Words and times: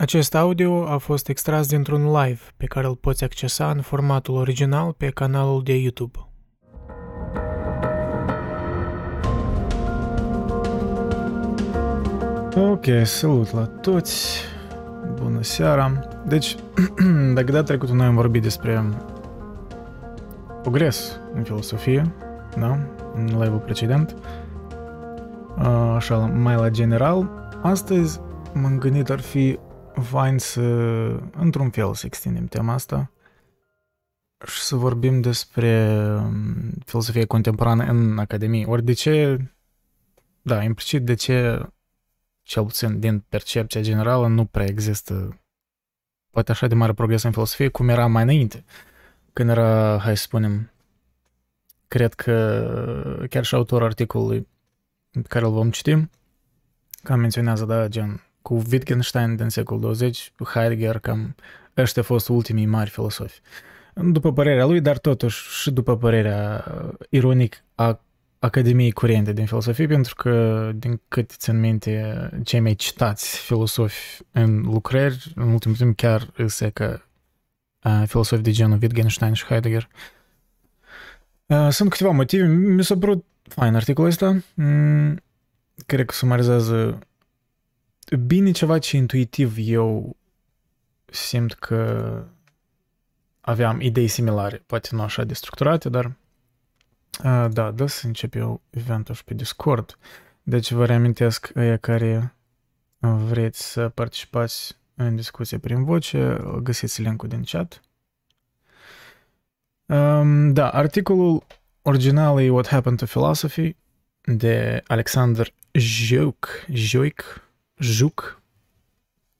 Acest 0.00 0.34
audio 0.34 0.86
a 0.88 0.96
fost 0.96 1.28
extras 1.28 1.68
dintr-un 1.68 2.04
live 2.04 2.40
pe 2.56 2.66
care 2.66 2.86
îl 2.86 2.96
poți 2.96 3.24
accesa 3.24 3.70
în 3.70 3.80
formatul 3.80 4.34
original 4.34 4.92
pe 4.92 5.06
canalul 5.06 5.62
de 5.62 5.76
YouTube. 5.76 6.18
Ok, 12.56 12.84
salut 13.04 13.52
la 13.52 13.66
toți! 13.66 14.40
Bună 15.14 15.42
seara! 15.42 15.98
Deci, 16.26 16.56
dacă 17.34 17.52
data 17.52 17.62
trecută 17.62 17.92
noi 17.92 18.06
am 18.06 18.14
vorbit 18.14 18.42
despre 18.42 18.84
progres 20.60 21.20
în 21.34 21.42
filosofie, 21.42 22.14
da? 22.58 22.78
În 23.14 23.24
live-ul 23.24 23.62
precedent, 23.64 24.16
așa, 25.94 26.16
mai 26.16 26.54
la 26.54 26.68
general, 26.68 27.30
astăzi 27.62 28.20
m-am 28.52 28.78
gândit 28.78 29.10
ar 29.10 29.20
fi 29.20 29.58
fain 29.94 30.38
să, 30.38 30.60
într-un 31.36 31.70
fel, 31.70 31.94
să 31.94 32.06
extindem 32.06 32.46
tema 32.46 32.72
asta 32.72 33.10
și 34.46 34.60
să 34.60 34.76
vorbim 34.76 35.20
despre 35.20 35.96
um, 36.14 36.70
filosofie 36.84 37.24
contemporană 37.24 37.84
în 37.84 38.18
Academie. 38.18 38.66
Ori 38.66 38.84
de 38.84 38.92
ce, 38.92 39.38
da, 40.42 40.62
implicit 40.62 41.04
de 41.04 41.14
ce, 41.14 41.66
cel 42.42 42.62
puțin 42.62 43.00
din 43.00 43.24
percepția 43.28 43.80
generală, 43.80 44.26
nu 44.26 44.44
prea 44.44 44.66
există 44.66 45.40
poate 46.30 46.50
așa 46.50 46.66
de 46.66 46.74
mare 46.74 46.92
progres 46.92 47.22
în 47.22 47.32
filosofie 47.32 47.68
cum 47.68 47.88
era 47.88 48.06
mai 48.06 48.22
înainte. 48.22 48.64
Când 49.32 49.50
era, 49.50 49.98
hai 49.98 50.16
să 50.16 50.22
spunem, 50.22 50.72
cred 51.88 52.14
că 52.14 53.26
chiar 53.30 53.44
și 53.44 53.54
autorul 53.54 53.86
articolului 53.86 54.48
pe 55.10 55.20
care 55.28 55.44
îl 55.44 55.50
vom 55.50 55.70
citi, 55.70 56.08
cam 57.02 57.20
menționează, 57.20 57.64
da, 57.64 57.88
gen, 57.88 58.29
cu 58.50 58.62
Wittgenstein 58.70 59.36
din 59.36 59.48
secolul 59.48 59.80
20, 59.82 60.32
Heidegger, 60.44 60.98
cam 60.98 61.34
ăștia 61.76 62.02
au 62.02 62.08
fost 62.08 62.28
ultimii 62.28 62.66
mari 62.66 62.90
filosofi. 62.90 63.40
După 63.94 64.32
părerea 64.32 64.66
lui, 64.66 64.80
dar 64.80 64.98
totuși 64.98 65.60
și 65.60 65.70
după 65.70 65.96
părerea 65.96 66.64
ironic 67.08 67.64
a 67.74 68.00
Academiei 68.38 68.90
Curente 68.90 69.32
din 69.32 69.46
filosofie, 69.46 69.86
pentru 69.86 70.14
că, 70.14 70.70
din 70.74 71.00
cât 71.08 71.30
țin 71.30 71.60
minte, 71.60 72.28
cei 72.44 72.60
mai 72.60 72.74
citați 72.74 73.38
filosofi 73.38 74.22
în 74.32 74.60
lucrări, 74.60 75.32
în 75.34 75.52
ultimul 75.52 75.76
timp 75.76 75.96
chiar 75.96 76.30
îse 76.36 76.68
că 76.68 77.00
filosofi 78.06 78.42
de 78.42 78.50
genul 78.50 78.78
Wittgenstein 78.82 79.32
și 79.32 79.44
Heidegger. 79.44 79.88
Sunt 81.68 81.90
câteva 81.90 82.10
motive. 82.10 82.46
Mi 82.46 82.84
s-a 82.84 82.96
părut 82.96 83.24
fain 83.42 83.74
articolul 83.74 84.10
ăsta. 84.10 84.42
Mm, 84.54 85.22
cred 85.86 86.06
că 86.06 86.14
sumarizează 86.14 86.98
bine 88.16 88.50
ceva 88.50 88.78
ce 88.78 88.96
intuitiv 88.96 89.54
eu 89.58 90.16
simt 91.04 91.52
că 91.52 92.22
aveam 93.40 93.80
idei 93.80 94.08
similare, 94.08 94.62
poate 94.66 94.88
nu 94.92 95.02
așa 95.02 95.24
de 95.24 95.34
structurate, 95.34 95.88
dar 95.88 96.04
uh, 96.04 97.46
da, 97.50 97.70
da 97.70 97.86
să 97.86 98.06
încep 98.06 98.34
eu 98.34 98.60
eventul 98.70 99.14
și 99.14 99.24
pe 99.24 99.34
Discord. 99.34 99.98
Deci 100.42 100.72
vă 100.72 100.86
reamintesc 100.86 101.56
aia 101.56 101.76
care 101.76 102.34
vreți 102.98 103.70
să 103.70 103.88
participați 103.88 104.78
în 104.94 105.16
discuție 105.16 105.58
prin 105.58 105.84
voce, 105.84 106.36
găsiți 106.62 107.02
linkul 107.02 107.28
din 107.28 107.42
chat. 107.42 107.80
Um, 109.86 110.52
da, 110.52 110.68
articolul 110.68 111.46
original 111.82 112.40
e 112.40 112.50
What 112.50 112.66
Happened 112.66 112.98
to 112.98 113.04
Philosophy 113.04 113.76
de 114.22 114.82
Alexander 114.86 115.52
Joik, 115.72 116.66
Joik, 116.72 117.49
Juc. 117.80 118.42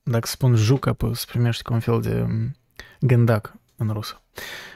Dacă 0.03 0.27
spun 0.27 0.55
Juc, 0.55 0.85
apoi 0.85 1.15
se 1.15 1.25
primește 1.27 1.63
ca 1.65 1.73
un 1.73 1.79
fel 1.79 2.01
de 2.01 2.27
gândac 2.99 3.53
în 3.75 3.89
rusă. 3.89 4.21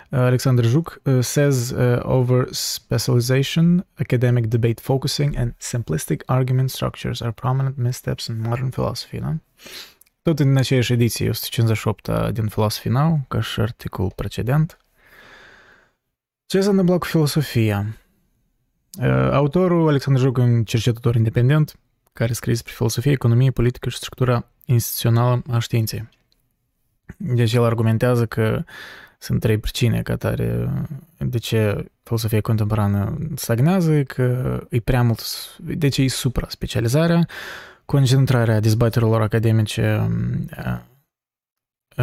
Alexander 0.10 0.66
Zhuk 0.66 1.02
uh, 1.04 1.24
says 1.24 1.70
uh, 1.70 2.00
over 2.02 2.48
specialization, 2.52 3.86
academic 3.94 4.48
debate 4.48 4.82
focusing, 4.82 5.36
and 5.36 5.54
simplistic 5.58 6.24
argument 6.26 6.70
structures 6.70 7.22
are 7.22 7.32
prominent 7.32 7.78
missteps 7.78 8.26
in 8.26 8.42
modern 8.42 8.70
philosophy. 8.70 9.20
Da? 9.20 9.36
Tot 10.22 10.40
în 10.40 10.58
aceeași 10.58 10.94
ediție, 10.94 11.30
158 11.30 12.10
din 12.34 12.48
Philosophy 12.48 12.90
Now, 12.90 13.26
ca 13.28 13.42
și 13.42 13.60
articol 13.60 14.12
precedent. 14.16 14.78
Ce 16.46 16.62
s-a 16.62 16.70
întâmplat 16.70 17.00
cu 17.00 17.06
filosofia? 17.06 17.98
Autorul 19.32 19.88
Alexandru 19.88 20.24
Juc, 20.24 20.38
un 20.38 20.64
cercetător 20.64 21.16
independent, 21.16 21.76
care 22.20 22.34
scrie 22.34 22.54
despre 22.54 22.74
filosofie, 22.76 23.12
economie, 23.12 23.52
politică 23.52 23.90
și 23.90 23.98
structura 23.98 24.48
instituțională 24.66 25.42
a 25.52 25.60
științei. 25.60 26.10
Deci 27.18 27.54
el 27.54 27.64
argumentează 27.64 28.26
că 28.26 28.64
sunt 29.20 29.40
trei 29.40 29.58
pricine 29.58 30.02
ca 30.02 30.16
tare 30.16 30.70
de 31.18 31.38
ce 31.38 31.92
filosofia 32.04 32.42
contemporană 32.42 33.18
stagnează, 33.36 34.04
că 34.04 34.60
e 34.70 34.80
prea 34.80 35.04
mult, 35.04 35.22
de 35.58 35.88
ce 35.88 36.02
e 36.02 36.08
supra-specializarea, 36.08 37.28
concentrarea 37.86 38.60
dezbaterilor 38.60 39.22
academice 39.22 40.10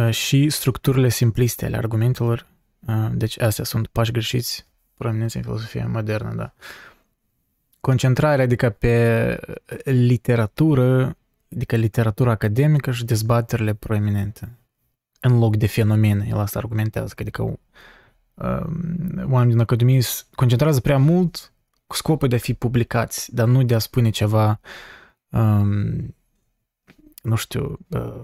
și 0.09 0.49
structurile 0.49 1.09
simpliste 1.09 1.65
ale 1.65 1.77
argumentelor. 1.77 2.47
Deci 3.11 3.39
astea 3.41 3.63
sunt 3.63 3.87
pași 3.87 4.11
greșiți 4.11 4.65
proeminenți 4.93 5.37
în 5.37 5.43
filosofia 5.43 5.87
modernă, 5.87 6.33
da 6.35 6.53
concentrarea 7.85 8.43
adică 8.43 8.69
pe 8.69 9.39
literatură, 9.83 11.17
adică 11.55 11.75
literatura 11.75 12.31
academică 12.31 12.91
și 12.91 13.05
dezbaterile 13.05 13.73
proeminente 13.73 14.57
în 15.19 15.39
loc 15.39 15.55
de 15.55 15.67
fenomene. 15.67 16.25
El 16.29 16.37
asta 16.37 16.59
argumentează, 16.59 17.13
că 17.15 17.21
adică 17.21 17.41
um, 17.41 17.59
oamenii 19.31 19.53
din 19.53 19.61
Academie 19.61 20.01
se 20.01 20.23
concentrează 20.35 20.79
prea 20.79 20.97
mult 20.97 21.53
cu 21.87 21.95
scopul 21.95 22.27
de 22.27 22.35
a 22.35 22.39
fi 22.39 22.53
publicați, 22.53 23.35
dar 23.35 23.47
nu 23.47 23.63
de 23.63 23.75
a 23.75 23.79
spune 23.79 24.09
ceva, 24.09 24.59
um, 25.29 26.15
nu 27.23 27.35
știu, 27.35 27.79
uh, 27.87 28.23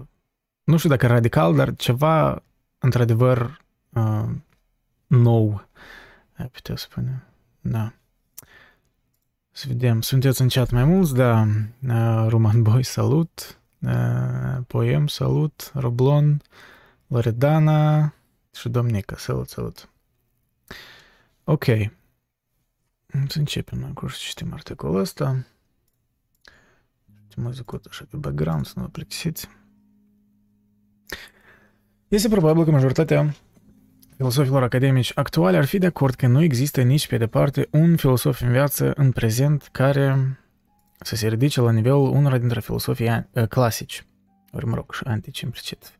nu 0.64 0.76
știu 0.76 0.88
dacă 0.88 1.06
radical, 1.06 1.54
dar 1.54 1.74
ceva 1.74 2.42
într-adevăr 2.78 3.60
uh, 3.92 4.28
nou, 5.06 5.68
ai 6.36 6.46
putea 6.46 6.76
spune. 6.76 7.26
Da. 7.60 7.92
Să 9.60 9.66
vedem, 9.68 10.00
sunteți 10.00 10.40
în 10.40 10.48
chat 10.48 10.70
mai 10.70 10.84
mulți, 10.84 11.14
da, 11.14 11.46
Roman 12.28 12.62
Boy, 12.62 12.82
salut, 12.82 13.60
Poem, 14.66 15.06
salut, 15.06 15.72
Roblon, 15.74 16.42
Loredana 17.06 18.14
și 18.54 18.68
Domnica, 18.68 19.16
salut, 19.16 19.48
salut. 19.48 19.88
Ok, 21.44 21.64
să 23.28 23.38
începem 23.38 23.84
acum 23.84 24.08
să 24.08 24.16
citim 24.18 24.52
articolul 24.52 25.00
ăsta. 25.00 25.46
Muzicut 27.36 27.86
așa 27.88 28.04
pe 28.10 28.16
background, 28.16 28.66
să 28.66 28.72
nu 28.76 28.82
vă 28.82 28.88
plictisiți. 28.88 29.48
Este 32.08 32.28
probabil 32.28 32.64
că 32.64 32.70
majoritatea 32.70 33.34
filosofilor 34.20 34.62
academici 34.62 35.12
actuali 35.14 35.56
ar 35.56 35.64
fi 35.64 35.78
de 35.78 35.86
acord 35.86 36.14
că 36.14 36.26
nu 36.26 36.42
există 36.42 36.82
nici 36.82 37.08
pe 37.08 37.16
departe 37.16 37.68
un 37.70 37.96
filosof 37.96 38.40
în 38.40 38.50
viață 38.50 38.92
în 38.96 39.12
prezent 39.12 39.68
care 39.72 40.38
să 41.00 41.16
se 41.16 41.28
ridice 41.28 41.60
la 41.60 41.70
nivelul 41.70 42.10
unora 42.10 42.38
dintre 42.38 42.60
filosofii 42.60 43.28
clasici, 43.48 44.06
ori 44.52 44.66
mă 44.66 44.74
rog, 44.74 44.94
și 44.94 45.02
antici 45.04 45.40
implicit. 45.40 45.98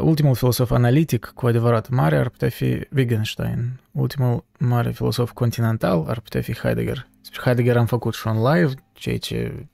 Ultimul 0.00 0.34
filosof 0.34 0.70
analitic 0.70 1.32
cu 1.34 1.46
adevărat 1.46 1.88
mare 1.88 2.16
ar 2.16 2.28
putea 2.28 2.48
fi 2.48 2.86
Wittgenstein. 2.96 3.80
Ultimul 3.92 4.44
mare 4.58 4.90
filosof 4.90 5.32
continental 5.32 6.04
ar 6.08 6.20
putea 6.20 6.40
fi 6.40 6.54
Heidegger. 6.54 7.08
Despre 7.20 7.40
Heidegger 7.44 7.76
am 7.76 7.86
făcut 7.86 8.14
și 8.14 8.26
un 8.26 8.52
live, 8.52 8.72
ceea 8.92 9.18
ce 9.18 9.66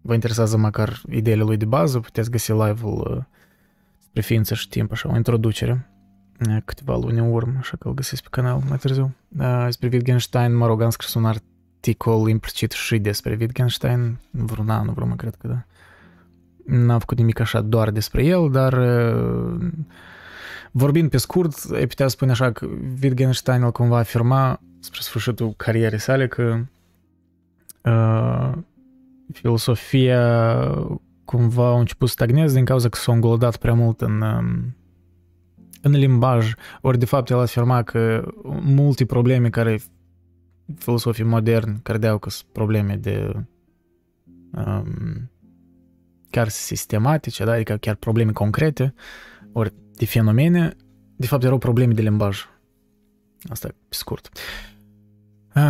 vă 0.00 0.14
interesează 0.14 0.56
măcar 0.56 1.00
ideile 1.10 1.42
lui 1.42 1.56
de 1.56 1.64
bază, 1.64 2.00
puteți 2.00 2.30
găsi 2.30 2.52
live-ul 2.52 3.28
spre 3.98 4.20
ființă 4.20 4.54
și 4.54 4.68
timp, 4.68 4.92
așa, 4.92 5.08
o 5.12 5.16
introducere 5.16 5.86
câteva 6.64 6.96
luni 6.96 7.18
în 7.18 7.32
urmă, 7.32 7.54
așa 7.58 7.76
că 7.76 7.88
îl 7.88 7.94
găsesc 7.94 8.22
pe 8.22 8.28
canal 8.30 8.62
mai 8.68 8.78
târziu. 8.78 9.14
Despre 9.64 9.88
Wittgenstein, 9.92 10.54
mă 10.54 10.66
rog, 10.66 10.82
am 10.82 10.90
scris 10.90 11.14
un 11.14 11.24
articol 11.24 12.28
implicit 12.28 12.70
și 12.70 12.98
despre 12.98 13.36
Wittgenstein, 13.40 14.18
vreun 14.30 14.68
an, 14.70 14.84
nu 14.84 14.92
vreau, 14.92 15.14
cred 15.16 15.34
că 15.34 15.48
da. 15.48 15.64
N-am 16.64 16.98
făcut 16.98 17.18
nimic 17.18 17.40
așa 17.40 17.60
doar 17.60 17.90
despre 17.90 18.24
el, 18.24 18.50
dar 18.50 18.78
vorbind 20.70 21.10
pe 21.10 21.16
scurt, 21.16 21.70
ai 21.72 21.86
putea 21.86 22.08
spune 22.08 22.30
așa 22.30 22.52
că 22.52 22.66
Wittgenstein 23.02 23.62
îl 23.62 23.72
cumva 23.72 23.98
afirma 23.98 24.60
spre 24.80 25.00
sfârșitul 25.00 25.54
carierei 25.56 25.98
sale 25.98 26.28
că 26.28 26.64
uh, 27.82 28.52
filosofia 29.32 30.44
cumva 31.24 31.66
a 31.66 31.78
început 31.78 32.08
să 32.08 32.14
stagneze 32.14 32.54
din 32.54 32.64
cauza 32.64 32.88
că 32.88 32.98
s-a 32.98 33.12
îngoldat 33.12 33.56
prea 33.56 33.74
mult 33.74 34.00
în 34.00 34.20
uh, 34.20 34.64
în 35.82 35.90
limbaj, 35.90 36.52
ori 36.80 36.98
de 36.98 37.04
fapt 37.04 37.30
el 37.30 37.38
afirma 37.38 37.82
că 37.82 38.32
multe 38.62 39.04
probleme 39.04 39.50
care 39.50 39.80
filosofii 40.78 41.24
moderni 41.24 41.80
credeau 41.82 42.18
că 42.18 42.30
sunt 42.30 42.48
probleme 42.52 42.96
de 42.96 43.32
um, 44.52 45.30
chiar 46.30 46.48
sistematice, 46.48 47.44
da? 47.44 47.52
adică 47.52 47.76
chiar 47.76 47.94
probleme 47.94 48.32
concrete, 48.32 48.94
ori 49.52 49.72
de 49.94 50.04
fenomene, 50.04 50.76
de 51.16 51.26
fapt 51.26 51.44
erau 51.44 51.58
probleme 51.58 51.92
de 51.92 52.02
limbaj. 52.02 52.46
Asta 53.48 53.68
pe 53.68 53.94
scurt. 53.94 54.28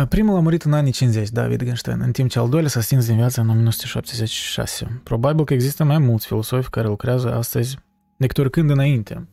Primul 0.09 0.35
a 0.35 0.39
murit 0.39 0.63
în 0.63 0.73
anii 0.73 0.91
50, 0.91 1.29
da, 1.29 1.45
Wittgenstein, 1.45 2.01
în 2.01 2.11
timp 2.11 2.29
ce 2.29 2.39
al 2.39 2.49
doilea 2.49 2.69
s-a 2.69 2.81
stins 2.81 3.05
din 3.05 3.15
viață 3.15 3.41
în 3.41 3.49
1976. 3.49 5.01
Probabil 5.03 5.45
că 5.45 5.53
există 5.53 5.83
mai 5.83 5.97
mulți 5.97 6.27
filosofi 6.27 6.69
care 6.69 6.87
lucrează 6.87 7.33
astăzi 7.33 7.77
decât 8.17 8.37
oricând 8.37 8.69
înainte. 8.69 9.27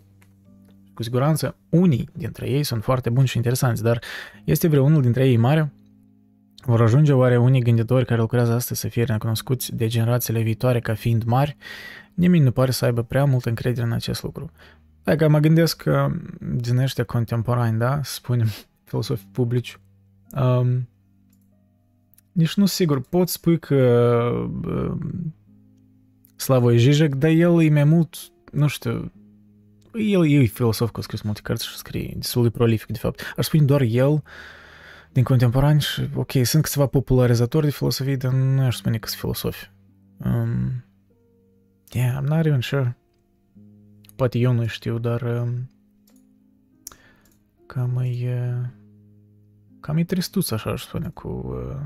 Cu 1.00 1.06
siguranță, 1.06 1.56
unii 1.68 2.08
dintre 2.12 2.48
ei 2.48 2.62
sunt 2.62 2.82
foarte 2.82 3.10
buni 3.10 3.26
și 3.26 3.36
interesanți, 3.36 3.82
dar 3.82 4.02
este 4.44 4.68
vreunul 4.68 5.02
dintre 5.02 5.28
ei 5.28 5.36
mare? 5.36 5.72
Vor 6.64 6.82
ajunge 6.82 7.12
oare 7.12 7.36
unii 7.36 7.62
gânditori 7.62 8.04
care 8.04 8.20
lucrează 8.20 8.52
astăzi 8.52 8.80
să 8.80 8.88
fie 8.88 9.04
recunoscuți 9.04 9.76
de 9.76 9.86
generațiile 9.86 10.40
viitoare 10.40 10.80
ca 10.80 10.94
fiind 10.94 11.22
mari? 11.22 11.56
Nimeni 12.14 12.44
nu 12.44 12.50
pare 12.50 12.70
să 12.70 12.84
aibă 12.84 13.02
prea 13.02 13.24
multă 13.24 13.48
încredere 13.48 13.86
în 13.86 13.92
acest 13.92 14.22
lucru. 14.22 14.50
Dacă 15.02 15.28
mă 15.28 15.38
gândesc 15.38 15.82
că 15.82 16.08
din 16.40 16.76
ăștia 16.76 17.04
contemporani, 17.04 17.78
da, 17.78 18.00
spunem, 18.02 18.48
filosofi 18.88 19.24
publici, 19.32 19.78
um, 20.32 20.88
nici 22.32 22.54
nu 22.54 22.66
sigur, 22.66 23.00
pot 23.00 23.28
spui 23.28 23.58
că 23.58 24.12
um, 24.64 25.34
Slavoj 26.36 26.76
Žižek, 26.76 27.14
dar 27.14 27.30
el 27.30 27.62
e 27.62 27.70
mai 27.70 27.84
mult, 27.84 28.16
nu 28.52 28.66
știu, 28.66 29.12
el 29.94 30.26
e 30.26 30.44
filosof, 30.44 30.90
că 30.90 31.00
a 31.00 31.02
scris 31.02 31.20
multe 31.20 31.40
cărți 31.40 31.66
și 31.66 31.76
scrie 31.76 32.14
destul 32.16 32.42
de 32.42 32.50
prolific, 32.50 32.86
de 32.86 32.98
fapt. 32.98 33.32
Aș 33.36 33.44
spune 33.44 33.62
doar 33.62 33.80
el, 33.80 34.22
din 35.12 35.22
contemporani 35.22 35.80
și, 35.80 36.08
ok, 36.14 36.30
sunt 36.42 36.62
câțiva 36.62 36.86
popularizatori 36.86 37.64
de 37.64 37.70
filosofie, 37.72 38.16
dar 38.16 38.32
nu 38.32 38.62
aș 38.62 38.76
spune 38.76 38.98
că 38.98 39.08
sunt 39.08 39.20
filosofi. 39.20 39.70
Um, 40.16 40.84
yeah, 41.92 42.18
I'm 42.20 42.26
not 42.26 42.46
even 42.46 42.60
sure. 42.60 42.96
Poate 44.16 44.38
eu 44.38 44.52
nu 44.52 44.66
știu, 44.66 44.98
dar 44.98 45.22
um, 45.22 45.70
cam 47.66 47.96
e... 47.98 48.70
Cam 49.80 49.96
e 49.96 50.04
tristuț, 50.04 50.50
așa 50.50 50.70
aș 50.70 50.82
spune, 50.82 51.08
cu 51.08 51.28
uh, 51.28 51.80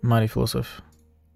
mari 0.00 0.26
filosofi. 0.26 0.82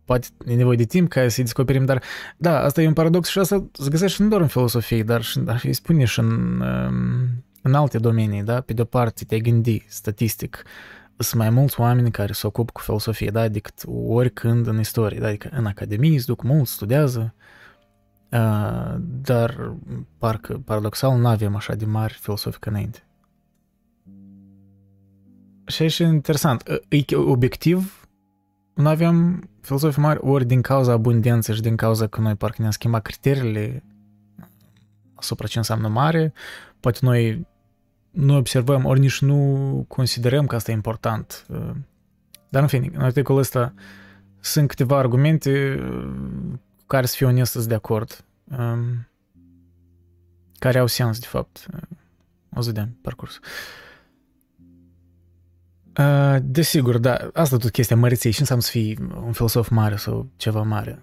Poate 0.07 0.27
e 0.47 0.55
nevoie 0.55 0.77
de 0.77 0.85
timp 0.85 1.09
ca 1.09 1.29
să-i 1.29 1.45
descoperim, 1.45 1.85
dar 1.85 2.03
da, 2.37 2.61
asta 2.61 2.83
e 2.83 2.87
un 2.87 2.93
paradox 2.93 3.29
și 3.29 3.39
asta 3.39 3.67
se 3.73 3.91
găsește 3.91 4.23
nu 4.23 4.29
doar 4.29 4.41
în 4.41 4.47
filosofie, 4.47 5.03
dar 5.03 5.23
și, 5.23 5.39
dar 5.39 5.61
îi 5.65 5.73
spune 5.73 6.05
și 6.05 6.19
în, 6.19 6.61
um, 6.61 7.45
în 7.63 7.75
alte 7.75 7.99
domenii, 7.99 8.43
da? 8.43 8.61
Pe 8.61 8.73
de-o 8.73 8.85
parte, 8.85 9.25
te 9.25 9.41
gândi 9.41 9.85
statistic, 9.89 10.63
sunt 11.17 11.41
mai 11.41 11.51
mulți 11.51 11.81
oameni 11.81 12.11
care 12.11 12.33
se 12.33 12.47
ocupă 12.47 12.73
cu 12.73 12.81
filosofie, 12.81 13.31
da? 13.31 13.49
Decât 13.49 13.83
oricând 14.07 14.67
în 14.67 14.79
istorie, 14.79 15.19
da? 15.19 15.27
Adică 15.27 15.49
în 15.53 15.67
academie 15.67 16.19
se 16.19 16.25
duc 16.27 16.43
mulți, 16.43 16.73
studiază, 16.73 17.35
uh, 18.31 18.95
dar 18.99 19.75
parcă 20.19 20.63
paradoxal 20.65 21.19
nu 21.19 21.27
avem 21.27 21.57
așa 21.57 21.75
de 21.75 21.85
mari 21.85 22.19
filosofi 22.21 22.59
ca 22.59 22.71
înainte. 22.71 23.01
Și 25.67 25.83
e 25.83 25.89
și 25.89 26.03
interesant, 26.03 26.63
e 26.89 27.17
obiectiv, 27.17 28.06
nu 28.77 28.89
avem 28.89 29.49
filosofi 29.61 29.99
mari 29.99 30.19
ori 30.23 30.45
din 30.45 30.61
cauza 30.61 30.93
abundenței 30.93 31.55
și 31.55 31.61
din 31.61 31.77
cauza 31.77 32.07
că 32.07 32.21
noi 32.21 32.35
parcă 32.35 32.57
ne-am 32.59 32.71
schimbat 32.71 33.03
criteriile 33.03 33.83
asupra 35.15 35.47
ce 35.47 35.59
înseamnă 35.59 35.89
mare, 35.89 36.33
poate 36.81 36.99
noi 37.03 37.47
nu 38.11 38.37
observăm, 38.37 38.85
ori 38.85 39.01
nici 39.01 39.21
nu 39.21 39.85
considerăm 39.89 40.47
că 40.47 40.55
asta 40.55 40.71
e 40.71 40.75
important. 40.75 41.47
Dar 42.49 42.63
în 42.63 42.69
fine, 42.69 42.91
în 42.95 43.01
articolul 43.01 43.41
ăsta 43.41 43.75
sunt 44.41 44.69
câteva 44.69 44.99
argumente 44.99 45.79
cu 46.79 46.85
care 46.87 47.07
să 47.07 47.15
fiu 47.17 47.27
onest 47.27 47.69
de 47.69 47.75
acord, 47.75 48.25
care 50.59 50.79
au 50.79 50.87
sens, 50.87 51.19
de 51.19 51.27
fapt. 51.27 51.67
O 52.55 52.61
să 52.61 52.67
vedem, 52.73 52.97
parcurs. 53.03 53.39
Desigur, 56.43 56.99
da, 56.99 57.31
asta 57.33 57.57
tot 57.57 57.71
chestia 57.71 57.97
măreției. 57.97 58.33
Ce 58.33 58.41
înseamnă 58.41 58.65
să 58.65 58.71
fii 58.71 58.99
un 59.25 59.33
filosof 59.33 59.69
mare 59.69 59.97
sau 59.97 60.31
ceva 60.37 60.63
mare? 60.63 61.03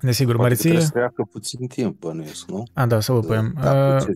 Desigur, 0.00 0.36
Poate 0.36 0.48
măreție... 0.48 0.68
Trebuie 0.70 0.86
să 0.86 0.92
treacă 0.92 1.28
puțin 1.30 1.66
timp, 1.66 1.98
bănuiesc, 2.00 2.48
nu? 2.48 2.66
A, 2.72 2.86
da, 2.86 3.00
să 3.00 3.12
lupăm. 3.12 3.52
Da, 3.62 3.96
puțin. 3.96 4.14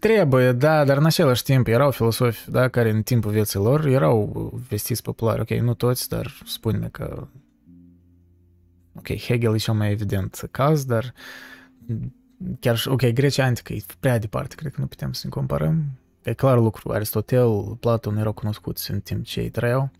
Trebuie, 0.00 0.52
da, 0.52 0.84
dar 0.84 0.96
în 0.96 1.04
același 1.04 1.42
timp 1.42 1.66
erau 1.66 1.90
filosofi, 1.90 2.50
da, 2.50 2.68
care 2.68 2.90
în 2.90 3.02
timpul 3.02 3.30
vieții 3.30 3.58
lor 3.58 3.86
erau 3.86 4.52
vestiți 4.68 5.02
populari. 5.02 5.40
Ok, 5.40 5.50
nu 5.50 5.74
toți, 5.74 6.08
dar 6.08 6.40
spune 6.44 6.88
că... 6.88 7.28
Ok, 8.94 9.16
Hegel 9.16 9.54
e 9.54 9.56
cel 9.56 9.74
mai 9.74 9.90
evident 9.90 10.48
caz, 10.50 10.84
dar 10.84 11.12
chiar 12.60 12.76
și, 12.76 12.88
ok, 12.88 13.06
Grecia 13.06 13.44
antică 13.44 13.72
e 13.72 13.82
prea 14.00 14.18
departe, 14.18 14.54
cred 14.54 14.72
că 14.72 14.80
nu 14.80 14.86
putem 14.86 15.12
să 15.12 15.20
ne 15.24 15.30
comparăm. 15.30 15.84
E 16.26 16.32
clar 16.32 16.58
lucru, 16.58 16.92
Aristotel, 16.92 17.76
Platon 17.80 18.16
erau 18.16 18.32
cunoscuți 18.32 18.90
în 18.90 19.00
timp 19.00 19.24
ce 19.24 19.40
ei 19.40 19.50
trăiau. 19.50 19.90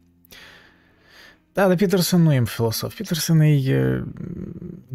Da, 1.52 1.67
dar 1.67 1.76
Peterson 1.76 2.23
nu 2.23 2.32
e 2.32 2.43
filosof. 2.44 2.96
Peterson 2.96 3.40
e... 3.40 4.05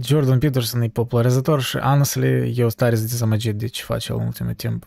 Jordan 0.01 0.39
Peterson 0.39 0.81
e 0.81 0.89
popularizator 0.89 1.61
și 1.61 1.77
honestly, 1.77 2.53
eu 2.55 2.67
tare 2.67 2.95
dezamăgit 2.95 3.55
de 3.55 3.67
ce 3.67 3.83
face 3.83 4.11
el 4.11 4.17
în 4.17 4.25
ultimul 4.25 4.53
timp, 4.53 4.85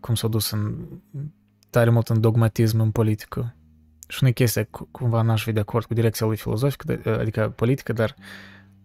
cum 0.00 0.14
s-a 0.14 0.28
dus 0.28 0.50
în 0.50 0.74
tare 1.70 1.90
mult 1.90 2.08
în 2.08 2.20
dogmatism 2.20 2.80
în 2.80 2.90
politică. 2.90 3.54
Și 4.08 4.18
nu 4.20 4.28
e 4.28 4.32
chestia, 4.32 4.68
cumva 4.90 5.22
n-aș 5.22 5.42
fi 5.42 5.52
de 5.52 5.60
acord 5.60 5.84
cu 5.84 5.94
direcția 5.94 6.26
lui 6.26 6.36
filozofică, 6.36 7.00
adică 7.18 7.52
politică, 7.56 7.92
dar 7.92 8.14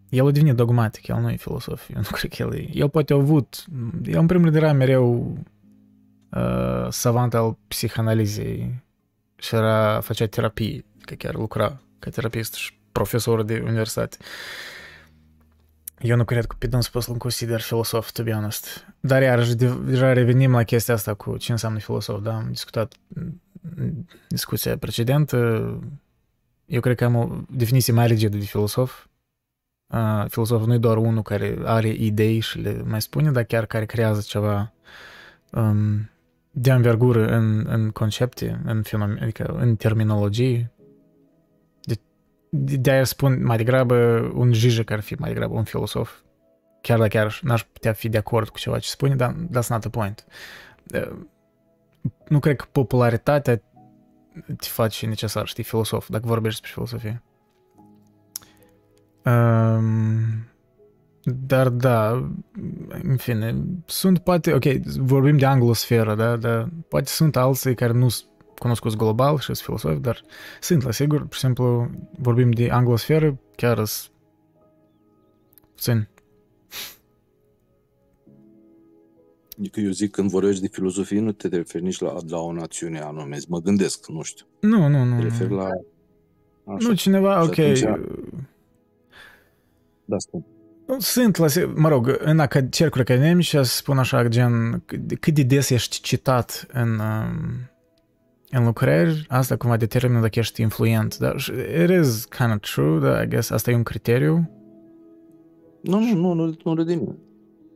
el 0.10 0.28
a 0.28 0.32
devenit 0.32 0.56
dogmatic, 0.56 1.08
el 1.08 1.20
nu 1.20 1.30
e 1.30 1.36
filosof. 1.36 1.90
Eu 1.90 1.96
nu 1.96 2.08
cred 2.12 2.32
că 2.32 2.44
el 2.44 2.54
e. 2.54 2.70
El 2.74 2.90
poate 2.90 3.14
a 3.14 3.16
avut... 3.16 3.66
El 4.04 4.20
în 4.20 4.26
primul 4.26 4.44
rând 4.44 4.56
era 4.56 4.74
mereu 4.74 5.38
uh, 6.36 6.88
savant 6.90 7.34
al 7.34 7.58
psihanalizei 7.68 8.84
și 9.36 9.56
era, 9.56 10.00
făcea 10.00 10.26
terapie, 10.26 10.86
că 11.02 11.14
chiar 11.14 11.36
lucra 11.36 11.82
ca 12.00 12.10
terapist 12.10 12.54
și 12.54 12.78
profesor 12.92 13.44
de 13.44 13.62
universitate. 13.64 14.18
Eu 16.00 16.16
nu 16.16 16.26
cred 16.26 16.46
că 16.46 16.56
pe 16.60 16.68
dânsul 16.68 16.92
pot 16.92 17.04
să-l 17.04 17.18
consider 17.18 17.62
filosof, 17.62 18.12
to 18.12 18.24
be 18.24 18.32
honest. 18.32 18.86
Dar 19.00 19.22
iarăși, 19.22 19.56
deja 19.56 20.14
revenim 20.14 20.52
la 20.52 20.64
chestia 20.64 20.94
asta 20.94 21.14
cu 21.14 21.38
ce 21.38 21.52
înseamnă 21.52 21.80
filosof, 21.80 22.22
da? 22.22 22.36
Am 22.36 22.48
discutat 22.50 22.94
discuția 24.28 24.78
precedentă. 24.78 25.38
Eu 26.66 26.82
cred 26.82 26.96
că 26.96 27.06
am 27.06 27.16
o 27.16 27.30
definiție 27.50 27.94
mai 27.94 28.08
rigidă 28.08 28.38
de 28.38 28.46
filosof. 28.46 29.06
Uh, 29.88 30.26
filosof 30.28 30.66
nu 30.66 30.74
e 30.74 30.78
doar 30.78 30.98
unul 30.98 31.22
care 31.22 31.58
are 31.64 31.88
idei 31.88 32.40
și 32.40 32.60
le 32.60 32.82
mai 32.86 33.02
spune, 33.02 33.32
dar 33.32 33.44
chiar 33.44 33.66
care 33.66 33.86
creează 33.86 34.22
ceva 34.22 34.74
um, 35.52 36.10
de 36.58 36.72
învergură 36.72 37.28
în, 37.28 37.66
în 37.68 37.90
concepte, 37.90 38.62
în 38.66 38.82
fenomen, 38.82 39.20
adică 39.22 39.44
în 39.44 39.76
terminologie, 39.76 40.72
de-aia 42.50 43.04
spun 43.04 43.44
mai 43.44 43.58
degrabă 43.58 43.96
un 44.34 44.54
Zizek 44.54 44.92
ar 44.92 45.00
fi 45.00 45.14
mai 45.14 45.30
degrabă 45.30 45.54
un 45.54 45.64
filosof. 45.64 46.20
Chiar 46.82 46.98
dacă 46.98 47.10
chiar 47.10 47.40
n-aș 47.42 47.64
putea 47.64 47.94
fi 47.94 48.10
de 48.10 48.18
acord 48.18 48.50
cu 48.50 48.58
ceva 48.58 48.80
ce 48.80 48.90
spune, 48.90 49.16
dar 49.16 49.34
that's 49.34 49.68
not 49.68 49.80
the 49.80 49.90
point. 49.90 50.26
Nu 52.28 52.40
cred 52.40 52.56
că 52.56 52.66
popularitatea 52.72 53.56
te 54.46 54.68
face 54.68 55.06
necesar, 55.06 55.48
știi, 55.48 55.64
filosof, 55.64 56.10
dacă 56.10 56.28
vorbești 56.28 56.62
despre 56.62 56.72
filosofie. 56.74 57.24
Um, 59.26 60.48
dar 61.26 61.70
da, 61.70 62.30
în 63.04 63.18
fine, 63.18 63.56
sunt 63.86 64.20
poate, 64.20 64.54
ok, 64.54 64.66
vorbim 64.98 65.38
de 65.38 65.46
anglosferă, 65.46 66.16
da, 66.16 66.36
dar 66.36 66.70
poate 66.88 67.08
sunt 67.08 67.36
alții 67.36 67.76
care 67.76 67.94
nu 67.94 68.10
sunt 68.10 68.30
cunoscuți 68.60 68.98
global 68.98 69.38
și 69.38 69.46
sunt 69.46 69.58
filosofi, 69.58 70.00
dar 70.00 70.22
sunt, 70.62 70.84
la 70.84 70.92
sigur, 70.92 71.20
pur 71.22 71.34
și 71.34 71.40
simplu, 71.40 71.90
vorbim 72.18 72.52
de 72.52 72.70
anglosferă, 72.70 73.40
chiar 73.56 73.86
sunt 73.86 74.12
puțin. 75.76 76.08
Adică 79.60 79.80
eu 79.80 79.92
zic, 79.92 80.12
când 80.12 80.30
vorbești 80.30 80.62
de 80.62 80.68
filozofie, 80.68 81.20
nu 81.20 81.32
te 81.32 81.48
referi 81.48 81.84
nici 81.84 82.00
la, 82.00 82.16
la 82.28 82.40
o 82.40 82.52
națiune 82.52 83.00
anume. 83.00 83.38
Mă 83.48 83.60
gândesc, 83.60 84.08
nu 84.08 84.22
știu. 84.22 84.46
Nu, 84.60 84.88
nu, 84.88 85.04
nu. 85.04 85.18
Te 85.18 85.24
referi 85.24 85.54
la... 85.54 85.68
Așa. 86.66 86.88
Nu, 86.88 86.94
cineva, 86.94 87.44
ok. 87.44 87.58
Atunci... 87.58 87.84
Da, 90.06 90.18
spun. 90.18 90.46
Sunt, 90.98 91.38
la, 91.38 91.48
mă 91.76 91.90
rog, 91.90 92.18
în 92.20 92.40
acad- 92.40 92.70
cercuri 92.70 93.02
academice 93.02 93.62
spun 93.62 93.98
așa, 93.98 94.28
gen, 94.28 94.84
cât 95.20 95.34
de 95.34 95.44
des 95.44 95.70
ești 95.70 96.02
citat 96.02 96.68
în, 96.72 96.90
um, 96.90 97.70
în 98.50 98.66
lucrări, 98.66 99.26
asta 99.30 99.56
cumva 99.56 99.78
determină 99.78 100.22
dacă 100.22 100.40
ești 100.40 100.62
influent. 100.62 101.18
Dar 101.18 101.36
it 101.84 101.90
is 101.90 102.26
kind 102.26 102.52
of 102.52 102.60
true, 102.60 103.00
dar 103.00 103.24
I 103.24 103.28
guess 103.28 103.50
asta 103.50 103.72
e 103.72 103.76
un 103.76 103.84
criteriu. 103.84 104.50
Nu, 105.82 106.00
nu, 106.00 106.14
nu, 106.14 106.34
nu, 106.34 106.56
nu 106.64 106.76
râde 106.76 106.94
nimeni. 106.94 107.20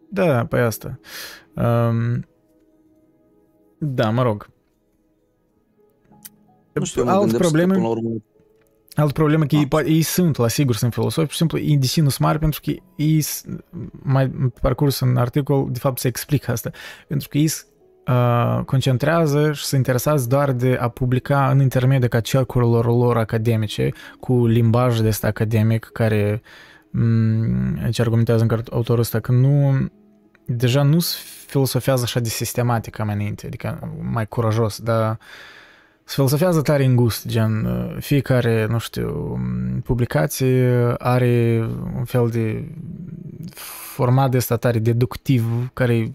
Da, 0.10 0.46
pe 0.46 0.60
asta. 0.60 1.00
Um, 1.56 2.26
da, 3.78 4.10
mă 4.10 4.22
rog. 4.22 4.50
Nu 6.74 6.84
știu, 6.84 7.04
Alt 7.08 7.38
probleme... 7.38 7.74
Că, 7.74 7.88
urmă, 7.88 8.10
Altă 8.96 9.14
problemă 9.14 9.46
că 9.46 9.56
ei, 9.56 9.68
poate, 9.68 9.90
ei 9.90 10.02
sunt, 10.02 10.38
la 10.38 10.48
sigur, 10.48 10.76
sunt 10.76 10.94
filosofi, 10.94 11.26
pur 11.26 11.32
și 11.32 11.38
simplu, 11.38 11.60
ei 11.60 11.78
deși 11.78 12.02
nu 12.02 12.10
sunt 12.10 12.28
mari 12.28 12.40
pentru 12.40 12.60
că 12.64 12.72
ei, 12.96 13.26
mai 13.92 14.28
parcurs 14.62 15.00
în 15.00 15.18
articol, 15.18 15.68
de 15.72 15.80
fapt 15.80 16.00
se 16.00 16.08
explică 16.08 16.52
asta, 16.52 16.70
pentru 17.08 17.28
că 17.28 17.38
ei 17.38 17.52
uh, 18.08 18.64
concentrează 18.66 19.52
și 19.54 19.66
se 19.66 19.76
interesează 19.76 20.28
doar 20.28 20.52
de 20.52 20.78
a 20.82 20.88
publica 20.88 21.50
în 21.50 21.62
intermediul 21.62 22.10
ca 22.10 22.20
cercurilor 22.20 22.86
lor 22.86 23.18
academice, 23.18 23.90
cu 24.20 24.46
limbaj 24.46 25.00
de 25.00 25.08
asta 25.08 25.28
academic, 25.28 25.90
care 25.94 26.42
um, 26.94 27.80
aici 27.84 28.00
argumentează 28.00 28.46
în 28.50 28.64
autorul 28.72 29.02
ăsta 29.02 29.20
că 29.20 29.32
nu, 29.32 29.86
deja 30.46 30.82
nu 30.82 31.00
filosofează 31.46 32.04
așa 32.04 32.20
de 32.20 32.30
sistematic 32.30 32.96
ca 32.96 33.04
înainte, 33.04 33.46
adică 33.46 33.98
mai 34.12 34.28
curajos, 34.28 34.80
dar 34.80 35.18
se 36.10 36.16
filosofează 36.16 36.62
tare 36.62 36.86
îngust, 36.86 37.28
gen 37.28 37.68
fiecare, 38.00 38.68
nu 38.70 38.78
știu, 38.78 39.40
publicație 39.84 40.94
are 40.98 41.66
un 41.96 42.04
fel 42.04 42.30
de 42.30 42.72
format 43.94 44.32
de 44.32 44.38
asta 44.38 44.58
tare 44.58 44.80
deductiv, 44.80 45.70
care 45.74 46.12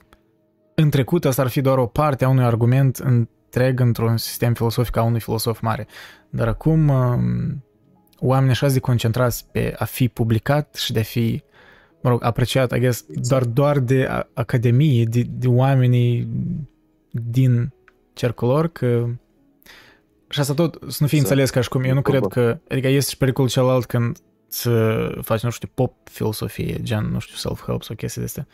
în 0.75 0.91
trecut 0.91 1.25
asta 1.25 1.43
ar 1.43 1.49
fi 1.49 1.61
doar 1.61 1.79
o 1.79 1.87
parte 1.87 2.25
a 2.25 2.29
unui 2.29 2.45
argument 2.45 2.97
întreg 2.97 3.81
într-un 3.81 4.17
sistem 4.17 4.55
filosofic 4.55 4.97
a 4.97 5.03
unui 5.03 5.21
filosof 5.21 5.61
mare. 5.61 5.87
Dar 6.31 6.49
acum 6.49 6.93
oamenii 8.19 8.51
așa 8.51 8.69
de 8.69 8.79
concentrați 8.79 9.47
pe 9.51 9.75
a 9.79 9.85
fi 9.85 10.09
publicat 10.09 10.75
și 10.75 10.93
de 10.93 10.99
a 10.99 11.03
fi, 11.03 11.43
mă 12.01 12.11
rog, 12.11 12.25
apreciat, 12.25 12.77
I 12.77 12.79
guess, 12.79 13.05
doar, 13.09 13.45
doar 13.45 13.79
de 13.79 14.09
academie, 14.33 15.05
de, 15.05 15.25
de 15.29 15.49
oamenii 15.49 16.29
din 17.11 17.73
cercul 18.13 18.49
lor, 18.49 18.69
că 18.69 19.07
și 20.29 20.41
asta 20.41 20.55
tot 20.55 20.79
să 20.89 20.97
nu 21.01 21.07
fie 21.07 21.19
înțeles 21.19 21.51
ca 21.51 21.61
și 21.61 21.69
cum 21.69 21.83
eu 21.83 21.95
nu 21.95 22.03
cred 22.03 22.27
că, 22.27 22.59
adică 22.69 22.89
este 22.89 23.11
și 23.11 23.17
pericolul 23.17 23.51
celălalt 23.51 23.85
când 23.87 24.19
să 24.49 25.09
faci, 25.23 25.43
nu 25.43 25.51
știu, 25.51 25.69
pop 25.75 26.09
filosofie, 26.09 26.83
gen, 26.83 27.05
nu 27.05 27.19
știu, 27.19 27.37
self-help 27.37 27.83
sau 27.83 27.97
chestii 27.97 28.21
de 28.21 28.27
astea, 28.27 28.47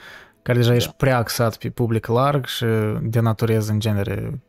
care 0.42 0.58
deja 0.58 0.70
da. 0.70 0.76
ești 0.76 0.92
prea 0.92 1.16
axat 1.16 1.56
pe 1.56 1.70
public 1.70 2.06
larg 2.06 2.46
și 2.46 2.64
denaturezi 3.02 3.70
în 3.70 3.80
genere. 3.80 4.42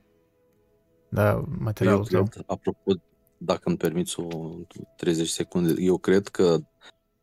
Da, 1.10 1.44
materialul 1.60 2.08
eu 2.12 2.24
cred, 2.24 2.44
Apropo, 2.48 2.92
dacă 3.38 3.62
îmi 3.64 3.78
permiți 3.78 4.20
o 4.20 4.28
30 4.96 5.30
secunde, 5.30 5.82
eu 5.82 5.98
cred 5.98 6.28
că 6.28 6.58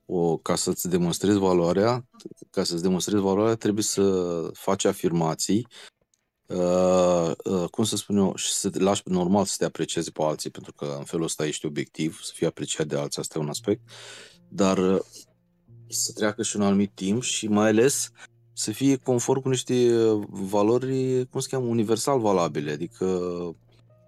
o, 0.07 0.37
ca 0.37 0.55
să-ți 0.55 0.89
demonstrezi 0.89 1.39
valoarea, 1.39 2.09
ca 2.51 2.65
să-ți 2.65 2.83
demonstrezi 2.83 3.23
valoarea, 3.23 3.55
trebuie 3.55 3.85
să 3.85 4.03
faci 4.53 4.85
afirmații 4.85 5.67
Uh, 6.49 7.33
uh, 7.45 7.69
cum 7.71 7.85
să 7.85 7.97
spun 7.97 8.17
eu, 8.17 8.37
și 8.37 8.53
să 8.53 8.71
te 8.71 8.79
lași 8.79 9.03
normal 9.05 9.45
să 9.45 9.55
te 9.59 9.65
aprecieze 9.65 10.11
pe 10.11 10.23
alții, 10.23 10.51
pentru 10.51 10.73
că 10.73 10.95
în 10.99 11.05
felul 11.05 11.25
ăsta 11.25 11.47
ești 11.47 11.67
obiectiv, 11.67 12.21
să 12.23 12.33
fii 12.35 12.47
apreciat 12.47 12.87
de 12.87 12.97
alții, 12.97 13.21
asta 13.21 13.39
e 13.39 13.43
un 13.43 13.49
aspect, 13.49 13.81
dar 14.49 14.79
uh, 14.79 15.01
să 15.89 16.13
treacă 16.13 16.43
și 16.43 16.57
un 16.57 16.63
anumit 16.63 16.91
timp 16.95 17.23
și 17.23 17.49
mai 17.49 17.69
ales 17.69 18.11
să 18.53 18.71
fie 18.71 18.97
conform 18.97 19.41
cu 19.41 19.49
niște 19.49 19.93
valori, 20.29 21.27
cum 21.31 21.41
se 21.41 21.49
cheamă, 21.51 21.67
universal 21.67 22.21
valabile, 22.21 22.71
adică, 22.71 23.05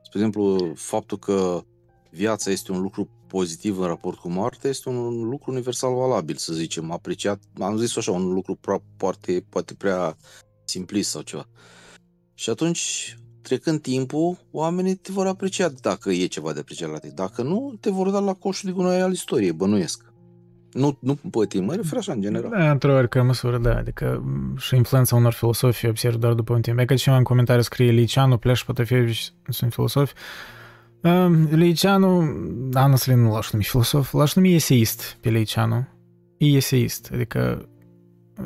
spre 0.02 0.18
exemplu, 0.18 0.72
faptul 0.74 1.18
că 1.18 1.64
viața 2.10 2.50
este 2.50 2.72
un 2.72 2.80
lucru 2.80 3.08
pozitiv 3.26 3.78
în 3.78 3.86
raport 3.86 4.18
cu 4.18 4.28
moartea 4.28 4.70
este 4.70 4.88
un 4.88 5.28
lucru 5.28 5.50
universal 5.50 5.94
valabil, 5.94 6.36
să 6.36 6.52
zicem, 6.52 6.90
apreciat, 6.90 7.42
am 7.58 7.76
zis 7.76 7.96
așa, 7.96 8.10
un 8.10 8.32
lucru 8.32 8.58
poate, 8.96 9.46
poate 9.48 9.74
prea 9.74 10.16
simplist 10.64 11.10
sau 11.10 11.22
ceva. 11.22 11.48
Și 12.40 12.50
atunci, 12.50 13.16
trecând 13.42 13.80
timpul, 13.80 14.38
oamenii 14.50 14.94
te 14.94 15.12
vor 15.12 15.26
aprecia 15.26 15.68
dacă 15.80 16.10
e 16.10 16.26
ceva 16.26 16.52
de 16.52 16.60
apreciat 16.60 16.90
la 16.90 16.98
tine. 16.98 17.12
Dacă 17.14 17.42
nu, 17.42 17.76
te 17.80 17.90
vor 17.90 18.10
da 18.10 18.18
la 18.18 18.32
coșul 18.32 18.68
de 18.68 18.74
gunoi 18.74 19.00
al 19.00 19.12
istoriei, 19.12 19.52
bănuiesc. 19.52 20.12
Nu, 20.72 20.98
nu 21.00 21.14
pe 21.14 21.46
tine, 21.48 21.64
mă 21.64 21.74
refer 21.74 21.98
așa 21.98 22.12
în 22.12 22.20
general. 22.20 22.50
Da, 22.50 22.70
într-o 22.70 22.92
oarecare 22.92 23.26
măsură, 23.26 23.58
da. 23.58 23.76
Adică 23.76 24.24
și 24.56 24.76
influența 24.76 25.16
unor 25.16 25.32
filosofi 25.32 25.86
observ 25.86 26.14
doar 26.14 26.32
după 26.32 26.54
un 26.54 26.60
timp. 26.60 26.78
E 26.78 26.84
ca 26.84 26.94
cineva 26.94 27.18
în 27.18 27.24
comentariu 27.24 27.62
scrie 27.62 27.90
Liceanu, 27.90 28.38
Pleș, 28.38 28.64
Potofievici, 28.64 29.32
sunt 29.48 29.72
filosofi. 29.72 30.12
Uh, 31.02 31.30
Liceanu, 31.50 32.20
honestly, 32.74 33.14
nu 33.14 33.32
l-aș 33.32 33.50
numi 33.50 33.64
filosof, 33.64 34.12
l-aș 34.12 34.34
numi 34.34 34.54
eseist 34.54 35.16
pe 35.20 35.30
Liceanu. 35.30 35.88
E 36.36 36.46
eseist, 36.46 37.10
adică 37.12 37.68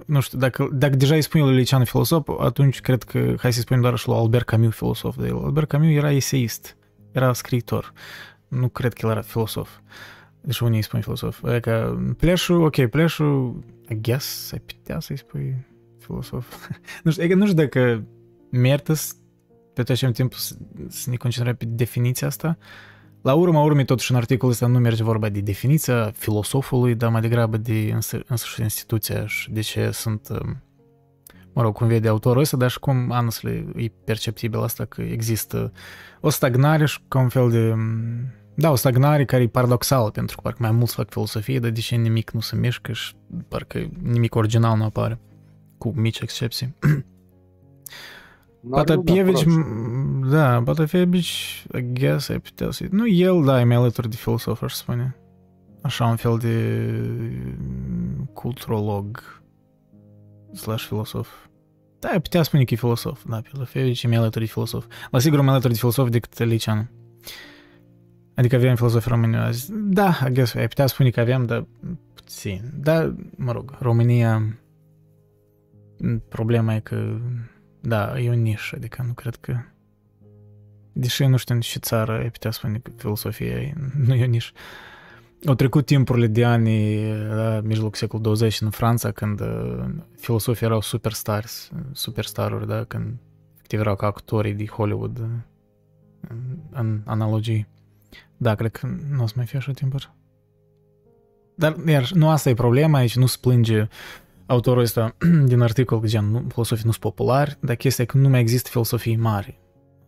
nu 0.06 0.20
știu, 0.20 0.38
dacă, 0.38 0.68
dacă 0.72 0.96
deja 0.96 1.14
îi 1.14 1.22
spui 1.22 1.40
lui 1.40 1.54
Liceanu 1.54 1.84
filosof, 1.84 2.28
atunci 2.40 2.80
cred 2.80 3.02
că, 3.02 3.34
hai 3.38 3.52
să 3.52 3.60
spunem 3.60 3.82
doar 3.82 3.96
și 3.96 4.08
lui 4.08 4.16
Albert 4.16 4.44
Camus 4.44 4.74
filosof 4.74 5.16
de 5.16 5.26
el. 5.26 5.44
Albert 5.44 5.68
Camus 5.68 5.88
era 5.88 6.10
eseist, 6.10 6.76
era 7.12 7.32
scriitor. 7.32 7.92
Nu 8.48 8.68
cred 8.68 8.92
că 8.92 9.06
el 9.06 9.12
era 9.12 9.20
filosof. 9.20 9.70
Deci 10.40 10.58
unii 10.58 10.76
îi 10.76 10.82
spun 10.82 11.00
filosof. 11.00 11.44
Adică 11.44 12.02
pleșul, 12.18 12.62
ok, 12.62 12.86
pleșul, 12.86 13.64
I 13.88 14.00
guess, 14.00 14.52
ai 14.52 14.58
putea 14.58 15.00
să-i 15.00 15.18
spui 15.18 15.56
filosof. 15.98 16.68
nu 17.04 17.10
știu, 17.10 17.22
adică 17.22 17.38
nu 17.38 17.46
știu 17.46 17.62
dacă 17.62 18.04
merită 18.50 18.94
pe 19.72 19.82
tot 19.82 20.12
timpul 20.12 20.38
să, 20.38 20.54
să 20.88 21.10
ne 21.10 21.16
concentrăm 21.16 21.56
pe 21.56 21.64
definiția 21.64 22.26
asta, 22.26 22.58
la 23.24 23.34
urma 23.34 23.62
urmei, 23.62 23.84
totuși, 23.84 24.10
în 24.10 24.16
articolul 24.16 24.52
ăsta 24.52 24.66
nu 24.66 24.78
merge 24.78 25.02
vorba 25.02 25.28
de 25.28 25.40
definiția 25.40 26.10
filosofului, 26.16 26.94
dar 26.94 27.10
mai 27.10 27.20
degrabă 27.20 27.56
de 27.56 27.96
însăși 28.28 28.62
instituția 28.62 29.26
și 29.26 29.50
de 29.50 29.60
ce 29.60 29.90
sunt, 29.90 30.28
um, 30.28 30.62
mă 31.52 31.62
rog, 31.62 31.74
cum 31.74 31.86
vede 31.86 32.08
autorul 32.08 32.42
ăsta, 32.42 32.56
dar 32.56 32.70
și 32.70 32.78
cum, 32.78 33.08
honestly, 33.08 33.66
e 33.76 33.92
perceptibil 34.04 34.62
asta 34.62 34.84
că 34.84 35.02
există 35.02 35.72
o 36.20 36.30
stagnare 36.30 36.86
și 36.86 36.98
ca 37.08 37.18
un 37.18 37.28
fel 37.28 37.50
de... 37.50 37.70
Um, 37.70 38.32
da, 38.54 38.70
o 38.70 38.74
stagnare 38.74 39.24
care 39.24 39.42
e 39.42 39.48
paradoxală, 39.48 40.10
pentru 40.10 40.36
că 40.36 40.42
parcă 40.42 40.58
mai 40.60 40.70
mulți 40.70 40.94
fac 40.94 41.10
filosofie, 41.10 41.58
dar 41.58 41.70
de 41.70 41.80
ce 41.80 41.94
nimic 41.94 42.30
nu 42.30 42.40
se 42.40 42.56
mișcă 42.56 42.92
și 42.92 43.14
parcă 43.48 43.90
nimic 44.02 44.34
original 44.34 44.76
nu 44.76 44.84
apare, 44.84 45.18
cu 45.78 45.92
mici 45.96 46.20
excepții. 46.20 46.74
Potapievici, 48.70 49.44
da, 50.30 50.62
Potapievici, 50.64 51.66
I 51.76 51.92
guess, 51.92 52.28
ai 52.28 52.38
putea 52.38 52.70
să 52.70 52.86
Nu, 52.90 53.08
el, 53.08 53.44
da, 53.44 53.60
e 53.60 53.64
mai 53.64 53.76
alături 53.76 54.08
de 54.08 54.16
filosof, 54.16 54.62
aș 54.62 54.72
spune. 54.72 55.16
Așa, 55.82 56.06
un 56.06 56.16
fel 56.16 56.38
de 56.38 56.78
culturolog 58.32 59.22
slash 60.52 60.86
filosof. 60.86 61.28
Da, 61.98 62.08
ai 62.08 62.20
putea 62.20 62.42
spune 62.42 62.64
că 62.64 62.74
e 62.74 62.76
filosof, 62.76 63.24
da, 63.28 63.42
Potapievici 63.52 64.02
e 64.02 64.08
mai 64.08 64.16
alături 64.16 64.44
de 64.44 64.50
filosof. 64.50 64.86
La 65.10 65.18
sigur, 65.18 65.40
mai 65.40 65.48
alături 65.48 65.72
de 65.72 65.78
filosof 65.78 66.08
decât 66.08 66.38
Liceanu. 66.38 66.88
Adică 68.34 68.56
avem 68.56 68.74
filosofi 68.74 69.08
români 69.08 69.36
azi. 69.36 69.72
Da, 69.72 70.18
I 70.28 70.32
guess, 70.32 70.54
ai 70.54 70.68
putea 70.68 70.86
spune 70.86 71.10
că 71.10 71.20
avem, 71.20 71.44
dar 71.44 71.66
puțin. 72.14 72.60
Da, 72.74 73.14
mă 73.36 73.52
rog, 73.52 73.76
România, 73.78 74.58
problema 76.28 76.74
e 76.74 76.80
că 76.80 77.18
da, 77.86 78.20
e 78.20 78.30
o 78.30 78.32
nișă, 78.32 78.74
adică 78.76 79.02
nu 79.06 79.12
cred 79.12 79.36
că... 79.36 79.56
Deși 80.92 81.24
nu 81.24 81.36
știu 81.36 81.54
în 81.54 81.60
ce 81.60 81.78
țară 81.78 82.12
ai 82.12 82.30
putea 82.30 82.50
spune 82.50 82.78
că 82.78 82.90
filosofia 82.96 83.72
nu 84.06 84.14
e 84.14 84.24
o 84.24 84.26
nișă. 84.26 84.52
Au 85.46 85.54
trecut 85.54 85.86
timpurile 85.86 86.26
de 86.26 86.44
ani, 86.44 87.08
la 87.28 87.60
mijlocul 87.60 87.94
secolul 87.94 88.24
20 88.24 88.60
în 88.60 88.70
Franța, 88.70 89.10
când 89.10 89.40
uh, 89.40 89.84
filosofii 90.16 90.66
erau 90.66 90.80
superstari, 90.80 91.46
superstaruri, 91.92 92.66
da, 92.66 92.84
când 92.84 93.14
efectiv 93.54 93.80
erau 93.80 93.96
ca 93.96 94.06
actorii 94.06 94.54
de 94.54 94.66
Hollywood 94.66 95.18
uh, 95.18 95.26
în 96.70 97.00
analogii. 97.04 97.66
Da, 98.36 98.54
cred 98.54 98.70
că 98.70 98.86
nu 99.10 99.22
o 99.22 99.26
să 99.26 99.32
mai 99.36 99.46
fie 99.46 99.58
așa 99.58 99.72
timpuri. 99.72 100.12
Dar, 101.54 101.76
iar, 101.86 102.10
nu 102.10 102.28
asta 102.28 102.48
e 102.48 102.54
problema, 102.54 102.98
aici 102.98 103.16
nu 103.16 103.26
se 103.26 103.36
plânge 103.40 103.88
autorul 104.46 104.82
ăsta 104.82 105.16
din 105.46 105.60
articol, 105.60 106.00
gen, 106.04 106.24
nu, 106.24 106.44
filosofii 106.48 106.84
nu 106.84 106.90
sunt 106.90 107.02
populari, 107.02 107.56
dar 107.60 107.76
chestia 107.76 108.04
e 108.04 108.06
că 108.06 108.18
nu 108.18 108.28
mai 108.28 108.40
există 108.40 108.68
filosofii 108.68 109.16
mari. 109.16 109.60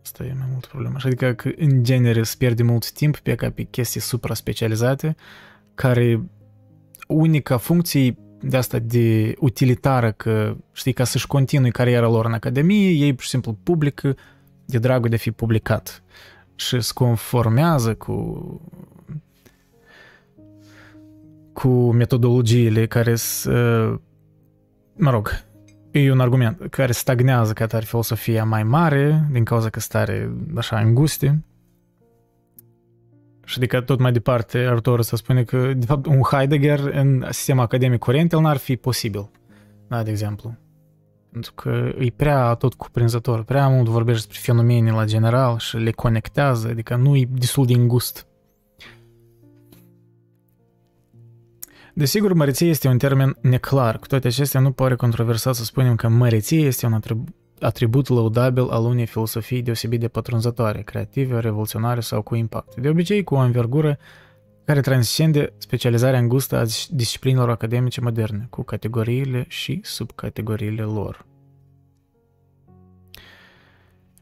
Asta 0.03 0.23
e 0.23 0.35
mai 0.37 0.47
mult 0.51 0.65
problema. 0.65 0.99
Adică 1.05 1.33
că 1.33 1.49
în 1.57 1.83
genere 1.83 2.23
se 2.23 2.35
pierde 2.37 2.63
mult 2.63 2.91
timp 2.91 3.17
pe 3.17 3.35
ca 3.35 3.49
pe 3.49 3.63
chestii 3.63 4.01
supra-specializate, 4.01 5.15
care 5.73 6.29
unica 7.07 7.57
funcție 7.57 8.17
de 8.41 8.57
asta 8.57 8.79
de 8.79 9.33
utilitară, 9.39 10.11
că, 10.11 10.55
știi, 10.71 10.93
ca 10.93 11.03
să-și 11.03 11.27
continui 11.27 11.71
cariera 11.71 12.07
lor 12.07 12.25
în 12.25 12.33
academie, 12.33 12.89
ei 12.89 13.13
pur 13.13 13.23
și 13.23 13.29
simplu 13.29 13.57
publică 13.63 14.15
de 14.65 14.77
dragul 14.77 15.09
de 15.09 15.15
a 15.15 15.17
fi 15.17 15.31
publicat 15.31 16.03
și 16.55 16.81
se 16.81 16.91
conformează 16.93 17.95
cu 17.95 18.61
cu 21.53 21.91
metodologiile 21.91 22.85
care 22.87 23.15
sunt 23.15 24.01
mă 24.97 25.09
rog, 25.09 25.29
e 25.91 26.11
un 26.11 26.19
argument 26.19 26.67
care 26.69 26.91
stagnează 26.91 27.53
ca 27.53 27.65
tare 27.65 27.85
filosofia 27.85 28.43
mai 28.43 28.63
mare 28.63 29.27
din 29.31 29.43
cauza 29.43 29.69
că 29.69 29.79
stare 29.79 30.31
așa 30.55 30.79
înguste. 30.79 31.43
Și 33.43 33.57
adică 33.57 33.81
tot 33.81 33.99
mai 33.99 34.11
departe 34.11 34.65
autorul 34.65 35.03
să 35.03 35.15
spune 35.15 35.43
că 35.43 35.73
de 35.73 35.85
fapt 35.85 36.05
un 36.05 36.21
Heidegger 36.21 36.79
în 36.79 37.25
sistemul 37.29 37.63
academic 37.63 37.99
curent 37.99 38.31
el 38.31 38.39
n-ar 38.39 38.57
fi 38.57 38.75
posibil. 38.75 39.29
Da, 39.87 40.03
de 40.03 40.09
exemplu. 40.09 40.55
Pentru 41.31 41.53
că 41.53 41.91
e 41.99 42.13
prea 42.15 42.53
tot 42.53 42.73
cuprinzător, 42.73 43.43
prea 43.43 43.67
mult 43.67 43.87
vorbește 43.87 44.27
despre 44.27 44.53
fenomene 44.53 44.91
la 44.91 45.05
general 45.05 45.57
și 45.57 45.77
le 45.77 45.91
conectează, 45.91 46.67
adică 46.67 46.95
nu 46.95 47.15
e 47.15 47.27
destul 47.31 47.65
de 47.65 47.73
îngust. 47.73 48.26
Desigur, 51.97 52.33
măreție 52.33 52.67
este 52.67 52.87
un 52.87 52.97
termen 52.97 53.37
neclar. 53.41 53.97
Cu 53.97 54.07
toate 54.07 54.27
acestea, 54.27 54.59
nu 54.59 54.71
pare 54.71 54.95
controversat 54.95 55.55
să 55.55 55.63
spunem 55.63 55.95
că 55.95 56.07
măreție 56.07 56.59
este 56.59 56.85
un 56.85 56.93
atribut 56.93 57.35
atribut 57.59 58.07
laudabil 58.07 58.67
al 58.69 58.83
unei 58.83 59.05
filosofii 59.05 59.61
deosebit 59.61 59.99
de 59.99 60.07
pătrunzătoare, 60.07 60.81
creative, 60.81 61.39
revoluționare 61.39 61.99
sau 61.99 62.21
cu 62.21 62.35
impact. 62.35 62.75
De 62.75 62.89
obicei, 62.89 63.23
cu 63.23 63.35
o 63.35 63.37
învergură 63.37 63.97
care 64.65 64.81
transcende 64.81 65.53
specializarea 65.57 66.19
îngustă 66.19 66.57
a 66.57 66.65
disciplinelor 66.89 67.49
academice 67.49 68.01
moderne, 68.01 68.47
cu 68.49 68.63
categoriile 68.63 69.45
și 69.47 69.79
subcategoriile 69.83 70.83
lor. 70.83 71.25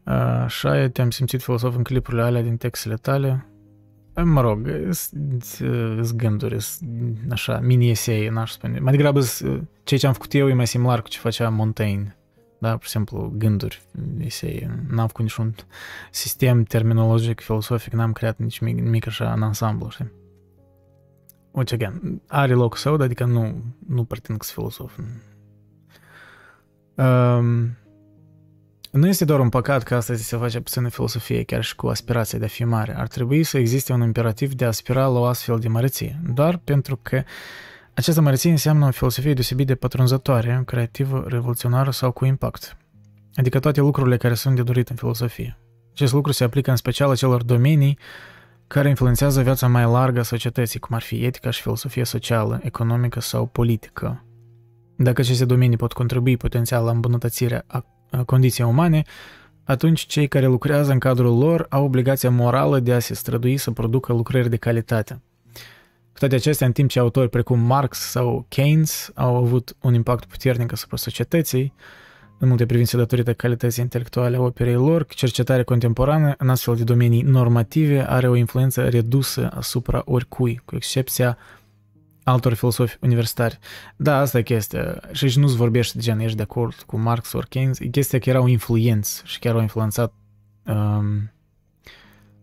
Așa 0.04 0.88
te-am 0.88 1.10
simțit 1.10 1.42
filosof 1.42 1.76
în 1.76 1.84
clipurile 1.84 2.22
alea 2.22 2.42
din 2.42 2.58
textele 2.58 2.96
tale. 2.96 3.46
Mă 4.24 4.42
rog, 4.42 4.70
sunt 4.92 6.14
gânduri, 6.16 6.58
așa, 7.30 7.60
mini-esei, 7.60 8.30
n-aș 8.30 8.52
spune. 8.52 8.80
Mai 8.80 8.92
degrabă, 8.92 9.22
ceea 9.84 10.00
ce 10.00 10.08
am 10.08 10.14
făcut 10.14 10.34
eu 10.34 10.50
e 10.50 10.54
mai 10.54 10.68
similar 10.68 11.02
cu 11.02 11.08
ce 11.08 11.20
facea 11.20 11.50
Montaigne. 11.50 12.18
Da, 12.60 12.72
pur 12.72 12.84
și 12.84 12.90
simplu, 12.90 13.34
gânduri, 13.38 13.82
esei. 14.20 14.70
N-am 14.90 15.08
făcut 15.08 15.24
niciun 15.24 15.56
sistem 16.12 16.64
terminologic, 16.64 17.42
filosofic, 17.42 17.94
n-am 17.94 18.12
creat 18.12 18.38
nici 18.38 18.60
mic, 18.60 18.82
mic 18.82 19.08
așa 19.08 19.34
în 19.34 19.42
ansamblu, 19.42 19.90
știi? 19.90 20.12
Which, 21.52 21.74
again, 21.74 22.22
are 22.28 22.54
loc 22.54 22.78
său, 22.78 22.94
adică 22.94 23.26
nu, 23.26 23.64
nu 23.88 24.04
pretind 24.04 24.38
că 24.38 24.46
sunt 24.46 24.58
filosof. 24.58 24.98
Um, 26.96 27.78
nu 28.96 29.08
este 29.08 29.26
doar 29.26 29.40
un 29.40 29.50
păcat 29.50 29.84
că 29.84 29.96
astăzi 29.96 30.24
se 30.24 30.38
face 30.38 30.60
puțină 30.60 30.90
filosofie, 30.90 31.44
chiar 31.44 31.64
și 31.64 31.76
cu 31.76 31.88
aspirația 31.88 32.40
de 32.40 32.46
a 32.46 32.48
fi 32.48 32.64
mare. 32.64 32.98
Ar 32.98 33.08
trebui 33.08 33.44
să 33.44 33.58
existe 33.58 33.94
un 33.94 34.02
imperativ 34.02 34.54
de 34.54 34.64
a 34.64 34.68
aspira 34.68 35.08
la 35.08 35.20
o 35.20 35.26
astfel 35.26 35.60
de 35.60 35.68
măreție, 35.68 36.22
doar 36.34 36.58
pentru 36.58 37.00
că 37.02 37.24
această 37.94 38.22
măreție 38.22 38.52
înseamnă 38.52 38.86
o 38.88 38.92
filosofie 38.92 39.34
deosebit 39.34 39.68
de 39.68 39.76
pătrunzătoare, 39.76 40.64
creativă, 40.66 41.26
revoluționară 41.28 41.92
sau 41.92 42.12
cu 42.12 42.26
impact. 42.26 42.78
Adică 43.36 43.60
toate 43.60 43.80
lucrurile 43.80 44.18
care 44.18 44.34
sunt 44.34 44.56
de 44.56 44.64
dorit 44.64 44.90
în 44.90 44.96
filosofie. 44.96 45.58
Acest 45.92 46.14
lucru 46.14 46.32
se 46.32 46.44
aplică 46.44 46.70
în 46.70 46.76
special 46.76 47.10
acelor 47.10 47.44
domenii 47.44 47.98
care 48.68 48.90
influențează 48.90 49.42
viața 49.42 49.68
mai 49.68 49.86
largă 49.86 50.20
a 50.20 50.24
societății, 50.24 50.80
cum 50.80 50.96
ar 50.96 51.02
fi 51.02 51.26
etica 51.26 51.50
și 51.50 51.62
filosofia 51.62 52.04
socială, 52.04 52.60
economică 52.64 53.20
sau 53.20 53.46
politică. 53.46 54.26
Dacă 54.98 55.22
aceste 55.22 55.46
domenii 55.46 55.78
pot 55.78 55.94
contribui 55.94 56.38
potențial 56.38 56.84
la 56.84 56.92
îmbunătățirea 56.92 57.64
a 57.68 57.86
condiții 58.26 58.64
umane, 58.64 59.04
atunci 59.64 60.06
cei 60.06 60.28
care 60.28 60.46
lucrează 60.46 60.92
în 60.92 61.00
cadrul 61.00 61.38
lor 61.38 61.66
au 61.70 61.84
obligația 61.84 62.30
morală 62.30 62.80
de 62.80 62.94
a 62.94 63.00
se 63.00 63.14
strădui 63.14 63.58
să 63.58 63.72
producă 63.72 64.14
lucrări 64.14 64.50
de 64.50 64.58
calitate. 64.58 65.22
Cu 66.14 66.20
toate 66.20 66.36
acestea, 66.36 66.68
în 66.68 66.74
timp 66.74 66.90
ce 66.90 67.00
autori 67.00 67.30
precum 67.30 67.60
Marx 67.60 67.98
sau 67.98 68.46
Keynes 68.48 69.12
au 69.14 69.36
avut 69.36 69.76
un 69.82 69.94
impact 69.94 70.26
puternic 70.26 70.72
asupra 70.72 70.98
societății, 70.98 71.74
în 72.40 72.48
multe 72.48 72.66
privințe 72.66 72.98
datorită 72.98 73.34
calității 73.34 73.84
intelectuale 73.84 74.36
a 74.36 74.42
operei 74.42 74.74
lor, 74.74 75.06
cercetarea 75.06 75.64
contemporană 75.64 76.36
în 76.38 76.50
astfel 76.50 76.76
de 76.76 76.84
domenii 76.84 77.22
normative 77.22 78.10
are 78.10 78.28
o 78.30 78.36
influență 78.36 78.90
redusă 78.90 79.50
asupra 79.54 80.02
oricui, 80.06 80.62
cu 80.66 80.76
excepția 80.76 81.38
altor 82.26 82.54
filosofi 82.54 82.98
universitari. 83.00 83.60
Da, 83.96 84.20
asta 84.20 84.38
e 84.38 84.42
chestia. 84.42 85.02
Și 85.12 85.24
aici 85.24 85.38
nu-ți 85.38 85.56
vorbește 85.56 85.98
de 85.98 86.04
gen, 86.04 86.20
ești 86.20 86.38
de 86.38 86.42
acord 86.42 86.74
cu 86.74 86.98
Marx 86.98 87.30
sau 87.30 87.42
Keynes. 87.50 87.80
E 87.80 87.88
chestia 87.88 88.20
că 88.20 88.30
erau 88.30 88.48
influenți 88.48 89.22
și 89.26 89.40
chiar 89.40 89.56
au 89.56 89.62
influențat 89.62 90.14
um, 90.66 91.32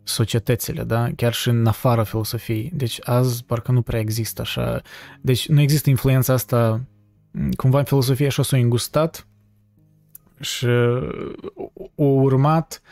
societățile, 0.03 0.83
da? 0.83 1.11
Chiar 1.17 1.33
și 1.33 1.49
în 1.49 1.67
afara 1.67 2.03
filosofiei. 2.03 2.71
Deci 2.75 2.99
azi 3.03 3.45
parcă 3.45 3.73
nu 3.73 3.83
prea 3.83 4.01
există 4.01 4.41
așa. 4.41 4.83
Deci 5.21 5.49
nu 5.49 5.61
există 5.61 5.91
influența 5.91 6.33
asta 6.33 6.85
cumva 7.57 7.79
în 7.79 7.85
filosofie 7.85 8.27
așa 8.27 8.43
s-a 8.43 8.57
îngustat 8.57 9.27
și 10.41 10.67
o 11.95 12.05
urmat 12.05 12.83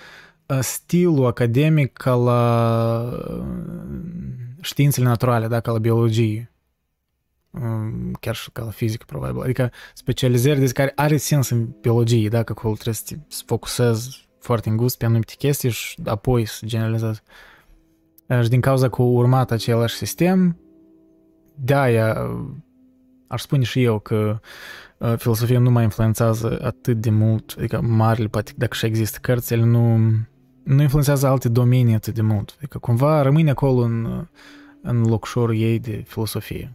uh, 0.46 0.58
stilul 0.60 1.26
academic 1.26 1.92
ca 1.92 2.14
la 2.14 3.02
uh, 3.28 3.44
științele 4.60 5.06
naturale, 5.06 5.46
da, 5.46 5.60
ca 5.60 5.72
la 5.72 5.78
biologie 5.78 6.50
chiar 8.20 8.34
și 8.34 8.50
ca 8.52 8.64
la 8.64 8.70
fizică, 8.70 9.04
probabil. 9.06 9.42
Adică 9.42 9.70
specializări 9.94 10.60
de 10.60 10.66
care 10.66 10.92
are 10.94 11.16
sens 11.16 11.50
în 11.50 11.68
biologie, 11.80 12.28
dacă 12.28 12.52
acolo 12.56 12.74
trebuie 12.74 12.94
să 12.94 13.02
te 13.06 13.16
focusezi 13.46 14.28
foarte 14.38 14.68
îngust 14.68 14.98
pe 14.98 15.04
anumite 15.04 15.34
chestii 15.38 15.70
și 15.70 15.98
apoi 16.04 16.44
să 16.44 16.66
generalizezi. 16.66 17.22
Și 18.42 18.48
din 18.48 18.60
cauza 18.60 18.88
că 18.88 19.02
urmat 19.02 19.50
același 19.50 19.94
sistem, 19.94 20.58
de-aia 21.54 22.16
aș 23.26 23.40
spune 23.40 23.64
și 23.64 23.82
eu 23.82 23.98
că 23.98 24.40
filosofia 25.16 25.58
nu 25.58 25.70
mai 25.70 25.82
influențează 25.82 26.58
atât 26.62 27.00
de 27.00 27.10
mult, 27.10 27.54
adică 27.58 27.80
marile, 27.80 28.28
poate 28.28 28.52
dacă 28.56 28.74
și 28.74 28.86
există 28.86 29.18
cărți, 29.20 29.52
ele 29.52 29.64
nu, 29.64 29.96
nu 30.62 30.82
influențează 30.82 31.26
alte 31.26 31.48
domenii 31.48 31.94
atât 31.94 32.14
de 32.14 32.22
mult. 32.22 32.54
Adică 32.56 32.78
cumva 32.78 33.22
rămâne 33.22 33.50
acolo 33.50 33.80
în, 33.80 34.26
în 34.82 35.02
locșorul 35.02 35.56
ei 35.56 35.78
de 35.78 36.02
filosofie. 36.06 36.74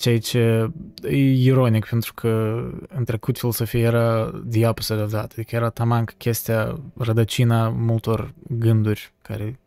Ceea 0.00 0.18
ce 0.18 0.72
e 1.02 1.16
ironic, 1.16 1.84
pentru 1.84 2.14
că 2.14 2.62
în 2.88 3.04
trecut 3.04 3.38
filosofia 3.38 3.80
era 3.80 4.30
the 4.50 4.68
opposite 4.68 5.00
of 5.00 5.10
that. 5.10 5.32
Adică 5.32 5.56
era 5.56 5.70
taman 5.70 6.04
chestia, 6.04 6.80
rădăcina 6.96 7.68
multor 7.68 8.34
gânduri 8.48 9.12
care 9.22 9.58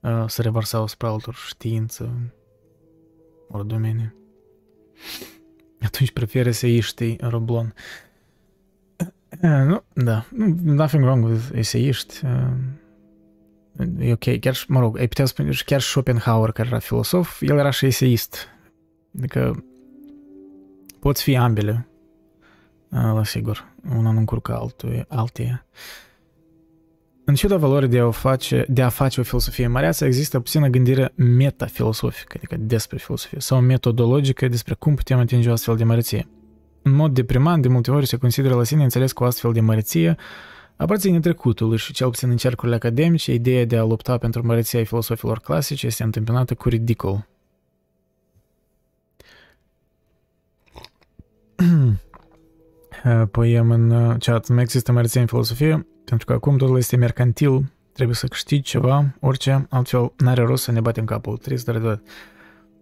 uh, 0.00 0.24
se 0.26 0.42
revarsau 0.42 0.86
spre 0.86 1.06
altor 1.06 1.34
știință 1.34 2.32
ori 3.48 3.66
domenii. 3.66 4.14
Atunci 5.80 6.10
preferă 6.12 6.50
să 6.50 6.66
ieși 6.66 7.16
roblon. 7.20 7.74
Uh, 9.42 9.64
nu, 9.66 9.82
da, 9.92 10.26
nothing 10.62 11.04
wrong 11.04 11.24
with 11.24 11.48
eseiști. 11.54 12.20
Uh, 13.78 14.06
e 14.06 14.12
ok, 14.12 14.40
chiar 14.40 14.54
și, 14.54 14.70
mă 14.70 14.80
rog, 14.80 14.98
ai 14.98 15.08
putea 15.08 15.24
spune, 15.24 15.50
chiar 15.64 15.80
și 15.80 15.88
Schopenhauer, 15.88 16.50
care 16.52 16.68
era 16.68 16.78
filosof, 16.78 17.40
el 17.40 17.58
era 17.58 17.70
și 17.70 17.86
eseist 17.86 18.50
Adică 19.18 19.64
poți 21.00 21.22
fi 21.22 21.36
ambele, 21.36 21.88
la 22.88 23.24
sigur, 23.24 23.74
una 23.96 24.10
nu 24.10 24.18
încurcă 24.18 24.54
altul, 24.54 25.04
alteia. 25.08 25.66
În 27.24 27.34
ciuda 27.34 27.56
valorii 27.56 27.88
de 27.88 27.98
a, 27.98 28.10
face, 28.10 28.64
de 28.68 28.82
a 28.82 28.88
face 28.88 29.20
o 29.20 29.22
filosofie 29.22 29.66
măreață, 29.66 30.04
există 30.04 30.40
puțină 30.40 30.68
gândire 30.68 31.12
metafilosofică, 31.14 32.34
adică 32.36 32.56
despre 32.58 32.96
filosofie, 32.96 33.40
sau 33.40 33.60
metodologică 33.60 34.48
despre 34.48 34.74
cum 34.74 34.94
putem 34.94 35.18
atinge 35.18 35.48
o 35.48 35.52
astfel 35.52 35.76
de 35.76 35.84
măreție. 35.84 36.28
În 36.82 36.92
mod 36.92 37.14
deprimant, 37.14 37.62
de 37.62 37.68
multe 37.68 37.90
ori 37.90 38.06
se 38.06 38.16
consideră 38.16 38.54
la 38.54 38.64
sine 38.64 38.82
înțeles 38.82 39.12
cu 39.12 39.22
o 39.22 39.26
astfel 39.26 39.52
de 39.52 39.60
măreție 39.60 40.16
aparține 40.76 41.20
trecutului 41.20 41.78
și 41.78 41.92
cel 41.92 42.08
puțin 42.08 42.30
în 42.30 42.36
cercurile 42.36 42.76
academice, 42.76 43.32
ideea 43.32 43.64
de 43.64 43.76
a 43.76 43.84
lupta 43.84 44.18
pentru 44.18 44.46
măreția 44.46 44.84
filosofilor 44.84 45.38
clasice 45.38 45.86
este 45.86 46.02
întâmpinată 46.02 46.54
cu 46.54 46.68
ridicol. 46.68 47.26
poem 53.30 53.70
în 53.70 54.16
chat. 54.18 54.48
Nu 54.48 54.60
există 54.60 54.92
măreție 54.92 55.20
în 55.20 55.26
filosofie, 55.26 55.86
pentru 56.04 56.26
că 56.26 56.32
acum 56.32 56.56
totul 56.56 56.76
este 56.76 56.96
mercantil, 56.96 57.72
trebuie 57.92 58.16
să 58.16 58.26
câștigi 58.26 58.70
ceva, 58.70 59.14
orice, 59.20 59.66
altfel 59.70 60.12
n-are 60.16 60.42
rost 60.42 60.62
să 60.62 60.72
ne 60.72 60.80
batem 60.80 61.04
capul, 61.04 61.36
trist, 61.36 61.64
dar 61.64 61.78
de 61.78 62.00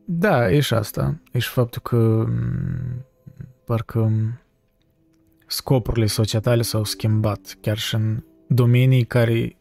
Da, 0.04 0.50
e 0.50 0.60
și 0.60 0.74
asta. 0.74 1.20
E 1.32 1.38
și 1.38 1.48
faptul 1.48 1.82
că 1.82 2.26
parcă 3.64 4.12
scopurile 5.46 6.06
societale 6.06 6.62
s-au 6.62 6.84
schimbat, 6.84 7.56
chiar 7.60 7.78
și 7.78 7.94
în 7.94 8.22
domenii 8.48 9.04
care 9.04 9.56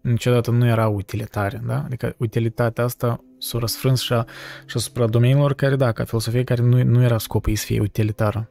niciodată 0.00 0.50
nu 0.50 0.66
erau 0.66 0.94
utilitare, 0.94 1.62
da? 1.66 1.82
Adică 1.84 2.14
utilitatea 2.18 2.84
asta 2.84 3.24
s-a 3.38 3.58
răsfrâns 3.58 4.00
și, 4.00 4.14
și 4.66 4.76
asupra 4.76 5.06
domeniilor 5.06 5.54
care, 5.54 5.76
da, 5.76 5.92
ca 5.92 6.04
filosofie 6.04 6.44
care 6.44 6.62
nu, 6.62 6.82
nu 6.82 7.02
era 7.02 7.18
scopul 7.18 7.50
ei 7.50 7.56
să 7.56 7.64
fie 7.64 7.80
utilitară. 7.80 8.50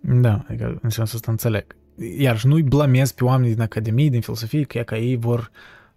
Da, 0.00 0.44
adică 0.48 0.78
în 0.82 0.90
sensul 0.90 1.16
ăsta 1.16 1.30
înțeleg. 1.30 1.76
Iar 2.18 2.38
și 2.38 2.46
nu-i 2.46 2.62
blamez 2.62 3.12
pe 3.12 3.24
oamenii 3.24 3.52
din 3.52 3.62
academie, 3.62 4.08
din 4.08 4.20
filosofie, 4.20 4.62
că, 4.62 4.80
că 4.80 4.94
ei 4.94 5.16
vor 5.16 5.50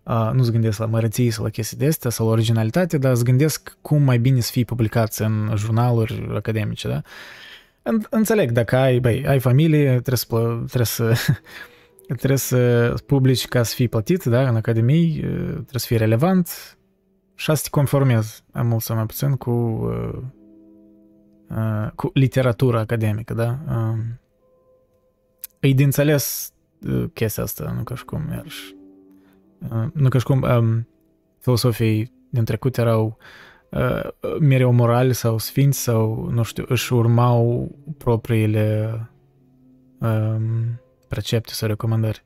uh, 0.04 0.30
nu 0.34 0.43
se 0.43 0.52
gândesc 0.52 0.80
la 0.80 0.86
mărății 0.86 1.32
sau 1.32 1.43
la 1.43 1.50
chestii 1.50 1.78
de 1.78 1.86
astea 1.86 2.10
sau 2.10 2.26
la 2.26 2.32
originalitate, 2.32 2.98
dar 2.98 3.15
se 3.15 3.24
gândesc 3.24 3.78
cum 3.82 4.02
mai 4.02 4.17
bine 4.17 4.39
să 4.39 4.52
fie 4.52 4.63
publicați 4.63 5.21
în 5.21 5.54
jurnaluri 5.56 6.30
academice, 6.36 6.88
da? 6.88 7.02
Înțeleg, 8.10 8.52
dacă 8.52 8.76
ai, 8.76 9.00
băi, 9.00 9.28
ai 9.28 9.39
familie, 9.39 9.89
trebuie 9.89 10.17
să, 10.17 10.26
trebuie 10.67 10.86
să 10.86 11.13
trebuie 12.08 12.38
să 12.38 12.94
publici 13.06 13.48
ca 13.48 13.63
să 13.63 13.76
fii 13.76 13.88
plătit, 13.88 14.24
da, 14.24 14.50
în 14.50 14.56
academii, 14.56 15.20
trebuie 15.20 15.65
să 15.70 15.86
fii 15.86 15.98
relevant 15.98 16.78
și 17.36 17.56
să 17.56 17.62
te 17.63 17.70
conformezi, 17.70 18.44
am 18.52 18.68
mult 18.68 18.82
sau 18.82 18.96
mai 18.96 19.06
puțin, 19.06 19.36
cu, 19.36 19.80
cu 21.96 22.10
literatura 22.13 22.80
academică, 22.80 23.34
da. 23.34 23.60
E 25.60 25.74
de 25.74 25.84
înțeles 25.84 26.54
chestia 27.13 27.44
asta, 27.44 27.74
nu 27.78 27.84
ca 27.84 27.96
și 27.96 28.06
cum, 28.06 28.22
iarăși, 28.32 28.76
nu 29.94 30.10
ca 30.10 30.18
și 30.18 30.26
cum 30.26 30.41
um, 30.41 30.88
filosofii 31.39 32.12
din 32.30 32.44
trecut 32.44 32.78
erau 32.78 33.18
uh, 33.72 34.38
mereu 34.39 34.72
morali 34.72 35.13
sau 35.13 35.38
sfinți 35.38 35.80
sau, 35.80 36.30
nu 36.32 36.44
știu, 36.44 36.65
își 36.68 36.94
urmau 36.94 37.72
propriile 37.98 39.00
um, 40.00 40.80
precepte 41.15 41.54
sau 41.54 41.67
recomandări. 41.67 42.23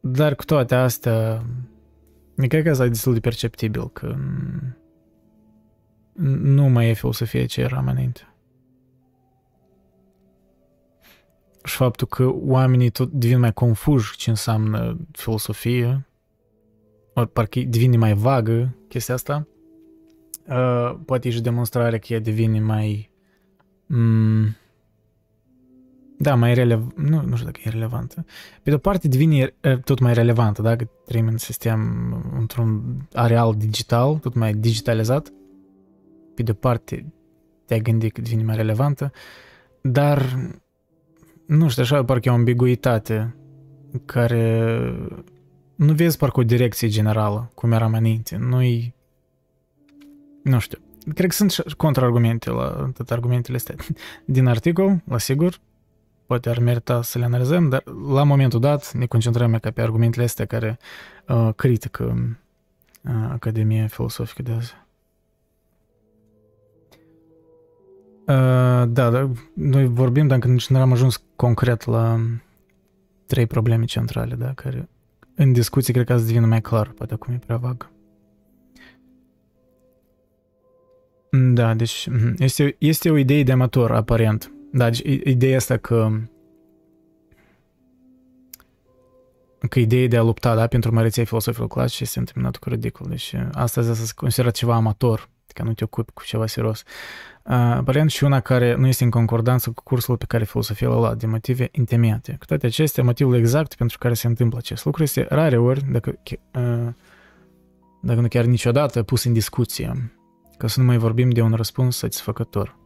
Dar 0.00 0.34
cu 0.34 0.44
toate 0.44 0.74
astea, 0.74 1.44
cred 2.48 2.62
că 2.62 2.70
asta 2.70 2.84
e 2.84 2.88
destul 2.88 3.12
de 3.12 3.20
perceptibil, 3.20 3.88
că 3.88 4.16
nu 6.42 6.68
mai 6.68 6.88
e 6.88 6.92
filosofia 6.92 7.46
ce 7.46 7.60
era 7.60 7.80
mai 7.80 7.92
înainte. 7.92 8.20
Și 11.64 11.76
faptul 11.76 12.06
că 12.06 12.30
oamenii 12.34 12.90
tot 12.90 13.10
devin 13.10 13.38
mai 13.38 13.52
confuși 13.52 14.16
ce 14.16 14.30
înseamnă 14.30 14.96
filosofie, 15.12 16.06
ori 17.14 17.30
parcă 17.30 17.60
devine 17.60 17.96
mai 17.96 18.14
vagă 18.14 18.74
chestia 18.88 19.14
asta, 19.14 19.46
uh, 20.46 20.94
poate 21.04 21.28
e 21.28 21.30
și 21.30 21.40
demonstrarea 21.40 21.98
că 21.98 22.12
ea 22.12 22.20
devine 22.20 22.60
mai... 22.60 23.10
Mm, 23.86 24.56
da, 26.20 26.34
mai 26.34 26.54
relevant, 26.54 26.96
nu, 26.96 27.22
nu 27.22 27.34
știu 27.34 27.46
dacă 27.46 27.60
e 27.64 27.68
relevantă. 27.68 28.24
Pe 28.62 28.70
de 28.70 28.76
o 28.76 28.78
parte 28.78 29.08
devine 29.08 29.54
tot 29.84 29.98
mai 29.98 30.14
relevantă, 30.14 30.62
dacă 30.62 30.90
trăim 31.06 31.26
în 31.26 31.36
sistem, 31.36 31.80
într-un 32.38 32.82
areal 33.12 33.54
digital, 33.56 34.14
tot 34.14 34.34
mai 34.34 34.54
digitalizat. 34.54 35.32
Pe 36.34 36.42
de 36.42 36.50
o 36.50 36.54
parte 36.54 37.12
te-ai 37.66 37.80
gândit 37.80 38.12
că 38.12 38.20
devine 38.20 38.42
mai 38.42 38.56
relevantă, 38.56 39.12
dar 39.80 40.38
nu 41.46 41.68
știu, 41.68 41.82
așa 41.82 42.04
parcă 42.04 42.28
e 42.28 42.30
o 42.32 42.34
ambiguitate 42.34 43.36
care 44.04 44.94
nu 45.74 45.92
vezi 45.92 46.16
parcă 46.16 46.40
o 46.40 46.42
direcție 46.42 46.88
generală, 46.88 47.50
cum 47.54 47.72
era 47.72 47.86
mai 47.86 47.98
înainte. 47.98 48.36
Nu-i... 48.36 48.94
Nu 50.42 50.58
știu. 50.58 50.78
Cred 51.14 51.28
că 51.28 51.34
sunt 51.34 51.72
contraargumente 51.76 52.50
la 52.50 52.90
toate 52.94 53.12
argumentele 53.12 53.56
astea 53.56 53.74
din 54.24 54.46
articol, 54.46 55.02
la 55.04 55.18
sigur, 55.18 55.60
poate 56.28 56.48
ar 56.48 56.58
merita 56.58 57.02
să 57.02 57.18
le 57.18 57.24
analizăm, 57.24 57.68
dar 57.68 57.82
la 58.12 58.22
momentul 58.22 58.60
dat 58.60 58.92
ne 58.92 59.06
concentrăm 59.06 59.58
ca 59.58 59.70
pe 59.70 59.82
argumentele 59.82 60.24
astea 60.24 60.46
care 60.46 60.78
uh, 61.28 61.48
critică 61.56 62.36
uh, 63.02 63.12
Academia 63.30 63.86
Filosofică 63.86 64.42
de 64.42 64.52
azi. 64.52 64.74
Uh, 68.26 68.88
da, 68.88 69.10
da, 69.10 69.30
noi 69.54 69.86
vorbim, 69.86 70.26
dar 70.26 70.38
nici 70.38 70.68
nu 70.68 70.80
am 70.80 70.92
ajuns 70.92 71.22
concret 71.36 71.84
la 71.84 72.20
trei 73.26 73.46
probleme 73.46 73.84
centrale, 73.84 74.34
da, 74.34 74.52
care 74.52 74.88
în 75.34 75.52
discuții 75.52 75.92
cred 75.92 76.06
că 76.06 76.12
azi 76.12 76.26
devină 76.26 76.46
mai 76.46 76.60
clar, 76.60 76.88
poate 76.88 77.14
acum 77.14 77.34
e 77.34 77.38
prea 77.46 77.56
vag. 77.56 77.90
Da, 81.30 81.74
deci 81.74 82.08
mhm, 82.10 82.34
este, 82.38 82.76
este 82.78 83.10
o 83.10 83.16
idee 83.16 83.42
de 83.42 83.52
amator, 83.52 83.92
aparent. 83.92 84.52
Da, 84.78 84.90
deci 84.90 85.02
ideea 85.24 85.56
asta 85.56 85.76
că 85.76 86.10
că 89.68 89.78
ideea 89.78 90.08
de 90.08 90.16
a 90.16 90.22
lupta, 90.22 90.54
da, 90.54 90.66
pentru 90.66 90.94
măreția 90.94 91.24
filosofilor 91.24 91.68
clasice 91.68 92.02
este 92.02 92.18
întâmpinat 92.18 92.56
cu 92.56 92.68
ridicol. 92.68 93.06
Deci 93.08 93.34
asta 93.52 93.82
se 93.82 94.12
considerat 94.14 94.54
ceva 94.54 94.74
amator, 94.74 95.28
că 95.46 95.62
nu 95.62 95.72
te 95.72 95.84
ocupi 95.84 96.12
cu 96.12 96.22
ceva 96.24 96.46
serios. 96.46 96.82
Aparent 97.44 98.10
și 98.10 98.24
una 98.24 98.40
care 98.40 98.74
nu 98.74 98.86
este 98.86 99.04
în 99.04 99.10
concordanță 99.10 99.70
cu 99.70 99.82
cursul 99.82 100.16
pe 100.16 100.24
care 100.24 100.44
filosofia 100.44 100.88
l-a 100.88 100.94
luat, 100.94 101.18
de 101.18 101.26
motive 101.26 101.68
întemeiate. 101.72 102.36
Cu 102.38 102.44
toate 102.44 102.66
acestea, 102.66 103.04
motivul 103.04 103.34
exact 103.34 103.74
pentru 103.74 103.98
care 103.98 104.14
se 104.14 104.26
întâmplă 104.26 104.58
acest 104.58 104.84
lucru 104.84 105.02
este 105.02 105.26
rare 105.28 105.58
ori, 105.58 105.84
dacă, 105.90 106.18
dacă 108.02 108.20
nu 108.20 108.28
chiar 108.28 108.44
niciodată, 108.44 109.02
pus 109.02 109.24
în 109.24 109.32
discuție, 109.32 110.12
ca 110.56 110.66
să 110.66 110.80
nu 110.80 110.86
mai 110.86 110.96
vorbim 110.96 111.30
de 111.30 111.40
un 111.40 111.52
răspuns 111.52 111.96
satisfăcător. 111.96 112.77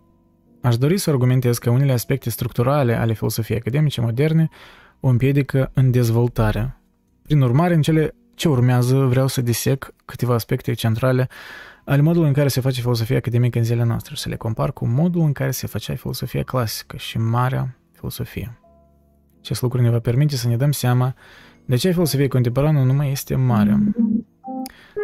Aș 0.63 0.77
dori 0.77 0.99
să 0.99 1.11
argumentez 1.11 1.59
că 1.59 1.71
unele 1.71 1.93
aspecte 1.93 2.31
structurale 2.31 2.95
ale 2.95 3.13
filosofiei 3.13 3.59
academice 3.59 4.01
moderne 4.01 4.49
o 5.01 5.09
împiedică 5.09 5.71
în 5.75 5.91
dezvoltare. 5.91 6.77
Prin 7.23 7.41
urmare, 7.41 7.75
în 7.75 7.83
cele 7.83 8.15
ce 8.35 8.49
urmează 8.49 8.97
vreau 8.97 9.27
să 9.27 9.41
disec 9.41 9.95
câteva 10.05 10.35
aspecte 10.35 10.73
centrale 10.73 11.29
ale 11.85 12.03
modului 12.03 12.29
în 12.29 12.35
care 12.35 12.49
se 12.49 12.61
face 12.61 12.81
filosofia 12.81 13.17
academică 13.17 13.59
în 13.59 13.65
zilele 13.65 13.85
noastre, 13.85 14.15
să 14.15 14.29
le 14.29 14.37
compar 14.37 14.73
cu 14.73 14.87
modul 14.87 15.23
în 15.23 15.33
care 15.33 15.51
se 15.51 15.67
făcea 15.67 15.95
filosofia 15.95 16.43
clasică 16.43 16.97
și 16.97 17.19
marea 17.19 17.77
filosofie. 17.93 18.59
Acest 19.39 19.63
lucru 19.63 19.81
ne 19.81 19.91
va 19.91 19.99
permite 19.99 20.37
să 20.37 20.49
ne 20.49 20.57
dăm 20.57 20.73
seama 20.73 21.15
de 21.65 21.77
ce 21.77 21.91
filosofia 21.91 22.29
contemporană 22.29 22.83
nu 22.83 22.93
mai 22.93 23.11
este 23.11 23.35
mare. 23.35 23.79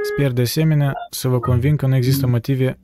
Sper 0.02 0.32
de 0.32 0.40
asemenea 0.40 0.92
să 1.10 1.28
vă 1.28 1.38
convin 1.38 1.76
că 1.76 1.86
nu 1.86 1.96
există 1.96 2.26
motive 2.26 2.78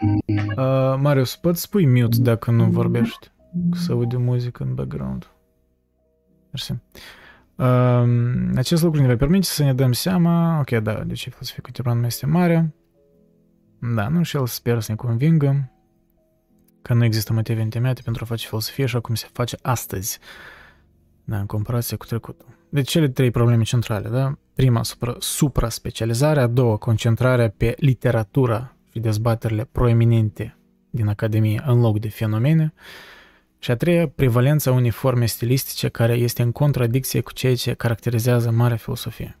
Uh, 0.00 0.96
Marius, 1.00 1.36
poți 1.36 1.60
spui 1.60 1.86
mute 1.86 2.20
dacă 2.20 2.50
nu 2.50 2.64
vorbești? 2.64 3.30
Să 3.72 3.92
aude 3.92 4.16
muzică 4.16 4.62
în 4.62 4.74
background. 4.74 5.30
Mersi. 6.50 6.72
Uh, 7.54 8.56
acest 8.56 8.82
lucru 8.82 9.00
ne 9.00 9.06
va 9.06 9.16
permite 9.16 9.46
să 9.46 9.64
ne 9.64 9.74
dăm 9.74 9.92
seama, 9.92 10.58
ok, 10.58 10.70
da, 10.70 10.92
de 10.92 11.14
ce 11.14 11.30
filosofia 11.30 11.62
contemporană 11.62 12.06
este 12.06 12.26
mare. 12.26 12.74
Da, 13.94 14.08
nu 14.08 14.22
și 14.22 14.36
el 14.36 14.46
sper 14.46 14.80
să 14.80 14.90
ne 14.90 14.96
convingă 14.96 15.72
că 16.82 16.94
nu 16.94 17.04
există 17.04 17.32
motive 17.32 17.62
întemeiate 17.62 18.00
pentru 18.04 18.24
a 18.24 18.26
face 18.26 18.46
filosofie 18.46 18.84
așa 18.84 19.00
cum 19.00 19.14
se 19.14 19.26
face 19.32 19.56
astăzi, 19.62 20.18
da, 21.24 21.38
în 21.38 21.46
comparație 21.46 21.96
cu 21.96 22.06
trecutul. 22.06 22.46
Deci 22.68 22.88
cele 22.88 23.08
trei 23.08 23.30
probleme 23.30 23.62
centrale, 23.62 24.08
da? 24.08 24.38
Prima, 24.54 24.82
supra, 24.82 25.16
supra-specializarea, 25.18 26.42
a 26.42 26.46
doua, 26.46 26.76
concentrarea 26.76 27.48
pe 27.56 27.74
literatura 27.78 28.77
și 28.98 29.04
dezbaterile 29.04 29.68
proeminente 29.72 30.56
din 30.90 31.06
Academie 31.06 31.62
în 31.66 31.80
loc 31.80 31.98
de 31.98 32.08
fenomene, 32.08 32.74
și 33.58 33.70
a 33.70 33.76
treia, 33.76 34.08
prevalența 34.08 34.72
unei 34.72 34.90
forme 34.90 35.26
stilistice 35.26 35.88
care 35.88 36.12
este 36.14 36.42
în 36.42 36.52
contradicție 36.52 37.20
cu 37.20 37.32
ceea 37.32 37.54
ce 37.54 37.74
caracterizează 37.74 38.50
marea 38.50 38.76
filosofie. 38.76 39.38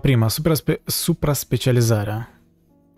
Prima, 0.00 0.28
supra-spe- 0.28 0.80
supra-specializarea. 0.84 2.40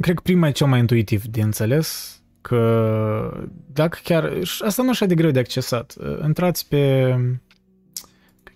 Cred 0.01 0.15
că 0.15 0.21
prima 0.23 0.49
e 0.49 0.53
cel 0.53 0.67
mai 0.67 0.79
intuitiv 0.79 1.25
de 1.25 1.43
înțeles, 1.43 2.21
că 2.41 3.49
dacă 3.73 3.99
chiar, 4.03 4.33
asta 4.61 4.83
nu 4.83 4.91
așa 4.91 5.07
de 5.07 5.15
greu 5.15 5.31
de 5.31 5.38
accesat, 5.38 5.95
intrați 6.25 6.69
pe 6.69 7.15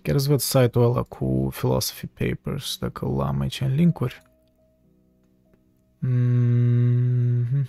Chiar 0.07 0.15
îți 0.15 0.27
văd 0.27 0.39
site-ul 0.39 0.85
ăla 0.85 1.01
cu 1.01 1.47
Philosophy 1.51 2.05
Papers, 2.05 2.77
dacă 2.79 3.05
îl 3.05 3.21
am 3.21 3.39
aici 3.39 3.61
în 3.61 3.75
linkuri. 3.75 4.21
Mm-hmm. 6.05 7.67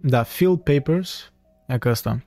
Da, 0.00 0.22
Phil 0.22 0.58
Papers, 0.58 1.32
e 1.66 1.78
că 1.78 1.88
asta. 1.88 2.24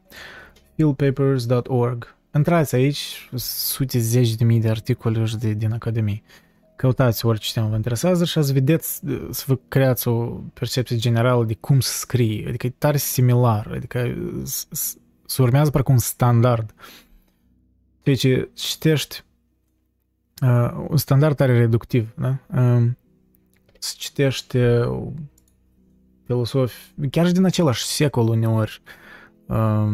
philpapers.org. 0.76 2.16
Intrați 2.36 2.76
aici, 2.76 3.30
sute 3.36 4.00
zeci 4.00 4.36
de 4.36 4.44
mii 4.44 4.60
de 4.60 4.70
articole 4.70 5.26
de, 5.40 5.54
din 5.54 5.72
Academie. 5.72 6.22
Căutați 6.76 7.26
orice 7.26 7.54
temă 7.54 7.68
vă 7.68 7.76
interesează 7.76 8.26
și 8.26 8.38
ați 8.38 8.54
vedeți, 8.54 9.02
să 9.30 9.44
vă 9.48 9.60
creați 9.68 10.08
o 10.08 10.26
percepție 10.54 10.98
generală 10.98 11.46
de 11.46 11.54
cum 11.54 11.80
să 11.80 11.92
scrie. 11.92 12.48
Adică 12.48 12.66
e 12.66 12.70
tare 12.70 12.98
similar, 12.98 13.72
adică 13.76 14.16
se 15.26 15.42
urmează 15.42 15.70
parcă 15.70 15.92
un 15.92 15.98
standard. 15.98 16.74
Deci 18.04 18.28
citești 18.54 19.24
uh, 20.44 20.86
un 20.90 20.98
standard 20.98 21.36
tare 21.36 21.58
reductiv, 21.58 22.14
da? 22.16 22.38
Uh, 22.56 22.90
să 23.80 23.94
citești 23.98 24.58
uh, 24.58 25.08
filosofi, 26.26 26.94
chiar 27.12 27.26
și 27.26 27.34
din 27.34 27.46
același 27.46 27.84
secol 27.86 28.28
uneori, 28.28 28.82
uh, 29.46 29.88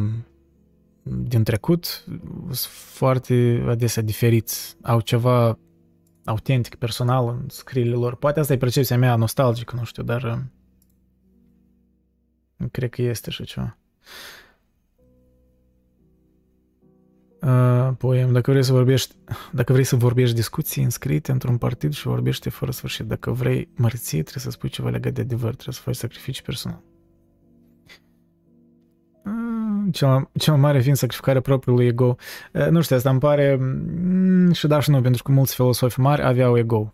din 1.04 1.44
trecut, 1.44 2.04
sunt 2.46 2.58
foarte 2.72 3.66
adesea 3.68 4.04
diferiți, 4.04 4.76
au 4.82 5.00
ceva 5.00 5.60
autentic, 6.26 6.76
personal 6.76 7.28
în 7.28 7.46
scrierile 7.50 7.96
lor. 7.96 8.16
Poate 8.16 8.40
asta 8.40 8.54
e 8.54 8.58
percepția 8.58 8.98
mea 8.98 9.16
nostalgică, 9.16 9.76
nu 9.76 9.84
știu, 9.84 10.04
dar 10.04 10.24
uh, 10.24 10.38
cred 12.72 12.90
că 12.90 13.02
este 13.02 13.30
așa 13.30 13.44
ceva. 13.44 13.78
Poem, 17.98 18.32
dacă 18.32 18.52
vrei 18.52 18.64
să 18.64 18.72
vorbești, 18.72 19.16
dacă 19.52 19.72
vrei 19.74 19.84
să 19.84 19.96
vorbești 19.96 20.36
discuții 20.36 20.84
înscrite 20.84 21.32
într-un 21.32 21.58
partid 21.58 21.94
și 21.94 22.08
vorbește 22.08 22.50
fără 22.50 22.72
sfârșit. 22.72 23.06
Dacă 23.06 23.32
vrei 23.32 23.70
mărție, 23.76 24.22
trebuie 24.22 24.44
să 24.44 24.50
spui 24.50 24.70
ceva 24.70 24.90
legat 24.90 25.14
de 25.14 25.22
adevăr, 25.22 25.54
trebuie 25.54 25.76
să 25.76 25.82
faci 25.82 25.96
sacrificii 25.96 26.44
personal. 26.44 26.82
Uh, 29.26 29.94
cel, 29.94 30.30
cel 30.34 30.54
mai 30.54 30.62
mare 30.62 30.80
fiind 30.80 30.98
sacrificarea 30.98 31.42
propriului 31.42 31.86
ego. 31.86 32.16
Uh, 32.54 32.68
nu 32.68 32.82
știu, 32.82 32.96
asta 32.96 33.10
îmi 33.10 33.20
pare 33.20 33.56
mm, 33.56 34.52
și 34.52 34.68
da 34.68 34.80
și 34.80 34.90
nu, 34.90 35.02
pentru 35.02 35.24
că 35.24 35.32
mulți 35.32 35.56
filosofi 35.56 36.00
mari 36.00 36.24
aveau 36.24 36.58
ego. 36.58 36.94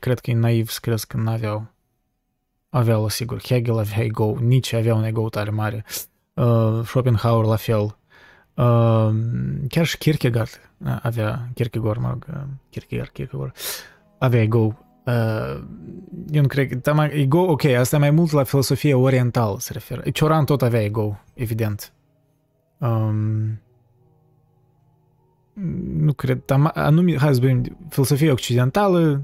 Cred 0.00 0.18
că 0.18 0.30
e 0.30 0.34
naiv 0.34 0.68
să 0.68 0.78
crezi 0.82 1.06
că 1.06 1.16
nu 1.16 1.30
aveau. 1.30 1.74
Aveau, 2.68 3.08
sigur. 3.08 3.40
Hegel 3.42 3.78
avea 3.78 4.04
ego, 4.04 4.36
Nietzsche 4.40 4.76
avea 4.76 4.94
un 4.94 5.04
ego 5.04 5.28
tare 5.28 5.50
mare. 5.50 5.84
Uh, 6.34 6.80
Schopenhauer 6.84 7.44
la 7.44 7.56
fel. 7.56 7.97
Uh, 8.58 9.14
chiar 9.68 9.84
și 9.84 9.98
Kierkegaard 9.98 10.60
avea, 11.02 11.48
Kierkegaard, 11.54 12.00
mă 12.00 12.08
rog, 12.08 12.26
Kierkegaard, 12.70 13.10
Kierkegaard, 13.10 13.54
avea 14.18 14.40
ego. 14.40 14.78
Uh, 15.06 15.62
eu 16.30 16.42
nu 16.42 16.46
cred 16.46 16.80
că, 16.82 17.08
ego, 17.10 17.38
ok, 17.38 17.64
asta 17.64 17.96
e 17.96 17.98
mai 17.98 18.10
mult 18.10 18.30
la 18.30 18.42
filosofie 18.42 18.94
orientală 18.94 19.56
se 19.58 19.72
referă. 19.72 20.10
Cioran 20.10 20.44
tot 20.44 20.62
avea 20.62 20.82
ego, 20.82 21.20
evident. 21.34 21.92
Um, 22.78 23.60
nu 25.96 26.12
cred, 26.12 26.44
tam, 26.44 26.70
anume, 26.74 27.16
hai 27.16 27.34
să 27.34 27.40
vorbim, 27.40 27.76
filosofia 27.88 28.32
occidentală, 28.32 29.22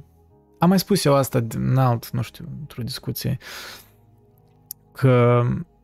am 0.58 0.68
mai 0.68 0.78
spus 0.78 1.04
eu 1.04 1.14
asta 1.14 1.44
în 1.54 1.76
alt, 1.76 2.10
nu 2.10 2.22
știu, 2.22 2.44
într-o 2.60 2.82
discuție, 2.82 3.38
că 4.92 5.42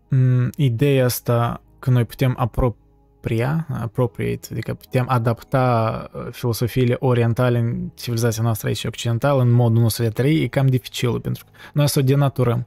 m, 0.08 0.50
ideea 0.56 1.04
asta 1.04 1.62
că 1.78 1.90
noi 1.90 2.04
putem 2.04 2.34
apropria, 3.20 3.66
appropriate, 3.80 4.48
adică 4.50 4.74
putem 4.74 5.04
adapta 5.08 6.08
uh, 6.12 6.26
filosofiile 6.30 6.96
orientale 6.98 7.58
în 7.58 7.90
civilizația 7.94 8.42
noastră 8.42 8.68
aici 8.68 8.84
occidentală, 8.84 9.42
în 9.42 9.50
modul 9.50 9.82
nostru 9.82 10.02
de 10.02 10.08
a 10.08 10.12
trăi, 10.12 10.42
e 10.42 10.46
cam 10.46 10.66
dificil, 10.66 11.20
pentru 11.20 11.44
că 11.44 11.50
noi 11.72 11.88
să 11.88 11.98
o 11.98 12.02
denaturăm. 12.02 12.66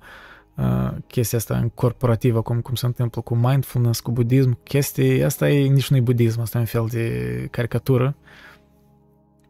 Uh, 0.55 0.91
chestia 1.07 1.37
asta 1.37 1.57
în 1.57 1.69
corporativă, 1.69 2.41
cum, 2.41 2.61
cum 2.61 2.75
se 2.75 2.85
întâmplă 2.85 3.21
cu 3.21 3.35
mindfulness, 3.35 3.99
cu 3.99 4.11
budism, 4.11 4.59
chestii, 4.63 5.23
asta 5.23 5.49
e 5.49 5.67
nici 5.67 5.89
nu 5.89 5.97
e 5.97 6.01
budism, 6.01 6.41
asta 6.41 6.57
e 6.57 6.61
un 6.61 6.67
fel 6.67 6.87
de 6.91 7.47
caricatură. 7.51 8.15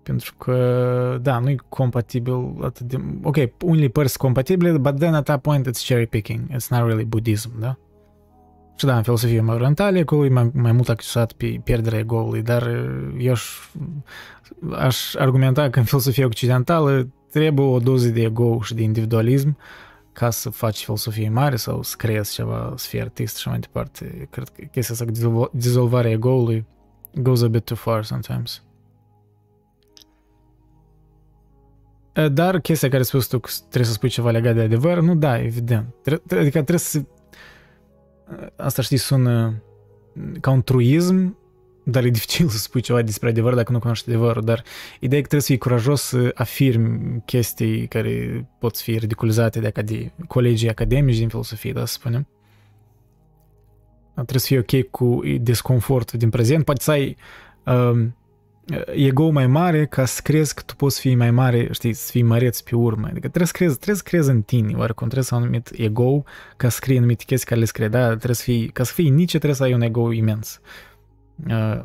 Pentru 0.04 0.34
că, 0.38 1.20
da, 1.22 1.40
nu 1.40 1.50
e 1.50 1.56
compatibil 1.70 2.56
atât 2.62 2.86
de... 2.86 2.98
Ok, 3.24 3.36
unele 3.64 3.88
părți 3.88 4.18
compatibile, 4.18 4.78
but 4.78 5.00
then 5.00 5.14
at 5.14 5.24
that 5.24 5.42
point 5.42 5.68
it's 5.68 5.86
cherry 5.86 6.08
picking. 6.08 6.42
It's 6.50 6.68
not 6.70 6.86
really 6.86 7.06
Buddhism, 7.06 7.60
da? 7.60 7.78
Și 8.76 8.86
da, 8.86 8.96
în 8.98 9.04
filosofie 9.04 9.42
mai 9.42 9.56
orientală, 9.56 10.00
acolo 10.00 10.26
e 10.26 10.30
mai, 10.30 10.52
mai 10.54 10.72
mult 10.72 10.90
accesat 10.90 11.32
pe 11.32 11.62
pierderea 11.64 12.00
ego-ului, 12.00 12.42
dar 12.42 12.68
eu 13.18 13.32
aș, 13.32 13.44
aș 14.72 15.14
argumenta 15.16 15.70
că 15.70 15.80
în 15.80 15.86
filosofia 15.86 16.26
occidentală 16.26 17.08
trebuie 17.32 17.66
o 17.66 17.80
doză 17.80 18.08
de 18.08 18.22
ego 18.22 18.62
și 18.62 18.74
de 18.74 18.82
individualism 18.82 19.58
ca 20.14 20.30
să 20.30 20.50
faci 20.50 20.84
filosofie 20.84 21.30
mare 21.30 21.56
sau 21.56 21.82
să 21.82 21.96
creezi 21.98 22.34
ceva, 22.34 22.74
să 22.76 22.88
fii 22.88 23.02
artist 23.02 23.38
și 23.38 23.48
mai 23.48 23.60
departe. 23.60 24.28
Cred 24.30 24.50
că 24.50 24.64
chestia 24.72 24.96
asta 24.96 25.30
cu 25.30 25.50
dizolvarea 25.54 26.12
ego-ului 26.12 26.66
goes 27.16 27.42
a 27.42 27.48
bit 27.48 27.64
too 27.64 27.78
far 27.78 28.04
sometimes. 28.04 28.64
Dar 32.32 32.60
chestia 32.60 32.90
care 32.90 33.04
spus 33.04 33.28
tu, 33.28 33.40
trebuie 33.60 33.84
să 33.84 33.92
spui 33.92 34.10
ceva 34.10 34.32
legat 34.32 34.56
de 34.56 34.62
adevăr, 34.62 35.00
nu, 35.00 35.16
da, 35.16 35.40
evident. 35.40 35.96
Adică 36.30 36.50
trebuie 36.50 36.78
să... 36.78 37.06
Asta, 38.56 38.82
știi, 38.82 38.98
sună 38.98 39.64
ca 40.42 40.52
un 40.52 40.62
truism, 40.62 41.38
dar 41.84 42.04
e 42.04 42.10
dificil 42.10 42.48
să 42.48 42.58
spui 42.58 42.82
ceva 42.82 43.02
despre 43.02 43.30
adevăr 43.30 43.54
dacă 43.54 43.72
nu 43.72 43.80
cunoști 43.80 44.10
adevărul, 44.10 44.44
dar 44.44 44.64
ideea 45.00 45.22
că 45.22 45.28
trebuie 45.28 45.42
să 45.42 45.48
fii 45.48 45.58
curajos 45.58 46.02
să 46.02 46.32
afirmi 46.34 47.22
chestii 47.26 47.88
care 47.88 48.46
pot 48.60 48.78
fi 48.78 48.98
ridiculizate 48.98 49.60
de 49.60 49.72
acad- 49.72 50.28
colegii 50.28 50.70
academici 50.70 51.18
din 51.18 51.28
filosofie, 51.28 51.72
da, 51.72 51.86
să 51.86 51.94
spunem. 51.94 52.28
Trebuie 54.14 54.40
să 54.40 54.48
fii 54.48 54.58
ok 54.58 54.90
cu 54.90 55.22
disconfortul 55.42 56.20
din 56.20 56.30
prezent, 56.30 56.66
poate 56.66 56.82
să 56.82 56.92
ai 56.92 57.18
um, 57.66 58.16
ego 58.94 59.30
mai 59.30 59.48
mare 59.48 59.86
ca 59.86 60.06
să 60.06 60.20
crezi 60.24 60.54
că 60.54 60.62
tu 60.66 60.76
poți 60.76 61.00
fi 61.00 61.16
mai 61.16 61.32
mare, 61.32 61.68
știi, 61.72 61.94
să 61.94 62.12
fii 62.12 62.22
măreț 62.22 62.60
pe 62.60 62.76
urmă. 62.76 63.06
Adică 63.06 63.28
trebuie 63.28 63.48
să 63.48 63.54
crezi, 63.56 63.76
trebuie 63.76 63.96
să 63.96 64.04
crezi 64.04 64.30
în 64.30 64.42
tine, 64.42 64.74
oarecum 64.78 65.08
trebuie 65.08 65.24
să 65.24 65.36
ai 65.36 65.40
un 65.40 65.46
anumit 65.46 65.70
ego 65.74 66.24
ca 66.58 66.70
să 66.70 66.76
scrii 66.76 66.98
anumite 66.98 67.24
chestii 67.24 67.48
care 67.48 67.60
le 67.60 67.66
scrie, 67.66 67.88
da, 67.88 68.08
trebuie 68.08 68.36
să 68.36 68.44
fii, 68.44 68.68
ca 68.68 68.84
să 68.84 68.94
fii 68.94 69.10
nici 69.10 69.30
trebuie 69.30 69.54
să 69.54 69.64
ai 69.64 69.74
un 69.74 69.82
ego 69.82 70.12
imens. 70.12 70.62
Uh, 71.48 71.84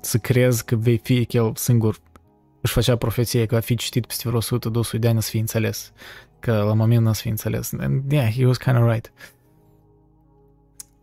să 0.00 0.18
crezi 0.18 0.64
că 0.64 0.76
vei 0.76 1.00
fi 1.02 1.26
el 1.30 1.52
singur 1.54 1.98
își 2.60 2.72
făcea 2.72 2.96
profeție 2.96 3.46
că 3.46 3.54
va 3.54 3.60
fi 3.60 3.74
citit 3.74 4.06
peste 4.06 4.28
vreo 4.28 4.40
100-200 4.40 4.98
de 4.98 5.08
ani 5.08 5.22
să 5.22 5.30
fie 5.30 5.40
înțeles. 5.40 5.92
Că 6.40 6.52
la 6.52 6.74
moment 6.74 7.04
nu 7.04 7.12
să 7.12 7.20
fie 7.20 7.30
înțeles. 7.30 7.72
And 7.78 8.12
yeah, 8.12 8.32
he 8.32 8.46
was 8.46 8.56
kind 8.56 8.76
of 8.76 8.90
right. 8.90 9.12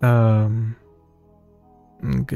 Um, 0.02 0.78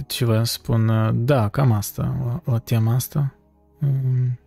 ce 0.08 0.26
vă 0.26 0.44
spun, 0.44 1.12
da, 1.26 1.48
cam 1.48 1.72
asta, 1.72 2.16
la, 2.26 2.52
la 2.52 2.60
tema 2.60 2.94
asta. 2.94 3.34
Um, 3.82 4.40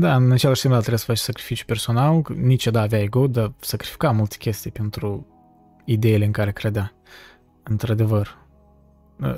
da, 0.00 0.16
în 0.16 0.32
același 0.32 0.60
timp, 0.60 0.72
da, 0.72 0.78
trebuie 0.78 0.98
să 0.98 1.04
faci 1.04 1.18
sacrificiu 1.18 1.64
personal, 1.66 2.24
nici 2.34 2.66
da 2.66 2.80
avea 2.80 3.00
ego, 3.00 3.26
dar 3.26 3.52
sacrifica 3.60 4.10
multe 4.10 4.36
chestii 4.38 4.70
pentru 4.70 5.26
ideile 5.84 6.24
în 6.24 6.32
care 6.32 6.52
credea. 6.52 6.92
Într-adevăr. 7.62 8.40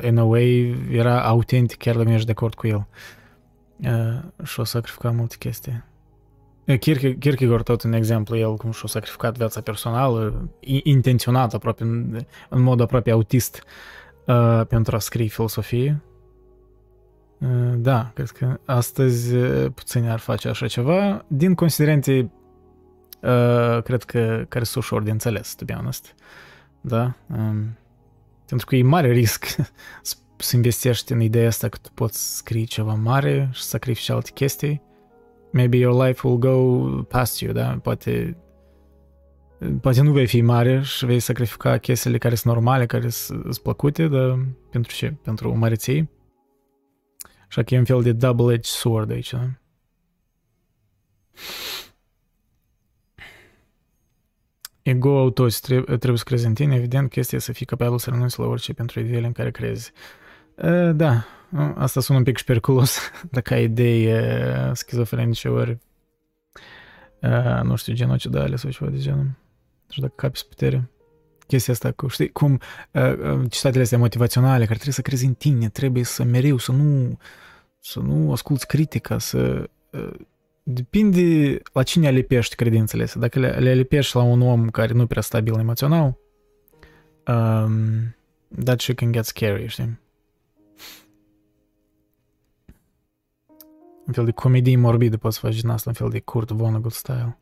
In 0.02 0.18
a 0.18 0.24
way, 0.24 0.76
era 0.90 1.24
autentic, 1.24 1.78
chiar 1.78 1.94
dacă 1.94 2.08
nu 2.08 2.14
ești 2.14 2.26
de 2.26 2.32
acord 2.32 2.54
cu 2.54 2.66
el. 2.66 2.86
Uh, 3.76 4.46
și 4.46 4.60
o 4.60 4.64
sacrifica 4.64 5.10
multe 5.10 5.36
chestii. 5.38 5.84
Kierkegaard 7.18 7.64
tot 7.64 7.82
un 7.82 7.92
exemplu, 7.92 8.36
el 8.36 8.56
cum 8.56 8.70
și-a 8.70 8.88
sacrificat 8.88 9.36
viața 9.36 9.60
personală, 9.60 10.48
intenționat 10.82 11.54
aproape, 11.54 11.82
în, 11.82 12.20
în 12.48 12.62
mod 12.62 12.80
aproape 12.80 13.10
autist, 13.10 13.62
uh, 14.26 14.60
pentru 14.68 14.96
a 14.96 14.98
scrie 14.98 15.26
filosofie. 15.26 16.02
Uh, 17.38 17.72
da, 17.76 18.10
cred 18.14 18.30
că 18.30 18.60
astăzi 18.64 19.36
puțini 19.74 20.08
ar 20.08 20.18
face 20.18 20.48
așa 20.48 20.66
ceva, 20.66 21.24
din 21.26 21.54
considerente, 21.54 22.30
uh, 23.20 23.82
cred 23.82 24.02
că, 24.02 24.44
care 24.48 24.64
sunt 24.64 24.84
ușor 24.84 25.02
de 25.02 25.10
înțeles, 25.10 25.54
to 25.54 25.64
be 25.64 25.72
honest. 25.72 26.14
Da? 26.80 27.14
Um, 27.26 27.78
pentru 28.46 28.66
că 28.66 28.76
e 28.76 28.82
mare 28.82 29.10
risc 29.10 29.56
să 30.36 30.56
investești 30.56 31.12
în 31.12 31.20
ideea 31.20 31.46
asta 31.46 31.68
că 31.68 31.78
tu 31.82 31.90
poți 31.94 32.36
scrie 32.36 32.64
ceva 32.64 32.94
mare 32.94 33.48
și 33.52 33.62
să 33.62 33.68
sacrifici 33.68 34.08
alte 34.08 34.30
chestii 34.34 34.82
maybe 35.54 35.76
your 35.76 36.06
life 36.06 36.26
will 36.26 36.38
go 36.38 37.02
past 37.02 37.40
you, 37.40 37.52
da? 37.52 37.78
Poate, 37.82 38.36
poate 39.80 40.02
nu 40.02 40.12
vei 40.12 40.26
fi 40.26 40.40
mare 40.40 40.82
și 40.82 41.06
vei 41.06 41.20
sacrifica 41.20 41.78
chestiile 41.78 42.18
care 42.18 42.34
sunt 42.34 42.54
normale, 42.54 42.86
care 42.86 43.08
sunt 43.08 43.58
plăcute, 43.58 44.08
dar 44.08 44.38
pentru 44.70 44.94
ce? 44.94 45.14
Pentru 45.22 45.56
măreții. 45.56 46.10
Așa 47.48 47.62
că 47.62 47.74
e 47.74 47.78
un 47.78 47.84
fel 47.84 48.02
de 48.02 48.12
double-edged 48.12 48.64
sword 48.64 49.10
aici, 49.10 49.30
da? 49.30 49.50
Ego 54.82 55.30
toți 55.30 55.60
trebuie, 55.60 55.96
trebuie 55.96 56.18
să 56.18 56.24
crezi 56.24 56.46
în 56.46 56.54
tine, 56.54 56.74
evident, 56.74 57.10
chestia 57.10 57.38
să 57.38 57.52
fii 57.52 57.66
capabil 57.66 57.98
să 57.98 58.10
renunți 58.10 58.38
la 58.38 58.46
orice 58.46 58.72
pentru 58.72 59.00
ideile 59.00 59.26
în 59.26 59.32
care 59.32 59.50
crezi. 59.50 59.92
Uh, 60.56 60.90
da, 60.94 61.24
Asta 61.74 62.00
sună 62.00 62.18
un 62.18 62.24
pic 62.24 62.36
și 62.36 62.44
periculos, 62.44 62.98
dacă 63.30 63.54
ai 63.54 63.64
idei 63.64 64.10
schizofrenice 64.72 65.48
ori 65.48 65.78
nu 67.62 67.76
știu, 67.76 67.94
genocidale 67.94 68.56
sau 68.56 68.70
ceva 68.70 68.90
de 68.90 68.98
genul. 68.98 69.24
Nu 69.24 69.90
știu 69.90 70.02
dacă 70.02 70.14
capi 70.16 70.44
putere. 70.48 70.90
Chestia 71.46 71.72
asta 71.72 71.92
cu, 71.92 72.06
știi, 72.06 72.32
cum 72.32 72.60
citatele 73.48 73.82
astea 73.82 73.98
motivaționale, 73.98 74.62
care 74.62 74.74
trebuie 74.74 74.92
să 74.94 75.02
crezi 75.02 75.24
în 75.24 75.34
tine, 75.34 75.68
trebuie 75.68 76.04
să 76.04 76.22
mereu, 76.22 76.56
să 76.56 76.72
nu, 76.72 77.18
să 77.80 78.00
nu 78.00 78.32
asculți 78.32 78.66
critica, 78.66 79.18
să... 79.18 79.68
Depinde 80.62 81.58
la 81.72 81.82
cine 81.82 82.06
alipești 82.06 82.54
credințele 82.54 83.02
astea. 83.02 83.20
Dacă 83.20 83.38
le, 83.38 83.48
le 83.48 83.70
alipești 83.70 84.16
la 84.16 84.22
un 84.22 84.40
om 84.40 84.68
care 84.68 84.92
nu 84.92 85.06
prea 85.06 85.22
stabil 85.22 85.58
emoțional, 85.58 86.16
um, 87.26 88.16
that 88.64 88.80
shit 88.80 88.96
can 88.96 89.12
get 89.12 89.24
scary, 89.24 89.66
știi? 89.66 89.98
Un 94.06 94.12
fel 94.12 94.24
de 94.24 94.30
comedie 94.30 94.76
morbidă 94.76 95.16
poți 95.16 95.38
face 95.38 95.60
din 95.60 95.68
asta, 95.68 95.88
un 95.88 95.94
fel 95.94 96.08
de 96.08 96.20
Kurt 96.20 96.50
Vonnegut 96.50 96.92
style. 96.92 97.38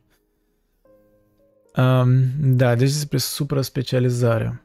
Um, 1.75 2.23
da, 2.39 2.75
deci 2.75 2.91
despre 2.91 3.17
supra-specializare. 3.17 4.63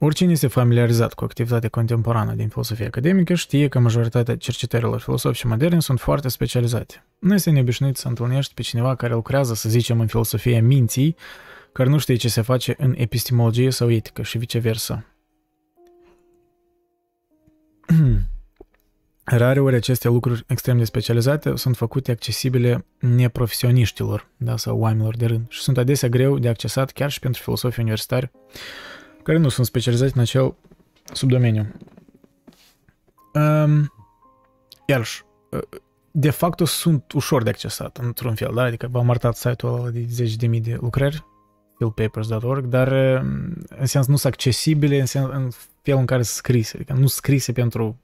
Oricine 0.00 0.32
este 0.32 0.46
familiarizat 0.46 1.14
cu 1.14 1.24
activitatea 1.24 1.68
contemporană 1.68 2.34
din 2.34 2.48
filosofia 2.48 2.86
academică 2.86 3.34
știe 3.34 3.68
că 3.68 3.78
majoritatea 3.78 4.36
cercetărilor 4.36 5.00
filosofice 5.00 5.46
moderne 5.46 5.80
sunt 5.80 6.00
foarte 6.00 6.28
specializate. 6.28 7.04
Nu 7.18 7.34
este 7.34 7.50
neobișnuit 7.50 7.96
să 7.96 8.08
întâlnești 8.08 8.54
pe 8.54 8.62
cineva 8.62 8.94
care 8.94 9.12
lucrează, 9.14 9.54
să 9.54 9.68
zicem, 9.68 10.00
în 10.00 10.06
filosofia 10.06 10.62
minții, 10.62 11.16
care 11.72 11.88
nu 11.88 11.98
știe 11.98 12.16
ce 12.16 12.28
se 12.28 12.40
face 12.40 12.74
în 12.78 12.94
epistemologie 12.96 13.70
sau 13.70 13.90
etică 13.90 14.22
și 14.22 14.38
viceversa. 14.38 15.04
Rare 19.30 19.60
ori 19.60 19.74
aceste 19.74 20.08
lucruri 20.08 20.44
extrem 20.46 20.78
de 20.78 20.84
specializate 20.84 21.56
sunt 21.56 21.76
făcute 21.76 22.10
accesibile 22.10 22.86
neprofesioniștilor 22.98 24.28
da, 24.36 24.56
sau 24.56 24.78
oamenilor 24.78 25.16
de 25.16 25.26
rând 25.26 25.46
și 25.48 25.60
sunt 25.60 25.78
adesea 25.78 26.08
greu 26.08 26.38
de 26.38 26.48
accesat 26.48 26.90
chiar 26.90 27.10
și 27.10 27.18
pentru 27.18 27.42
filosofii 27.42 27.82
universitari 27.82 28.30
care 29.22 29.38
nu 29.38 29.48
sunt 29.48 29.66
specializați 29.66 30.12
în 30.16 30.20
acel 30.20 30.54
subdomeniu. 31.12 31.74
Um, 33.34 33.92
iarăși, 34.86 35.22
de 36.10 36.30
fapt 36.30 36.66
sunt 36.66 37.12
ușor 37.12 37.42
de 37.42 37.48
accesat 37.48 37.98
într-un 38.02 38.34
fel, 38.34 38.50
da? 38.54 38.62
adică 38.62 38.88
v-am 38.90 39.10
arătat 39.10 39.36
site-ul 39.36 39.74
ăla 39.74 39.90
de 39.90 40.04
zeci 40.08 40.36
de 40.36 40.46
mii 40.46 40.60
de 40.60 40.76
lucrări 40.80 41.24
fieldpapers.org, 41.76 42.64
dar 42.64 42.92
în 43.68 43.86
sens 43.86 44.06
nu 44.06 44.16
sunt 44.16 44.32
accesibile 44.32 45.00
în, 45.00 45.06
sens, 45.06 45.26
în 45.30 45.48
felul 45.82 46.00
în 46.00 46.06
care 46.06 46.22
sunt 46.22 46.36
scrise, 46.36 46.76
adică 46.76 46.92
nu 46.92 47.06
scrise 47.06 47.52
pentru 47.52 47.98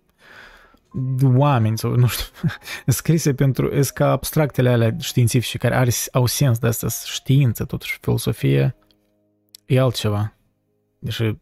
oameni 1.23 1.79
sau 1.79 1.95
nu 1.95 2.07
știu, 2.07 2.27
scrise 2.87 3.35
pentru, 3.35 3.71
sunt 3.73 3.91
ca 3.91 4.11
abstractele 4.11 4.69
alea 4.69 4.97
științifice 4.99 5.59
care 5.59 5.77
are, 5.77 5.91
au 6.13 6.27
sens 6.27 6.59
de 6.59 6.67
asta, 6.67 6.89
știință 7.05 7.65
totuși, 7.65 7.99
filosofie 8.01 8.77
e 9.67 9.81
altceva. 9.81 10.37
Deși 10.99 11.37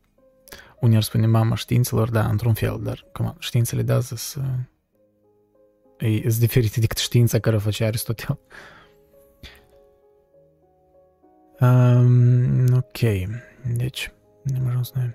unii 0.81 0.97
ar 0.97 1.03
spune 1.03 1.27
mama 1.27 1.55
științelor, 1.55 2.11
da, 2.11 2.27
într-un 2.29 2.55
fel, 2.55 2.81
dar 2.83 3.07
cum, 3.12 3.37
științele 3.38 3.83
de 3.83 3.93
azi 3.93 4.07
sunt, 4.17 4.71
sunt 6.23 6.38
diferite 6.38 6.81
decât 6.81 6.97
știința 6.97 7.38
care 7.38 7.57
o 7.57 7.59
făcea 7.59 7.87
Aristotel. 7.87 8.38
Um, 11.61 12.75
ok, 12.75 12.99
deci, 13.77 14.12
am 14.57 14.67
ajuns 14.67 14.93
noi. 14.93 15.15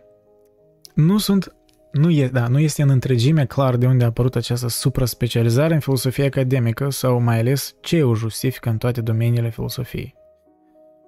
Nu 0.95 1.17
sunt 1.17 1.55
nu, 1.97 2.11
e, 2.11 2.27
da, 2.27 2.47
nu 2.47 2.59
este 2.59 2.81
în 2.81 2.89
întregime 2.89 3.45
clar 3.45 3.75
de 3.75 3.85
unde 3.85 4.03
a 4.03 4.07
apărut 4.07 4.35
această 4.35 4.67
supra-specializare 4.67 5.73
în 5.73 5.79
filosofie 5.79 6.25
academică 6.25 6.89
sau 6.89 7.19
mai 7.19 7.39
ales 7.39 7.75
ce 7.81 8.03
o 8.03 8.15
justifică 8.15 8.69
în 8.69 8.77
toate 8.77 9.01
domeniile 9.01 9.49
filosofiei. 9.49 10.15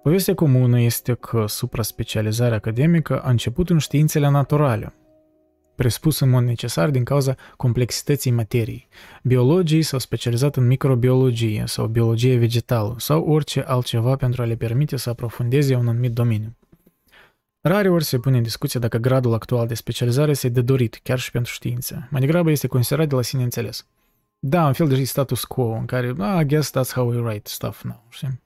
Povestea 0.04 0.34
comună 0.34 0.80
este 0.82 1.14
că 1.14 1.46
supra-specializarea 1.48 2.58
academică 2.58 3.20
a 3.20 3.30
început 3.30 3.70
în 3.70 3.78
științele 3.78 4.30
naturale, 4.30 4.94
presupus 5.76 6.20
în 6.20 6.30
mod 6.30 6.44
necesar 6.44 6.90
din 6.90 7.04
cauza 7.04 7.36
complexității 7.58 8.32
materiei. 8.32 8.88
Biologii 9.24 9.82
s-au 9.82 10.00
specializat 10.00 10.56
în 10.56 10.68
microbiologie 10.68 11.64
sau 11.66 11.88
biologie 11.88 12.38
vegetală 12.38 12.96
sau 12.98 13.24
orice 13.24 13.62
altceva 13.62 14.16
pentru 14.16 14.42
a 14.42 14.46
le 14.46 14.56
permite 14.56 14.98
să 14.98 15.10
aprofundeze 15.10 15.76
un 15.76 15.88
anumit 15.88 16.14
domeniu. 16.14 16.58
Rare 17.62 17.90
ori 17.90 18.04
se 18.04 18.20
pune 18.20 18.38
în 18.38 18.44
discuție 18.44 18.80
dacă 18.80 18.98
gradul 18.98 19.34
actual 19.34 19.68
de 19.68 19.74
specializare 19.74 20.32
este 20.32 20.50
de 20.50 20.62
dorit, 20.62 21.00
chiar 21.04 21.20
și 21.20 21.32
pentru 21.32 21.54
știință. 21.54 22.08
Mai 22.12 22.22
degrabă 22.22 22.52
este 22.52 22.68
considerat 22.68 23.08
de 23.08 23.16
la 23.16 23.22
sine 23.22 23.44
înțeles. 23.44 23.86
Da, 24.40 24.66
un 24.66 24.74
fel 24.74 24.88
de 24.88 25.04
status 25.04 25.44
quo 25.44 25.72
în 25.72 25.86
care, 25.86 26.14
ah, 26.18 26.42
I 26.42 26.46
guess 26.46 26.72
that's 26.72 26.94
how 26.94 27.08
we 27.10 27.18
write 27.18 27.50
stuff 27.50 27.84
now, 27.84 28.06
știi? 28.10 28.42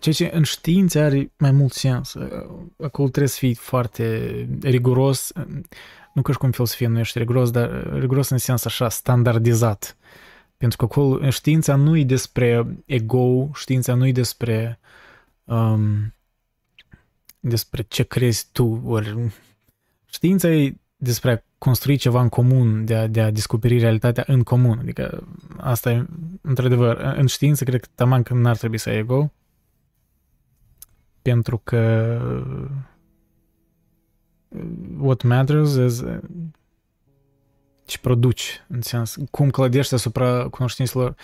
Ceea 0.00 0.14
ce 0.14 0.30
în 0.36 0.42
știință 0.42 1.00
are 1.00 1.32
mai 1.36 1.50
mult 1.50 1.72
sens. 1.72 2.14
Acolo 2.80 3.08
trebuie 3.08 3.28
să 3.28 3.38
fii 3.38 3.54
foarte 3.54 4.48
riguros, 4.60 5.32
nu 6.12 6.22
că 6.22 6.32
și 6.32 6.38
cum 6.38 6.50
filosofie 6.50 6.86
nu 6.86 6.98
ești 6.98 7.18
riguros, 7.18 7.50
dar 7.50 7.98
riguros 7.98 8.28
în 8.28 8.38
sens 8.38 8.64
așa 8.64 8.88
standardizat. 8.88 9.96
Pentru 10.56 10.76
că 10.76 10.84
acolo 10.84 11.30
știința 11.30 11.74
nu 11.74 11.96
e 11.96 12.04
despre 12.04 12.66
ego, 12.84 13.50
știința 13.54 13.94
nu 13.94 14.06
e 14.06 14.12
despre 14.12 14.78
um, 15.44 16.14
despre 17.48 17.82
ce 17.82 18.02
crezi 18.02 18.48
tu, 18.52 18.82
ori 18.84 19.32
știința 20.04 20.48
e 20.48 20.76
despre 20.96 21.30
a 21.30 21.42
construi 21.58 21.96
ceva 21.96 22.20
în 22.20 22.28
comun, 22.28 22.84
de 22.84 22.94
a, 22.94 23.06
de 23.06 23.20
a 23.20 23.30
descoperi 23.30 23.78
realitatea 23.78 24.24
în 24.26 24.42
comun. 24.42 24.78
Adică 24.78 25.28
asta 25.56 25.90
e, 25.90 26.06
într-adevăr, 26.40 26.96
în 26.96 27.26
știință 27.26 27.64
cred 27.64 27.80
că 27.80 27.88
taman 27.94 28.22
că 28.22 28.34
n-ar 28.34 28.56
trebui 28.56 28.78
să 28.78 28.88
ai 28.88 28.98
ego, 28.98 29.32
pentru 31.22 31.60
că 31.64 32.20
what 34.98 35.22
matters 35.22 35.74
is 35.74 36.02
ce 37.84 37.98
produci, 37.98 38.64
în 38.68 38.82
sens, 38.82 39.16
cum 39.30 39.50
clădești 39.50 39.94
asupra 39.94 40.48
cunoștințelor 40.48 41.14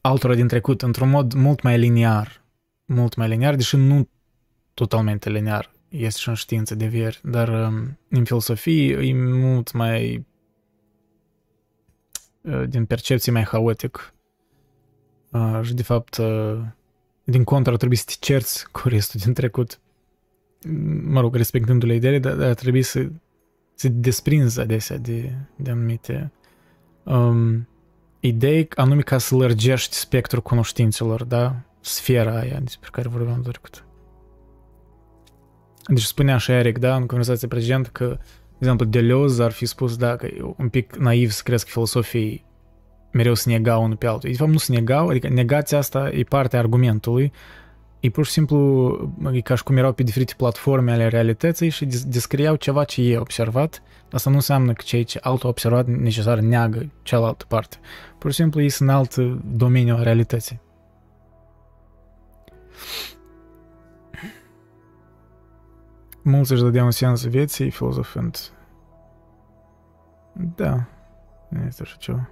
altora 0.00 0.34
din 0.34 0.48
trecut, 0.48 0.82
într-un 0.82 1.08
mod 1.10 1.32
mult 1.32 1.62
mai 1.62 1.78
liniar, 1.78 2.44
mult 2.84 3.14
mai 3.14 3.28
liniar, 3.28 3.54
deși 3.54 3.76
nu 3.76 4.08
totalmente 4.74 5.30
linear, 5.30 5.70
este 5.88 6.20
și 6.20 6.28
în 6.28 6.34
știință 6.34 6.74
de 6.74 6.86
vieri, 6.86 7.20
dar 7.22 7.48
um, 7.48 7.98
în 8.08 8.24
filosofie 8.24 8.96
e 8.96 9.14
mult 9.14 9.72
mai 9.72 10.26
uh, 12.40 12.64
din 12.68 12.84
percepție 12.84 13.32
mai 13.32 13.42
haotic 13.42 14.14
uh, 15.30 15.60
și 15.62 15.74
de 15.74 15.82
fapt 15.82 16.16
uh, 16.16 16.60
din 17.24 17.44
contră 17.44 17.72
ar 17.72 17.78
trebui 17.78 17.96
să 17.96 18.04
te 18.06 18.14
cerți 18.18 18.70
cu 18.70 18.88
restul 18.88 19.20
din 19.24 19.32
trecut 19.32 19.78
mă 21.04 21.20
rog, 21.20 21.34
respectându-le 21.34 21.94
ideile, 21.94 22.18
dar 22.18 22.40
ar 22.40 22.54
trebui 22.54 22.82
să 22.82 23.08
se 23.74 23.88
desprinzi 23.88 24.60
adesea 24.60 24.96
de, 24.96 25.34
de 25.56 25.70
anumite 25.70 26.32
um, 27.02 27.68
idei, 28.20 28.68
anume 28.76 29.00
ca 29.00 29.18
să 29.18 29.34
lărgești 29.34 29.94
spectrul 29.94 30.42
cunoștințelor, 30.42 31.24
da? 31.24 31.56
Sfera 31.80 32.38
aia 32.38 32.58
despre 32.58 32.88
care 32.92 33.08
vorbeam 33.08 33.42
de 33.42 33.48
trecut. 33.48 33.84
Deci 35.86 36.02
spunea 36.02 36.36
și 36.36 36.50
Eric, 36.50 36.78
da, 36.78 36.94
în 36.94 37.06
conversația 37.06 37.48
precedentă 37.48 37.88
că, 37.92 38.06
de 38.48 38.56
exemplu, 38.58 38.86
Deleuze 38.86 39.42
ar 39.42 39.50
fi 39.50 39.66
spus, 39.66 39.96
da, 39.96 40.16
că 40.16 40.26
e 40.26 40.54
un 40.56 40.68
pic 40.68 40.96
naiv 40.96 41.30
să 41.30 41.40
crezi 41.44 41.64
că 41.64 41.70
filosofii 41.70 42.44
mereu 43.12 43.34
se 43.34 43.50
negau 43.50 43.82
unul 43.82 43.96
pe 43.96 44.06
altul. 44.06 44.30
De 44.30 44.36
fapt, 44.36 44.50
nu 44.50 44.58
se 44.58 44.72
negau, 44.72 45.08
adică 45.08 45.28
negația 45.28 45.78
asta 45.78 46.10
e 46.12 46.22
partea 46.22 46.58
argumentului, 46.58 47.32
e 48.00 48.10
pur 48.10 48.26
și 48.26 48.32
simplu 48.32 49.14
e 49.32 49.40
ca 49.40 49.54
și 49.54 49.62
cum 49.62 49.76
erau 49.76 49.92
pe 49.92 50.02
diferite 50.02 50.34
platforme 50.36 50.92
ale 50.92 51.08
realității 51.08 51.68
și 51.68 51.88
descriau 52.06 52.54
ceva 52.54 52.84
ce 52.84 53.00
ei 53.00 53.16
observat. 53.16 53.82
Asta 54.12 54.30
nu 54.30 54.36
înseamnă 54.36 54.72
că 54.72 54.82
cei 54.84 55.04
ce 55.04 55.18
altul 55.22 55.48
observat 55.48 55.86
necesar 55.86 56.38
neagă 56.38 56.92
cealaltă 57.02 57.44
parte. 57.48 57.76
Pur 58.18 58.30
și 58.30 58.36
simplu 58.36 58.62
ei 58.62 58.68
sunt 58.68 58.88
în 58.88 58.94
alt 58.94 59.16
domeniu 59.56 59.94
a 59.94 60.02
realității. 60.02 60.60
Mulți 66.26 66.52
își 66.52 66.62
dădeau 66.62 66.84
un 66.84 66.90
sens 66.90 67.26
vieții 67.26 67.70
filozofând. 67.70 68.52
Da, 70.56 70.84
este 71.66 71.82
așa 71.82 71.96
ceva. 71.98 72.28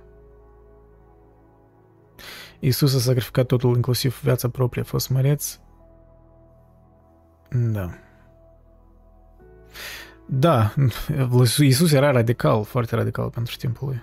Iisus 2.60 2.94
a 2.94 2.98
sacrificat 2.98 3.46
totul, 3.46 3.74
inclusiv 3.74 4.20
viața 4.22 4.48
proprie, 4.48 4.82
a 4.82 4.84
fost 4.84 5.08
măreț. 5.10 5.58
Da. 7.50 7.90
Da, 10.26 10.74
Iisus 11.58 11.92
era 11.92 12.10
radical, 12.10 12.64
foarte 12.64 12.94
radical 12.94 13.30
pentru 13.30 13.56
timpul 13.56 13.88
lui. 13.88 14.02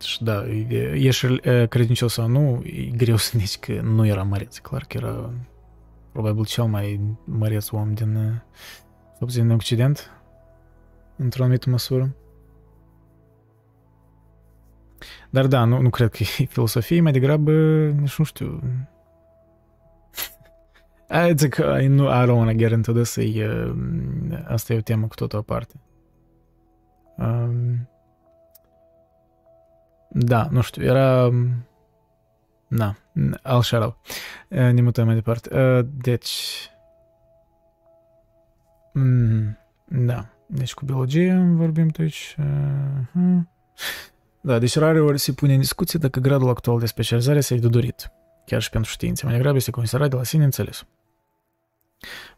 Și 0.00 0.22
da, 0.24 0.44
ești 0.92 1.40
credincios 1.68 2.12
sau 2.12 2.26
nu, 2.26 2.62
e 2.64 2.90
greu 2.96 3.16
să 3.16 3.38
zici 3.38 3.58
că 3.58 3.80
nu 3.80 4.06
era 4.06 4.22
măreț. 4.22 4.58
Clar 4.58 4.84
că 4.88 4.96
era 4.96 5.30
probabil 6.18 6.44
cel 6.44 6.64
mai 6.64 7.16
măreț 7.24 7.70
om 7.70 7.94
din, 7.94 8.42
din 9.26 9.50
Occident, 9.50 10.10
într-o 11.16 11.42
anumită 11.42 11.70
măsură. 11.70 12.14
Dar 15.30 15.46
da, 15.46 15.64
nu, 15.64 15.80
nu 15.80 15.90
cred 15.90 16.10
că 16.10 16.22
e 16.22 16.44
filosofie, 16.54 17.00
mai 17.00 17.12
degrabă, 17.12 17.52
nici 17.88 18.18
nu 18.18 18.24
știu. 18.24 18.60
Zic 21.36 21.54
că 21.54 21.80
nu, 21.80 22.04
I 22.04 22.24
don't 22.24 22.36
wanna 22.36 22.52
get 22.52 22.70
into 22.70 22.92
this, 22.92 23.16
e, 23.16 23.74
asta 24.46 24.72
e 24.72 24.76
o 24.76 24.80
temă 24.80 25.06
cu 25.06 25.14
totul 25.14 25.38
aparte. 25.38 25.74
Um, 27.16 27.88
da, 30.10 30.48
nu 30.50 30.60
știu, 30.60 30.84
era... 30.84 31.30
Da, 32.68 32.94
al 33.42 33.62
shadow. 33.62 34.00
Ne 34.48 34.80
mutăm 34.80 35.06
mai 35.06 35.14
departe. 35.14 35.82
Deci... 35.82 36.70
Mm, 38.92 39.58
da, 39.86 40.26
deci 40.46 40.74
cu 40.74 40.84
biologie 40.84 41.52
vorbim 41.56 41.90
aici. 41.98 42.36
Uh-huh. 42.40 43.40
Da, 44.40 44.58
deci 44.58 44.76
rare 44.76 45.00
ori 45.00 45.18
se 45.18 45.32
pune 45.32 45.52
în 45.52 45.60
discuție 45.60 45.98
dacă 45.98 46.20
gradul 46.20 46.48
actual 46.48 46.78
de 46.78 46.86
specializare 46.86 47.40
se 47.40 47.56
de 47.56 47.68
dorit, 47.68 48.10
chiar 48.46 48.60
și 48.62 48.70
pentru 48.70 48.90
științe. 48.90 49.24
Mai 49.24 49.34
degrabă 49.34 49.56
este 49.56 49.70
considerat 49.70 50.10
de 50.10 50.16
la 50.16 50.22
sine 50.22 50.44
înțeles. 50.44 50.86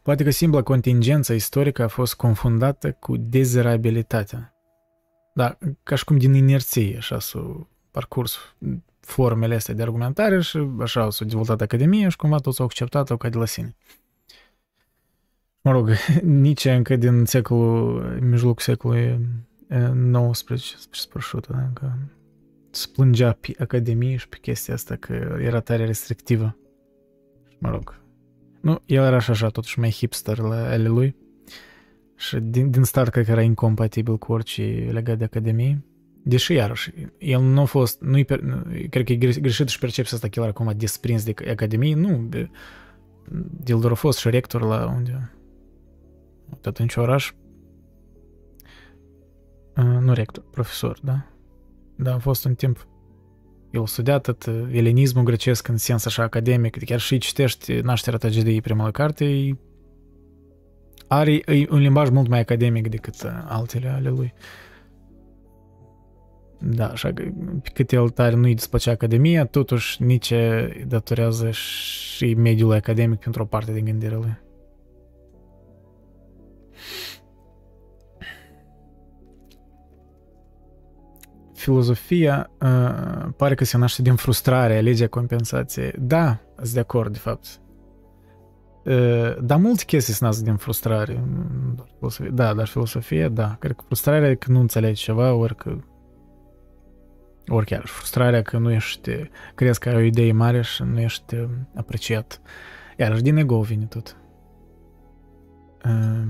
Poate 0.01 0.23
că 0.23 0.29
simpla 0.29 0.61
contingență 0.61 1.33
istorică 1.33 1.83
a 1.83 1.87
fost 1.87 2.15
confundată 2.15 2.91
cu 2.91 3.17
dezerabilitatea. 3.17 4.55
Da, 5.33 5.57
ca 5.83 5.95
și 5.95 6.03
cum 6.03 6.17
din 6.17 6.33
inerție, 6.33 6.97
așa, 6.97 7.19
s-o 7.19 7.67
parcurs 7.91 8.37
formele 9.01 9.55
astea 9.55 9.73
de 9.73 9.81
argumentare 9.81 10.41
și 10.41 10.67
așa 10.79 11.09
s-a 11.09 11.25
dezvoltat 11.25 11.61
Academia 11.61 12.09
și 12.09 12.15
cumva 12.15 12.37
toți 12.37 12.59
au 12.59 12.65
acceptat-o 12.65 13.17
ca 13.17 13.29
de 13.29 13.37
la 13.37 13.45
sine. 13.45 13.75
Mă 15.61 15.71
rog, 15.71 15.91
nici 16.45 16.65
încă 16.65 16.95
din 16.95 17.25
secolul, 17.25 18.19
mijlocul 18.21 18.61
secolului 18.63 19.19
19 19.93 20.75
spre 20.77 20.99
sfârșit, 20.99 21.47
da? 21.47 21.69
că 21.73 21.91
se 22.71 22.87
plângea 22.93 23.37
pe 23.39 23.53
Academie 23.57 24.15
și 24.15 24.27
pe 24.27 24.37
chestia 24.41 24.73
asta 24.73 24.95
că 24.95 25.37
era 25.39 25.59
tare 25.59 25.85
restrictivă. 25.85 26.57
Mă 27.59 27.69
rog. 27.69 27.99
Nu, 28.61 28.81
el 28.85 29.03
era 29.03 29.19
și 29.19 29.31
așa 29.31 29.49
totuși 29.49 29.79
mai 29.79 29.91
hipster 29.91 30.37
la 30.37 30.55
ale 30.55 30.87
lui. 30.87 31.15
Și 32.15 32.39
din, 32.39 32.69
din 32.69 32.83
start 32.83 33.11
cred 33.11 33.25
că 33.25 33.31
era 33.31 33.41
incompatibil 33.41 34.17
cu 34.17 34.31
orice 34.31 34.89
legat 34.91 35.17
de 35.17 35.23
Academie. 35.23 35.83
Deși, 36.23 36.53
iarăși, 36.53 36.93
el 37.17 37.41
nu 37.41 37.61
a 37.61 37.65
fost, 37.65 38.01
nu 38.01 38.23
cred 38.89 39.05
că 39.05 39.11
e 39.11 39.15
greșit 39.15 39.67
și 39.67 39.79
percepția 39.79 40.15
asta 40.15 40.27
că 40.27 40.39
el 40.39 40.47
acum 40.47 40.67
a 40.67 40.73
desprins 40.73 41.23
de 41.23 41.33
Academie, 41.49 41.95
nu, 41.95 42.29
el 43.65 43.79
doar 43.79 43.91
a 43.91 43.95
fost 43.95 44.17
și 44.19 44.29
rector 44.29 44.61
la 44.61 44.93
unde, 44.95 45.31
tot 46.61 46.77
în 46.77 46.87
ce 46.87 46.99
oraș, 46.99 47.33
nu 49.99 50.13
rector, 50.13 50.43
profesor, 50.51 50.99
da? 51.03 51.25
Da, 51.95 52.13
a 52.13 52.19
fost 52.19 52.45
un 52.45 52.55
timp 52.55 52.87
el 53.71 53.85
studia 53.85 54.19
tot 54.19 54.45
elenismul 54.71 55.23
grecesc 55.23 55.67
în 55.67 55.77
sens 55.77 56.05
așa 56.05 56.23
academic, 56.23 56.83
chiar 56.83 56.99
și 56.99 57.17
citești 57.17 57.73
Nașterea 57.73 58.19
tragediei 58.19 58.61
prima 58.61 58.91
carte, 58.91 59.57
are 61.07 61.41
un 61.69 61.79
limbaj 61.79 62.09
mult 62.09 62.27
mai 62.27 62.39
academic 62.39 62.89
decât 62.89 63.15
altele 63.47 63.89
ale 63.89 64.09
lui. 64.09 64.33
Da, 66.63 66.87
așa 66.87 67.13
că 67.13 67.23
pe 67.61 67.69
cât 67.73 67.91
el 67.91 68.09
tare 68.09 68.35
nu-i 68.35 68.55
desplăcea 68.55 68.91
Academia, 68.91 69.45
totuși 69.45 70.03
nici 70.03 70.33
datorează 70.87 71.51
și 71.51 72.33
mediul 72.33 72.73
academic 72.73 73.19
pentru 73.19 73.41
o 73.41 73.45
parte 73.45 73.73
din 73.73 73.85
gândirea 73.85 74.17
lui. 74.17 74.39
filozofia 81.61 82.51
uh, 82.61 83.29
pare 83.37 83.55
că 83.55 83.65
se 83.65 83.77
naște 83.77 84.01
din 84.01 84.15
frustrare, 84.15 84.79
legea 84.79 85.07
compensației. 85.07 85.93
Da, 85.99 86.39
sunt 86.55 86.73
de 86.73 86.79
acord, 86.79 87.11
de 87.11 87.17
fapt. 87.17 87.45
Uh, 88.85 89.43
dar 89.43 89.57
multe 89.57 89.83
chestii 89.83 90.13
se 90.13 90.25
nasc 90.25 90.43
din 90.43 90.55
frustrare. 90.55 91.23
Da, 92.31 92.53
dar 92.53 92.67
filosofia, 92.67 93.29
da. 93.29 93.55
Cred 93.59 93.75
că 93.75 93.83
frustrarea 93.85 94.29
e 94.29 94.35
că 94.35 94.51
nu 94.51 94.59
înțelegi 94.59 95.03
ceva, 95.03 95.33
ori 95.33 95.55
că 95.55 95.77
ori 97.47 97.65
chiar 97.65 97.85
frustrarea 97.85 98.41
că 98.41 98.57
nu 98.57 98.71
ești, 98.71 99.29
crezi 99.55 99.79
că 99.79 99.89
ai 99.89 99.95
o 99.95 99.99
idee 99.99 100.31
mare 100.31 100.61
și 100.61 100.83
nu 100.83 100.99
ești 100.99 101.35
apreciat. 101.75 102.41
Iarăși 102.97 103.21
din 103.21 103.37
ego 103.37 103.61
vine 103.61 103.85
tot. 103.85 104.15
Uh, 105.85 106.23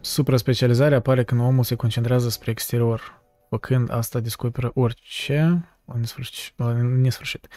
supra-specializarea 0.00 0.98
apare 0.98 1.24
când 1.24 1.40
omul 1.40 1.64
se 1.64 1.74
concentrează 1.74 2.28
spre 2.28 2.50
exterior, 2.50 3.22
făcând 3.48 3.92
asta 3.92 4.20
descoperă 4.20 4.70
orice 4.74 5.68
la 5.84 5.94
nesfârșit. 5.96 6.52
La 6.56 6.72
nesfârșit. 6.72 7.48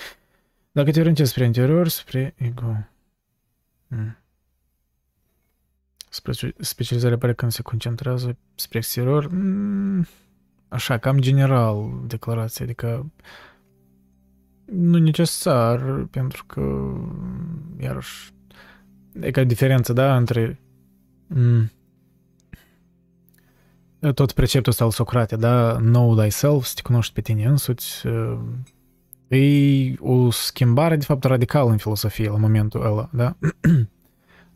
Dacă 0.72 0.92
te 0.92 1.00
orientezi 1.00 1.30
spre 1.30 1.46
interior, 1.46 1.88
spre 1.88 2.34
ego. 2.38 2.78
Hmm. 3.88 4.18
Spre 6.10 6.54
specializarea 6.60 7.18
pare 7.18 7.34
când 7.34 7.52
se 7.52 7.62
concentrează 7.62 8.38
spre 8.56 8.78
exterior. 8.78 9.28
Hmm. 9.28 10.08
Așa, 10.72 10.98
cam 10.98 11.20
general 11.20 12.04
declarația, 12.08 12.66
adică 12.66 13.12
nu 14.66 14.98
necesar, 14.98 16.08
pentru 16.12 16.46
că, 16.46 16.92
iarăși, 17.80 18.34
e 19.20 19.32
ca 19.32 19.44
diferență, 19.44 19.94
da, 19.94 20.18
între 20.18 20.60
mm, 21.28 21.72
tot 24.14 24.32
preceptul 24.32 24.72
ăsta 24.72 24.84
al 24.84 24.92
Socrate, 24.92 25.36
da, 25.36 25.78
know 25.78 26.16
thyself, 26.16 26.64
să 26.64 26.74
te 26.76 26.82
cunoști 26.82 27.14
pe 27.14 27.22
tine 27.22 27.46
însuți, 27.46 28.08
e 29.28 29.94
o 30.00 30.30
schimbare, 30.30 30.96
de 30.96 31.06
fapt, 31.06 31.24
radicală 31.24 31.70
în 31.70 31.78
filosofie 31.78 32.30
la 32.30 32.38
momentul 32.38 32.86
ăla, 32.86 33.10
da? 33.14 33.38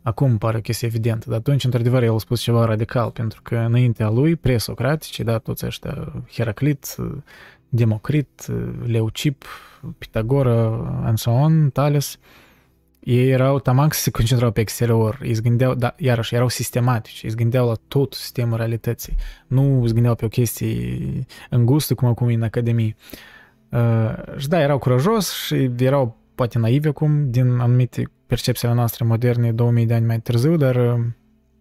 Acum 0.06 0.38
pare 0.38 0.56
că 0.60 0.64
este 0.66 0.86
evident, 0.86 1.24
dar 1.24 1.38
atunci, 1.38 1.64
într-adevăr, 1.64 2.02
el 2.02 2.14
a 2.14 2.18
spus 2.18 2.40
ceva 2.40 2.64
radical, 2.64 3.10
pentru 3.10 3.40
că 3.42 3.56
înaintea 3.56 4.08
lui, 4.08 4.36
presocratici, 4.36 5.20
da, 5.20 5.38
toți 5.38 5.66
ăștia, 5.66 6.12
Heraclit, 6.32 6.96
Democrit, 7.68 8.46
Leucip, 8.84 9.44
Pitagora, 9.98 10.66
and 11.04 11.18
so 11.18 11.30
on, 11.30 11.70
Tales, 11.70 12.18
ei 13.00 13.30
erau, 13.30 13.58
tamax 13.58 13.98
se 13.98 14.10
concentrau 14.10 14.50
pe 14.50 14.60
exterior, 14.60 15.18
ei 15.22 15.40
gândeau, 15.40 15.74
da, 15.74 15.94
iarăși, 15.98 16.34
erau 16.34 16.48
sistematici, 16.48 17.22
ei 17.22 17.34
gândeau 17.34 17.68
la 17.68 17.74
tot 17.88 18.12
sistemul 18.12 18.56
realității, 18.56 19.14
nu 19.46 19.82
se 19.86 19.92
gândeau 19.92 20.14
pe 20.14 20.24
o 20.24 20.28
chestie 20.28 21.26
îngustă, 21.50 21.94
cum 21.94 22.08
acum 22.08 22.28
e 22.28 22.34
în 22.34 22.42
academie. 22.42 22.96
Uh, 23.70 24.36
și 24.36 24.48
da, 24.48 24.60
erau 24.60 24.78
curajos 24.78 25.32
și 25.32 25.70
erau 25.78 26.16
poate 26.34 26.58
naivi 26.58 26.88
acum, 26.88 27.30
din 27.30 27.58
anumite 27.58 28.10
percepțiile 28.26 28.74
noastre 28.74 29.04
moderne, 29.04 29.52
2000 29.52 29.86
de 29.86 29.94
ani 29.94 30.06
mai 30.06 30.20
târziu, 30.20 30.56
dar 30.56 30.76
uh, 30.76 31.00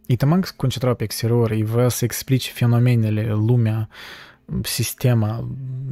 ei 0.05 0.15
tamax 0.15 0.47
se 0.47 0.53
concentrau 0.57 0.95
pe 0.95 1.03
exterior, 1.03 1.51
ei 1.51 1.63
vreau 1.63 1.89
să 1.89 2.05
explice 2.05 2.51
fenomenele, 2.51 3.27
lumea, 3.29 3.89
sistema, 4.61 5.47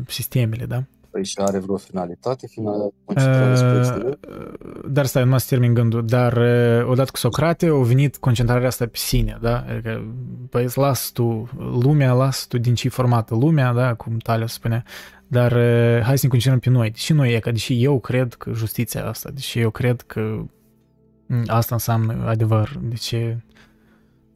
sistemele, 0.07 0.65
da? 0.65 0.84
Păi 1.13 1.26
și 1.26 1.38
are 1.38 1.59
vreo 1.59 1.78
finalitate? 1.78 2.47
Final... 2.47 2.93
Uh, 3.05 4.13
dar 4.89 5.05
stai, 5.05 5.26
nu 5.26 5.38
să 5.38 5.45
termin 5.49 5.74
gândul. 5.74 6.05
Dar 6.05 6.34
uh, 6.38 6.86
odată 6.89 7.11
cu 7.11 7.17
Socrate 7.17 7.67
a 7.67 7.74
venit 7.74 8.17
concentrarea 8.17 8.67
asta 8.67 8.86
pe 8.86 8.97
sine, 8.97 9.38
da? 9.41 9.65
Adică, 9.69 10.13
păi 10.49 10.67
las 10.76 11.11
tu 11.11 11.49
lumea, 11.57 12.13
las 12.13 12.45
tu 12.47 12.57
din 12.57 12.76
ce 12.76 12.89
formată 12.89 13.36
lumea, 13.36 13.74
da? 13.74 13.93
Cum 13.93 14.17
Talia 14.17 14.47
spune. 14.47 14.84
Dar 15.28 15.51
uh, 15.51 16.01
hai 16.03 16.17
să 16.17 16.26
ne 16.26 16.30
concentrăm 16.30 16.59
pe 16.59 16.69
noi. 16.69 16.89
Deși 16.89 17.13
noi 17.13 17.34
e 17.34 17.39
ca, 17.39 17.51
deși 17.51 17.84
eu 17.84 17.99
cred 17.99 18.34
că 18.34 18.51
justiția 18.53 19.05
asta, 19.05 19.30
deși 19.34 19.59
eu 19.59 19.69
cred 19.69 20.01
că 20.01 20.19
mm, 20.19 20.51
asta 21.47 21.75
înseamnă 21.75 22.27
adevăr, 22.27 22.79
de 22.81 22.95
ce, 22.95 23.43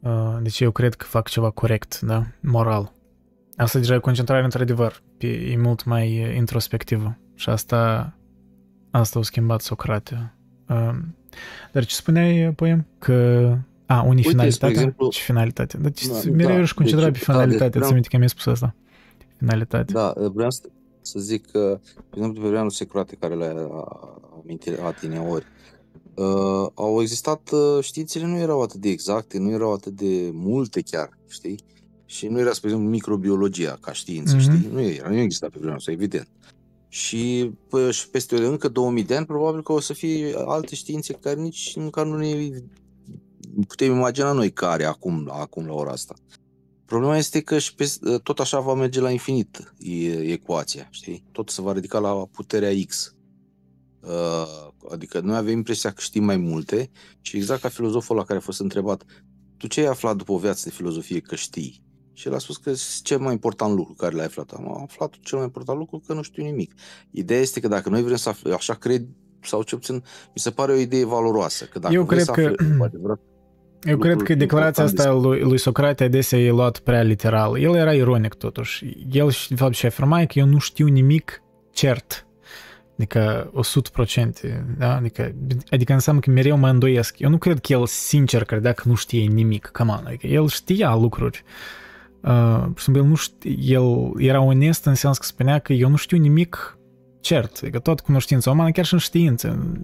uh, 0.00 0.36
de 0.42 0.48
ce 0.48 0.64
eu 0.64 0.70
cred 0.70 0.94
că 0.94 1.04
fac 1.04 1.28
ceva 1.28 1.50
corect, 1.50 2.00
da? 2.00 2.26
Moral. 2.40 2.92
Asta 3.56 3.78
deja 3.78 3.94
e 3.94 3.98
concentrare 3.98 4.44
într-adevăr, 4.44 5.02
e 5.18 5.56
mult 5.56 5.84
mai 5.84 6.36
introspectivă 6.36 7.18
și 7.34 7.48
asta, 7.48 8.12
asta 8.90 9.18
a 9.18 9.22
schimbat 9.22 9.60
Socrate. 9.60 10.32
Um, 10.68 11.16
dar 11.72 11.84
ce 11.84 11.94
spuneai, 11.94 12.52
poem? 12.52 12.86
Că 12.98 13.56
a, 13.86 14.02
unii 14.02 14.16
Uite, 14.16 14.28
finalitatea 14.28 14.68
exemplu, 14.68 15.10
și 15.10 15.22
finalitatea. 15.22 15.80
Dar 15.80 15.90
da, 15.90 16.30
mereu 16.30 16.54
da, 16.54 16.60
ești 16.60 16.74
concentrat 16.74 17.12
deci, 17.12 17.24
pe 17.24 17.32
finalitate, 17.32 17.78
da, 17.78 17.84
ți 17.84 17.90
aminte 17.90 18.08
că 18.08 18.16
mi-ai 18.16 18.28
spus 18.28 18.46
asta. 18.46 18.74
Finalitate. 19.36 19.92
Da, 19.92 20.12
vreau 20.32 20.50
să, 20.50 20.60
să 21.00 21.18
zic 21.18 21.50
că, 21.50 21.80
de 21.94 22.16
exemplu, 22.16 22.42
pe 22.42 22.48
vreau 22.48 22.68
Socrate, 22.68 23.16
care 23.20 23.34
le-a 23.34 23.54
amintit 24.42 24.80
la 24.80 24.90
tine 24.90 25.18
ori, 25.18 25.44
uh, 25.44 25.77
au 26.74 27.00
existat, 27.00 27.50
uh, 27.50 27.84
științele 27.84 28.26
nu 28.26 28.36
erau 28.36 28.62
atât 28.62 28.80
de 28.80 28.88
exacte, 28.88 29.38
nu 29.38 29.50
erau 29.50 29.72
atât 29.72 29.92
de 29.92 30.30
multe 30.32 30.80
chiar, 30.80 31.18
știi? 31.28 31.58
Și 32.04 32.26
nu 32.26 32.38
era, 32.38 32.52
spre 32.52 32.68
exemplu, 32.68 32.90
microbiologia 32.90 33.78
ca 33.80 33.92
știință, 33.92 34.36
mm-hmm. 34.36 34.40
știi? 34.40 34.68
Nu 34.72 34.80
era, 34.80 35.08
nu 35.08 35.16
exista 35.16 35.46
pe 35.48 35.56
vremea 35.58 35.76
asta, 35.76 35.90
evident. 35.90 36.28
Și, 36.88 37.50
pă, 37.68 37.90
și 37.90 38.10
peste 38.10 38.46
încă 38.46 38.68
2000 38.68 39.04
de 39.04 39.16
ani, 39.16 39.26
probabil 39.26 39.62
că 39.62 39.72
o 39.72 39.80
să 39.80 39.92
fie 39.92 40.34
alte 40.46 40.74
științe 40.74 41.12
care 41.12 41.40
nici 41.40 41.76
măcar 41.76 42.06
nu 42.06 42.16
ne 42.16 42.50
putem 43.66 43.92
imagina 43.92 44.32
noi 44.32 44.50
care 44.52 44.84
acum, 44.84 45.28
acum 45.32 45.66
la 45.66 45.72
ora 45.72 45.90
asta. 45.90 46.14
Problema 46.84 47.16
este 47.16 47.40
că 47.40 47.58
și 47.58 47.74
pe, 47.74 47.90
tot 48.22 48.38
așa 48.38 48.60
va 48.60 48.74
merge 48.74 49.00
la 49.00 49.10
infinit 49.10 49.74
e, 49.78 50.32
ecuația, 50.32 50.88
știi? 50.90 51.24
Tot 51.32 51.48
se 51.48 51.62
va 51.62 51.72
ridica 51.72 51.98
la 51.98 52.26
puterea 52.32 52.72
X. 52.86 53.14
Uh, 54.00 54.67
adică 54.90 55.20
noi 55.20 55.36
avem 55.36 55.56
impresia 55.56 55.90
că 55.90 56.00
știm 56.00 56.24
mai 56.24 56.36
multe 56.36 56.90
și 57.20 57.36
exact 57.36 57.60
ca 57.60 57.68
filozoful 57.68 58.16
la 58.16 58.24
care 58.24 58.38
a 58.38 58.42
fost 58.42 58.60
întrebat 58.60 59.04
tu 59.56 59.66
ce 59.66 59.80
ai 59.80 59.86
aflat 59.86 60.16
după 60.16 60.32
o 60.32 60.38
viață 60.38 60.60
de 60.64 60.74
filozofie 60.74 61.20
că 61.20 61.34
știi? 61.34 61.82
Și 62.12 62.26
el 62.28 62.34
a 62.34 62.38
spus 62.38 62.56
că 62.56 62.70
este 62.70 63.00
cel 63.02 63.18
mai 63.18 63.32
important 63.32 63.74
lucru 63.74 63.94
care 63.94 64.14
l-ai 64.14 64.24
aflat. 64.24 64.50
Am 64.50 64.82
aflat 64.82 65.14
cel 65.20 65.38
mai 65.38 65.46
important 65.46 65.78
lucru 65.78 66.02
că 66.06 66.12
nu 66.12 66.22
știu 66.22 66.44
nimic. 66.44 66.74
Ideea 67.10 67.40
este 67.40 67.60
că 67.60 67.68
dacă 67.68 67.88
noi 67.88 68.02
vrem 68.02 68.16
să 68.16 68.28
aflăm, 68.28 68.54
așa 68.54 68.74
cred, 68.74 69.06
sau 69.42 69.62
ce 69.62 69.76
puțin, 69.76 69.94
mi 70.34 70.40
se 70.40 70.50
pare 70.50 70.72
o 70.72 70.76
idee 70.76 71.04
valoroasă. 71.04 71.64
Că 71.64 71.78
dacă 71.78 71.94
Eu 71.94 72.04
cred 72.04 72.24
că... 72.24 72.54
Aflăm, 72.58 73.20
eu 73.82 73.98
cred 73.98 74.22
că 74.22 74.34
declarația 74.34 74.84
asta 74.84 75.12
lui, 75.12 75.40
lui 75.40 75.58
Socrate 75.58 76.04
adesea 76.04 76.38
e 76.38 76.50
luat 76.50 76.78
prea 76.78 77.02
literal. 77.02 77.58
El 77.58 77.74
era 77.74 77.94
ironic 77.94 78.34
totuși. 78.34 78.84
El, 79.10 79.32
de 79.48 79.54
fapt, 79.54 79.74
și 79.74 79.86
afirma 79.86 80.24
că 80.24 80.38
eu 80.38 80.46
nu 80.46 80.58
știu 80.58 80.86
nimic 80.86 81.42
cert. 81.72 82.27
Adică 82.98 83.52
100%. 84.46 84.78
Da? 84.78 84.96
Adică, 84.96 85.34
adică 85.70 85.92
înseamnă 85.92 86.20
că 86.20 86.30
mereu 86.30 86.56
mă 86.56 86.68
îndoiesc. 86.68 87.18
Eu 87.18 87.30
nu 87.30 87.38
cred 87.38 87.58
că 87.58 87.72
el 87.72 87.86
sincer 87.86 88.44
credea 88.44 88.72
că 88.72 88.82
nu 88.86 88.94
știe 88.94 89.26
nimic. 89.26 89.70
Come 89.72 89.90
on. 89.90 90.02
Adică 90.06 90.26
el 90.26 90.48
știa 90.48 90.94
lucruri. 90.94 91.44
Uh, 92.22 92.62
pur 92.62 92.78
și 92.78 92.84
simplu, 92.84 93.02
el, 93.02 93.08
nu 93.08 93.14
știu, 93.14 93.50
el 93.58 94.12
era 94.28 94.40
onest 94.40 94.84
în 94.84 94.94
sens 94.94 95.18
că 95.18 95.24
spunea 95.24 95.58
că 95.58 95.72
eu 95.72 95.88
nu 95.88 95.96
știu 95.96 96.18
nimic 96.18 96.78
cert, 97.20 97.58
adică 97.62 97.78
tot 97.78 98.00
cunoștința 98.00 98.50
umană, 98.50 98.70
chiar 98.70 98.84
și 98.84 98.92
în 98.92 98.98
știință. 98.98 99.76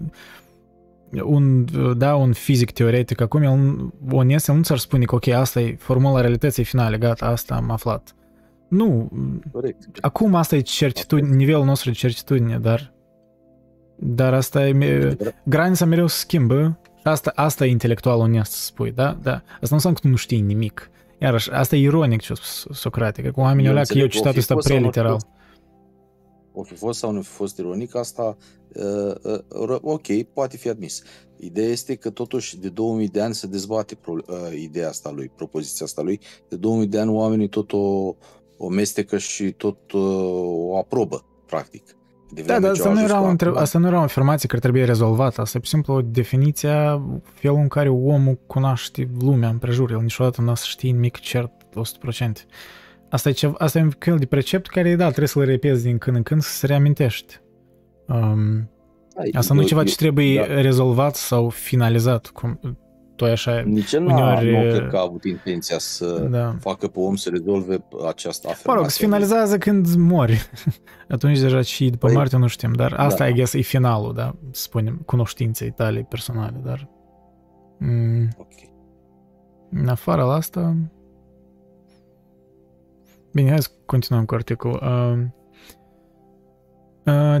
Un, 1.23 1.65
da, 1.97 2.15
un 2.15 2.33
fizic 2.33 2.71
teoretic 2.71 3.21
acum, 3.21 3.41
el 3.41 3.93
onest, 4.11 4.49
el 4.49 4.55
nu 4.55 4.61
ți-ar 4.61 4.77
spune 4.77 5.05
că 5.05 5.15
ok, 5.15 5.27
asta 5.27 5.61
e 5.61 5.75
formula 5.79 6.21
realității 6.21 6.63
finale, 6.63 6.97
gata, 6.97 7.25
asta 7.25 7.55
am 7.55 7.71
aflat. 7.71 8.15
Nu, 8.67 9.11
Corect. 9.51 9.97
acum 10.01 10.35
asta 10.35 10.55
e 10.55 10.59
certitudine, 10.59 11.35
nivelul 11.35 11.65
nostru 11.65 11.89
de 11.89 11.95
certitudine, 11.95 12.57
dar 12.57 12.94
dar 13.95 14.33
asta 14.33 14.67
e, 14.67 15.17
granița 15.43 15.85
mereu 15.85 16.07
se 16.07 16.17
schimbă 16.17 16.79
asta, 17.09 17.31
asta 17.35 17.65
e 17.65 17.69
intelectual 17.69 18.19
onest 18.19 18.51
să 18.51 18.65
spui, 18.65 18.91
da? 18.91 19.17
da? 19.21 19.33
Asta 19.33 19.67
nu 19.69 19.75
înseamnă 19.75 19.99
că 19.99 20.05
tu 20.05 20.11
nu 20.11 20.15
știi 20.15 20.39
nimic. 20.39 20.89
Iarăși, 21.17 21.51
asta 21.51 21.75
e 21.75 21.79
ironic 21.79 22.21
ce 22.21 22.31
a 22.31 22.35
spus 22.35 22.77
Socrate, 22.77 23.21
că 23.21 23.31
cu 23.31 23.39
oamenii 23.39 23.69
ălea 23.69 23.83
că 23.83 23.97
eu 23.97 24.07
citat 24.07 24.35
ăsta 24.35 24.55
preliteral. 24.55 25.17
o 26.53 26.63
fi 26.63 26.73
fost 26.73 26.99
sau 26.99 27.11
nu 27.11 27.21
fi 27.21 27.29
fost 27.29 27.57
ironic, 27.57 27.95
asta 27.95 28.37
uh, 28.73 29.15
uh, 29.49 29.77
ok, 29.81 30.23
poate 30.33 30.57
fi 30.57 30.69
admis. 30.69 31.03
Ideea 31.37 31.69
este 31.69 31.95
că 31.95 32.09
totuși 32.09 32.59
de 32.59 32.69
2000 32.69 33.07
de 33.07 33.21
ani 33.21 33.33
se 33.33 33.47
dezbate 33.47 33.95
pro, 33.95 34.13
uh, 34.13 34.59
ideea 34.61 34.89
asta 34.89 35.11
lui, 35.11 35.31
propoziția 35.35 35.85
asta 35.85 36.01
lui. 36.01 36.19
De 36.49 36.55
2000 36.55 36.87
de 36.87 36.99
ani 36.99 37.11
oamenii 37.11 37.49
tot 37.49 37.73
o, 37.73 38.15
o 38.57 38.69
mestecă 38.69 39.17
și 39.17 39.51
tot 39.51 39.91
uh, 39.91 40.01
o 40.41 40.77
aprobă, 40.77 41.25
practic. 41.45 41.94
De 42.29 42.41
da, 42.41 42.59
dar 42.59 42.71
asta 42.71 42.93
nu, 42.93 43.01
era 43.01 43.21
o 43.21 43.25
între... 43.25 43.51
asta 43.55 43.79
nu 43.79 43.87
era 43.87 43.99
o 43.99 44.01
afirmație 44.01 44.47
care 44.47 44.61
trebuie 44.61 44.83
rezolvată, 44.83 45.41
asta 45.41 45.57
e 45.57 45.59
pur 45.59 45.67
și 45.67 45.73
simplu 45.73 45.93
o 45.93 46.01
definiție 46.01 47.01
felul 47.33 47.57
în 47.57 47.67
care 47.67 47.89
omul 47.89 48.39
cunoaște 48.47 49.09
lumea 49.19 49.49
împrejur, 49.49 49.91
el 49.91 50.01
niciodată 50.01 50.41
nu 50.41 50.51
o 50.51 50.55
să 50.55 50.65
știe 50.67 50.91
nimic 50.91 51.19
cert 51.19 51.51
100%. 52.21 52.27
Asta 53.09 53.29
e, 53.29 53.31
ceva, 53.31 53.53
asta 53.57 53.79
e 53.79 53.81
un 53.81 53.91
fel 53.99 54.17
de 54.17 54.25
precept 54.25 54.67
care, 54.67 54.95
da, 54.95 55.05
trebuie 55.05 55.27
să-l 55.27 55.45
repezi 55.45 55.83
din 55.83 55.97
când 55.97 56.15
în 56.15 56.23
când 56.23 56.41
să 56.41 56.49
se 56.49 56.65
reamintești. 56.65 57.39
Um, 58.07 58.69
asta 59.33 59.53
nu 59.53 59.61
e 59.61 59.65
ceva 59.65 59.83
ce 59.83 59.95
trebuie 59.95 60.45
da. 60.47 60.61
rezolvat 60.61 61.15
sau 61.15 61.49
finalizat, 61.49 62.27
cum 62.27 62.59
tu 63.15 63.25
așa... 63.25 63.59
Nici 63.59 63.91
el 63.91 64.05
uneori... 64.05 64.51
nu 64.51 64.59
cred 64.59 64.89
că 64.89 64.97
a 64.97 65.01
avut 65.01 65.23
intenția 65.23 65.77
să 65.77 66.27
da. 66.31 66.55
facă 66.59 66.87
pe 66.87 66.99
om 66.99 67.15
să 67.15 67.29
rezolve 67.29 67.85
această 68.07 68.47
afirmație. 68.47 68.73
Mă 68.73 68.79
rog, 68.79 68.89
se 68.89 69.03
finalizează 69.03 69.57
când 69.57 69.95
mori. 69.95 70.49
Atunci 71.15 71.39
deja 71.39 71.61
și 71.61 71.89
după 71.89 72.05
păi, 72.05 72.15
moarte 72.15 72.37
nu 72.37 72.47
știm, 72.47 72.73
dar 72.73 72.93
asta, 72.93 73.23
da. 73.23 73.29
I 73.29 73.33
guess, 73.33 73.53
e 73.53 73.61
finalul, 73.61 74.13
da, 74.13 74.35
spunem, 74.51 75.01
cunoștinței 75.05 75.71
tale 75.71 76.05
personale, 76.09 76.61
dar... 76.63 76.89
Mm, 77.79 78.27
ok. 78.37 78.53
În 79.71 79.87
afară 79.87 80.23
la 80.23 80.33
asta... 80.33 80.75
Bine, 83.33 83.49
hai 83.49 83.61
să 83.61 83.69
continuăm 83.85 84.25
cu 84.25 84.33
articolul. 84.33 84.79
Uh, 84.83 85.17
uh, 85.17 85.25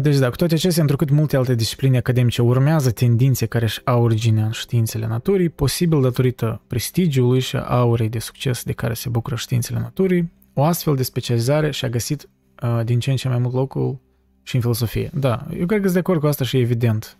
deci 0.01 0.17
da, 0.17 0.29
cu 0.29 0.35
toate 0.35 0.53
acestea, 0.53 0.81
întrucât 0.81 1.09
multe 1.09 1.37
alte 1.37 1.55
discipline 1.55 1.97
academice 1.97 2.41
urmează 2.41 2.91
tendințe 2.91 3.45
care 3.45 3.65
își 3.65 3.81
au 3.83 4.03
originea 4.03 4.45
în 4.45 4.51
științele 4.51 5.07
naturii, 5.07 5.49
posibil 5.49 6.01
datorită 6.01 6.61
prestigiului 6.67 7.39
și 7.39 7.57
aurei 7.57 8.09
de 8.09 8.19
succes 8.19 8.63
de 8.63 8.73
care 8.73 8.93
se 8.93 9.09
bucură 9.09 9.35
științele 9.35 9.79
naturii, 9.79 10.31
o 10.53 10.63
astfel 10.63 10.95
de 10.95 11.03
specializare 11.03 11.71
și-a 11.71 11.89
găsit 11.89 12.29
uh, 12.63 12.81
din 12.83 12.99
ce 12.99 13.09
în 13.09 13.15
ce 13.15 13.27
mai 13.27 13.37
mult 13.37 13.53
locul 13.53 13.99
și 14.43 14.55
în 14.55 14.61
filosofie. 14.61 15.09
Da, 15.13 15.45
eu 15.57 15.65
cred 15.65 15.79
că 15.79 15.87
sunt 15.87 15.93
de 15.93 15.99
acord 15.99 16.19
cu 16.19 16.27
asta 16.27 16.43
și 16.43 16.57
e 16.57 16.59
evident. 16.59 17.17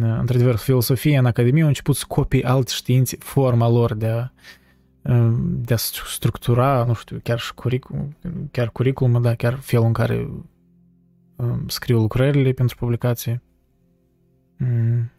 Uh, 0.00 0.16
într-adevăr, 0.18 0.56
filosofia 0.56 1.18
în 1.18 1.26
Academie 1.26 1.62
a 1.62 1.66
început 1.66 1.96
să 1.96 2.04
copii 2.08 2.44
alte 2.44 2.72
științe, 2.74 3.16
forma 3.20 3.68
lor 3.68 3.94
de 3.94 4.06
a 4.06 4.32
de 5.40 5.74
a 5.74 5.76
structura, 5.76 6.84
nu 6.86 6.94
știu, 6.94 7.20
chiar 7.22 7.38
și 7.38 7.54
curicul, 7.54 8.08
chiar 8.50 8.70
curriculum, 8.70 9.22
da, 9.22 9.34
chiar 9.34 9.54
felul 9.54 9.86
în 9.86 9.92
care 9.92 10.16
um, 10.16 10.48
scriu 11.66 11.98
lucrările 11.98 12.52
pentru 12.52 12.76
publicații. 12.76 13.42
Mm. 14.56 15.10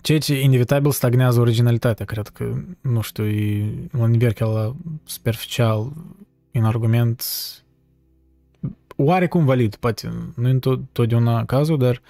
Ceea 0.00 0.18
ce 0.18 0.40
inevitabil 0.40 0.90
stagnează 0.90 1.40
originalitatea, 1.40 2.04
cred 2.04 2.28
că, 2.28 2.54
nu 2.80 3.00
știu, 3.00 3.26
e 3.26 3.74
un 3.92 4.10
nivel 4.10 4.32
la 4.38 4.76
superficial, 5.04 5.92
în 6.52 6.64
argument 6.64 7.24
oarecum 8.96 9.44
valid, 9.44 9.76
poate 9.76 10.12
nu 10.34 10.48
e 10.48 10.58
totdeauna 10.92 11.44
cazul, 11.44 11.78
dar 11.78 12.02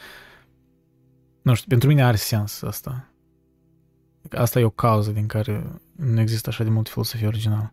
nu 1.43 1.55
știu, 1.55 1.69
pentru 1.69 1.89
mine 1.89 2.05
are 2.05 2.17
sens 2.17 2.63
asta. 2.63 3.13
Asta 4.31 4.61
e 4.61 4.65
o 4.65 4.71
cauză 4.71 5.11
din 5.11 5.27
care 5.27 5.81
nu 5.97 6.21
există 6.21 6.49
așa 6.49 6.65
de 6.65 6.71
mult 6.71 6.89
filosofie 6.89 7.27
originală. 7.27 7.73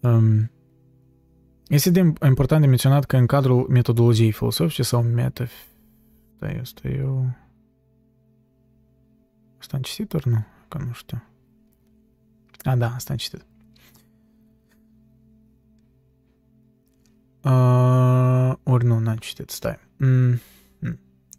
Um, 0.00 0.50
este 1.68 1.90
de 1.90 2.12
important 2.26 2.60
de 2.60 2.66
menționat 2.66 3.04
că 3.04 3.16
în 3.16 3.26
cadrul 3.26 3.66
metodologiei 3.68 4.32
filosofice 4.32 4.82
sau 4.82 5.02
meta... 5.02 5.46
Da, 6.38 6.48
asta 6.60 6.88
eu... 6.88 7.30
Asta 9.58 9.76
am 9.76 9.82
citit 9.82 10.12
ori 10.12 10.28
nu? 10.28 10.44
Că 10.68 10.78
nu 10.78 10.92
știu. 10.92 11.22
A, 12.62 12.76
da, 12.76 12.94
asta 12.94 13.12
am 13.12 13.18
citit. 13.18 13.46
Uh, 17.42 18.54
ori 18.62 18.84
nu, 18.84 18.98
n-am 18.98 19.16
citit, 19.16 19.50
stai. 19.50 19.78
Mm. 19.96 20.40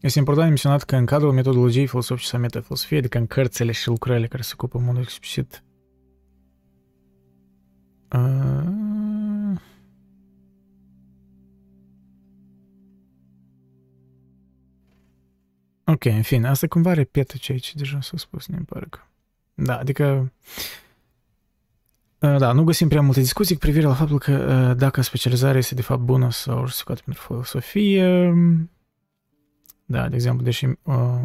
Este 0.06 0.20
important 0.20 0.48
menționat 0.48 0.84
că 0.84 0.96
în 0.96 1.06
cadrul 1.06 1.34
metodologiei 1.34 1.88
filosofice 1.88 2.28
sau 2.28 2.40
metafilosofiei, 2.40 3.00
adică 3.00 3.18
în 3.18 3.28
cărțile 3.28 3.72
și 3.72 3.88
lucrările 3.88 4.28
care 4.28 4.42
se 4.42 4.52
ocupă 4.54 4.78
în 4.78 4.84
mod 4.84 4.98
explicit 4.98 5.64
uh... 8.12 8.85
Ok, 15.86 16.06
în 16.06 16.22
fine, 16.22 16.48
asta 16.48 16.68
cumva 16.68 16.94
repetă 16.94 17.38
ceea 17.38 17.58
ce 17.58 17.72
deja 17.76 18.02
s-a 18.02 18.18
spus, 18.18 18.48
mi 18.48 18.66
pare 18.66 18.86
că... 18.90 19.00
Da, 19.54 19.78
adică... 19.78 20.32
Da, 22.18 22.52
nu 22.52 22.64
găsim 22.64 22.88
prea 22.88 23.02
multe 23.02 23.20
discuții 23.20 23.56
cu 23.56 23.62
privire 23.62 23.86
la 23.86 23.94
faptul 23.94 24.20
că 24.20 24.74
dacă 24.78 25.02
specializarea 25.02 25.58
este 25.58 25.76
de 25.76 25.82
fapt 25.82 26.02
bună 26.02 26.32
sau 26.32 26.66
justificată 26.66 27.02
pentru 27.06 27.24
filosofie, 27.24 28.34
da, 29.86 30.10
de 30.10 30.16
exemplu, 30.16 30.44
deși 30.44 30.66
uh, 30.66 30.76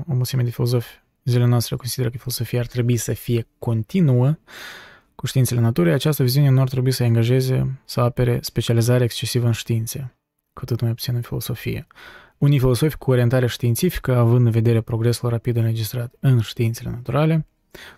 o 0.07 0.15
mulțime 0.15 0.43
de 0.43 0.51
filozofi 0.51 1.01
zilele 1.25 1.49
noastre 1.49 1.77
consideră 1.77 2.11
că 2.11 2.17
filosofia 2.19 2.61
ar 2.61 2.67
trebui 2.67 2.97
să 2.97 3.13
fie 3.13 3.47
continuă 3.59 4.39
cu 5.15 5.27
științele 5.27 5.61
naturii, 5.61 5.93
această 5.93 6.23
viziune 6.23 6.49
nu 6.49 6.61
ar 6.61 6.69
trebui 6.69 6.91
să 6.91 7.03
angajeze 7.03 7.81
să 7.85 8.01
apere 8.01 8.39
specializarea 8.43 9.05
excesivă 9.05 9.47
în 9.47 9.53
științe, 9.53 10.15
cu 10.53 10.61
atât 10.63 10.81
mai 10.81 10.91
puțin 10.91 11.15
în 11.15 11.21
filosofie. 11.21 11.87
Unii 12.41 12.59
filosofi 12.59 12.97
cu 12.97 13.11
orientare 13.11 13.47
științifică, 13.47 14.17
având 14.17 14.47
în 14.47 14.51
vedere 14.51 14.81
progresul 14.81 15.29
rapid 15.29 15.57
înregistrat 15.57 16.15
în 16.21 16.41
științele 16.41 16.91
naturale, 16.91 17.47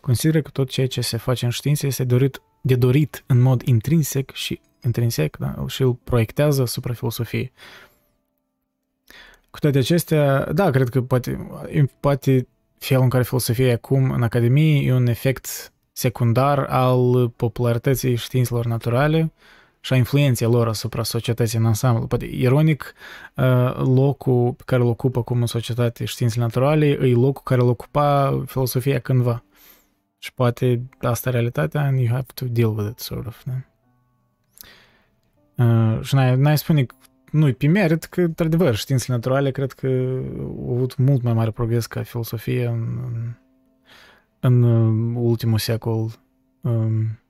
consideră 0.00 0.42
că 0.42 0.50
tot 0.50 0.68
ceea 0.68 0.86
ce 0.86 1.00
se 1.00 1.16
face 1.16 1.44
în 1.44 1.50
științe 1.50 1.86
este 1.86 2.04
dorit, 2.04 2.42
de 2.60 2.74
dorit 2.74 3.24
în 3.26 3.40
mod 3.40 3.62
intrinsec 3.62 4.32
și 4.32 4.60
intrinsec 4.84 5.36
da, 5.36 5.64
și 5.66 5.82
îl 5.82 5.94
proiectează 5.94 6.62
asupra 6.62 6.92
filosofiei. 6.92 7.52
Cu 9.50 9.58
toate 9.58 9.78
acestea, 9.78 10.52
da, 10.52 10.70
cred 10.70 10.88
că 10.88 11.02
poate, 11.02 11.48
poate 12.00 12.48
felul 12.78 13.02
în 13.02 13.08
care 13.08 13.22
filosofia 13.22 13.66
e 13.66 13.72
acum 13.72 14.10
în 14.10 14.22
Academie 14.22 14.86
e 14.86 14.92
un 14.92 15.06
efect 15.06 15.72
secundar 15.92 16.58
al 16.58 17.28
popularității 17.28 18.14
științelor 18.14 18.66
naturale 18.66 19.32
și 19.84 19.92
a 19.92 19.96
influenței 19.96 20.46
lor 20.46 20.68
asupra 20.68 21.02
societății 21.02 21.58
în 21.58 21.64
ansamblu. 21.64 22.06
Poate, 22.06 22.24
ironic, 22.24 22.94
uh, 23.36 23.76
locul 23.76 24.52
pe 24.52 24.62
care 24.66 24.82
îl 24.82 24.88
ocupă 24.88 25.18
acum 25.18 25.40
în 25.40 25.46
societate 25.46 26.04
științele 26.04 26.42
naturale 26.42 26.86
e 26.86 27.12
locul 27.12 27.42
care 27.44 27.60
îl 27.60 27.68
ocupa 27.68 28.42
filosofia 28.46 28.98
cândva. 28.98 29.44
Și 30.18 30.34
poate 30.34 30.82
asta 31.00 31.28
e 31.28 31.32
realitatea 31.32 31.80
and 31.80 31.98
you 31.98 32.08
have 32.08 32.26
to 32.34 32.44
deal 32.44 32.76
with 32.76 32.88
it, 32.90 32.98
sort 32.98 33.26
of. 33.26 33.44
Da? 33.44 33.52
Uh, 35.64 36.02
și 36.02 36.14
n-ai, 36.14 36.36
n-ai 36.36 36.58
spune 36.58 36.86
nu 37.30 37.52
pe 37.52 37.66
merit, 37.66 38.04
că, 38.04 38.20
într-adevăr, 38.20 38.74
științele 38.74 39.14
naturale 39.14 39.50
cred 39.50 39.72
că 39.72 39.86
au 39.86 40.74
avut 40.74 40.96
mult 40.96 41.22
mai 41.22 41.32
mare 41.32 41.50
progres 41.50 41.86
ca 41.86 42.02
filosofie 42.02 42.66
în, 42.66 42.98
în, 44.40 44.62
în 44.62 44.62
uh, 44.62 45.22
ultimul 45.22 45.58
secol. 45.58 46.10
Um, 46.60 47.21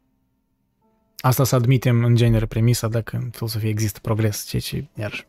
asta 1.22 1.44
să 1.44 1.54
admitem 1.54 2.04
în 2.04 2.14
genere 2.14 2.46
premisa 2.46 2.88
dacă 2.88 3.16
în 3.16 3.30
filosofie 3.30 3.68
există 3.68 3.98
progres, 4.02 4.44
ceea 4.44 4.62
ce, 4.62 4.86
iar 4.94 5.26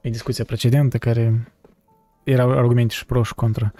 e 0.00 0.10
discuția 0.10 0.44
precedentă 0.44 0.98
care 0.98 1.52
erau 2.24 2.50
argumente 2.50 2.94
și 2.94 3.06
pro 3.06 3.22
și 3.22 3.34
contra. 3.34 3.72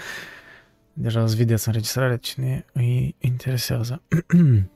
Deja 0.93 1.23
îți 1.23 1.37
vedeți 1.37 1.69
înregistrarea 1.69 2.17
cine 2.17 2.65
îi 2.73 3.15
interesează. 3.19 4.03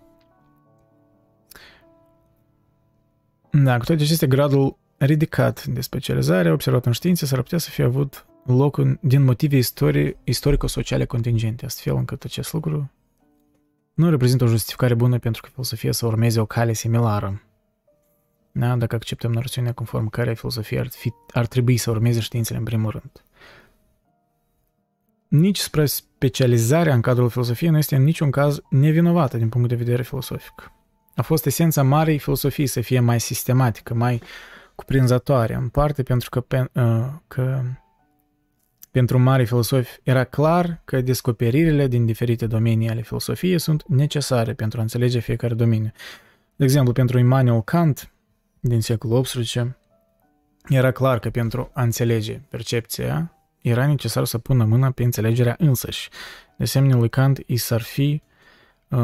da, 3.64 3.78
cu 3.78 3.84
toate 3.84 4.02
acestea, 4.02 4.28
gradul 4.28 4.78
ridicat 4.96 5.64
de 5.64 5.80
specializare 5.80 6.52
observat 6.52 6.86
în 6.86 6.92
științe 6.92 7.26
s-ar 7.26 7.42
putea 7.42 7.58
să 7.58 7.70
fie 7.70 7.84
avut 7.84 8.26
loc 8.44 8.80
din 9.00 9.24
motive 9.24 9.56
istorii, 9.56 10.16
istorico-sociale 10.24 11.04
contingente, 11.04 11.64
astfel 11.64 11.96
încât 11.96 12.22
acest 12.24 12.52
lucru 12.52 12.90
nu 13.96 14.10
reprezintă 14.10 14.44
o 14.44 14.46
justificare 14.46 14.94
bună 14.94 15.18
pentru 15.18 15.42
că 15.42 15.48
filosofia 15.52 15.92
să 15.92 16.06
urmeze 16.06 16.40
o 16.40 16.46
cale 16.46 16.72
similară. 16.72 17.42
Da? 18.52 18.76
Dacă 18.76 18.94
acceptăm 18.94 19.32
noțiunea 19.32 19.72
conform 19.72 20.08
care 20.08 20.34
filosofia 20.34 20.80
ar, 20.80 20.88
fi, 20.88 21.12
ar 21.32 21.46
trebui 21.46 21.76
să 21.76 21.90
urmeze 21.90 22.20
științele 22.20 22.58
în 22.58 22.64
primul 22.64 22.90
rând. 22.90 23.24
Nici 25.28 25.58
spre 25.58 25.86
specializarea 25.86 26.94
în 26.94 27.00
cadrul 27.00 27.28
filosofiei 27.28 27.70
nu 27.70 27.78
este 27.78 27.96
în 27.96 28.04
niciun 28.04 28.30
caz 28.30 28.60
nevinovată 28.70 29.36
din 29.36 29.48
punct 29.48 29.68
de 29.68 29.74
vedere 29.74 30.02
filosofic. 30.02 30.72
A 31.14 31.22
fost 31.22 31.46
esența 31.46 31.82
marei 31.82 32.18
filosofii 32.18 32.66
să 32.66 32.80
fie 32.80 33.00
mai 33.00 33.20
sistematică, 33.20 33.94
mai 33.94 34.14
uh, 34.14 34.20
cuprinzătoare, 34.76 35.54
în 35.54 35.68
parte 35.68 36.02
pentru 36.02 36.30
că, 36.30 36.40
pe, 36.40 36.70
uh, 36.72 37.06
că 37.28 37.62
pentru 38.96 39.18
mari 39.18 39.44
filosofi 39.44 39.90
era 40.02 40.24
clar 40.24 40.80
că 40.84 41.00
descoperirile 41.00 41.86
din 41.86 42.06
diferite 42.06 42.46
domenii 42.46 42.88
ale 42.88 43.02
filosofiei 43.02 43.58
sunt 43.58 43.84
necesare 43.88 44.52
pentru 44.52 44.78
a 44.78 44.82
înțelege 44.82 45.18
fiecare 45.18 45.54
domeniu. 45.54 45.92
De 46.56 46.64
exemplu, 46.64 46.92
pentru 46.92 47.18
Immanuel 47.18 47.62
Kant 47.62 48.12
din 48.60 48.80
secolul 48.80 49.22
XVIII, 49.22 49.74
era 50.68 50.90
clar 50.90 51.18
că 51.18 51.30
pentru 51.30 51.70
a 51.72 51.82
înțelege 51.82 52.40
percepția, 52.48 53.32
era 53.60 53.86
necesar 53.86 54.24
să 54.24 54.38
pună 54.38 54.64
mâna 54.64 54.90
pe 54.90 55.02
înțelegerea 55.02 55.56
însăși. 55.58 56.08
De 56.56 56.64
asemenea, 56.64 56.96
lui 56.96 57.08
Kant 57.08 57.38
i 57.46 57.56
s-ar 57.56 57.82
fi 57.82 58.22
uh, 58.88 58.98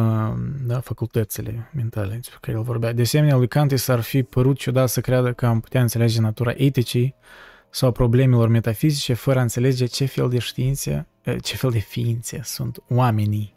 da, 0.67 0.81
facultățile 0.81 1.71
mentale 1.75 2.15
despre 2.15 2.39
care 2.41 2.57
el 2.57 2.63
vorbea. 2.63 2.93
De 2.93 3.03
asemenea, 3.03 3.37
lui 3.37 3.49
Kant 3.49 3.71
i 3.71 3.77
s-ar 3.77 4.01
fi 4.01 4.23
părut 4.23 4.59
ciudat 4.59 4.89
să 4.89 5.01
creadă 5.01 5.33
că 5.33 5.47
am 5.47 5.61
putea 5.61 5.81
înțelege 5.81 6.21
natura 6.21 6.53
eticii 6.57 7.15
sau 7.75 7.93
problemelor 7.93 8.49
metafizice 8.49 9.13
fără 9.13 9.39
a 9.39 9.43
înțelege 9.43 9.87
ce 9.87 10.05
fel 10.05 10.29
de 10.29 10.39
științe, 10.39 11.07
ce 11.43 11.57
fel 11.57 11.71
de 11.71 11.79
ființe 11.79 12.41
sunt 12.45 12.79
oamenii 12.89 13.55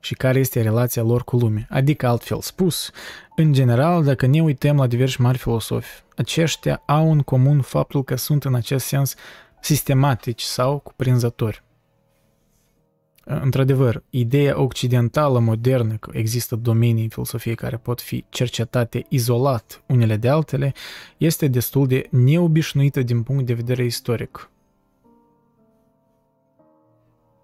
și 0.00 0.14
care 0.14 0.38
este 0.38 0.62
relația 0.62 1.02
lor 1.02 1.24
cu 1.24 1.36
lumea. 1.36 1.66
Adică, 1.70 2.06
altfel 2.06 2.40
spus, 2.40 2.90
în 3.36 3.52
general, 3.52 4.04
dacă 4.04 4.26
ne 4.26 4.42
uităm 4.42 4.76
la 4.76 4.86
diversi 4.86 5.20
mari 5.20 5.38
filosofi, 5.38 6.02
aceștia 6.16 6.82
au 6.86 7.10
în 7.10 7.20
comun 7.20 7.60
faptul 7.60 8.04
că 8.04 8.16
sunt 8.16 8.44
în 8.44 8.54
acest 8.54 8.86
sens 8.86 9.14
sistematici 9.60 10.42
sau 10.42 10.78
cuprinzători. 10.78 11.62
Într-adevăr, 13.24 14.02
ideea 14.10 14.60
occidentală 14.60 15.38
modernă 15.38 15.96
că 15.96 16.10
există 16.12 16.56
domenii 16.56 17.02
în 17.02 17.08
filosofie 17.08 17.54
care 17.54 17.76
pot 17.76 18.00
fi 18.00 18.24
cercetate 18.28 19.04
izolat 19.08 19.82
unele 19.86 20.16
de 20.16 20.28
altele 20.28 20.72
este 21.16 21.48
destul 21.48 21.86
de 21.86 22.06
neobișnuită 22.10 23.02
din 23.02 23.22
punct 23.22 23.46
de 23.46 23.54
vedere 23.54 23.84
istoric. 23.84 24.50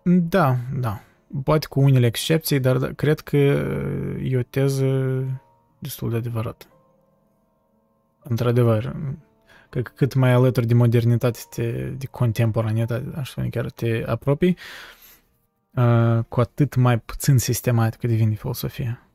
Da, 0.02 0.56
da, 0.80 1.00
poate 1.44 1.66
cu 1.66 1.80
unele 1.80 2.06
excepții, 2.06 2.60
dar 2.60 2.76
da, 2.76 2.88
cred 2.92 3.20
că 3.20 3.36
e 4.22 4.36
o 4.38 4.42
teză 4.42 5.22
destul 5.78 6.10
de 6.10 6.16
adevărată. 6.16 6.66
Într-adevăr, 8.22 8.96
că 9.68 9.80
cât 9.80 10.14
mai 10.14 10.32
alături 10.32 10.66
de 10.66 10.74
modernitate, 10.74 11.38
te, 11.50 11.70
de 11.72 12.06
contemporaneitate, 12.06 13.12
aș 13.16 13.30
spune 13.30 13.48
chiar 13.48 13.70
te 13.70 14.02
apropii, 14.06 14.48
uh, 14.50 14.97
cu 16.28 16.40
atât 16.40 16.74
mai 16.74 16.98
puțin 16.98 17.38
sistematică 17.38 18.06
devine 18.06 18.34
filosofia. 18.34 19.08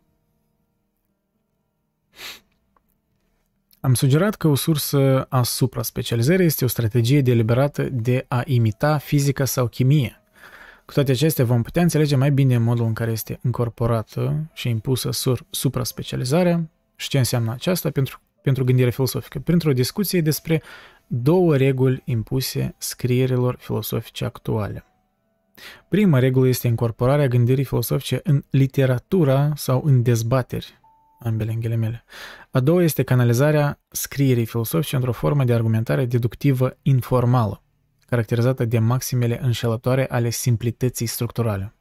Am 3.80 3.94
sugerat 3.94 4.36
că 4.36 4.48
o 4.48 4.56
sursă 4.56 5.26
asupra 5.30 5.82
specializării 5.82 6.46
este 6.46 6.66
o 6.66 6.68
strategie 6.68 7.22
deliberată 7.22 7.84
de 7.84 8.26
a 8.28 8.42
imita 8.46 8.98
fizica 8.98 9.46
sau 9.46 9.68
chimie. 9.68 10.22
Cu 10.86 10.94
toate 10.94 11.12
acestea 11.12 11.46
vom 11.46 11.62
putea 11.62 11.82
înțelege 11.82 12.16
mai 12.16 12.32
bine 12.32 12.58
modul 12.58 12.86
în 12.86 12.94
care 12.94 13.12
este 13.12 13.40
incorporată 13.44 14.50
și 14.54 14.70
impusă 14.70 15.12
sur, 15.12 15.46
supra-specializarea 15.50 16.70
și 16.96 17.10
ce 17.10 17.18
înseamnă 17.18 17.52
aceasta 17.52 17.90
pentru, 17.90 18.22
pentru 18.42 18.64
gândire 18.64 18.90
filosofică, 18.90 19.40
printr-o 19.40 19.74
discuție 19.74 20.22
despre 20.22 20.62
două 21.08 21.58
reguli 21.58 22.02
impuse 22.06 22.76
scrierilor 22.78 23.56
filosofice 23.60 24.26
actuale. 24.26 24.86
Prima 25.88 26.20
regulă 26.20 26.48
este 26.48 26.68
incorporarea 26.68 27.28
gândirii 27.28 27.64
filosofice 27.64 28.20
în 28.24 28.44
literatura 28.50 29.52
sau 29.56 29.82
în 29.86 30.02
dezbateri, 30.02 30.80
ambele 31.20 31.52
în 31.52 31.60
ghilimele. 31.60 32.04
A 32.52 32.60
doua 32.60 32.84
este 32.84 33.04
canalizarea 33.04 33.80
scrierii 33.90 34.46
filosofice 34.46 34.96
într-o 34.96 35.12
formă 35.12 35.44
de 35.44 35.54
argumentare 35.54 36.06
deductivă 36.06 36.78
informală, 36.82 37.64
caracterizată 38.06 38.66
de 38.66 38.80
maximele 38.80 39.44
înșelătoare 39.44 40.08
ale 40.10 40.30
simplității 40.30 41.06
structurale. 41.06 41.76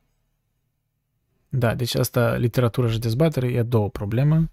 Da, 1.48 1.74
deci 1.74 1.94
asta, 1.94 2.36
literatură 2.36 2.88
și 2.88 2.98
dezbatere, 2.98 3.46
e 3.46 3.62
două 3.62 3.90
probleme. 3.90 4.50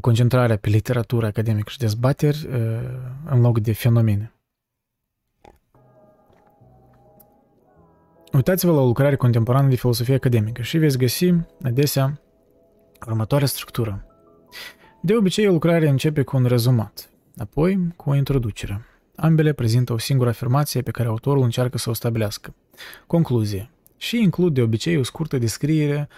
Concentrarea 0.00 0.56
pe 0.56 0.68
literatură 0.68 1.26
academică 1.26 1.70
și 1.70 1.78
dezbateri 1.78 2.48
în 3.24 3.40
loc 3.40 3.60
de 3.60 3.72
fenomene. 3.72 4.33
Uitați-vă 8.34 8.72
la 8.72 8.80
o 8.80 8.86
lucrare 8.86 9.16
contemporană 9.16 9.68
de 9.68 9.76
filosofie 9.76 10.14
academică 10.14 10.62
și 10.62 10.78
veți 10.78 10.98
găsi 10.98 11.34
adesea 11.62 12.20
următoarea 13.06 13.46
structură. 13.46 14.04
De 15.00 15.16
obicei, 15.16 15.48
o 15.48 15.52
lucrare 15.52 15.88
începe 15.88 16.22
cu 16.22 16.36
un 16.36 16.44
rezumat, 16.44 17.10
apoi 17.36 17.92
cu 17.96 18.10
o 18.10 18.14
introducere. 18.14 18.86
Ambele 19.16 19.52
prezintă 19.52 19.92
o 19.92 19.98
singură 19.98 20.28
afirmație 20.28 20.82
pe 20.82 20.90
care 20.90 21.08
autorul 21.08 21.42
încearcă 21.42 21.78
să 21.78 21.90
o 21.90 21.92
stabilească. 21.92 22.54
Concluzie. 23.06 23.70
Și 23.96 24.22
includ 24.22 24.54
de 24.54 24.62
obicei 24.62 24.96
o 24.96 25.02
scurtă 25.02 25.38
descriere 25.38 26.08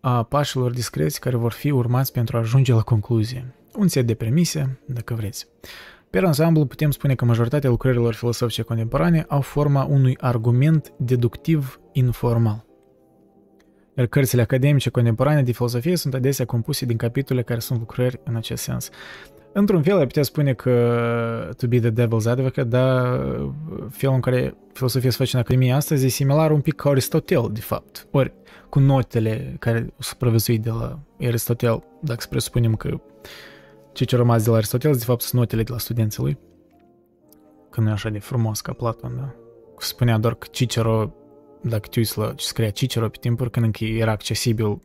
a 0.00 0.22
pașilor 0.22 0.70
discreți 0.70 1.20
care 1.20 1.36
vor 1.36 1.52
fi 1.52 1.70
urmați 1.70 2.12
pentru 2.12 2.36
a 2.36 2.40
ajunge 2.40 2.72
la 2.72 2.82
concluzie. 2.82 3.54
Un 3.76 3.88
set 3.88 4.06
de 4.06 4.14
premise, 4.14 4.78
dacă 4.86 5.14
vreți. 5.14 5.46
Pe 6.12 6.18
ansamblu 6.18 6.66
putem 6.66 6.90
spune 6.90 7.14
că 7.14 7.24
majoritatea 7.24 7.70
lucrărilor 7.70 8.14
filosofice 8.14 8.62
contemporane 8.62 9.24
au 9.28 9.40
forma 9.40 9.84
unui 9.84 10.16
argument 10.20 10.92
deductiv 10.96 11.80
informal. 11.92 12.64
Iar 13.96 14.06
cărțile 14.06 14.42
academice 14.42 14.90
contemporane 14.90 15.42
de 15.42 15.52
filosofie 15.52 15.96
sunt 15.96 16.14
adesea 16.14 16.44
compuse 16.44 16.84
din 16.84 16.96
capitole 16.96 17.42
care 17.42 17.60
sunt 17.60 17.78
lucrări 17.78 18.20
în 18.24 18.36
acest 18.36 18.62
sens. 18.62 18.90
Într-un 19.52 19.82
fel, 19.82 19.98
ai 19.98 20.06
putea 20.06 20.22
spune 20.22 20.52
că 20.52 21.50
to 21.56 21.66
be 21.66 21.80
the 21.80 21.90
devil's 21.90 22.26
advocate, 22.26 22.64
dar 22.64 23.18
felul 23.90 24.14
în 24.14 24.20
care 24.20 24.54
filosofia 24.72 25.10
se 25.10 25.16
face 25.16 25.36
în 25.36 25.42
Academie 25.42 25.72
astăzi 25.72 26.06
e 26.06 26.08
similar 26.08 26.50
un 26.50 26.60
pic 26.60 26.74
ca 26.74 26.88
Aristotel, 26.90 27.50
de 27.52 27.60
fapt. 27.60 28.06
Ori 28.10 28.32
cu 28.68 28.78
notele 28.78 29.56
care 29.58 29.78
au 29.78 29.94
supraviețuit 29.98 30.62
de 30.62 30.70
la 30.70 30.98
Aristotel, 31.20 31.84
dacă 32.00 32.20
să 32.20 32.26
presupunem 32.30 32.74
că 32.74 33.00
ce 33.92 34.04
ce 34.04 34.16
rămas 34.16 34.44
de 34.44 34.50
la 34.50 34.56
Aristotel, 34.56 34.92
de 34.92 35.04
fapt, 35.04 35.20
sunt 35.20 35.40
notele 35.40 35.62
de 35.62 35.72
la 35.72 35.78
studenții 35.78 36.22
lui. 36.22 36.38
Că 37.70 37.80
nu 37.80 37.88
e 37.88 37.92
așa 37.92 38.08
de 38.08 38.18
frumos 38.18 38.60
ca 38.60 38.72
Platon, 38.72 39.16
da? 39.16 39.34
Spunea 39.78 40.18
doar 40.18 40.34
că 40.34 40.46
Cicero, 40.50 41.14
dacă 41.62 41.88
te 41.88 41.98
uiți 41.98 42.18
la 42.18 42.32
ce 42.32 42.46
scria 42.46 42.70
Cicero 42.70 43.08
pe 43.08 43.16
timpuri, 43.20 43.50
când 43.50 43.64
încă 43.64 43.84
era 43.84 44.10
accesibil 44.10 44.80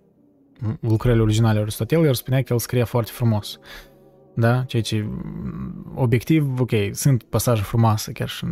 lucrările 0.80 1.22
originale 1.22 1.60
Aristotel, 1.60 2.06
el 2.06 2.14
spunea 2.14 2.42
că 2.42 2.54
el 2.54 2.60
scria 2.60 2.86
foarte 2.86 3.12
frumos. 3.12 3.60
Da? 4.34 4.64
Ceea 4.64 4.82
ce, 4.82 5.10
obiectiv, 5.96 6.60
ok, 6.60 6.72
sunt 6.92 7.24
pasaje 7.24 7.62
frumoase, 7.62 8.12
chiar 8.12 8.28
și 8.28 8.46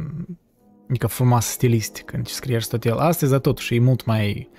adică 0.90 1.08
frumoasă 1.08 1.52
stilistic 1.52 2.14
în 2.14 2.24
ce 2.24 2.34
scrie 2.34 2.56
Aristotel. 2.56 2.98
Astăzi, 2.98 3.32
dar 3.32 3.40
totuși, 3.40 3.76
e 3.76 3.80
mult 3.80 4.06
mai 4.06 4.50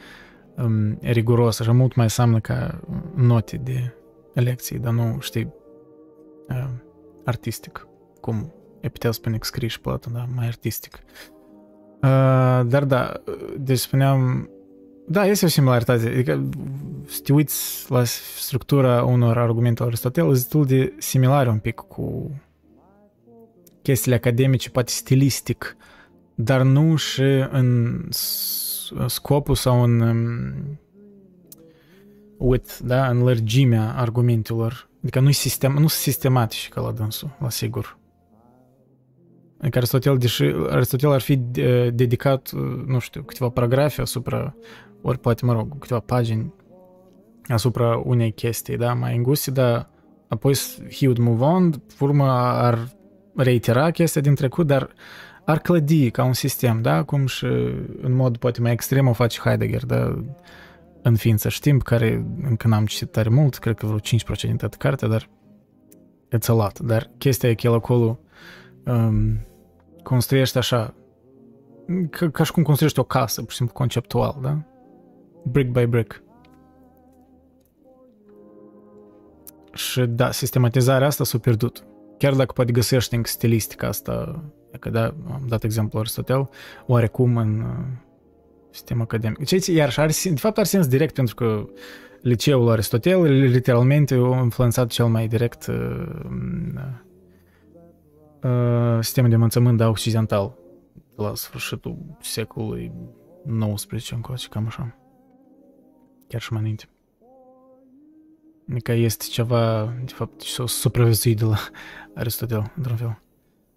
um, 0.57 0.99
riguros, 1.03 1.61
așa, 1.61 1.73
mult 1.73 1.95
mai 1.95 2.11
seamnă 2.11 2.41
ca 2.41 2.81
note 3.15 3.57
de 3.57 3.95
lecții, 4.33 4.79
dar 4.79 4.93
nu, 4.93 5.19
știi, 5.21 5.53
uh, 6.49 6.69
artistic, 7.25 7.89
cum 8.21 8.53
Epitel 8.81 9.13
spune 9.13 9.39
că 9.39 9.45
scrie 9.45 9.69
și 9.69 9.81
Platon, 9.81 10.13
da, 10.13 10.27
mai 10.35 10.47
artistic. 10.47 10.99
Uh, 12.03 12.61
dar 12.67 12.85
da, 12.85 13.23
deci 13.59 13.79
spuneam, 13.79 14.51
da, 15.09 15.27
este 15.27 15.45
o 15.45 15.49
similaritate. 15.49 16.09
Adică, 16.09 16.49
să 17.07 17.21
te 17.23 17.33
uiți 17.33 17.91
la 17.91 18.05
structura 18.39 19.05
unor 19.05 19.39
argumente 19.39 19.83
al 19.83 19.89
Aristotel, 19.89 20.27
e 20.27 20.33
destul 20.33 20.65
de 20.65 20.95
similare 20.99 21.49
un 21.49 21.59
pic 21.59 21.75
cu 21.75 22.31
chestiile 23.83 24.17
academice, 24.17 24.71
poate 24.71 24.91
stilistic, 24.91 25.77
dar 26.35 26.63
nu 26.63 26.97
și 26.97 27.45
în 27.51 27.99
scopul 29.07 29.55
sau 29.55 29.83
în 29.83 30.01
um, 30.01 30.79
width, 32.37 32.79
da, 32.85 33.09
în 33.09 33.23
lărgimea 33.23 33.95
argumentelor 33.97 34.89
Adică 35.07 35.21
nu 35.21 35.31
sistem, 35.31 35.73
nu 35.73 35.79
sunt 35.79 35.91
sistematici 35.91 36.69
ca 36.69 36.81
la 36.81 36.91
dânsul, 36.91 37.37
la 37.39 37.51
sigur. 37.51 37.99
Adică 39.61 39.79
Aristotel, 39.79 40.19
deși 40.19 40.45
Aristotel 40.71 41.13
ar 41.13 41.21
fi 41.21 41.37
dedicat, 41.93 42.51
nu 42.87 42.99
știu, 42.99 43.23
câteva 43.23 43.51
paragrafe 43.51 44.01
asupra, 44.01 44.55
ori 45.03 45.19
poate, 45.19 45.45
mă 45.45 45.53
rog, 45.53 45.79
câteva 45.79 46.01
pagini 46.01 46.55
asupra 47.49 47.97
unei 48.05 48.33
chestii, 48.33 48.77
da, 48.77 48.95
mai 48.95 49.17
înguste, 49.17 49.51
dar 49.51 49.89
apoi 50.29 50.55
he 50.93 51.07
would 51.07 51.19
move 51.19 51.45
on, 51.45 51.83
urmă 52.01 52.31
ar 52.41 52.89
reitera 53.35 53.91
chestia 53.91 54.21
din 54.21 54.35
trecut, 54.35 54.67
dar 54.67 54.95
ar 55.45 55.59
clădi 55.59 56.11
ca 56.11 56.25
un 56.25 56.33
sistem, 56.33 56.83
da, 56.83 57.03
cum 57.03 57.27
și 57.27 57.45
în 58.03 58.13
mod 58.13 58.37
poate 58.37 58.61
mai 58.61 58.73
extrem 58.73 59.09
o 59.09 59.13
face 59.13 59.41
Heidegger, 59.41 59.85
da, 59.85 60.25
în 61.07 61.17
ființă 61.17 61.49
și 61.49 61.61
timp, 61.61 61.83
care 61.83 62.27
încă 62.43 62.69
n-am 62.69 62.87
citit 62.87 63.11
tare 63.11 63.29
mult, 63.29 63.57
cred 63.57 63.77
că 63.77 63.87
vreo 63.87 63.99
5% 63.99 64.01
din 64.41 64.57
toată 64.57 64.77
cartea, 64.77 65.09
dar 65.09 65.29
it's 66.37 66.47
a 66.47 66.53
lot. 66.53 66.79
Dar 66.79 67.11
chestia 67.19 67.49
e 67.49 67.55
că 67.55 67.67
el 67.67 67.75
acolo 67.75 68.19
um, 68.87 69.41
construiește 70.03 70.59
așa, 70.59 70.95
ca, 72.11 72.31
ca 72.31 72.43
și 72.43 72.53
cum 72.53 72.63
construiește 72.63 73.01
o 73.01 73.05
casă, 73.05 73.41
pur 73.41 73.51
și 73.51 73.57
simplu 73.57 73.75
conceptual, 73.75 74.39
da? 74.43 74.59
Brick 75.45 75.71
by 75.73 75.87
brick. 75.87 76.23
Și 79.73 80.01
da, 80.01 80.31
sistematizarea 80.31 81.07
asta 81.07 81.25
s-a 81.25 81.39
pierdut. 81.39 81.85
Chiar 82.19 82.35
dacă 82.35 82.53
poate 82.53 82.73
găsești 82.73 83.15
încă 83.15 83.29
stilistica 83.29 83.87
asta, 83.87 84.45
că 84.81 84.91
da, 84.91 85.05
am 85.05 85.43
dat 85.49 85.65
exemplu 85.65 85.99
Aristotel, 85.99 86.49
oarecum 86.87 87.37
în 87.37 87.65
sistem 88.77 89.01
academic. 89.01 89.45
Ce 89.45 89.73
iar 89.73 89.95
are, 89.97 90.13
de 90.25 90.41
fapt 90.41 90.59
are 90.59 90.67
sens 90.67 90.87
direct 90.87 91.15
pentru 91.15 91.35
că 91.35 91.65
liceul 92.21 92.71
Aristotel 92.71 93.23
literalmente 93.23 94.15
a 94.15 94.41
influențat 94.43 94.89
cel 94.89 95.07
mai 95.07 95.29
direct 95.29 95.67
uh, 95.67 96.07
uh, 98.43 98.99
sistemul 99.01 99.29
de 99.29 99.35
învățământ 99.35 99.77
da, 99.79 99.89
occidental 99.89 100.55
de 100.93 101.23
la 101.23 101.35
sfârșitul 101.35 101.99
secolului 102.21 102.93
19 103.45 104.15
încoace, 104.15 104.49
cam 104.49 104.67
așa. 104.67 104.97
Chiar 106.29 106.41
și 106.41 106.53
mai 106.53 106.61
înainte. 106.61 106.89
Adică 108.71 108.93
este 108.93 109.25
ceva, 109.31 109.95
de 110.05 110.13
fapt, 110.13 110.41
supraviețuit 110.67 111.39
de 111.39 111.45
la 111.45 111.59
Aristotel, 112.15 112.73
într-un 112.77 112.97
fel. 112.97 113.21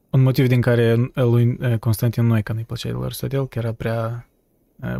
Un 0.09 0.21
motiv 0.21 0.47
din 0.47 0.61
care 0.61 1.11
lui 1.13 1.57
Constantin 1.79 2.25
Noica 2.25 2.53
nu-i 2.53 2.63
plăcea 2.63 2.89
de 2.89 2.95
la 2.95 3.03
Aristotel, 3.03 3.47
că 3.47 3.59
era 3.59 3.73
prea 3.73 4.28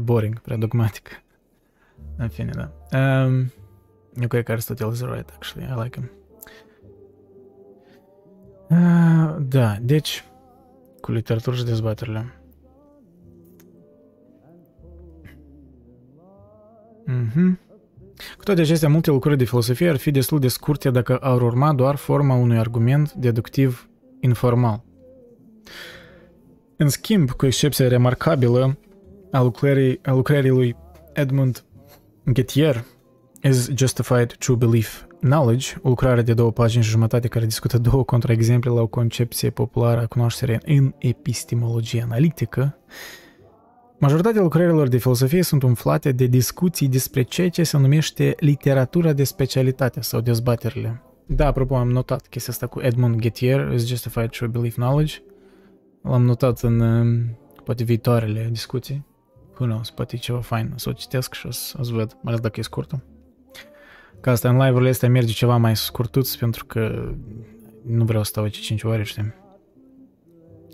boring, 0.01 0.39
prea 0.39 0.57
dogmatic. 0.57 1.09
În 2.17 2.27
fine, 2.27 2.51
da. 2.55 2.97
Um, 2.99 3.51
eu 4.21 4.27
cred 4.27 4.43
că 4.43 4.51
Aristotel 4.51 4.91
is 4.91 5.01
right, 5.01 5.29
actually. 5.35 5.69
I 5.71 5.83
like 5.83 5.99
him. 5.99 6.11
Uh, 8.69 9.35
da, 9.39 9.77
deci, 9.81 10.23
cu 11.01 11.11
literatură 11.11 11.55
și 11.55 11.63
dezbaterile. 11.63 12.33
Mhm. 17.05 17.59
Cu 18.37 18.43
toate 18.43 18.61
acestea, 18.61 18.89
multe 18.89 19.11
lucruri 19.11 19.37
de 19.37 19.43
filosofie 19.43 19.89
ar 19.89 19.97
fi 19.97 20.11
destul 20.11 20.39
de 20.39 20.47
scurte 20.47 20.89
dacă 20.89 21.17
ar 21.17 21.41
urma 21.41 21.73
doar 21.73 21.95
forma 21.95 22.35
unui 22.35 22.57
argument 22.57 23.13
deductiv 23.13 23.89
informal. 24.19 24.83
În 26.77 26.89
schimb, 26.89 27.31
cu 27.31 27.45
excepția 27.45 27.87
remarcabilă 27.87 28.77
a 29.31 29.41
lucrării, 29.41 29.99
a 30.03 30.11
lucrării 30.11 30.49
lui 30.49 30.75
Edmund 31.13 31.63
Gettier, 32.31 32.83
Is 33.43 33.69
Justified 33.75 34.33
True 34.33 34.55
Belief 34.55 35.03
Knowledge, 35.19 35.75
o 35.81 35.89
lucrare 35.89 36.21
de 36.21 36.33
două 36.33 36.51
pagini 36.51 36.83
și 36.83 36.89
jumătate 36.89 37.27
care 37.27 37.45
discută 37.45 37.77
două 37.77 38.03
contraexemple 38.03 38.71
la 38.71 38.81
o 38.81 38.87
concepție 38.87 39.49
populară 39.49 40.01
a 40.01 40.05
cunoașterii 40.05 40.59
în 40.65 40.93
epistemologie 40.97 42.01
analitică, 42.01 42.77
Majoritatea 44.01 44.41
lucrărilor 44.41 44.87
de 44.87 44.97
filosofie 44.97 45.41
sunt 45.41 45.63
umflate 45.63 46.11
de 46.11 46.25
discuții 46.25 46.87
despre 46.87 47.21
ceea 47.21 47.49
ce 47.49 47.63
se 47.63 47.77
numește 47.77 48.35
literatura 48.39 49.13
de 49.13 49.23
specialitate 49.23 50.01
sau 50.01 50.21
dezbaterile. 50.21 51.01
Da, 51.25 51.47
apropo, 51.47 51.75
am 51.75 51.89
notat 51.89 52.27
chestia 52.27 52.53
asta 52.53 52.67
cu 52.67 52.79
Edmund 52.79 53.19
Gettier, 53.19 53.71
Is 53.73 53.87
Justified 53.87 54.29
True 54.29 54.47
Belief 54.47 54.75
Knowledge. 54.75 55.15
L-am 56.01 56.23
notat 56.25 56.59
în 56.59 56.79
um, 56.79 57.37
poate 57.63 57.83
viitoarele 57.83 58.47
discuții. 58.51 59.05
Who 59.59 59.67
knows, 59.67 59.89
poate 59.89 60.15
e 60.15 60.19
ceva 60.19 60.39
fain. 60.39 60.73
Să 60.75 60.89
o 60.89 60.91
citesc 60.91 61.33
și 61.33 61.45
o 61.45 61.51
să, 61.51 61.77
o 61.79 61.83
să 61.83 61.91
văd, 61.91 62.11
mai 62.11 62.21
ales 62.25 62.39
dacă 62.39 62.59
e 62.59 62.63
scurtă. 62.63 63.03
Ca 64.21 64.31
asta 64.31 64.49
în 64.49 64.57
live-urile 64.57 64.89
astea 64.89 65.09
merge 65.09 65.33
ceva 65.33 65.57
mai 65.57 65.75
scurtuț 65.75 66.35
pentru 66.35 66.65
că 66.65 67.13
nu 67.85 68.05
vreau 68.05 68.23
să 68.23 68.29
stau 68.29 68.43
aici 68.43 68.57
5 68.57 68.83
ore, 68.83 69.03
știi? 69.03 69.33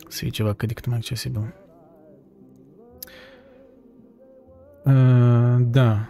Să 0.07 0.17
fie 0.17 0.29
ceva 0.29 0.53
cât 0.53 0.67
de 0.67 0.73
cât 0.73 0.85
mai 0.85 0.97
accesibil. 0.97 1.53
Uh, 4.83 5.55
da. 5.59 6.09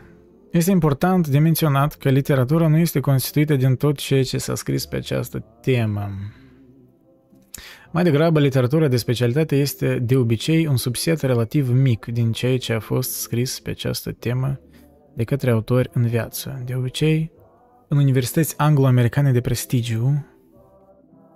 Este 0.51 0.71
important 0.71 1.28
de 1.28 1.39
menționat 1.39 1.93
că 1.93 2.09
literatura 2.09 2.67
nu 2.67 2.78
este 2.78 2.99
constituită 2.99 3.55
din 3.55 3.76
tot 3.76 3.97
ceea 3.97 4.23
ce 4.23 4.38
s-a 4.38 4.55
scris 4.55 4.86
pe 4.86 4.95
această 4.95 5.39
temă. 5.61 6.09
Mai 7.91 8.03
degrabă, 8.03 8.39
literatura 8.39 8.88
de 8.88 8.97
specialitate 8.97 9.56
este 9.56 9.99
de 9.99 10.16
obicei 10.16 10.68
un 10.68 10.78
subset 10.78 11.22
relativ 11.22 11.70
mic 11.70 12.06
din 12.06 12.32
ceea 12.32 12.58
ce 12.58 12.74
a 12.74 12.80
fost 12.80 13.12
scris 13.12 13.60
pe 13.60 13.70
această 13.70 14.12
temă 14.12 14.60
de 15.14 15.24
către 15.24 15.49
autori 15.51 15.89
în 15.93 16.08
viață. 16.08 16.62
De 16.66 16.76
obicei, 16.76 17.32
în 17.88 17.97
universități 17.97 18.58
anglo-americane 18.58 19.32
de 19.32 19.41
prestigiu, 19.41 20.26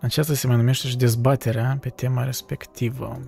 aceasta 0.02 0.34
se 0.34 0.48
mai 0.48 0.56
numește 0.56 0.88
și 0.88 0.98
dezbaterea 0.98 1.78
pe 1.82 1.90
tema 1.90 2.24
respectivă. 2.24 3.20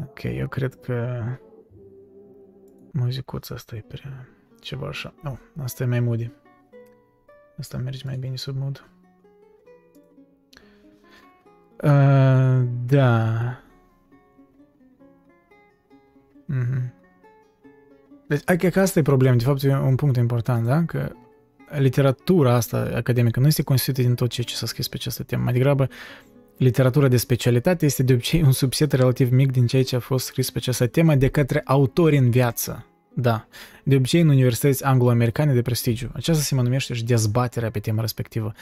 Ok, 0.00 0.22
eu 0.22 0.48
cred 0.48 0.74
că 0.74 1.24
muzicuța 2.92 3.54
asta 3.54 3.76
e 3.76 3.84
prea 3.88 4.28
ceva 4.60 4.86
așa. 4.86 5.14
Oh, 5.24 5.38
asta 5.62 5.82
e 5.82 5.86
mai 5.86 6.00
moody. 6.00 6.30
Asta 7.58 7.78
merge 7.78 8.02
mai 8.04 8.16
bine 8.16 8.36
sub 8.36 8.56
mood. 8.58 8.90
Uh, 11.82 12.66
da. 12.86 13.62
Mm-hmm. 16.52 16.92
Deci, 18.28 18.42
cred 18.44 18.72
că 18.72 18.80
asta 18.80 18.98
e 18.98 19.02
problema, 19.02 19.36
de 19.36 19.44
fapt 19.44 19.62
e 19.62 19.76
un 19.76 19.94
punct 19.94 20.16
important, 20.16 20.66
da? 20.66 20.84
Că 20.84 21.12
literatura 21.78 22.54
asta 22.54 22.90
academică 22.94 23.40
nu 23.40 23.46
este 23.46 23.62
constituită 23.62 24.08
din 24.08 24.14
tot 24.14 24.30
ceea 24.30 24.46
ce 24.46 24.54
s-a 24.54 24.66
scris 24.66 24.88
pe 24.88 24.96
această 24.98 25.22
temă. 25.22 25.42
Mai 25.42 25.52
degrabă, 25.52 25.88
literatura 26.56 27.08
de 27.08 27.16
specialitate 27.16 27.84
este 27.84 28.02
de 28.02 28.12
obicei 28.12 28.42
un 28.42 28.52
subset 28.52 28.92
relativ 28.92 29.30
mic 29.30 29.52
din 29.52 29.66
ceea 29.66 29.84
ce 29.84 29.96
a 29.96 30.00
fost 30.00 30.26
scris 30.26 30.50
pe 30.50 30.58
această 30.58 30.86
temă 30.86 31.14
de 31.14 31.28
către 31.28 31.62
autori 31.64 32.16
în 32.16 32.30
viață. 32.30 32.86
Da. 33.14 33.46
De 33.84 33.96
obicei 33.96 34.20
în 34.20 34.28
universități 34.28 34.84
anglo-americane 34.84 35.52
de 35.52 35.62
prestigiu. 35.62 36.10
Aceasta 36.14 36.42
se 36.42 36.54
numește 36.54 36.94
și 36.94 37.04
dezbaterea 37.04 37.70
pe 37.70 37.78
tema 37.78 38.00
respectivă. 38.00 38.52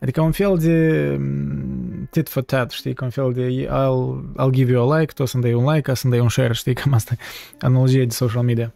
Adică 0.00 0.20
un 0.20 0.32
fel 0.32 0.56
de 0.58 1.16
mm, 1.18 2.08
tit 2.10 2.28
for 2.28 2.42
tat, 2.42 2.70
știi, 2.70 2.94
ca 2.94 3.04
un 3.04 3.10
fel 3.10 3.32
de 3.32 3.66
I'll, 3.66 4.44
I'll 4.44 4.52
give 4.52 4.72
you 4.72 4.92
a 4.92 4.98
like, 4.98 5.12
tu 5.12 5.24
să-mi 5.24 5.42
dai 5.42 5.54
un 5.54 5.64
like, 5.64 5.80
ca 5.80 5.94
să-mi 5.94 6.12
dai 6.12 6.22
un 6.22 6.28
share, 6.28 6.52
știi, 6.52 6.74
cam 6.80 6.92
asta 6.92 7.14
analogie 7.60 8.04
de 8.04 8.12
social 8.12 8.42
media. 8.42 8.74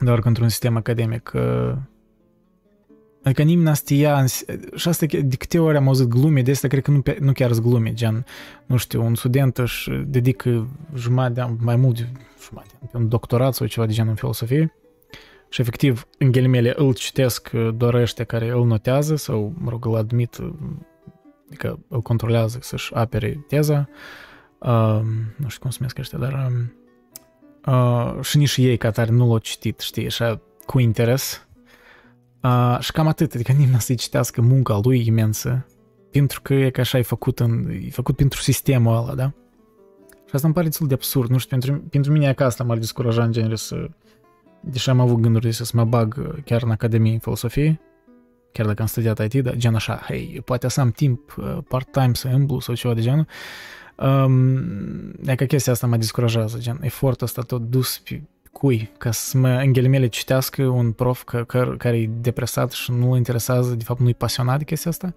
Doar 0.00 0.20
că 0.20 0.28
într-un 0.28 0.48
sistem 0.48 0.76
academic. 0.76 1.32
Uh, 1.34 1.72
adică 3.22 3.42
nimeni 3.42 3.64
n-a 3.64 4.24
și 4.74 4.88
asta 4.88 5.06
de 5.06 5.36
câte 5.36 5.58
ori 5.58 5.76
am 5.76 5.86
auzit 5.86 6.06
glume, 6.06 6.42
de 6.42 6.50
asta 6.50 6.68
cred 6.68 6.82
că 6.82 6.90
nu, 6.90 7.02
nu 7.20 7.32
chiar 7.32 7.52
sunt 7.52 7.66
glume, 7.66 7.92
gen, 7.92 8.24
nu 8.66 8.76
știu, 8.76 9.04
un 9.04 9.14
student 9.14 9.58
își 9.58 9.90
dedică 10.06 10.68
jumătate 10.94 11.32
de 11.32 11.56
mai 11.60 11.76
mult 11.76 11.96
de 11.96 12.06
jumătate, 12.42 12.96
un 12.96 13.08
doctorat 13.08 13.54
sau 13.54 13.66
ceva 13.66 13.86
de 13.86 13.92
genul 13.92 14.10
în 14.10 14.16
filosofie 14.16 14.72
și 15.48 15.60
efectiv, 15.60 16.06
în 16.18 16.30
ghilimele, 16.30 16.72
îl 16.76 16.94
citesc 16.94 17.50
doar 17.50 17.94
ăștia 17.94 18.24
care 18.24 18.48
îl 18.48 18.66
notează 18.66 19.16
sau, 19.16 19.52
mă 19.58 19.70
rog, 19.70 19.86
îl 19.86 19.96
admit, 19.96 20.38
adică 21.46 21.78
îl 21.88 22.00
controlează 22.02 22.58
să-și 22.60 22.94
apere 22.94 23.44
teza, 23.48 23.88
uh, 24.58 25.00
nu 25.36 25.48
știu 25.48 25.60
cum 25.60 25.70
se 25.70 25.76
numesc 25.78 25.98
ăștia, 25.98 26.18
dar 26.18 26.52
uh, 27.66 28.24
și 28.24 28.36
nici 28.36 28.56
ei 28.56 28.76
ca 28.76 28.90
tare 28.90 29.10
nu 29.10 29.26
l-au 29.26 29.38
citit, 29.38 29.80
știi, 29.80 30.06
așa, 30.06 30.40
cu 30.66 30.78
interes. 30.78 31.46
Uh, 32.42 32.76
și 32.80 32.92
cam 32.92 33.06
atât, 33.06 33.34
adică 33.34 33.52
nimeni 33.52 33.80
să-i 33.80 33.96
citească 33.96 34.40
munca 34.40 34.80
lui 34.82 35.06
imensă, 35.06 35.66
pentru 36.10 36.40
că 36.42 36.54
e 36.54 36.70
că 36.70 36.80
așa 36.80 36.98
e 36.98 37.02
făcut, 37.02 37.40
în, 37.40 37.68
e 37.86 37.90
făcut 37.90 38.16
pentru 38.16 38.40
sistemul 38.40 38.96
ăla, 38.96 39.14
da? 39.14 39.32
Și 40.10 40.34
asta 40.34 40.46
îmi 40.46 40.54
pare 40.54 40.66
destul 40.66 40.86
de 40.86 40.94
absurd, 40.94 41.30
nu 41.30 41.38
știu, 41.38 41.58
pentru, 41.58 41.86
pentru 41.90 42.12
mine 42.12 42.28
acasă 42.28 42.64
m-ar 42.64 42.78
descuraja 42.78 43.24
în 43.24 43.32
genere 43.32 43.56
să... 43.56 43.90
Deși 44.60 44.90
am 44.90 45.00
avut 45.00 45.20
gânduri 45.20 45.52
să 45.52 45.70
mă 45.72 45.84
bag 45.84 46.42
chiar 46.44 46.62
în 46.62 46.70
Academie 46.70 47.12
în 47.12 47.18
filosofie, 47.18 47.80
chiar 48.52 48.66
dacă 48.66 48.82
am 48.82 48.88
studiat 48.88 49.32
IT, 49.32 49.44
dar 49.44 49.56
gen 49.56 49.74
așa, 49.74 49.96
hei, 50.06 50.42
poate 50.44 50.68
să 50.68 50.80
am 50.80 50.90
timp 50.90 51.34
part-time 51.68 52.14
să 52.14 52.28
îmblu 52.28 52.60
sau 52.60 52.74
ceva 52.74 52.94
de 52.94 53.00
genul, 53.00 53.26
um, 53.96 55.10
e 55.26 55.34
că 55.34 55.44
chestia 55.44 55.72
asta 55.72 55.86
mă 55.86 55.96
descurajează, 55.96 56.58
gen, 56.58 56.78
efortul 56.80 57.26
ăsta 57.26 57.42
tot 57.42 57.62
dus 57.62 57.98
pe 57.98 58.22
cui, 58.52 58.90
ca 58.98 59.10
să 59.10 59.38
mă, 59.38 59.48
în 59.48 59.72
ghilimele, 59.72 60.06
citească 60.06 60.66
un 60.66 60.92
prof 60.92 61.22
că, 61.22 61.44
că, 61.44 61.74
care 61.78 61.98
e 61.98 62.10
depresat 62.20 62.70
și 62.70 62.92
nu-l 62.92 63.16
interesează, 63.16 63.74
de 63.74 63.84
fapt 63.84 64.00
nu-i 64.00 64.14
pasionat 64.14 64.58
de 64.58 64.64
chestia 64.64 64.90
asta, 64.90 65.14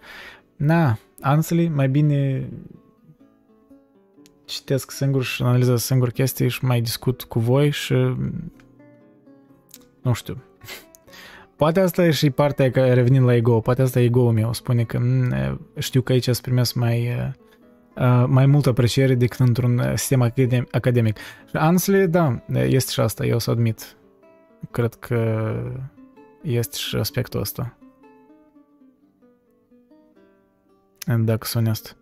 na, 0.56 0.98
honestly, 1.22 1.68
mai 1.68 1.90
bine 1.90 2.50
citesc 4.46 4.92
singur 4.92 5.24
și 5.24 5.44
analizez 5.44 5.84
singur 5.84 6.10
chestii 6.10 6.50
și 6.50 6.66
mai 6.66 6.82
discut 6.82 7.24
cu 7.24 7.40
voi 7.40 7.70
și 7.70 8.16
nu 10.02 10.14
știu. 10.14 10.44
Poate 11.56 11.80
asta 11.80 12.06
e 12.06 12.12
și 12.12 12.30
partea 12.30 12.72
că 12.72 12.94
revenind 12.94 13.26
la 13.26 13.36
ego, 13.36 13.60
poate 13.60 13.82
asta 13.82 14.00
e 14.00 14.04
ego-ul 14.04 14.32
meu, 14.32 14.54
spune 14.54 14.84
că 14.84 15.00
știu 15.78 16.02
că 16.02 16.12
aici 16.12 16.28
îți 16.28 16.42
primesc 16.42 16.76
mai, 16.76 17.10
mai 18.26 18.46
multă 18.46 18.70
apreciere 18.70 19.16
decât 19.16 19.40
într-un 19.40 19.82
sistem 19.96 20.22
academic. 20.72 21.18
Și 21.48 21.58
honestly, 21.58 22.08
da, 22.08 22.44
este 22.54 22.92
și 22.92 23.00
asta, 23.00 23.26
eu 23.26 23.36
o 23.36 23.40
să 23.40 23.52
admit. 23.52 23.96
Cred 24.72 24.94
că 24.94 25.54
este 26.42 26.78
și 26.78 26.96
aspectul 26.96 27.40
ăsta. 27.40 27.78
Dacă 31.20 31.46
sunt 31.48 31.66
onest. 31.66 31.98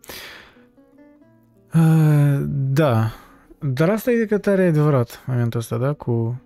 Uh, 1.74 2.44
da. 2.50 3.12
Dar 3.60 3.90
asta 3.90 4.12
e 4.12 4.26
că 4.26 4.38
tare 4.38 4.66
adevărat 4.66 5.24
momentul 5.26 5.60
ăsta, 5.60 5.78
da? 5.78 5.94
Cu... 5.94 6.42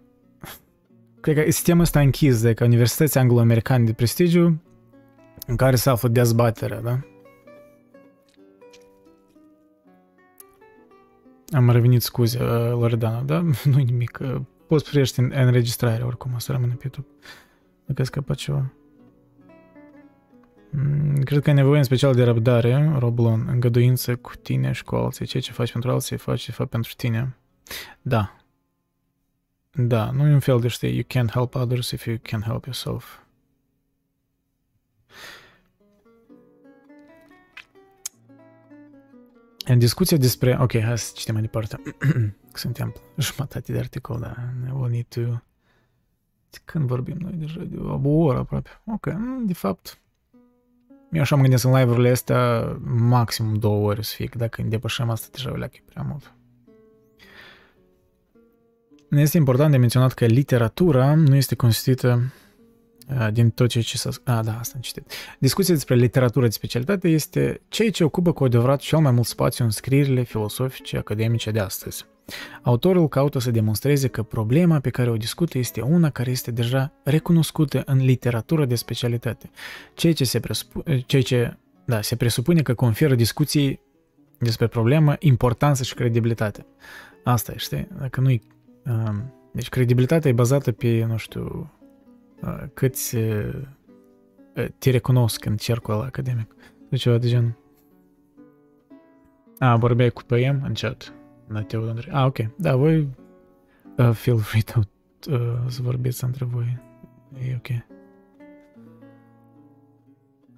Cred 1.24 1.36
că 1.36 1.52
sistemul 1.52 1.82
ăsta 1.82 2.00
închis 2.00 2.42
de 2.42 2.54
că 2.54 2.64
universități 2.64 3.18
anglo-americane 3.18 3.84
de 3.84 3.94
prestigiu 3.94 4.62
în 5.48 5.56
care 5.56 5.76
se 5.76 5.90
află 5.90 6.10
dezbaterea, 6.10 6.82
da? 6.82 7.00
Am 11.52 11.70
revenit, 11.70 12.02
scuze, 12.02 12.40
Loredana, 12.40 13.22
da? 13.22 13.46
Nu-i 13.72 13.84
nimic. 13.84 14.20
Poți 14.68 14.90
privești 14.90 15.20
în 15.20 15.32
înregistrare, 15.36 16.04
oricum, 16.04 16.32
o 16.36 16.40
să 16.40 16.52
rămână 16.52 16.74
pe 16.74 16.80
YouTube. 16.82 17.08
Dacă 17.86 18.04
scăpat 18.04 18.36
ceva. 18.36 18.74
Mm, 20.70 21.22
cred 21.24 21.42
că 21.42 21.50
ai 21.50 21.56
nevoie 21.56 21.78
în 21.78 21.84
special 21.84 22.14
de 22.14 22.24
răbdare, 22.24 22.96
Roblon, 22.98 23.48
îngăduință 23.52 24.16
cu 24.16 24.32
tine 24.42 24.72
și 24.72 24.84
cu 24.84 24.96
alții. 24.96 25.26
Ceea 25.26 25.44
ce 25.44 25.52
faci 25.52 25.72
pentru 25.72 25.92
alții, 25.92 26.18
faci 26.18 26.42
ce 26.42 26.52
faci 26.52 26.70
pentru 26.70 26.94
tine. 26.98 27.38
Da. 28.02 28.43
Da, 29.76 30.12
nu 30.12 30.28
e 30.28 30.34
un 30.34 30.40
fel 30.40 30.60
de 30.60 30.68
știi, 30.68 30.94
you 30.94 31.04
can't 31.04 31.32
help 31.32 31.56
others 31.56 31.92
if 31.92 32.06
you 32.06 32.18
can't 32.18 32.44
help 32.44 32.66
yourself. 32.66 33.20
În 39.66 39.80
discuția 39.80 40.18
despre... 40.18 40.58
Ok, 40.60 40.80
hai 40.80 40.98
să 40.98 41.12
citim 41.16 41.34
mai 41.34 41.42
departe. 41.42 41.82
Suntem 42.54 42.94
jumătate 43.18 43.72
de 43.72 43.80
articol, 43.80 44.20
da. 44.20 44.36
We'll 44.66 44.92
need 44.92 45.06
to... 45.06 45.22
Când 46.66 46.88
vorbim 46.88 47.18
noi 47.20 47.34
deja? 47.34 47.62
De 47.62 47.78
o 47.78 48.10
oră 48.10 48.38
aproape. 48.38 48.70
Ok, 48.86 49.06
mm, 49.06 49.46
de 49.46 49.54
fapt... 49.54 49.98
Eu 51.12 51.22
așa 51.22 51.36
mă 51.36 51.42
gândesc 51.42 51.66
în 51.66 51.76
live-urile 51.76 52.10
astea 52.10 52.64
maximum 52.86 53.54
două 53.54 53.88
ore 53.88 54.02
să 54.02 54.14
fie, 54.16 54.26
că 54.26 54.38
dacă 54.38 54.62
depășim 54.62 55.10
asta 55.10 55.28
deja 55.32 55.52
o 55.52 55.56
leacă 55.56 55.78
prea 55.86 56.04
mult. 56.04 56.34
Este 59.16 59.38
important 59.38 59.72
de 59.72 59.78
menționat 59.78 60.14
că 60.14 60.26
literatura 60.26 61.16
nu 61.16 61.36
este 61.36 61.56
constituită 61.56 62.34
din 63.32 63.50
tot 63.50 63.70
ceea 63.70 63.84
ce 63.84 63.98
s-a... 63.98 64.10
A, 64.24 64.42
da, 64.44 64.58
asta 64.60 64.74
am 64.76 64.82
citit. 64.82 65.12
Discuția 65.40 65.74
despre 65.74 65.96
literatură 65.96 66.46
de 66.46 66.52
specialitate 66.52 67.08
este 67.08 67.62
ceea 67.68 67.92
ce 67.92 68.04
ocupă 68.04 68.32
cu 68.32 68.44
adevărat 68.44 68.80
cel 68.80 69.00
mai 69.00 69.12
mult 69.12 69.26
spațiu 69.26 69.64
în 69.64 69.70
scrierile 69.70 70.24
filosofice 70.24 70.98
academice 70.98 71.52
de 71.52 71.60
astăzi. 71.60 72.06
Autorul 72.62 73.08
caută 73.08 73.40
să 73.40 73.52
demonstreze 73.52 74.08
că 74.08 74.24
problema 74.24 74.80
pe 74.80 74.90
care 74.90 75.10
o 75.10 75.16
discută 75.16 75.58
este 75.58 75.82
una 75.82 76.10
care 76.10 76.32
este 76.32 76.52
deja 76.52 76.94
recunoscută 77.04 77.82
în 77.86 77.98
literatură 77.98 78.66
de 78.66 78.76
specialitate, 78.76 79.50
ceea 79.94 80.14
ce 80.14 80.24
se, 80.24 80.40
presupu- 80.40 80.84
ceea 81.06 81.22
ce, 81.22 81.58
da, 81.86 82.02
se 82.02 82.16
presupune 82.16 82.62
că 82.62 82.74
conferă 82.74 83.16
discuției 83.16 83.80
despre 84.38 84.68
problemă 84.68 85.16
importanță 85.20 85.84
și 85.84 85.94
credibilitate. 85.94 86.66
Asta 87.24 87.52
e, 87.52 87.58
știi? 87.58 87.88
Dacă 88.00 88.22
nu-i... 88.22 88.42
Um, 88.86 89.34
deci 89.52 89.70
credibilitatea 89.70 90.30
e 90.30 90.34
bazată 90.34 90.72
pe, 90.72 91.06
nu 91.06 91.18
știu, 91.18 91.72
uh, 92.42 92.64
câți 92.74 93.16
uh, 93.16 93.64
te 94.78 94.90
recunosc 94.90 95.46
în 95.46 95.58
cercul 95.58 96.02
academic. 96.02 96.56
Sau 96.90 96.98
ceva 96.98 97.18
de 97.18 97.28
gen. 97.28 97.58
A, 99.60 99.76
vorbeai 99.76 100.10
cu 100.10 100.22
PM 100.24 100.62
în 100.64 100.74
chat. 100.74 101.14
Nateu 101.48 101.90
Andrei. 101.90 102.14
Ah, 102.14 102.26
ok. 102.26 102.38
Da, 102.56 102.76
voi 102.76 103.08
uh, 103.98 104.12
feel 104.12 104.38
free 104.38 104.62
to, 104.62 104.80
uh, 105.32 105.60
să 105.68 105.82
vorbiți 105.82 106.24
între 106.24 106.46
voi. 106.46 106.80
E 107.48 107.56
ok. 107.56 107.68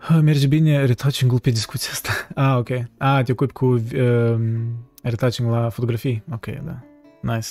Uh, 0.10 0.20
merge 0.22 0.48
bine 0.48 0.86
retouching-ul 0.86 1.40
pe 1.40 1.50
discuția 1.50 1.90
asta. 1.92 2.10
Ah, 2.44 2.58
ok. 2.58 2.70
Ah, 2.98 3.24
te 3.24 3.32
ocupi 3.32 3.54
cu 3.54 3.66
uh, 3.66 4.36
retouching 5.04 5.50
la 5.50 5.70
fotografii. 5.70 6.24
Ok, 6.32 6.46
da. 6.46 6.84
Nice. 7.22 7.50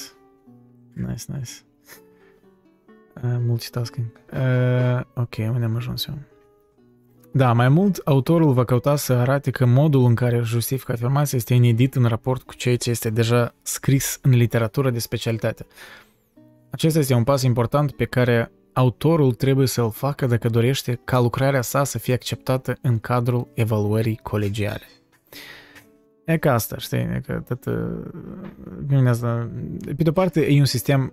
Nice, 0.95 1.25
nice. 1.27 1.53
Uh, 3.23 3.37
multitasking. 3.47 4.07
Uh, 4.33 5.01
ok, 5.15 5.35
unde 5.39 5.65
am 5.65 5.77
ajuns 5.77 6.07
eu? 6.07 6.19
Da, 7.33 7.53
mai 7.53 7.69
mult, 7.69 8.01
autorul 8.05 8.53
va 8.53 8.65
căuta 8.65 8.97
să 8.97 9.13
arate 9.13 9.51
că 9.51 9.65
modul 9.65 10.05
în 10.05 10.15
care 10.15 10.41
justifică 10.41 10.93
afirmația 10.93 11.39
este 11.39 11.55
inedit 11.55 11.95
în 11.95 12.05
raport 12.05 12.43
cu 12.43 12.55
ceea 12.55 12.77
ce 12.77 12.91
este 12.91 13.11
deja 13.11 13.55
scris 13.63 14.19
în 14.23 14.31
literatură 14.31 14.91
de 14.91 14.99
specialitate. 14.99 15.67
Acesta 16.71 16.99
este 16.99 17.15
un 17.15 17.25
pas 17.25 17.43
important 17.43 17.93
pe 17.93 18.05
care 18.05 18.53
autorul 18.73 19.35
trebuie 19.35 19.67
să-l 19.67 19.91
facă 19.91 20.27
dacă 20.27 20.49
dorește 20.49 21.01
ca 21.05 21.21
lucrarea 21.21 21.63
sa 21.63 21.85
să 21.85 21.99
fie 21.99 22.15
acceptată 22.15 22.77
în 22.81 22.99
cadrul 22.99 23.49
evaluării 23.55 24.21
colegiale. 24.23 24.85
E 26.25 26.37
ca 26.37 26.53
asta, 26.53 26.79
știi? 26.79 26.99
E 26.99 27.23
că 27.27 27.43
tot, 27.49 27.65
uh, 27.65 28.01
pe 29.97 30.03
de-o 30.03 30.13
parte, 30.13 30.47
e 30.47 30.59
un 30.59 30.65
sistem 30.65 31.13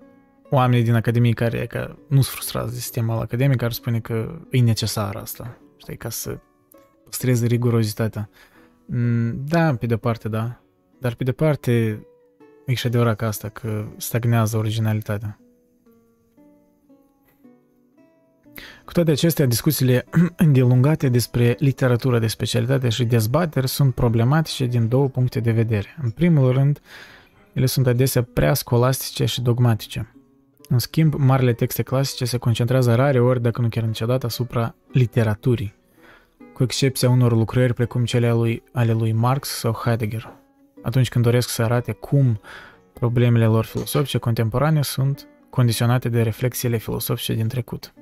oamenii 0.49 0.84
din 0.84 0.93
Academie 0.93 1.34
care 1.34 1.57
e 1.57 1.66
că 1.66 1.95
nu 2.07 2.22
sunt 2.22 2.26
frustrați 2.26 2.72
de 2.74 2.80
sistemul 2.80 3.20
academic, 3.20 3.57
care 3.57 3.74
spune 3.74 3.99
că 3.99 4.39
e 4.49 4.62
necesar 4.62 5.16
asta 5.16 5.57
știi, 5.82 5.97
ca 5.97 6.09
să 6.09 6.39
păstreze 7.03 7.45
rigurozitatea. 7.45 8.30
Mm, 8.86 9.45
da, 9.47 9.76
pe 9.76 9.86
de 9.86 9.97
parte, 9.97 10.30
da. 10.30 10.62
Dar 10.99 11.14
pe 11.14 11.24
de 11.24 11.32
parte, 11.32 12.05
e 12.66 12.74
și 12.74 12.88
adevărat 12.88 13.16
ca 13.16 13.28
asta, 13.28 13.49
că 13.49 13.86
stagnează 13.97 14.57
originalitatea. 14.57 15.39
Cu 18.92 18.98
toate 18.98 19.12
acestea, 19.12 19.46
discuțiile 19.46 20.06
îndelungate 20.36 21.10
despre 21.10 21.56
literatură 21.60 22.20
de 22.20 22.28
specialitate 22.28 22.89
și 22.89 23.04
dezbateri 23.04 23.68
sunt 23.68 23.94
problematice 23.94 24.66
din 24.66 24.88
două 24.88 25.08
puncte 25.08 25.39
de 25.39 25.52
vedere. 25.52 25.98
În 26.02 26.10
primul 26.10 26.52
rând, 26.52 26.82
ele 27.54 27.66
sunt 27.66 27.88
adesea 27.88 28.28
prea 28.34 28.54
scolastice 28.54 29.26
și 29.26 29.42
dogmatice. 29.42 30.16
În 30.70 30.80
schimb, 30.80 31.14
marile 31.14 31.54
texte 31.54 31.84
clasice 31.84 32.26
se 32.26 32.38
concentrează 32.38 32.96
rare 32.96 33.20
ori, 33.20 33.42
dacă 33.42 33.62
nu 33.62 33.70
chiar 33.70 33.84
niciodată, 33.84 34.26
asupra 34.26 34.76
literaturii, 34.92 35.76
cu 36.54 36.64
excepția 36.64 37.10
unor 37.10 37.32
lucrări 37.32 37.74
precum 37.74 38.06
cele 38.06 38.28
ale 38.28 38.36
lui, 38.36 38.64
ale 38.72 38.92
lui 38.92 39.12
Marx 39.12 39.50
sau 39.50 39.72
Heidegger, 39.72 40.34
atunci 40.82 41.10
când 41.10 41.24
doresc 41.24 41.50
să 41.50 41.62
arate 41.62 41.92
cum 41.92 42.42
problemele 42.94 43.46
lor 43.46 43.66
filosofice 43.66 44.18
contemporane 44.18 44.82
sunt 44.82 45.28
condiționate 45.50 46.10
de 46.10 46.22
reflexiile 46.22 46.78
filosofice 46.78 47.34
din 47.34 47.48
trecut. 47.48 47.94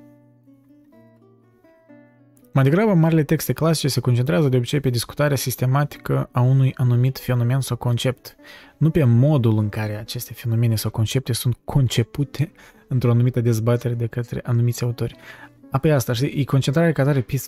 Mai 2.52 2.64
degrabă, 2.64 2.94
marile 2.94 3.22
texte 3.24 3.52
clasice 3.52 3.88
se 3.88 4.00
concentrează 4.00 4.48
de 4.48 4.56
obicei 4.56 4.80
pe 4.80 4.90
discutarea 4.90 5.36
sistematică 5.36 6.28
a 6.32 6.40
unui 6.40 6.74
anumit 6.76 7.18
fenomen 7.18 7.60
sau 7.60 7.76
concept, 7.76 8.36
nu 8.76 8.90
pe 8.90 9.04
modul 9.04 9.58
în 9.58 9.68
care 9.68 9.96
aceste 9.96 10.32
fenomene 10.32 10.76
sau 10.76 10.90
concepte 10.90 11.32
sunt 11.32 11.58
concepute 11.64 12.52
într-o 12.88 13.10
anumită 13.10 13.40
dezbatere 13.40 13.94
de 13.94 14.06
către 14.06 14.40
anumiți 14.44 14.82
autori. 14.82 15.16
Apoi 15.70 15.92
asta, 15.92 16.12
știi, 16.12 16.40
e 16.40 16.44
concentrarea 16.44 16.92
ca 16.92 17.04
tare 17.04 17.20
pe 17.20 17.42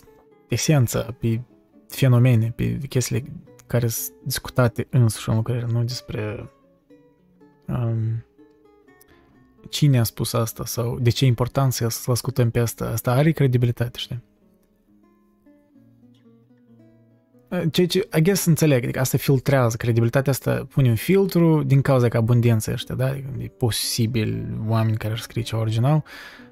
esența, 0.47 1.15
pe 1.19 1.41
fenomene, 1.87 2.53
pe 2.55 2.77
chestiile 2.89 3.23
care 3.67 3.87
sunt 3.87 4.15
discutate 4.23 4.87
însuși 4.89 5.29
în 5.29 5.35
lucrare, 5.35 5.65
nu 5.71 5.83
despre 5.83 6.49
um, 7.67 8.25
cine 9.69 9.99
a 9.99 10.03
spus 10.03 10.33
asta 10.33 10.65
sau 10.65 10.99
de 10.99 11.09
ce 11.09 11.25
e 11.25 11.27
important 11.27 11.73
să 11.73 11.87
ascultăm 12.05 12.49
pe 12.49 12.59
asta. 12.59 12.85
Asta 12.85 13.11
are 13.11 13.31
credibilitate, 13.31 13.97
știi? 13.97 14.23
Ceea 17.71 17.87
ce, 17.87 18.07
I 18.17 18.21
guess, 18.21 18.45
înțeleg, 18.45 18.83
adică 18.83 18.99
asta 18.99 19.17
filtrează, 19.17 19.77
credibilitatea 19.77 20.31
asta 20.31 20.67
pune 20.69 20.89
un 20.89 20.95
filtru 20.95 21.63
din 21.63 21.81
cauza 21.81 22.07
că 22.07 22.17
abundența 22.17 22.71
ăștia, 22.71 22.95
da? 22.95 23.07
Adică 23.07 23.27
e 23.37 23.47
posibil 23.47 24.57
oameni 24.67 24.97
care 24.97 25.13
ar 25.13 25.19
scrie 25.19 25.43
ceva 25.43 25.61
original, 25.61 26.03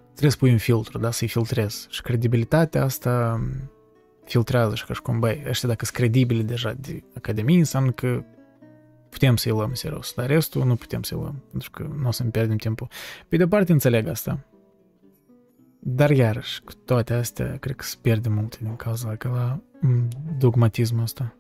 trebuie 0.04 0.32
să 0.32 0.38
pui 0.38 0.52
un 0.52 0.58
filtru, 0.58 0.98
da? 0.98 1.12
Să-i 1.12 1.28
filtrezi. 1.28 1.88
Și 1.90 2.02
credibilitatea 2.02 2.84
asta 2.84 3.42
filtrează 4.26 4.76
și 4.76 4.86
ca 4.86 4.94
și 4.94 5.02
cum, 5.02 5.20
băi, 5.20 5.44
ăștia 5.48 5.70
dacă 5.70 5.86
sunt 5.86 5.98
credibili 5.98 6.44
deja 6.44 6.74
de 6.80 7.04
academie, 7.16 7.58
înseamnă 7.58 7.92
că 7.92 8.24
putem 9.10 9.36
să-i 9.36 9.52
luăm 9.52 9.74
serios, 9.74 10.14
dar 10.16 10.28
restul 10.28 10.66
nu 10.66 10.76
putem 10.76 11.04
să-i 11.04 11.18
luăm, 11.18 11.44
pentru 11.52 11.72
că 11.72 11.90
nu 12.02 12.08
o 12.08 12.12
să-mi 12.12 12.32
pierdem 12.32 12.58
timpul. 12.58 12.88
Pe 13.28 13.38
de 13.38 13.48
parte 13.48 13.72
înțeleg 13.72 14.08
asta, 14.08 14.46
dar 15.80 16.10
iarăși, 16.10 16.62
cu 16.62 16.72
toate 16.86 17.14
astea, 17.14 17.58
cred 17.60 17.76
că 17.76 17.84
se 17.84 17.96
pierde 18.02 18.30
multe 18.30 18.58
din 18.62 18.76
cauza 18.76 19.16
că 19.16 19.28
la 19.28 19.60
dogmatismul 20.38 21.02
ăsta. 21.02 21.36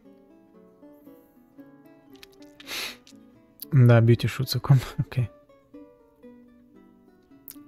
Da, 3.71 3.99
beauty 3.99 4.27
shoots 4.27 4.53
acum, 4.53 4.75
ok. 5.03 5.15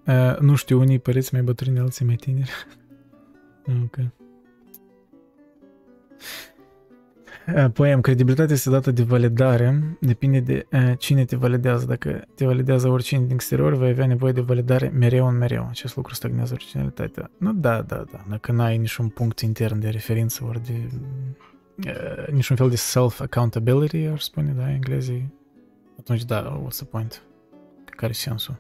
Uh, 0.08 0.40
nu 0.40 0.56
știu, 0.56 0.80
unii 0.80 1.00
păreți 1.00 1.34
mai 1.34 1.44
bătrâni, 1.44 1.80
alții 1.80 2.06
mai 2.06 2.16
tineri. 2.16 2.52
ok. 3.84 3.98
Poem, 7.74 8.02
credibilitatea 8.02 8.54
este 8.56 8.70
dată 8.70 8.92
de 8.92 9.04
validare, 9.04 9.98
depinde 10.00 10.40
de 10.40 10.68
uh, 10.72 10.94
cine 10.98 11.26
te 11.26 11.36
validează. 11.36 11.86
Dacă 11.86 12.28
te 12.36 12.46
validează 12.46 12.88
oricine 12.88 13.22
din 13.22 13.34
exterior, 13.34 13.76
vei 13.76 13.90
avea 13.90 14.06
nevoie 14.06 14.32
de 14.32 14.42
validare 14.42 14.88
mereu 14.88 15.28
în 15.28 15.38
mereu. 15.38 15.68
Acest 15.70 15.96
lucru 15.96 16.14
stagnează 16.14 16.54
originalitatea. 16.54 17.32
Nu, 17.38 17.54
da, 17.54 17.82
da, 17.82 18.06
da. 18.12 18.26
Dacă 18.30 18.52
n-ai 18.52 18.78
niciun 18.78 19.10
punct 19.10 19.40
intern 19.40 19.80
de 19.80 19.90
referință 19.90 20.46
ori 20.48 20.64
de 20.64 20.90
uh, 21.88 22.28
niciun 22.32 22.56
fel 22.56 22.70
de 22.70 22.76
self-accountability, 22.76 24.06
aș 24.06 24.22
spune, 24.22 24.52
da, 24.52 24.72
englezii, 24.72 25.34
atunci 26.00 26.24
da, 26.24 26.62
what's 26.66 26.76
the 26.76 26.86
point? 26.86 27.22
Care 27.86 28.12
e 28.12 28.16
sensul? 28.16 28.60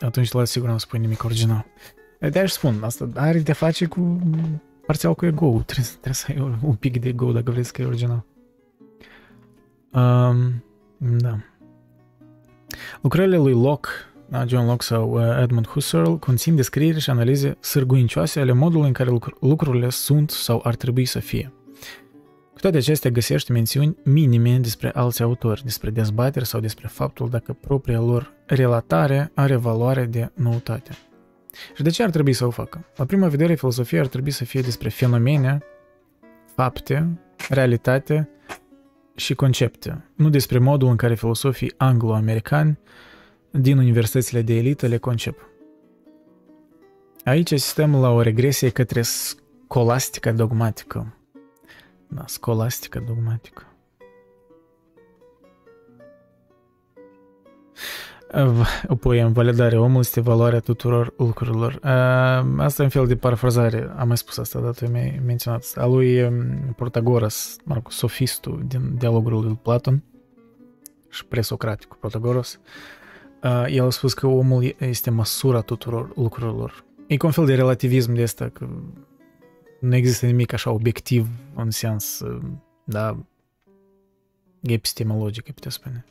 Atunci 0.00 0.32
la 0.32 0.44
sigur 0.44 0.68
nu 0.68 0.78
spui 0.78 0.98
nimic 0.98 1.24
original. 1.24 1.66
De-aia 2.18 2.46
spun, 2.46 2.82
asta 2.82 3.08
are 3.14 3.38
de 3.38 3.52
face 3.52 3.86
cu 3.86 4.20
parțial 4.86 5.14
cu 5.14 5.26
ego 5.26 5.62
trebuie, 5.66 5.86
trebuie 5.90 6.14
să 6.14 6.26
ai 6.28 6.58
un 6.62 6.74
pic 6.74 7.00
de 7.00 7.08
ego 7.08 7.32
dacă 7.32 7.50
vrei 7.50 7.62
să 7.62 7.68
scrii 7.68 7.86
original. 7.86 8.24
Um, 9.92 10.64
da. 10.98 11.38
Lucrările 13.02 13.36
lui 13.36 13.52
Locke 13.52 13.88
da, 14.28 14.44
John 14.46 14.66
Locke 14.66 14.84
sau 14.84 15.10
uh, 15.10 15.42
Edmund 15.42 15.66
Husserl, 15.66 16.12
conțin 16.12 16.56
descrieri 16.56 17.00
și 17.00 17.10
analize 17.10 17.56
sârguincioase 17.60 18.40
ale 18.40 18.52
modului 18.52 18.86
în 18.86 18.92
care 18.92 19.10
lucrurile 19.40 19.90
sunt 19.90 20.30
sau 20.30 20.60
ar 20.64 20.74
trebui 20.74 21.04
să 21.04 21.18
fie. 21.18 21.52
Cu 22.52 22.60
toate 22.60 22.76
acestea 22.76 23.10
găsești 23.10 23.52
mențiuni 23.52 23.96
minime 24.04 24.58
despre 24.58 24.90
alți 24.94 25.22
autori, 25.22 25.62
despre 25.64 25.90
dezbateri 25.90 26.46
sau 26.46 26.60
despre 26.60 26.88
faptul 26.88 27.28
dacă 27.28 27.56
propria 27.60 28.00
lor 28.00 28.32
relatare 28.46 29.30
are 29.34 29.56
valoare 29.56 30.04
de 30.04 30.30
noutate. 30.34 30.90
Și 31.74 31.82
de 31.82 31.90
ce 31.90 32.02
ar 32.02 32.10
trebui 32.10 32.32
să 32.32 32.46
o 32.46 32.50
facă? 32.50 32.84
La 32.96 33.04
prima 33.04 33.28
vedere, 33.28 33.54
filosofia 33.54 34.00
ar 34.00 34.06
trebui 34.06 34.30
să 34.30 34.44
fie 34.44 34.60
despre 34.60 34.88
fenomene, 34.88 35.58
fapte, 36.54 37.18
realitate 37.48 38.28
și 39.14 39.34
concepte, 39.34 40.04
nu 40.14 40.28
despre 40.28 40.58
modul 40.58 40.88
în 40.88 40.96
care 40.96 41.14
filosofii 41.14 41.74
anglo-americani 41.76 42.78
din 43.50 43.78
universitățile 43.78 44.42
de 44.42 44.54
elită 44.54 44.86
le 44.86 44.96
concep. 44.96 45.48
Aici 47.24 47.52
asistăm 47.52 48.00
la 48.00 48.10
o 48.10 48.20
regresie 48.20 48.68
către 48.68 49.02
scolastica 49.02 50.32
dogmatică. 50.32 51.16
Da, 52.08 52.24
scolastica 52.26 53.00
dogmatică. 53.00 53.66
Apoi, 58.88 59.20
în 59.20 59.32
validarea 59.32 59.80
omului 59.80 60.00
este 60.00 60.20
valoarea 60.20 60.60
tuturor 60.60 61.14
lucrurilor. 61.16 61.78
Asta 62.56 62.82
e 62.82 62.84
un 62.84 62.90
fel 62.90 63.06
de 63.06 63.16
parafrazare, 63.16 63.92
am 63.96 64.06
mai 64.06 64.16
spus 64.16 64.38
asta, 64.38 64.60
dar 64.60 64.74
tu 64.74 64.90
mi-ai 64.90 65.20
menționat. 65.26 65.72
A 65.74 65.86
lui 65.86 66.30
Protagoras, 66.76 67.56
mă 67.64 67.74
rog, 67.74 67.90
sofistul 67.90 68.62
din 68.66 68.96
dialogul 68.98 69.32
lui 69.32 69.58
Platon 69.62 70.02
și 71.10 71.26
presocraticul 71.26 71.96
Protagoras, 72.00 72.60
el 73.66 73.86
a 73.86 73.90
spus 73.90 74.14
că 74.14 74.26
omul 74.26 74.74
este 74.78 75.10
măsura 75.10 75.60
tuturor 75.60 76.12
lucrurilor. 76.14 76.84
E 77.06 77.16
ca 77.16 77.26
un 77.26 77.32
fel 77.32 77.46
de 77.46 77.54
relativism 77.54 78.12
de 78.12 78.22
asta, 78.22 78.48
că 78.48 78.68
nu 79.80 79.94
există 79.94 80.26
nimic 80.26 80.52
așa 80.52 80.70
obiectiv 80.70 81.28
în 81.54 81.70
sens, 81.70 82.22
da, 82.84 83.18
epistemologic, 84.60 85.44
putea 85.44 85.70
spune. 85.70 86.04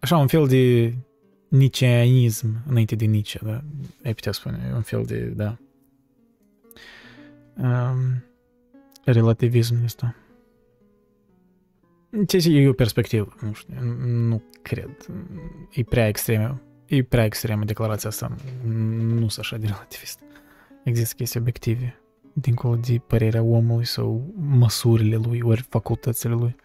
Așa, 0.00 0.16
un 0.16 0.26
fel 0.26 0.46
de 0.46 0.94
niceanism 1.48 2.48
înainte 2.66 2.94
de 2.94 3.04
Nietzsche, 3.04 3.40
da? 3.42 3.62
Ai 4.04 4.14
putea 4.14 4.32
spune, 4.32 4.70
un 4.74 4.82
fel 4.82 5.04
de, 5.04 5.24
da. 5.24 5.56
Um, 7.54 8.24
relativism 9.04 9.76
ăsta. 9.84 10.16
Ce 12.26 12.50
e 12.50 12.68
o 12.68 12.72
perspectivă, 12.72 13.34
nu 13.40 13.52
știu, 13.52 13.74
nu 14.04 14.42
cred. 14.62 14.90
E 15.70 15.82
prea 15.82 16.08
extremă. 16.08 16.60
E 16.86 17.02
prea 17.02 17.24
extremă 17.24 17.64
declarația 17.64 18.08
asta. 18.08 18.36
Nu 18.64 19.28
sunt 19.28 19.38
așa 19.38 19.56
de 19.56 19.66
relativist. 19.66 20.20
Există 20.84 21.14
chestii 21.14 21.40
obiective, 21.40 22.00
dincolo 22.32 22.76
de 22.76 23.02
părerea 23.06 23.42
omului 23.42 23.84
sau 23.84 24.34
măsurile 24.36 25.16
lui, 25.16 25.40
ori 25.42 25.66
facultățile 25.68 26.34
lui. 26.34 26.56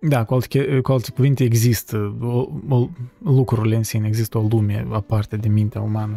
Da, 0.00 0.24
cu 0.24 0.34
alte, 0.34 0.80
cu 0.80 0.92
alte 0.92 1.10
cuvinte, 1.10 1.44
există 1.44 2.16
o, 2.20 2.48
o, 2.68 2.88
lucrurile 3.18 3.76
în 3.76 3.82
sine, 3.82 4.06
există 4.06 4.38
o 4.38 4.46
lume 4.50 4.86
aparte 4.90 5.36
de 5.36 5.48
mintea 5.48 5.80
umană. 5.80 6.16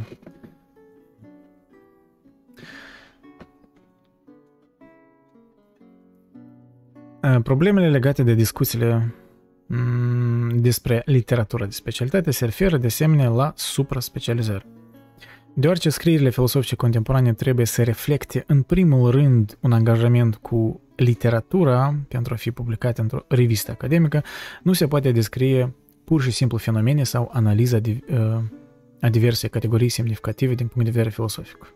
Problemele 7.44 7.90
legate 7.90 8.24
de 8.24 8.34
discuțiile 8.34 9.16
mm, 9.66 10.60
despre 10.62 11.02
literatura 11.06 11.66
de 11.66 11.72
specialitate 11.72 12.32
se 12.32 12.46
referă 12.46 12.78
de 12.78 12.86
asemenea 12.86 13.30
la 13.30 13.54
supra-specializare. 13.56 14.66
Deoarece 15.54 15.90
scrierile 15.90 16.30
filosofice 16.30 16.76
contemporane 16.76 17.34
trebuie 17.34 17.66
să 17.66 17.84
reflecte 17.84 18.44
în 18.48 18.62
primul 18.62 19.12
rând 19.12 19.58
un 19.60 19.72
angajament 19.72 20.36
cu 20.36 20.82
literatura 21.04 21.96
pentru 22.08 22.34
a 22.34 22.38
fi 22.38 22.52
publicată 22.52 23.02
într-o 23.02 23.26
revistă 23.28 23.72
academică, 23.72 24.24
nu 24.64 24.74
se 24.74 24.88
poate 24.88 25.12
descrie 25.12 25.74
pur 26.04 26.22
și 26.22 26.32
simplu 26.32 26.58
fenomene 26.58 27.04
sau 27.04 27.30
analiza 27.34 27.80
de, 27.80 28.00
uh, 28.12 28.42
a 29.02 29.10
diverse 29.10 29.48
categorii 29.48 29.90
semnificative 29.90 30.54
din 30.54 30.68
punct 30.68 30.86
de 30.86 30.92
vedere 30.92 31.10
filosofic. 31.10 31.74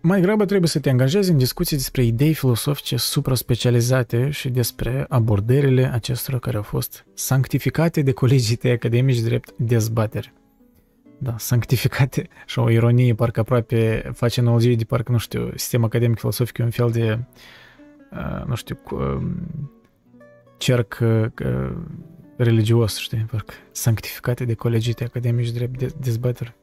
Mai 0.00 0.20
grabă 0.20 0.44
trebuie 0.44 0.68
să 0.68 0.78
te 0.80 0.90
angajezi 0.90 1.30
în 1.30 1.38
discuții 1.38 1.76
despre 1.76 2.02
idei 2.02 2.34
filosofice 2.34 2.96
supra-specializate 2.96 4.30
și 4.30 4.48
despre 4.48 5.06
abordările 5.08 5.92
acestora 5.92 6.38
care 6.38 6.56
au 6.56 6.62
fost 6.62 7.06
sanctificate 7.14 8.02
de 8.02 8.12
colegii 8.12 8.56
tăi 8.56 8.70
academici 8.70 9.20
drept 9.20 9.52
dezbateri. 9.56 10.32
Da, 11.18 11.34
sanctificate 11.38 12.28
și 12.46 12.58
o 12.58 12.70
ironie, 12.70 13.14
parcă 13.14 13.40
aproape 13.40 14.10
face 14.14 14.40
analogie 14.40 14.74
de 14.74 14.84
parcă, 14.84 15.12
nu 15.12 15.18
știu, 15.18 15.50
sistem 15.54 15.84
academic 15.84 16.18
filosofic 16.18 16.58
e 16.58 16.62
un 16.62 16.70
fel 16.70 16.90
de, 16.90 17.18
uh, 18.12 18.42
nu 18.46 18.54
știu, 18.54 18.78
cerc 20.56 20.98
uh, 21.02 21.26
religios, 22.36 22.98
știi, 22.98 23.26
parcă 23.30 23.54
sanctificate 23.72 24.44
de 24.44 24.54
colegii 24.54 24.92
tăi 24.92 25.06
academici 25.06 25.50
drept 25.50 25.92
dezbateri. 25.92 26.54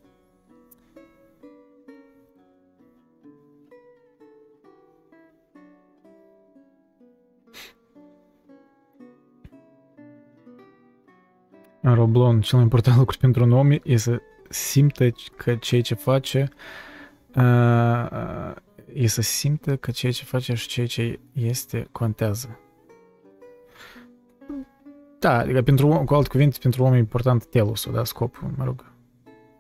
Roblon, 11.95 12.41
cel 12.41 12.55
mai 12.55 12.63
important 12.63 12.97
lucru 12.97 13.17
pentru 13.17 13.43
un 13.43 13.51
om 13.51 13.71
e 13.83 13.95
să 13.95 14.21
simtă 14.53 15.09
că 15.35 15.55
ceea 15.55 15.81
ce 15.81 15.93
face 15.93 16.49
uh, 17.35 18.53
e 18.93 19.07
să 19.07 19.21
simtă 19.21 19.75
că 19.75 19.91
ceea 19.91 20.11
ce 20.11 20.23
face 20.23 20.53
și 20.53 20.67
ceea 20.67 20.87
ce 20.87 21.19
este 21.33 21.87
contează. 21.91 22.59
Da, 25.19 25.37
adică 25.37 25.61
pentru, 25.61 25.87
cu 26.05 26.13
alte 26.13 26.29
cuvinte, 26.29 26.57
pentru 26.61 26.83
om 26.83 26.93
e 26.93 26.97
important 26.97 27.45
telosul, 27.45 27.93
da, 27.93 28.03
scopul, 28.03 28.53
mă 28.57 28.63
rog. 28.63 28.91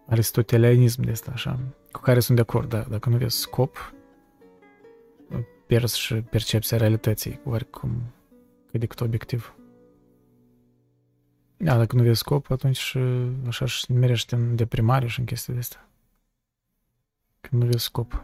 Aristotelianism 0.07 1.01
de 1.01 1.11
asta, 1.11 1.31
așa, 1.33 1.59
cu 1.91 1.99
care 1.99 2.19
sunt 2.19 2.35
de 2.35 2.41
acord, 2.41 2.69
da, 2.69 2.85
dacă 2.89 3.09
nu 3.09 3.17
vezi 3.17 3.37
scop, 3.37 3.93
pierzi 5.65 5.99
și 5.99 6.13
percepția 6.13 6.77
realității, 6.77 7.39
oricum, 7.43 7.91
cât 8.71 8.79
de 8.79 8.85
cât 8.85 9.01
obiectiv. 9.01 9.55
Da, 11.63 11.77
dacă 11.77 11.95
nu 11.95 12.03
vezi 12.03 12.19
scop, 12.19 12.51
atunci 12.51 12.77
și 12.77 12.97
așa 13.47 13.65
și 13.65 13.91
merește 13.91 14.35
în 14.35 14.55
deprimare 14.55 15.07
și 15.07 15.19
în 15.19 15.25
chestii 15.25 15.53
de 15.53 15.59
astea. 15.59 15.89
Când 17.41 17.61
nu 17.61 17.67
vezi 17.67 17.83
scop. 17.83 18.23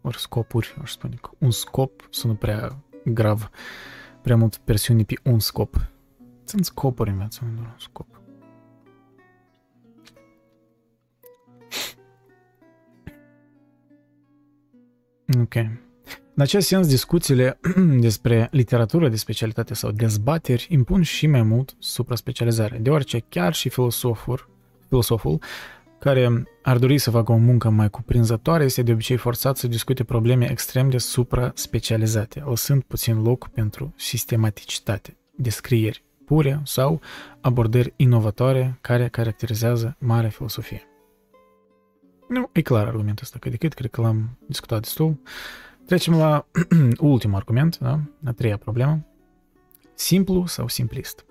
Ori 0.00 0.18
scopuri, 0.18 0.76
aș 0.82 0.90
spune. 0.90 1.20
Un 1.38 1.50
scop 1.50 2.08
sună 2.10 2.34
prea 2.34 2.76
grav. 3.04 3.50
Prea 4.22 4.36
mult 4.36 4.56
presiune 4.56 5.02
pe 5.02 5.14
un 5.22 5.38
scop. 5.38 5.86
Sunt 6.44 6.64
scopuri 6.64 7.10
în 7.10 7.16
viață, 7.16 7.44
nu 7.44 7.54
doar 7.54 7.66
un 7.66 7.78
scop. 7.78 8.20
Ok. 15.40 15.85
În 16.38 16.42
acest 16.42 16.66
sens, 16.66 16.86
discuțiile 16.86 17.58
despre 18.06 18.48
literatură 18.50 19.08
de 19.08 19.16
specialitate 19.16 19.74
sau 19.74 19.90
dezbateri 19.90 20.66
impun 20.70 21.02
și 21.02 21.26
mai 21.26 21.42
mult 21.42 21.76
supra-specializare, 21.78 22.78
deoarece 22.78 23.18
chiar 23.28 23.54
și 23.54 23.68
filosoful, 23.68 24.48
filosoful 24.88 25.42
care 25.98 26.42
ar 26.62 26.78
dori 26.78 26.98
să 26.98 27.10
facă 27.10 27.32
o 27.32 27.36
muncă 27.36 27.68
mai 27.68 27.90
cuprinzătoare 27.90 28.64
este 28.64 28.82
de 28.82 28.92
obicei 28.92 29.16
forțat 29.16 29.56
să 29.56 29.66
discute 29.66 30.04
probleme 30.04 30.50
extrem 30.50 30.90
de 30.90 30.98
supra-specializate, 30.98 32.42
lăsând 32.46 32.82
puțin 32.82 33.22
loc 33.22 33.48
pentru 33.48 33.94
sistematicitate, 33.96 35.16
descrieri 35.36 36.04
pure 36.24 36.60
sau 36.64 37.00
abordări 37.40 37.92
inovatoare 37.96 38.78
care 38.80 39.08
caracterizează 39.08 39.96
marea 39.98 40.30
filosofie. 40.30 40.82
Nu, 42.28 42.50
e 42.52 42.62
clar 42.62 42.86
argumentul 42.86 43.24
ăsta, 43.24 43.38
că 43.38 43.48
de 43.48 43.56
cât 43.56 43.72
cred 43.72 43.90
că 43.90 44.00
l-am 44.00 44.38
discutat 44.46 44.80
destul. 44.80 45.18
Trecem 45.86 46.16
la 46.16 46.46
ultimul 47.00 47.36
argument, 47.36 47.78
da? 47.78 48.00
a 48.24 48.32
treia 48.32 48.56
problemă. 48.56 49.06
Simplu 49.94 50.46
sau 50.46 50.68
simplist. 50.68 51.24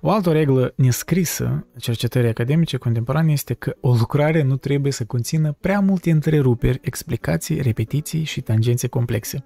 O 0.00 0.10
altă 0.10 0.32
reglă 0.32 0.72
nescrisă 0.76 1.66
a 1.76 1.78
cercetării 1.78 2.28
academice 2.28 2.76
contemporane 2.76 3.32
este 3.32 3.54
că 3.54 3.76
o 3.80 3.94
lucrare 3.94 4.42
nu 4.42 4.56
trebuie 4.56 4.92
să 4.92 5.04
conțină 5.04 5.56
prea 5.60 5.80
multe 5.80 6.10
întreruperi, 6.10 6.80
explicații, 6.82 7.60
repetiții 7.60 8.24
și 8.24 8.40
tangențe 8.40 8.86
complexe. 8.86 9.44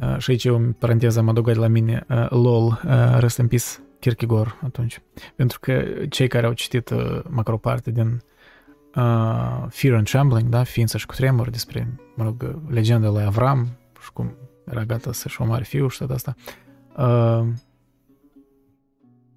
Uh, 0.00 0.18
și 0.18 0.30
aici 0.30 0.44
o 0.44 0.58
paranteză 0.78 1.18
am 1.18 1.28
adăugat 1.28 1.56
la 1.56 1.66
mine 1.66 2.06
uh, 2.08 2.30
LOL, 2.30 2.64
uh, 2.84 3.16
răstâmpis 3.18 3.80
Kierkegaard 3.98 4.58
atunci. 4.62 5.00
Pentru 5.36 5.60
că 5.60 5.84
cei 6.08 6.28
care 6.28 6.46
au 6.46 6.52
citit 6.52 6.90
uh, 6.90 7.20
macroparte 7.28 7.90
din 7.90 8.22
uh, 8.96 9.64
Fear 9.68 9.94
and 9.94 10.08
Trembling, 10.08 10.48
da, 10.48 10.62
ființa 10.62 10.98
și 10.98 11.06
cu 11.06 11.14
tremur, 11.14 11.50
despre, 11.50 11.88
mă 12.14 12.24
rog, 12.24 12.60
legenda 12.68 13.08
lui 13.08 13.24
Avram 13.24 13.68
și 14.02 14.12
cum 14.12 14.34
era 14.66 14.84
gata 14.84 15.12
să-și 15.12 15.40
omoare 15.40 15.64
fiul 15.64 15.88
și 15.88 15.98
tot 15.98 16.10
asta. 16.10 16.34
Uh, 16.96 17.46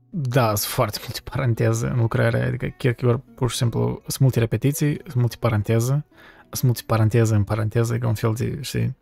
da, 0.10 0.46
sunt 0.46 0.72
foarte 0.74 1.00
multe 1.02 1.20
paranteze 1.24 1.88
în 1.88 2.00
lucrarea 2.00 2.40
aia, 2.40 2.48
adică 2.48 2.66
Kierkegaard 2.66 3.22
pur 3.36 3.50
și 3.50 3.58
simplu 3.58 4.02
sunt 4.02 4.20
multe 4.20 4.40
repetiții, 4.40 5.00
sunt 5.04 5.16
multe 5.16 5.36
paranteze, 5.40 6.06
sunt 6.50 6.64
multe 6.64 6.82
paranteze 6.86 7.36
în 7.36 7.44
paranteze, 7.44 7.96
e 7.96 7.98
ca 7.98 8.08
un 8.08 8.14
fel 8.14 8.34
de, 8.34 8.58
știi, 8.62 8.96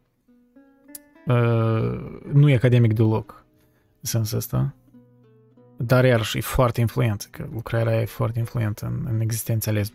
uh, 1.25 2.19
nu 2.33 2.49
e 2.49 2.55
academic 2.55 2.93
deloc, 2.93 3.45
în 4.01 4.09
sensul 4.09 4.37
ăsta, 4.37 4.73
dar 5.77 6.05
iarăși 6.05 6.37
e 6.37 6.41
foarte 6.41 6.81
influent, 6.81 7.27
că 7.31 7.47
lucrarea 7.53 7.91
aia 7.91 8.01
e 8.01 8.05
foarte 8.05 8.39
influentă 8.39 8.85
în, 8.85 9.07
în 9.13 9.19
existențialism. 9.19 9.93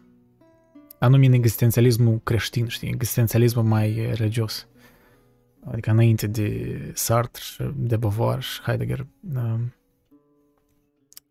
Anume 1.01 1.27
în 1.27 1.33
existențialismul 1.33 2.21
creștin, 2.23 2.67
știi, 2.67 2.89
existențialismul 2.89 3.65
mai 3.65 4.13
religios. 4.15 4.69
Adică 5.65 5.91
înainte 5.91 6.27
de 6.27 6.79
Sartre, 6.95 7.75
de 7.77 7.97
Beauvoir 7.97 8.43
și 8.43 8.61
Heidegger, 8.63 9.07
uh, 9.35 9.43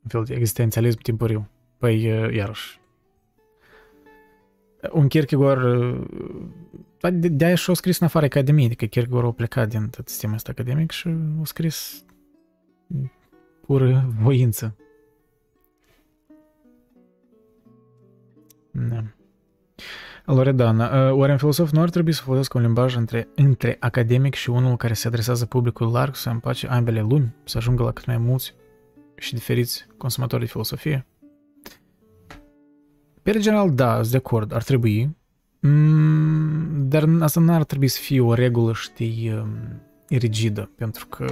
un 0.04 0.08
fel 0.08 0.24
de 0.24 0.34
existențialism 0.34 1.00
timpuriu. 1.02 1.50
Păi, 1.78 2.04
iarăși, 2.36 2.80
un 4.92 5.08
Kierkegaard, 5.08 6.08
de-aia 7.12 7.56
și-a 7.56 7.74
scris 7.74 8.00
în 8.00 8.06
afară 8.06 8.26
academiei, 8.26 8.66
adică 8.66 8.86
Kierkegaard 8.86 9.26
a 9.26 9.32
plecat 9.32 9.70
din 9.70 9.90
tot 9.90 10.08
sistemul 10.08 10.36
ăsta 10.36 10.52
academic 10.52 10.92
și 10.92 11.08
a 11.42 11.44
scris 11.44 12.06
pură 13.66 14.14
voință. 14.22 14.76
Da. 18.72 19.04
Loredana, 20.34 21.14
oare 21.14 21.32
un 21.32 21.38
filosof 21.38 21.72
nu 21.72 21.82
ar 21.82 21.90
trebui 21.90 22.12
să 22.12 22.22
folosească 22.22 22.58
un 22.58 22.64
limbaj 22.64 22.96
între, 22.96 23.28
între 23.36 23.78
academic 23.80 24.34
și 24.34 24.50
unul 24.50 24.78
care 24.78 24.94
se 24.94 25.08
adresează 25.08 25.46
publicul 25.46 25.92
larg 25.92 26.16
să 26.16 26.30
împace 26.30 26.68
ambele 26.68 27.02
lumi, 27.02 27.36
să 27.44 27.58
ajungă 27.58 27.84
la 27.84 27.92
cât 27.92 28.06
mai 28.06 28.18
mulți 28.18 28.54
și 29.16 29.34
diferiți 29.34 29.88
consumatori 29.98 30.42
de 30.42 30.48
filosofie? 30.48 31.06
Pe 33.22 33.40
general, 33.40 33.72
da, 33.72 33.96
sunt 33.96 34.10
de 34.10 34.18
acord, 34.18 34.54
ar 34.54 34.64
trebui, 34.64 35.18
mm, 35.60 36.88
dar 36.88 37.10
asta 37.20 37.40
nu 37.40 37.54
ar 37.54 37.64
trebui 37.64 37.88
să 37.88 38.00
fie 38.02 38.22
o 38.22 38.34
regulă, 38.34 38.74
știi, 38.74 39.34
um, 39.34 39.50
rigidă, 40.10 40.72
pentru 40.76 41.08
că, 41.08 41.26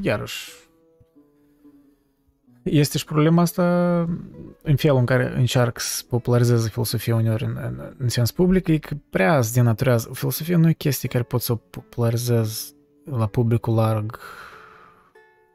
iarăși, 0.00 0.50
este 2.64 2.98
și 2.98 3.04
problema 3.04 3.42
asta 3.42 3.64
în 4.62 4.76
felul 4.76 4.98
în 4.98 5.04
care 5.04 5.32
încearcă 5.36 5.80
să 5.80 6.02
popularizeze 6.08 6.68
filosofia 6.68 7.14
uneori 7.14 7.44
în, 7.44 7.58
în, 7.62 7.94
în 7.98 8.08
sens 8.08 8.30
public, 8.30 8.68
e 8.68 8.78
că 8.78 8.96
prea 9.10 9.40
se 9.40 9.50
denaturează. 9.54 10.10
Filosofia 10.12 10.56
nu 10.56 10.68
e 10.68 10.72
chestie 10.72 11.08
care 11.08 11.24
pot 11.24 11.40
să 11.40 11.52
o 11.52 11.56
popularizeze 11.56 12.72
la 13.04 13.26
publicul 13.26 13.74
larg 13.74 14.18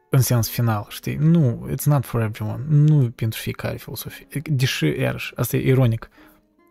în 0.09 0.21
sens 0.21 0.49
final, 0.49 0.85
știi? 0.89 1.15
Nu, 1.15 1.69
it's 1.71 1.83
not 1.83 2.05
for 2.05 2.21
everyone. 2.21 2.63
Nu 2.67 3.11
pentru 3.15 3.39
fiecare 3.39 3.77
filosofie. 3.77 4.27
Deși, 4.43 4.85
iarăși, 4.85 5.31
asta 5.35 5.57
e 5.57 5.67
ironic. 5.67 6.09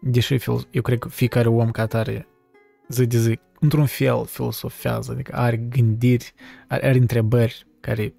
Deși 0.00 0.36
eu 0.70 0.82
cred 0.82 0.98
că 0.98 1.08
fiecare 1.08 1.48
om 1.48 1.70
ca 1.70 1.82
atare 1.82 2.28
zi 2.88 3.06
de 3.06 3.18
zi, 3.18 3.38
într-un 3.60 3.86
fel 3.86 4.26
filosofează, 4.26 5.12
adică 5.12 5.34
are 5.34 5.56
gândiri, 5.56 6.32
are, 6.68 6.86
are 6.86 6.98
întrebări 6.98 7.66
care 7.80 8.14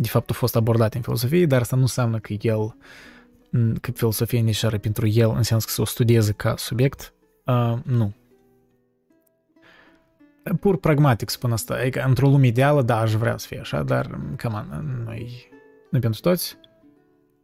de 0.00 0.08
fapt 0.08 0.30
au 0.30 0.36
fost 0.36 0.56
abordate 0.56 0.96
în 0.96 1.02
filosofie, 1.02 1.46
dar 1.46 1.60
asta 1.60 1.76
nu 1.76 1.82
înseamnă 1.82 2.18
că 2.18 2.32
el, 2.40 2.76
că 3.80 3.90
filosofia 3.90 4.38
e 4.38 4.42
necesară 4.42 4.78
pentru 4.78 5.06
el, 5.06 5.30
în 5.36 5.42
sens 5.42 5.64
că 5.64 5.70
să 5.70 5.80
o 5.80 5.84
studieze 5.84 6.32
ca 6.32 6.54
subiect. 6.56 7.12
Uh, 7.46 7.78
nu 7.82 8.14
pur 10.60 10.78
pragmatic 10.78 11.28
spun 11.28 11.52
asta. 11.52 11.74
Adică, 11.74 12.04
într-o 12.06 12.28
lume 12.28 12.46
ideală, 12.46 12.82
da, 12.82 13.00
aș 13.00 13.12
vrea 13.12 13.36
să 13.36 13.46
fie 13.46 13.58
așa, 13.58 13.82
dar, 13.82 14.20
come 14.42 14.54
on, 14.54 15.02
nu 15.04 15.12
nu 15.90 15.98
pentru 15.98 16.20
toți. 16.20 16.56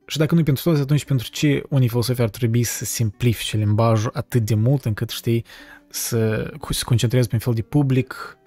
Și 0.06 0.18
dacă 0.18 0.34
nu 0.34 0.42
pentru 0.42 0.62
toți, 0.62 0.80
atunci 0.80 1.04
pentru 1.04 1.28
ce 1.30 1.62
unii 1.68 1.88
filosofi 1.88 2.20
ar 2.20 2.28
trebui 2.28 2.62
să 2.62 2.84
simplifice 2.84 3.56
limbajul 3.56 4.10
atât 4.14 4.42
de 4.42 4.54
mult 4.54 4.84
încât, 4.84 5.10
știi, 5.10 5.44
să 5.88 6.50
se 6.70 6.84
concentreze 6.84 7.28
pe 7.28 7.34
un 7.34 7.40
fel 7.40 7.54
de 7.54 7.62
public 7.62 8.38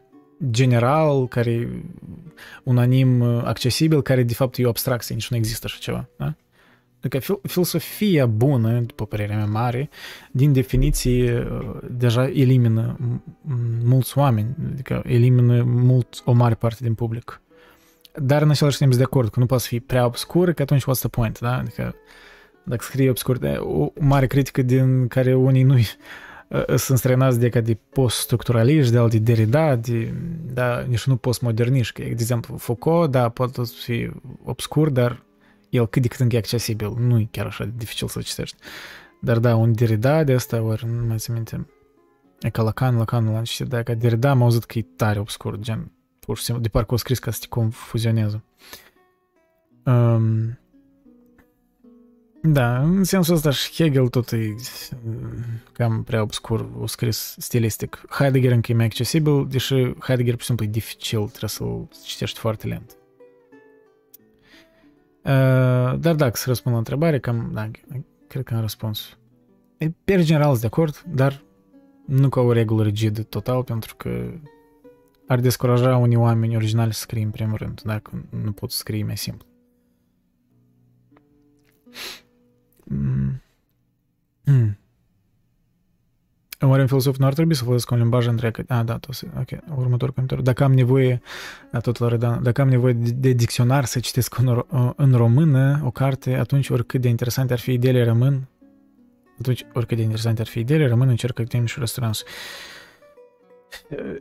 general, 0.50 1.28
care 1.28 1.84
unanim 2.64 3.22
accesibil, 3.22 4.02
care 4.02 4.24
de 4.24 4.34
fapt 4.34 4.58
e 4.58 4.66
o 4.66 4.70
abstracție, 4.70 5.16
nici 5.16 5.30
nu 5.30 5.38
există 5.38 5.66
așa 5.66 5.78
ceva. 5.80 6.08
Da? 6.18 6.36
Adică 7.04 7.40
filosofia 7.48 8.26
bună, 8.26 8.80
după 8.80 9.06
părerea 9.06 9.36
mea 9.36 9.46
mare, 9.46 9.90
din 10.32 10.54
definiție 10.54 11.48
deja 11.92 12.28
elimină 12.28 12.98
mulți 13.84 14.18
oameni, 14.18 14.56
adică 14.72 15.02
elimină 15.06 15.64
mult 15.64 16.22
o 16.26 16.32
mare 16.32 16.56
parte 16.56 16.84
din 16.84 16.94
public. 16.94 17.42
Dar 18.16 18.42
în 18.42 18.50
același 18.50 18.78
timp 18.78 18.94
de 18.94 19.04
acord 19.04 19.30
că 19.30 19.40
nu 19.40 19.46
poate 19.46 19.64
să 19.64 19.70
fie 19.70 19.80
prea 19.80 20.06
obscur, 20.06 20.52
că 20.52 20.62
atunci 20.62 20.82
what's 20.82 21.00
the 21.00 21.08
point, 21.08 21.40
da? 21.40 21.58
Adică 21.58 21.96
dacă 22.64 22.84
scrie 22.84 23.10
obscur, 23.10 23.40
o 23.60 23.92
mare 24.00 24.28
critică 24.28 24.62
din 24.62 25.08
care 25.08 25.36
unii 25.36 25.64
nu 25.64 25.78
sunt 26.76 26.97
străinați 26.97 27.39
de 27.39 27.50
ca 27.50 27.62
de 27.62 27.78
post-structuraliști, 27.89 28.91
de 28.91 28.97
alții 28.97 29.20
de 29.20 29.34
Derrida, 29.34 29.76
de, 29.76 30.14
da, 30.54 30.80
nici 30.82 31.06
nu 31.06 31.16
postmoderniști. 31.16 32.02
De 32.02 32.10
exemplu, 32.10 32.58
Foucault, 32.58 33.12
da, 33.12 33.30
poate 33.30 33.62
fi 33.64 34.10
obscur, 34.43 34.89
dar 34.89 35.24
el 35.70 35.88
cât 35.88 36.02
de 36.02 36.08
cât 36.08 36.20
încă 36.20 36.36
e 36.36 36.38
accesibil, 36.38 36.93
nu 36.97 37.20
e 37.20 37.28
chiar 37.32 37.45
așa 37.45 37.64
de 37.64 37.72
dificil 37.78 38.08
să 38.08 38.22
citești. 38.22 38.56
Dar 39.22 39.39
da, 39.39 39.56
un 39.56 39.74
Derrida 39.74 40.24
de 40.24 40.34
asta, 40.34 40.62
ori 40.62 40.86
nu 40.86 41.06
mai 41.06 41.18
țin 41.18 41.34
minte, 41.34 41.68
e 42.39 42.50
ca 42.50 42.62
Lacan, 42.62 42.97
Lacan 42.97 43.32
l-am 43.32 43.43
citit, 43.43 43.68
dar 43.68 43.84
ca 43.84 43.93
Derrida 43.93 44.30
am 44.30 44.41
auzit 44.41 44.64
că 44.64 44.78
e 44.78 44.86
tare 44.95 45.20
obscur, 45.20 45.60
gen, 45.60 45.91
pur 46.20 46.38
și 46.38 46.43
simplu, 46.43 46.64
de 46.64 46.70
parcă 46.70 46.93
o 46.93 46.97
scris 46.97 47.20
ca 47.20 47.32
să 47.32 47.38
te 47.41 47.47
confuzioneze. 47.47 48.43
Um, 49.86 50.58
da, 52.42 52.80
în 52.80 53.04
sensul 53.04 53.36
ăsta 53.36 53.52
și 53.52 53.84
Hegel 53.84 54.08
tot 54.08 54.32
e 54.32 54.56
cam 55.72 56.04
prea 56.04 56.22
obscur, 56.22 56.70
o 56.80 56.86
scris 56.86 57.36
stilistic. 57.38 58.02
Heidegger 58.10 58.52
încă 58.52 58.72
e 58.72 58.76
mai 58.76 58.86
accesibil, 58.86 59.48
deși 59.48 59.94
Heidegger, 60.00 60.34
pur 60.34 60.40
și 60.40 60.46
simplu, 60.46 60.66
e 60.66 60.70
dificil, 60.70 61.28
trebuie 61.28 61.50
să-l 61.50 61.88
citești 62.06 62.40
foarte 62.40 62.68
lent. 62.68 62.98
Uh, 65.24 66.00
dar 66.00 66.16
dacă 66.16 66.38
să 66.38 66.44
răspund 66.48 66.74
la 66.74 66.80
întrebare, 66.80 67.20
cam, 67.20 67.50
da, 67.54 67.70
cred 68.28 68.44
că 68.44 68.54
am 68.54 68.62
răspuns. 68.62 69.18
Pe 70.04 70.24
general 70.24 70.50
sunt 70.50 70.60
de 70.60 70.68
acord, 70.68 71.04
dar 71.08 71.44
nu 72.06 72.30
ca 72.30 72.42
o 72.42 72.52
regulă 72.52 72.84
rigidă 72.84 73.24
total, 73.24 73.64
pentru 73.64 73.96
că 73.96 74.34
ar 75.28 75.40
descuraja 75.40 75.98
unii 75.98 76.18
oameni 76.18 76.56
originali 76.56 76.94
să 76.94 77.00
scrie 77.00 77.24
în 77.24 77.30
primul 77.30 77.58
rând, 77.58 77.82
dacă 77.82 78.28
nu 78.44 78.52
pot 78.52 78.72
scrie 78.72 79.04
mai 79.04 79.18
simplu. 79.18 79.48
Mm. 82.90 83.42
Mm. 84.46 84.78
Oare 86.61 86.82
un 86.82 86.88
filosof 86.88 87.18
nu 87.18 87.26
ar 87.26 87.34
trebui 87.34 87.56
să 87.56 87.64
folosească 87.64 87.94
un 87.94 87.99
limbaj 87.99 88.28
întreg? 88.28 88.64
Ah, 88.68 88.86
da, 88.86 88.98
tot, 88.98 89.20
ok, 89.40 89.78
următor 89.78 90.14
comentariu. 90.14 90.44
Dacă 90.44 90.64
am 90.64 90.74
nevoie, 90.74 91.22
da, 91.72 91.80
tot 91.80 91.98
la 91.98 92.07
Redan, 92.07 92.44
dacă 92.44 92.61
am 92.61 92.68
nevoie 92.70 92.94
de, 92.94 93.11
de 93.11 93.32
dicționar 93.32 93.86
să 93.86 93.99
citesc 93.99 94.38
în, 94.38 94.64
în 94.95 95.14
română 95.14 95.82
o 95.86 95.91
carte, 95.91 96.36
atunci 96.36 96.70
oricât 96.70 97.02
de 97.02 97.07
interesante 97.07 97.53
ar 97.53 97.60
fi 97.60 97.72
ideile 97.72 98.03
rămân, 98.03 98.48
atunci 99.40 99.66
oricât 99.74 99.98
de 99.98 100.03
interesante 100.03 100.41
ar 100.41 100.48
fi 100.48 100.60
ideile 100.60 100.88
rămân, 100.88 101.10
încerc 101.10 101.48
timp 101.48 101.68
și 101.68 101.80
răstrâns. 101.80 102.24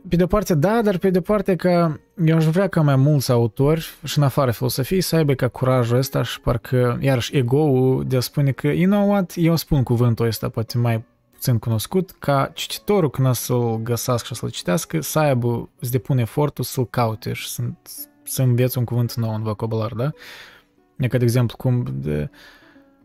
Pe 0.09 0.15
de-o 0.15 0.27
parte, 0.27 0.55
da, 0.55 0.81
dar 0.81 0.97
pe 0.97 1.09
de-o 1.09 1.21
parte 1.21 1.55
că 1.55 1.97
eu 2.25 2.35
aș 2.35 2.45
vrea 2.45 2.67
ca 2.67 2.81
mai 2.81 2.95
mulți 2.95 3.31
autori 3.31 3.89
și 4.03 4.17
în 4.17 4.23
afară 4.23 4.51
filosofiei 4.51 5.01
să 5.01 5.15
aibă 5.15 5.33
ca 5.33 5.47
curajul 5.47 5.97
ăsta 5.97 6.23
și 6.23 6.41
parcă, 6.41 6.97
iarăși, 7.01 7.37
ego-ul 7.37 8.05
de 8.07 8.17
a 8.17 8.19
spune 8.19 8.51
că, 8.51 8.67
you 8.67 8.91
know 8.91 9.09
what, 9.09 9.33
eu 9.35 9.55
spun 9.55 9.83
cuvântul 9.83 10.25
ăsta 10.25 10.49
poate 10.49 10.77
mai 10.77 11.03
puțin 11.31 11.57
cunoscut, 11.57 12.11
ca 12.11 12.51
cititorul 12.53 13.09
când 13.09 13.33
să-l 13.33 13.79
găsească 13.83 14.33
și 14.33 14.39
să-l 14.39 14.49
citească, 14.49 15.01
să 15.01 15.19
aibă, 15.19 15.69
să 15.79 15.89
depune 15.91 16.21
efortul 16.21 16.63
să-l 16.63 16.87
caute 16.89 17.33
și 17.33 17.49
să, 17.49 17.61
să 18.23 18.41
înveți 18.41 18.77
un 18.77 18.83
cuvânt 18.83 19.13
nou 19.13 19.33
în 19.33 19.43
vocabular, 19.43 19.93
da? 19.93 20.11
E 20.97 21.07
ca 21.07 21.17
de 21.17 21.23
exemplu 21.23 21.57
cum 21.57 21.85
de, 21.93 22.29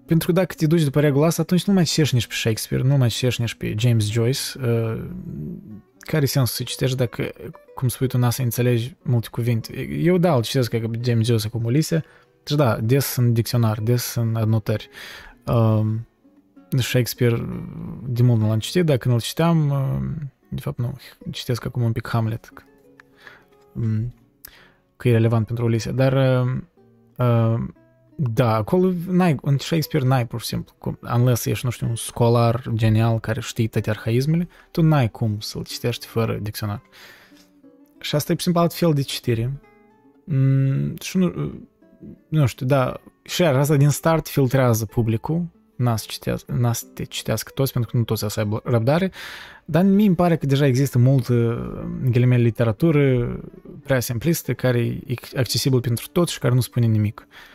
pentru 0.07 0.27
că 0.27 0.33
dacă 0.33 0.55
te 0.57 0.67
duci 0.67 0.83
după 0.83 1.01
regula 1.01 1.27
asta, 1.27 1.43
atunci 1.43 1.65
nu 1.65 1.73
mai 1.73 1.85
citești 1.85 2.15
nici 2.15 2.27
pe 2.27 2.35
Shakespeare, 2.35 2.85
nu 2.85 2.97
mai 2.97 3.09
citești 3.09 3.41
nici 3.41 3.55
pe 3.55 3.75
James 3.79 4.11
Joyce. 4.11 4.41
Uh, 4.65 5.05
care 6.05 6.27
sens 6.27 6.53
să 6.53 6.63
citești 6.63 6.97
dacă, 6.97 7.33
cum 7.75 7.89
spui 7.89 8.07
tu, 8.07 8.19
n 8.19 8.31
să 8.31 8.43
înțelegi 8.43 8.97
multe 9.03 9.29
cuvinte? 9.31 9.81
Eu 9.89 10.19
da, 10.19 10.35
îl 10.35 10.43
citesc 10.43 10.71
ca 10.71 10.91
James 11.01 11.27
Joyce 11.27 11.49
cu 11.49 11.61
Ulise, 11.65 12.05
deci 12.43 12.57
da, 12.57 12.79
des 12.81 13.17
în 13.17 13.33
dicționar, 13.33 13.81
des 13.81 14.15
în 14.15 14.37
anotări. 14.37 14.89
Uh, 15.47 15.87
Shakespeare 16.79 17.47
de 18.07 18.23
mult 18.23 18.41
nu 18.41 18.49
l-am 18.49 18.59
citit, 18.59 18.85
dar 18.85 18.97
când 18.97 19.15
îl 19.15 19.21
citeam, 19.21 19.69
de 20.49 20.61
fapt 20.61 20.79
nu, 20.79 20.97
citesc 21.31 21.65
acum 21.65 21.83
un 21.83 21.93
pic 21.93 22.09
Hamlet, 22.09 22.51
că, 22.55 22.63
că 24.97 25.09
e 25.09 25.13
relevant 25.13 25.47
pentru 25.47 25.65
Ulise, 25.65 25.93
dar 25.93 26.45
da, 28.17 28.55
acolo 28.55 28.93
n-ai, 29.09 29.37
în 29.43 29.59
Shakespeare 29.59 30.07
n-ai 30.07 30.27
pur 30.27 30.41
și 30.41 30.47
simplu, 30.47 30.99
unless 31.15 31.45
ești, 31.45 31.65
nu 31.65 31.71
știu, 31.71 31.89
un 31.89 31.97
scolar 31.97 32.63
genial 32.75 33.21
care 33.21 33.41
știe 33.41 33.69
toate 33.69 33.91
arhaismele, 33.91 34.49
tu 34.71 34.83
n-ai 34.83 35.11
cum 35.11 35.37
să-l 35.41 35.65
citești 35.65 36.07
fără 36.07 36.39
dicționar. 36.43 36.83
Și 38.01 38.15
asta 38.15 38.33
e, 38.33 38.35
pur 38.35 38.37
și 38.37 38.43
simplu, 38.43 38.61
alt 38.61 38.75
fel 38.75 38.93
de 38.93 39.03
citire. 39.03 39.53
Mm, 40.25 40.97
și 41.01 41.17
nu, 41.17 41.53
nu 42.29 42.47
știu, 42.47 42.67
da, 42.67 43.01
și 43.23 43.43
iar 43.43 43.57
asta 43.57 43.77
din 43.77 43.89
start 43.89 44.29
filtrează 44.29 44.85
publicul, 44.85 45.45
n-a 45.77 45.97
să, 45.97 46.07
citească, 46.09 46.53
n-a 46.53 46.73
să 46.73 46.85
te 46.95 47.05
citească 47.05 47.51
toți, 47.55 47.73
pentru 47.73 47.91
că 47.91 47.97
nu 47.97 48.05
toți 48.05 48.33
să 48.33 48.41
aibă 48.41 48.61
răbdare, 48.65 49.13
dar 49.65 49.85
mie 49.85 50.07
îmi 50.07 50.17
pare 50.17 50.37
că 50.37 50.47
deja 50.47 50.67
există 50.67 50.99
multă, 50.99 51.33
în 52.03 52.11
ghilimele, 52.11 52.43
literatură 52.43 53.35
prea 53.83 54.01
simplistă, 54.01 54.55
care 54.55 54.79
e 54.79 55.15
accesibil 55.37 55.81
pentru 55.81 56.07
toți 56.13 56.33
și 56.33 56.39
care 56.39 56.55
nu 56.55 56.61
spune 56.61 56.87
nimic. 56.87 57.27
Uh, 57.29 57.54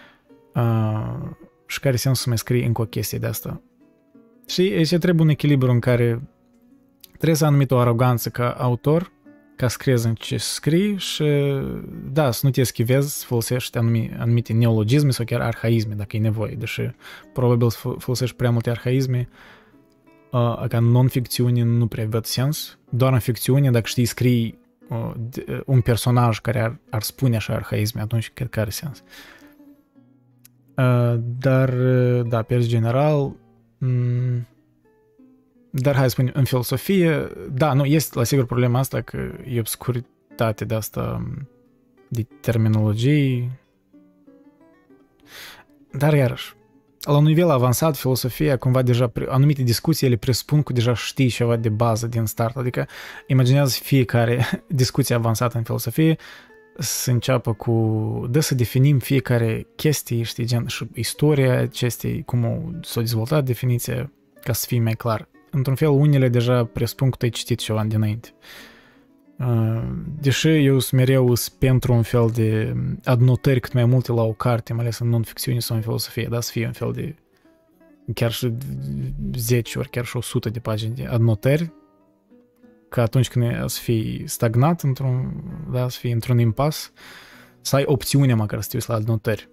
și 1.65 1.79
care 1.79 1.95
se 1.95 2.13
să 2.13 2.23
mai 2.27 2.37
scrie 2.37 2.65
încă 2.65 2.81
o 2.81 2.85
chestie 2.85 3.17
de 3.17 3.27
asta. 3.27 3.61
Și 4.47 4.61
aici 4.61 4.95
trebuie 4.95 5.23
un 5.23 5.29
echilibru 5.29 5.71
în 5.71 5.79
care 5.79 6.21
trebuie 7.11 7.35
să 7.35 7.45
anumit 7.45 7.71
o 7.71 7.77
aroganță 7.77 8.29
ca 8.29 8.51
autor, 8.51 9.11
ca 9.55 9.67
să 9.67 9.77
crezi 9.79 10.07
în 10.07 10.13
ce 10.13 10.37
scrii 10.37 10.97
și 10.97 11.23
da, 12.11 12.31
să 12.31 12.39
nu 12.43 12.51
te 12.51 12.59
eschivezi 12.59 13.19
să 13.19 13.25
folosești 13.25 13.77
anumite, 13.77 14.17
anumite 14.19 14.53
neologisme 14.53 15.11
sau 15.11 15.25
chiar 15.25 15.41
arhaisme 15.41 15.93
dacă 15.93 16.15
e 16.15 16.19
nevoie, 16.19 16.55
deși 16.55 16.81
probabil 17.33 17.69
să 17.69 17.77
folosești 17.97 18.35
prea 18.35 18.51
multe 18.51 18.69
arhaisme 18.69 19.29
uh, 20.31 20.67
ca 20.67 20.79
non-ficțiune 20.79 21.63
nu 21.63 21.87
prea 21.87 22.05
văd 22.09 22.25
sens. 22.25 22.77
Doar 22.89 23.13
în 23.13 23.19
ficțiune, 23.19 23.71
dacă 23.71 23.87
știi 23.87 24.05
scrii 24.05 24.59
uh, 24.89 25.11
un 25.65 25.81
personaj 25.81 26.39
care 26.39 26.59
ar, 26.61 26.79
ar 26.89 27.01
spune 27.01 27.35
așa 27.35 27.53
arhaisme, 27.53 28.01
atunci 28.01 28.31
cred 28.33 28.49
că 28.49 28.59
are 28.59 28.69
sens. 28.69 28.99
Uh, 28.99 29.38
dar, 31.17 31.69
da, 32.21 32.41
pe 32.41 32.59
general, 32.59 33.35
mm, 33.77 34.47
dar 35.69 35.95
hai 35.95 36.03
să 36.03 36.09
spunem, 36.09 36.31
în 36.35 36.43
filosofie, 36.43 37.27
da, 37.51 37.73
nu, 37.73 37.85
este 37.85 38.17
la 38.17 38.23
sigur 38.23 38.45
problema 38.45 38.79
asta 38.79 39.01
că 39.01 39.17
e 39.47 39.59
obscuritate 39.59 40.65
de 40.65 40.75
asta 40.75 41.27
de 42.07 42.27
terminologii. 42.41 43.49
Dar 45.91 46.13
iarăși, 46.13 46.53
la 47.01 47.17
un 47.17 47.23
nivel 47.23 47.49
avansat, 47.49 47.97
filosofia, 47.97 48.57
cumva 48.57 48.81
deja, 48.81 49.11
anumite 49.27 49.63
discuții, 49.63 50.07
ele 50.07 50.15
presupun 50.15 50.63
că 50.63 50.73
deja 50.73 50.93
știi 50.93 51.29
ceva 51.29 51.55
de 51.55 51.69
bază 51.69 52.07
din 52.07 52.25
start. 52.25 52.55
Adică, 52.55 52.87
imaginează 53.27 53.77
fiecare 53.81 54.45
discuție 54.67 55.15
avansată 55.15 55.57
în 55.57 55.63
filosofie 55.63 56.17
să 56.79 57.11
înceapă 57.11 57.53
cu, 57.53 58.27
de 58.29 58.39
să 58.39 58.55
definim 58.55 58.99
fiecare 58.99 59.67
chestie, 59.75 60.23
știi, 60.23 60.45
gen, 60.45 60.67
și 60.67 60.87
istoria 60.93 61.59
acestei, 61.59 62.23
cum 62.25 62.73
s-a 62.81 62.99
dezvoltat 62.99 63.45
definiția, 63.45 64.11
ca 64.43 64.53
să 64.53 64.65
fie 64.67 64.81
mai 64.81 64.93
clar 64.93 65.27
într-un 65.51 65.75
fel, 65.75 65.89
unele 65.89 66.29
deja 66.29 66.65
presupun 66.65 67.09
că 67.09 67.15
tu 67.17 67.25
ai 67.25 67.31
citit 67.31 67.59
ceva 67.59 67.83
dinainte. 67.83 68.29
Uh, 69.37 69.81
deși 70.21 70.47
eu 70.47 70.79
sunt 70.79 70.99
mereu 70.99 71.33
pentru 71.59 71.93
un 71.93 72.01
fel 72.01 72.29
de 72.33 72.75
adnotări 73.03 73.59
cât 73.59 73.73
mai 73.73 73.85
multe 73.85 74.11
la 74.11 74.23
o 74.23 74.33
carte, 74.33 74.73
mai 74.73 74.83
ales 74.83 74.99
în 74.99 75.09
non-ficțiune 75.09 75.59
sau 75.59 75.75
în 75.75 75.81
filosofie, 75.81 76.27
da, 76.29 76.41
să 76.41 76.51
fie 76.51 76.65
un 76.65 76.71
fel 76.71 76.91
de 76.91 77.15
chiar 78.13 78.31
și 78.31 78.53
10 79.35 79.79
ori, 79.79 79.89
chiar 79.89 80.05
și 80.05 80.17
100 80.17 80.49
de 80.49 80.59
pagini 80.59 80.95
de 80.95 81.05
adnotări, 81.05 81.71
că 82.89 83.01
atunci 83.01 83.29
când 83.29 83.69
să 83.69 83.79
fii 83.79 84.27
stagnat 84.27 84.81
într-un, 84.81 85.43
da, 85.71 85.89
să 85.89 85.99
fii 85.99 86.11
într-un 86.11 86.39
impas, 86.39 86.91
să 87.61 87.75
ai 87.75 87.83
opțiunea 87.85 88.35
măcar 88.35 88.61
să 88.61 88.67
te 88.69 88.75
uiți 88.75 88.89
la 88.89 88.95
adnotări. 88.95 89.49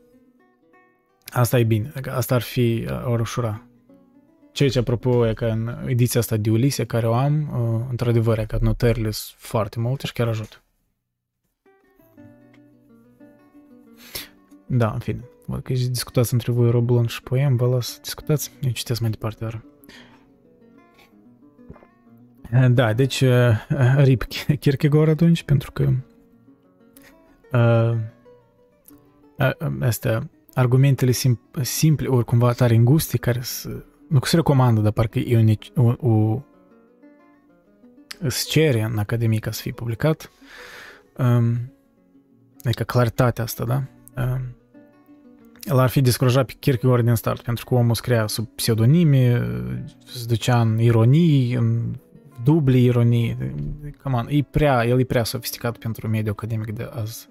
Asta 1.26 1.58
e 1.58 1.64
bine, 1.64 1.92
asta 2.10 2.34
ar 2.34 2.42
fi 2.42 2.86
uh, 2.90 3.06
o 3.06 3.10
ușura. 3.10 3.66
Ceea 4.52 4.68
ce, 4.68 4.78
apropo, 4.78 5.28
e 5.28 5.34
că 5.34 5.44
în 5.44 5.84
ediția 5.86 6.20
asta 6.20 6.36
de 6.36 6.50
Ulise 6.50 6.84
care 6.84 7.06
o 7.06 7.14
am, 7.14 7.40
uh, 7.40 7.86
într-adevăr, 7.90 8.38
e 8.38 8.44
că 8.44 8.58
notările 8.60 9.10
sunt 9.10 9.38
foarte 9.38 9.80
multe 9.80 10.06
și 10.06 10.12
chiar 10.12 10.28
ajută. 10.28 10.56
Da, 14.66 14.90
în 14.90 14.98
fine. 14.98 15.28
Văd 15.46 15.62
că 15.62 15.72
discutați 15.72 16.32
între 16.32 16.52
voi 16.52 16.70
Roblon 16.70 17.06
și 17.06 17.22
Poem, 17.22 17.56
vă 17.56 17.66
las 17.66 17.98
discutați, 18.02 18.50
eu 18.60 18.70
citesc 18.70 19.00
mai 19.00 19.10
departe 19.10 19.36
doar. 19.40 19.64
Da, 22.70 22.92
deci 22.92 23.20
uh, 23.20 23.66
RIP 23.96 24.22
Kierkegaard 24.60 25.08
atunci, 25.08 25.42
pentru 25.42 25.72
că 25.72 25.88
uh, 27.52 27.96
astea, 29.80 30.28
argumentele 30.54 31.12
simple, 31.62 32.08
ori 32.08 32.24
cumva 32.24 32.52
tare 32.52 32.74
înguste, 32.74 33.16
care 33.16 33.40
sunt 33.42 33.84
nu 34.08 34.18
că 34.18 34.26
se 34.28 34.36
recomandă, 34.36 34.80
dar 34.80 34.92
parcă 34.92 35.18
e 35.18 35.58
o, 35.74 35.82
o, 35.82 36.10
o 36.10 36.42
îți 38.18 38.48
cere 38.48 38.82
în 38.82 38.98
Academie 38.98 39.38
ca 39.38 39.50
să 39.50 39.60
fie 39.60 39.72
publicat. 39.72 40.30
Um, 41.16 41.72
adică 42.64 42.82
claritatea 42.82 43.44
asta, 43.44 43.64
da? 43.64 43.82
Um, 44.22 44.56
l-ar 45.64 45.88
fi 45.88 46.00
descurajat 46.00 46.46
pe 46.46 46.52
Kierkegaard 46.58 47.04
din 47.04 47.14
start, 47.14 47.42
pentru 47.42 47.64
că 47.64 47.74
omul 47.74 47.94
scria 47.94 48.26
sub 48.26 48.46
pseudonime, 48.46 49.46
se 50.04 50.24
ducea 50.26 50.60
în 50.60 50.78
ironii, 50.78 51.54
în 51.54 51.94
dubli 52.46 52.84
ironii. 52.84 53.36
Come 54.02 54.16
on, 54.16 54.26
e 54.30 54.42
prea, 54.50 54.84
el 54.86 55.00
e 55.00 55.04
prea 55.04 55.24
sofisticat 55.24 55.76
pentru 55.76 56.08
mediul 56.08 56.32
academic 56.32 56.70
de 56.70 56.88
azi. 56.92 57.28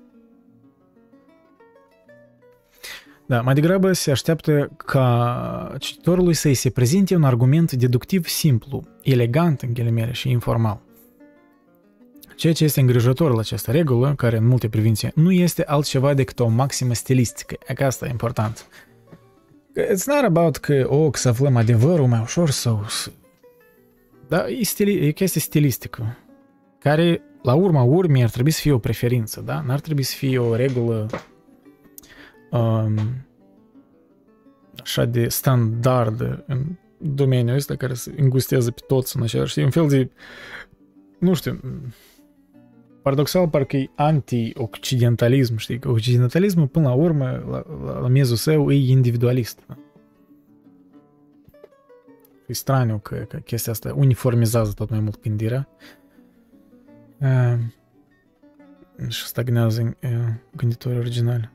Da, 3.25 3.41
mai 3.41 3.53
degrabă 3.53 3.93
se 3.93 4.11
așteaptă 4.11 4.71
ca 4.85 5.75
cititorului 5.79 6.33
să-i 6.33 6.53
se 6.53 6.69
prezinte 6.69 7.15
un 7.15 7.23
argument 7.23 7.71
deductiv 7.71 8.27
simplu, 8.27 8.83
elegant 9.01 9.61
în 9.61 9.73
ghilimele 9.73 10.11
și 10.11 10.29
informal. 10.29 10.79
Ceea 12.35 12.53
ce 12.53 12.63
este 12.63 12.79
îngrijorător 12.79 13.33
la 13.33 13.39
această 13.39 13.71
regulă, 13.71 14.13
care 14.15 14.37
în 14.37 14.47
multe 14.47 14.69
privințe 14.69 15.11
nu 15.15 15.31
este 15.31 15.63
altceva 15.63 16.13
decât 16.13 16.39
o 16.39 16.47
maximă 16.47 16.93
stilistică, 16.93 17.55
e 17.67 17.73
că 17.73 17.83
asta 17.83 18.05
e 18.05 18.09
important. 18.09 18.67
It's 19.93 20.05
not 20.05 20.23
about 20.23 20.57
că, 20.57 20.85
o, 20.89 21.09
că 21.09 21.17
să 21.17 21.29
aflăm 21.29 21.55
adevărul 21.55 22.07
mai 22.07 22.19
ușor 22.21 22.49
sau... 22.49 22.85
Da, 24.27 24.47
e, 24.47 24.63
stili, 24.63 25.07
e 25.07 25.11
chestie 25.11 25.41
stilistică, 25.41 26.17
care, 26.79 27.21
la 27.41 27.53
urma 27.53 27.83
urmei, 27.83 28.23
ar 28.23 28.29
trebui 28.29 28.51
să 28.51 28.59
fie 28.61 28.71
o 28.71 28.77
preferință, 28.77 29.41
da? 29.41 29.61
N-ar 29.61 29.79
trebui 29.79 30.03
să 30.03 30.15
fie 30.15 30.39
o 30.39 30.55
regulă 30.55 31.09
um, 32.51 32.97
așa 34.81 35.05
de 35.05 35.27
standard 35.27 36.43
în 36.47 36.65
domeniul 36.97 37.55
ăsta 37.55 37.75
care 37.75 37.93
se 37.93 38.13
îngustează 38.17 38.71
pe 38.71 38.81
toți 38.87 39.17
în 39.17 39.23
același 39.23 39.53
timp. 39.53 39.65
Un 39.65 39.71
fel 39.71 39.87
de, 39.87 40.11
nu 41.19 41.33
știu, 41.33 41.59
paradoxal 43.01 43.49
parcă 43.49 43.77
e 43.77 43.89
anti-occidentalism, 43.95 45.57
știi? 45.57 45.79
Că 45.79 45.89
occidentalismul 45.89 46.67
până 46.67 46.87
la 46.87 46.93
urmă, 46.93 47.43
la, 47.49 47.63
la, 47.85 47.99
la 47.99 48.07
miezul 48.07 48.35
său, 48.35 48.71
e 48.71 48.89
individualist. 48.89 49.59
Da? 49.67 49.77
E 52.47 52.53
straniu 52.53 52.97
că, 52.97 53.15
că 53.15 53.37
chestia 53.37 53.71
asta 53.71 53.93
uniformizează 53.93 54.71
tot 54.71 54.89
mai 54.89 54.99
mult 54.99 55.21
gândirea 55.21 55.67
uh, 57.19 57.57
și 59.07 59.25
stagnează 59.25 59.97
uh, 60.03 60.09
gânditorii 60.55 60.97
originali. 60.97 61.51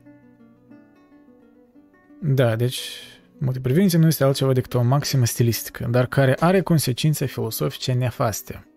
Da, 2.21 2.55
deci 2.55 2.79
multiprevenție 3.37 3.97
nu 3.97 4.07
este 4.07 4.23
altceva 4.23 4.53
decât 4.53 4.73
o 4.73 4.81
maximă 4.81 5.25
stilistică, 5.25 5.87
dar 5.89 6.05
care 6.05 6.35
are 6.39 6.61
consecințe 6.61 7.25
filosofice 7.25 7.93
nefaste. 7.93 8.70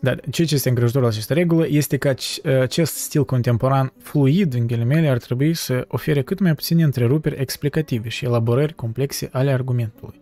Dar 0.00 0.20
ceea 0.30 0.46
ce 0.46 0.54
este 0.54 0.68
îngrijorător 0.68 1.02
la 1.02 1.08
această 1.08 1.34
regulă 1.34 1.66
este 1.68 1.96
că 1.96 2.14
acest 2.60 2.94
stil 2.94 3.24
contemporan 3.24 3.92
fluid, 3.98 4.54
în 4.54 4.66
ghilimele, 4.66 5.08
ar 5.08 5.18
trebui 5.18 5.54
să 5.54 5.84
ofere 5.88 6.22
cât 6.22 6.38
mai 6.38 6.54
puține 6.54 6.82
întreruperi 6.82 7.40
explicative 7.40 8.08
și 8.08 8.24
elaborări 8.24 8.74
complexe 8.74 9.28
ale 9.32 9.50
argumentului. 9.52 10.18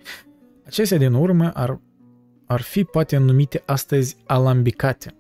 Acestea 0.67 0.99
din 0.99 1.13
urmă 1.13 1.51
ar, 1.55 1.81
ar 2.47 2.61
fi 2.61 2.85
poate 2.85 3.17
numite 3.17 3.63
astăzi 3.67 4.17
alambicate, 4.27 5.15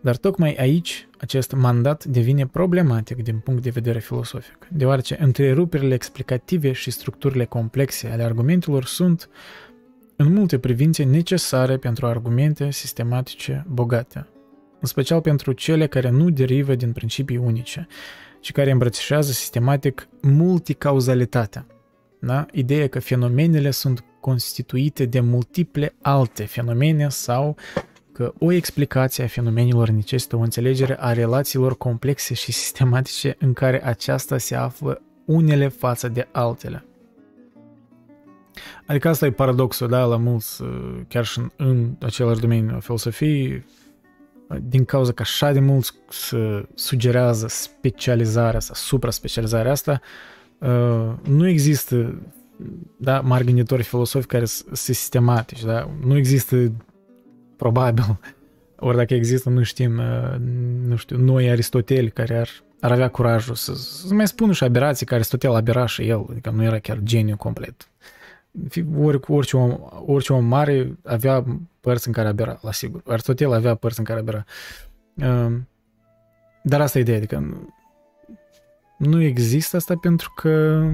dar 0.00 0.16
tocmai 0.16 0.54
aici 0.54 1.08
acest 1.18 1.52
mandat 1.52 2.04
devine 2.04 2.46
problematic 2.46 3.22
din 3.22 3.38
punct 3.38 3.62
de 3.62 3.70
vedere 3.70 3.98
filosofic, 3.98 4.68
deoarece 4.70 5.16
întreruperile 5.20 5.94
explicative 5.94 6.72
și 6.72 6.90
structurile 6.90 7.44
complexe 7.44 8.08
ale 8.08 8.22
argumentelor 8.22 8.84
sunt, 8.84 9.28
în 10.16 10.32
multe 10.32 10.58
privințe, 10.58 11.04
necesare 11.04 11.76
pentru 11.76 12.06
argumente 12.06 12.70
sistematice 12.70 13.66
bogate, 13.68 14.26
în 14.80 14.86
special 14.88 15.20
pentru 15.20 15.52
cele 15.52 15.86
care 15.86 16.10
nu 16.10 16.30
derivă 16.30 16.74
din 16.74 16.92
principii 16.92 17.36
unice, 17.36 17.86
ci 18.40 18.52
care 18.52 18.70
îmbrățișează 18.70 19.32
sistematic 19.32 20.08
multicauzalitatea. 20.22 21.66
Da? 22.20 22.46
Ideea 22.52 22.88
că 22.88 22.98
fenomenele 22.98 23.70
sunt 23.70 24.04
constituite 24.20 25.04
de 25.04 25.20
multiple 25.20 25.94
alte 26.02 26.44
fenomene 26.44 27.08
sau 27.08 27.56
că 28.12 28.32
o 28.38 28.52
explicație 28.52 29.24
a 29.24 29.26
fenomenilor 29.26 29.88
necesită 29.88 30.36
o 30.36 30.40
înțelegere 30.40 30.96
a 31.00 31.12
relațiilor 31.12 31.76
complexe 31.76 32.34
și 32.34 32.52
sistematice 32.52 33.36
în 33.38 33.52
care 33.52 33.86
aceasta 33.86 34.38
se 34.38 34.54
află 34.54 35.02
unele 35.24 35.68
față 35.68 36.08
de 36.08 36.28
altele. 36.32 36.84
Adică 38.86 39.08
asta 39.08 39.26
e 39.26 39.30
paradoxul, 39.30 39.88
da, 39.88 40.04
la 40.04 40.16
mulți, 40.16 40.62
uh, 40.62 41.00
chiar 41.08 41.24
și 41.24 41.38
în, 41.38 41.50
în 41.56 41.90
același 42.00 42.40
domeniu 42.40 42.80
filosofiei, 42.80 43.64
din 44.60 44.84
cauza 44.84 45.12
că 45.12 45.22
așa 45.22 45.52
de 45.52 45.60
mult 45.60 45.94
se 46.08 46.68
sugerează 46.74 47.46
specializarea 47.48 48.60
sau 48.60 48.74
supra-specializarea 48.74 49.72
asta, 49.72 50.00
uh, 50.58 51.12
nu 51.22 51.48
există 51.48 52.14
da, 52.96 53.20
mari 53.20 53.44
gânditori 53.44 53.82
filosofi 53.82 54.26
care 54.26 54.44
sunt 54.44 54.76
sistematici, 54.76 55.64
da? 55.64 55.90
Nu 56.04 56.16
există, 56.16 56.72
probabil, 57.56 58.18
ori 58.78 58.96
dacă 58.96 59.14
există, 59.14 59.48
nu 59.48 59.62
știm, 59.62 59.98
uh, 59.98 60.36
nu 60.86 60.96
știu, 60.96 61.18
noi 61.18 61.50
Aristotel 61.50 62.08
care 62.10 62.38
ar, 62.38 62.48
ar 62.80 62.92
avea 62.92 63.08
curajul 63.08 63.54
să, 63.54 63.74
să 63.74 64.14
mai 64.14 64.26
spună 64.28 64.52
și 64.52 64.64
aberații 64.64 65.06
că 65.06 65.14
Aristotel 65.14 65.54
abera 65.54 65.86
și 65.86 66.08
el, 66.08 66.26
adică 66.30 66.50
nu 66.50 66.62
era 66.62 66.78
chiar 66.78 66.98
geniu 67.02 67.36
complet. 67.36 67.88
Ori, 68.98 69.20
orice, 69.28 69.56
om, 69.56 69.78
orice 70.06 70.32
om 70.32 70.44
mare 70.44 70.98
avea 71.04 71.44
părți 71.80 72.06
în 72.06 72.12
care 72.12 72.28
abera, 72.28 72.58
la 72.62 72.72
sigur. 72.72 73.02
Aristotel 73.06 73.52
avea 73.52 73.74
părți 73.74 73.98
în 73.98 74.04
care 74.04 74.18
abera. 74.18 74.44
Uh, 75.14 75.56
dar 76.62 76.80
asta 76.80 76.98
e 76.98 77.00
ideea, 77.00 77.16
adică 77.16 77.66
nu 78.96 79.22
există 79.22 79.76
asta 79.76 79.96
pentru 79.96 80.32
că 80.36 80.84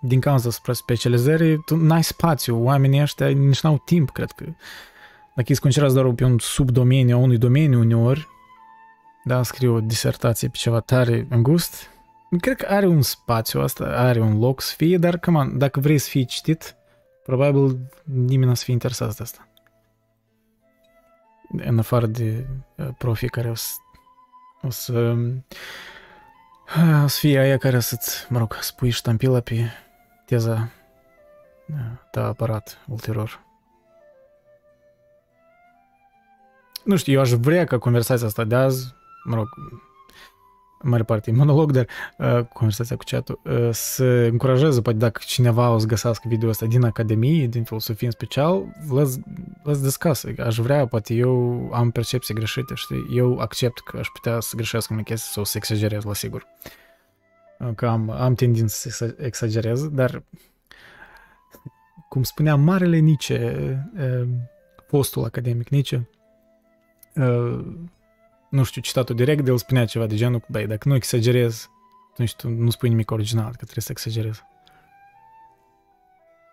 din 0.00 0.20
cauza 0.20 0.50
specializării, 0.72 1.62
tu 1.64 1.76
n-ai 1.76 2.02
spațiu, 2.02 2.62
oamenii 2.62 3.00
ăștia 3.00 3.28
nici 3.28 3.60
n-au 3.60 3.82
timp, 3.84 4.10
cred 4.10 4.30
că. 4.30 4.44
Dacă 5.34 5.52
îți 5.52 5.60
concentrați 5.60 5.96
doar 5.96 6.12
pe 6.12 6.24
un 6.24 6.38
subdomeniu 6.38 7.16
a 7.16 7.18
unui 7.18 7.38
domeniu 7.38 7.78
uneori, 7.78 8.26
da, 9.24 9.42
scriu 9.42 9.74
o 9.74 9.80
disertație 9.80 10.48
pe 10.48 10.56
ceva 10.56 10.80
tare 10.80 11.26
îngust, 11.30 11.90
cred 12.40 12.56
că 12.56 12.66
are 12.68 12.86
un 12.86 13.02
spațiu 13.02 13.60
asta, 13.60 13.84
are 13.84 14.20
un 14.20 14.38
loc 14.38 14.60
să 14.60 14.74
fie, 14.76 14.98
dar, 14.98 15.18
come 15.18 15.38
on, 15.38 15.58
dacă 15.58 15.80
vrei 15.80 15.98
să 15.98 16.08
fii 16.08 16.24
citit, 16.24 16.76
probabil 17.24 17.78
nimeni 18.04 18.44
nu 18.44 18.50
o 18.50 18.54
să 18.54 18.64
fie 18.64 18.72
interesat 18.72 19.16
de 19.16 19.22
asta. 19.22 19.48
În 21.48 21.78
afară 21.78 22.06
de 22.06 22.46
uh, 22.76 22.88
profii 22.98 23.28
care 23.28 23.50
o 23.50 23.54
să, 23.54 23.74
o 24.62 24.70
să, 24.70 24.98
uh, 26.76 27.02
o 27.04 27.06
să 27.06 27.18
fie 27.18 27.38
aia 27.38 27.56
care 27.56 27.80
să-ți, 27.80 28.26
mă 28.28 28.38
rog, 28.38 28.58
spui 28.60 28.90
ștampila 28.90 29.40
pe 29.40 29.70
teza 30.24 30.70
ta 32.10 32.26
aparat 32.26 32.78
ulterior. 32.86 33.44
Nu 36.84 36.96
știu, 36.96 37.12
eu 37.12 37.20
aș 37.20 37.30
vrea 37.30 37.64
ca 37.64 37.78
conversația 37.78 38.26
asta 38.26 38.44
de 38.44 38.54
azi, 38.54 38.94
mă 39.24 39.34
rog, 39.34 39.48
în 40.78 40.90
mare 40.90 41.02
parte 41.02 41.30
e 41.30 41.32
monolog, 41.32 41.72
dar 41.72 41.86
uh, 42.18 42.44
conversația 42.44 42.96
cu 42.96 43.02
chat 43.06 43.28
uh, 43.28 43.68
să 43.72 44.04
încurajeze, 44.04 44.80
poate 44.80 44.98
dacă 44.98 45.20
cineva 45.24 45.70
o 45.70 45.78
să 45.78 45.86
găsească 45.86 46.28
video 46.28 46.48
ăsta 46.48 46.66
din 46.66 46.84
Academie, 46.84 47.46
din 47.46 47.64
filosofie 47.64 48.06
în 48.06 48.12
special, 48.12 48.64
let's, 48.84 49.12
let's 49.70 49.82
discuss. 49.82 50.24
Aș 50.38 50.58
vrea, 50.58 50.86
poate 50.86 51.14
eu 51.14 51.68
am 51.72 51.90
percepții 51.90 52.34
greșite, 52.34 52.74
știi? 52.74 53.06
Eu 53.12 53.38
accept 53.38 53.80
că 53.80 53.98
aș 53.98 54.06
putea 54.12 54.40
să 54.40 54.56
greșesc 54.56 54.90
în 54.90 55.02
chestii 55.02 55.32
sau 55.32 55.44
să 55.44 55.56
exagerez, 55.56 56.04
la 56.04 56.14
sigur. 56.14 56.46
Că 57.74 57.86
am, 57.86 58.10
am 58.10 58.34
tendință 58.34 58.88
să 58.88 59.14
exagerez, 59.18 59.88
dar 59.88 60.22
cum 62.08 62.22
spunea 62.22 62.54
marele 62.54 62.98
Nietzsche, 62.98 63.86
uh, 63.98 64.28
postul 64.88 65.24
academic 65.24 65.68
Nietzsche, 65.68 66.08
uh, 67.14 67.64
nu 68.56 68.64
știu, 68.64 68.80
citatul 68.80 69.14
direct, 69.14 69.44
de 69.44 69.50
el 69.50 69.58
spunea 69.58 69.84
ceva 69.84 70.06
de 70.06 70.16
genul, 70.16 70.44
băi, 70.48 70.66
dacă 70.66 70.88
nu 70.88 70.94
exagerez, 70.94 71.70
nu 72.16 72.26
știu, 72.26 72.48
nu 72.48 72.70
spui 72.70 72.88
nimic 72.88 73.10
original, 73.10 73.48
că 73.48 73.64
trebuie 73.64 73.82
să 73.82 73.90
exagerez. 73.90 74.42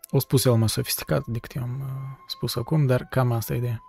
O 0.09 0.19
spus 0.19 0.45
el 0.45 0.53
mai 0.53 0.69
sofisticat 0.69 1.25
decât 1.25 1.55
eu 1.55 1.63
am 1.63 1.80
uh, 1.80 2.23
spus 2.27 2.55
acum, 2.55 2.85
dar 2.85 3.07
cam 3.09 3.31
asta 3.31 3.53
e 3.53 3.57
ideea. 3.57 3.84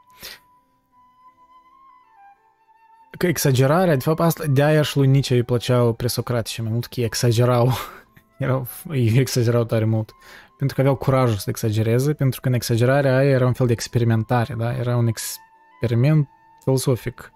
Că 3.19 3.27
exagerarea, 3.27 3.95
de 3.95 4.03
fapt, 4.03 4.21
asta, 4.21 4.45
de 4.47 4.63
aia 4.63 4.83
și 4.83 4.97
lui 4.97 5.07
Nietzsche 5.07 5.35
îi 5.35 5.43
plăceau 5.43 5.93
presocratici 5.93 6.61
mai 6.61 6.71
mult, 6.71 6.87
că 6.87 7.01
ei 7.01 7.05
exagerau, 7.07 7.73
erau, 8.39 8.67
ei 8.91 9.19
exagerau 9.19 9.65
tare 9.65 9.85
mult, 9.85 10.15
pentru 10.59 10.77
că 10.77 10.81
aveau 10.81 10.97
curajul 10.97 11.37
să 11.37 11.51
exagereze, 11.51 12.13
pentru 12.13 12.41
că 12.41 12.49
în 12.49 12.55
exagerarea 12.55 13.17
aia 13.17 13.31
era 13.31 13.47
un 13.47 13.53
fel 13.53 13.67
de 13.67 13.73
experimentare, 13.73 14.55
da? 14.55 14.77
Era 14.77 14.97
un 14.97 15.07
experiment 15.07 16.29
filosofic 16.63 17.33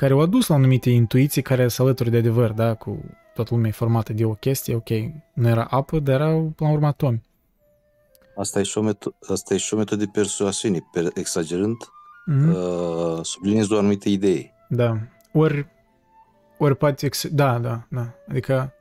care 0.00 0.12
au 0.12 0.20
adus 0.20 0.46
la 0.46 0.54
anumite 0.54 0.90
intuiții 0.90 1.42
care 1.42 1.68
se 1.68 1.82
alături 1.82 2.10
de 2.10 2.16
adevăr, 2.16 2.52
da, 2.52 2.74
cu 2.74 3.04
toată 3.34 3.54
lumea 3.54 3.70
formată 3.70 4.12
de 4.12 4.24
o 4.24 4.34
chestie, 4.34 4.74
ok, 4.74 4.88
nu 5.34 5.48
era 5.48 5.64
apă, 5.64 5.98
dar 5.98 6.20
erau 6.20 6.52
până 6.56 6.70
la 6.70 6.76
urmă 6.76 6.86
atomi. 6.86 7.22
Asta 8.36 8.60
e 8.60 8.62
și 8.62 8.78
o, 8.78 8.80
metodă, 8.80 9.16
asta 9.28 9.54
e 9.54 9.56
și 9.56 9.74
o 9.74 9.76
metodă 9.76 10.04
de 10.04 10.10
persoasiune, 10.12 10.78
per, 10.92 11.10
exagerând, 11.14 11.76
mm-hmm. 11.76 12.54
uh, 12.54 13.18
subliniezi 13.22 13.72
o 13.72 13.78
anumită 13.78 14.08
idee. 14.08 14.52
Da, 14.68 14.98
ori, 15.32 15.66
ori 16.58 16.76
poate, 16.76 17.06
ex- 17.06 17.28
da, 17.28 17.58
da, 17.58 17.86
da, 17.88 18.14
adică 18.28 18.72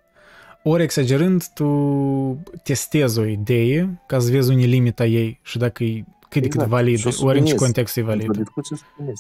ori 0.64 0.84
exagerând, 0.84 1.48
tu 1.54 2.44
testezi 2.64 3.20
o 3.20 3.26
idee 3.26 4.02
ca 4.08 4.20
să 4.20 4.32
vezi 4.32 4.52
unii 4.52 4.68
limita 4.68 5.06
ei 5.06 5.40
și 5.44 5.58
dacă 5.58 5.84
e 5.84 6.06
cât 6.30 6.42
de 6.42 6.48
cât 6.48 6.62
exact. 6.62 6.70
valid, 6.70 7.06
ori 7.20 7.40
în 7.40 7.46
ce 7.46 7.56
context 7.56 7.98
e 7.98 8.02
valid. 8.02 8.48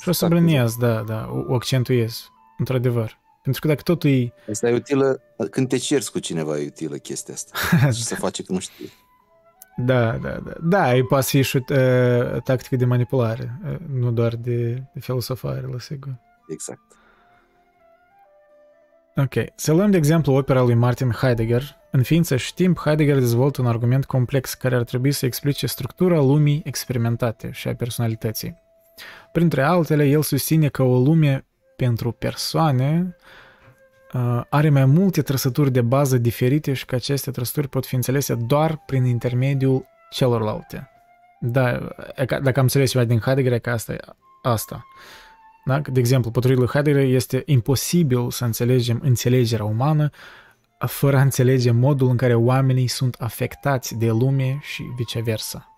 Și 0.02 0.10
o 0.10 0.11
subliniez, 0.11 0.76
da, 0.76 1.02
da, 1.02 1.30
o, 1.31 1.52
o 1.52 1.53
accentuez, 1.53 2.31
într-adevăr. 2.57 3.19
Pentru 3.41 3.61
că 3.61 3.68
dacă 3.68 3.81
totul 3.81 4.10
e... 4.10 4.34
Asta 4.52 4.69
e 4.69 4.73
utilă, 4.73 5.22
când 5.52 5.68
te 5.68 5.77
cerți 5.77 6.11
cu 6.11 6.19
cineva 6.19 6.60
e 6.60 6.65
utilă 6.65 6.95
chestia 6.95 7.34
asta. 7.34 7.57
și 7.95 8.03
să 8.03 8.15
face 8.15 8.44
că 8.44 8.52
nu 8.53 8.60
știi. 8.60 8.91
Da, 9.86 10.11
da, 10.11 10.30
da. 10.30 10.53
Da, 10.61 10.95
e 10.95 11.03
poate 11.03 11.26
fi 11.26 11.41
și 11.41 11.57
uh, 11.57 12.41
tactică 12.44 12.76
de 12.76 12.86
manipulare, 12.86 13.60
uh, 13.65 13.77
nu 13.94 14.11
doar 14.11 14.36
de, 14.36 14.84
de 14.94 14.99
filosofare, 14.99 15.68
la 15.72 15.80
sigur. 15.80 16.15
Exact. 16.48 16.81
Ok. 19.15 19.34
Să 19.56 19.73
luăm 19.73 19.91
de 19.91 19.98
exemplu 19.98 20.34
opera 20.34 20.61
lui 20.61 20.73
Martin 20.73 21.11
Heidegger, 21.11 21.78
în 21.91 22.03
ființă 22.03 22.36
și 22.36 22.53
timp, 22.53 22.80
Heidegger 22.80 23.20
dezvoltă 23.20 23.61
un 23.61 23.68
argument 23.68 24.06
complex 24.06 24.53
care 24.53 24.76
ar 24.76 24.84
trebui 24.84 25.11
să 25.11 25.26
explice 25.26 25.68
structura 25.68 26.20
lumii 26.20 26.61
experimentate 26.66 27.49
și 27.52 27.68
a 27.68 27.76
personalității. 27.76 28.57
Printre 29.32 29.61
altele, 29.61 30.06
el 30.06 30.22
susține 30.22 30.68
că 30.68 30.84
o 30.84 30.99
lume 30.99 31.45
pentru 31.76 32.11
persoane 32.11 33.16
uh, 34.14 34.41
are 34.49 34.70
mai 34.70 34.86
multe 34.86 35.22
trăsături 35.22 35.72
de 35.72 35.82
bază 35.82 36.18
diferite 36.18 36.74
și 36.74 36.86
că 36.86 36.95
aceste 36.95 37.32
trăsături 37.32 37.68
pot 37.68 37.86
fi 37.86 37.95
înțelese 37.95 38.36
doar 38.36 38.84
prin 38.86 39.06
intermediul 39.06 39.86
celorlalte. 40.10 40.90
Da, 41.40 41.90
dacă 42.26 42.53
am 42.56 42.64
înțeles 42.64 42.91
ceva 42.91 43.03
din 43.03 43.20
Heidegger, 43.20 43.52
e 43.52 43.60
că 43.60 43.70
asta 43.70 43.94
e 43.94 43.99
asta. 44.41 44.86
Da? 45.66 45.80
De 45.80 45.99
exemplu, 45.99 46.32
potrivit 46.32 46.57
lui 46.57 46.68
Heidegger, 46.68 47.03
este 47.03 47.44
imposibil 47.45 48.32
să 48.32 48.45
înțelegem 48.45 48.99
înțelegerea 49.03 49.66
umană 49.66 50.10
fără 50.85 51.18
a 51.18 51.22
înțelege 51.22 51.72
modul 51.72 52.10
în 52.10 52.18
care 52.18 52.35
oamenii 52.35 52.88
sunt 52.88 53.15
afectați 53.15 53.95
de 53.95 54.10
lume 54.10 54.60
și 54.61 54.84
viceversa. 54.95 55.73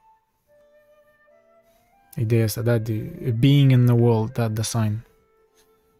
Ideea 2.15 2.43
asta, 2.43 2.61
da, 2.61 2.77
de 2.77 2.93
being 3.39 3.71
in 3.71 3.85
the 3.85 3.95
world, 3.95 4.31
da, 4.31 4.49
the 4.49 4.63
sign. 4.63 5.05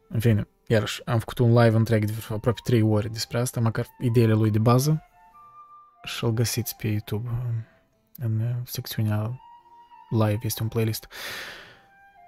În 0.08 0.20
fine, 0.20 0.48
iarăși, 0.68 1.02
am 1.06 1.20
făcut 1.20 1.38
un 1.38 1.54
live 1.54 1.76
întreg 1.76 2.06
de 2.06 2.14
aproape 2.30 2.60
3 2.64 2.82
ore 2.82 3.08
despre 3.08 3.40
asta, 3.40 3.60
măcar 3.60 3.88
ideile 4.00 4.34
lui 4.34 4.52
de 4.52 4.60
bază 4.60 5.04
și 6.04 6.24
îl 6.24 6.32
găsiți 6.32 6.76
pe 6.76 6.88
YouTube 6.88 7.30
în 8.18 8.56
secțiunea 8.64 9.42
live, 10.10 10.40
este 10.42 10.64
un 10.64 10.70
playlist. 10.70 11.08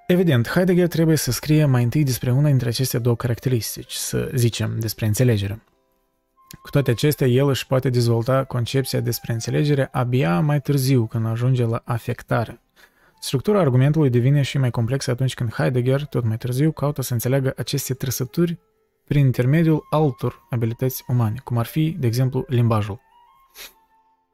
Evident, 0.08 0.48
Heidegger 0.48 0.88
trebuie 0.88 1.18
să 1.18 1.32
scrie 1.32 1.66
mai 1.66 1.84
întâi 1.84 2.04
despre 2.04 2.32
una 2.32 2.48
dintre 2.48 2.70
aceste 2.70 3.00
două 3.00 3.16
caracteristici, 3.16 3.94
să 3.94 4.32
zicem, 4.36 4.80
despre 4.80 5.06
înțelegere. 5.06 5.62
Cu 6.62 6.70
toate 6.70 6.92
acestea, 6.92 7.28
el 7.28 7.48
își 7.48 7.68
poate 7.68 7.90
dezvolta 7.90 8.44
concepția 8.44 9.00
despre 9.00 9.34
înțelegere 9.34 9.90
abia 9.92 10.40
mai 10.40 10.62
târziu, 10.62 11.06
când 11.06 11.26
ajunge 11.26 11.66
la 11.66 11.82
afectare. 11.86 12.62
Structura 13.20 13.60
argumentului 13.60 14.10
devine 14.10 14.42
și 14.42 14.58
mai 14.58 14.72
complexă 14.72 15.12
atunci 15.12 15.34
când 15.34 15.54
Heidegger, 15.54 16.06
tot 16.06 16.24
mai 16.24 16.38
târziu, 16.38 16.72
caută 16.72 17.02
să 17.02 17.14
înțeleagă 17.14 17.54
aceste 17.58 17.94
trăsături 17.94 18.60
prin 19.08 19.26
intermediul 19.26 19.88
altor 19.90 20.48
abilități 20.50 21.04
umane, 21.08 21.42
cum 21.44 21.58
ar 21.58 21.66
fi, 21.66 21.96
de 22.00 22.08
exemplu, 22.08 22.46
limbajul. 22.48 23.00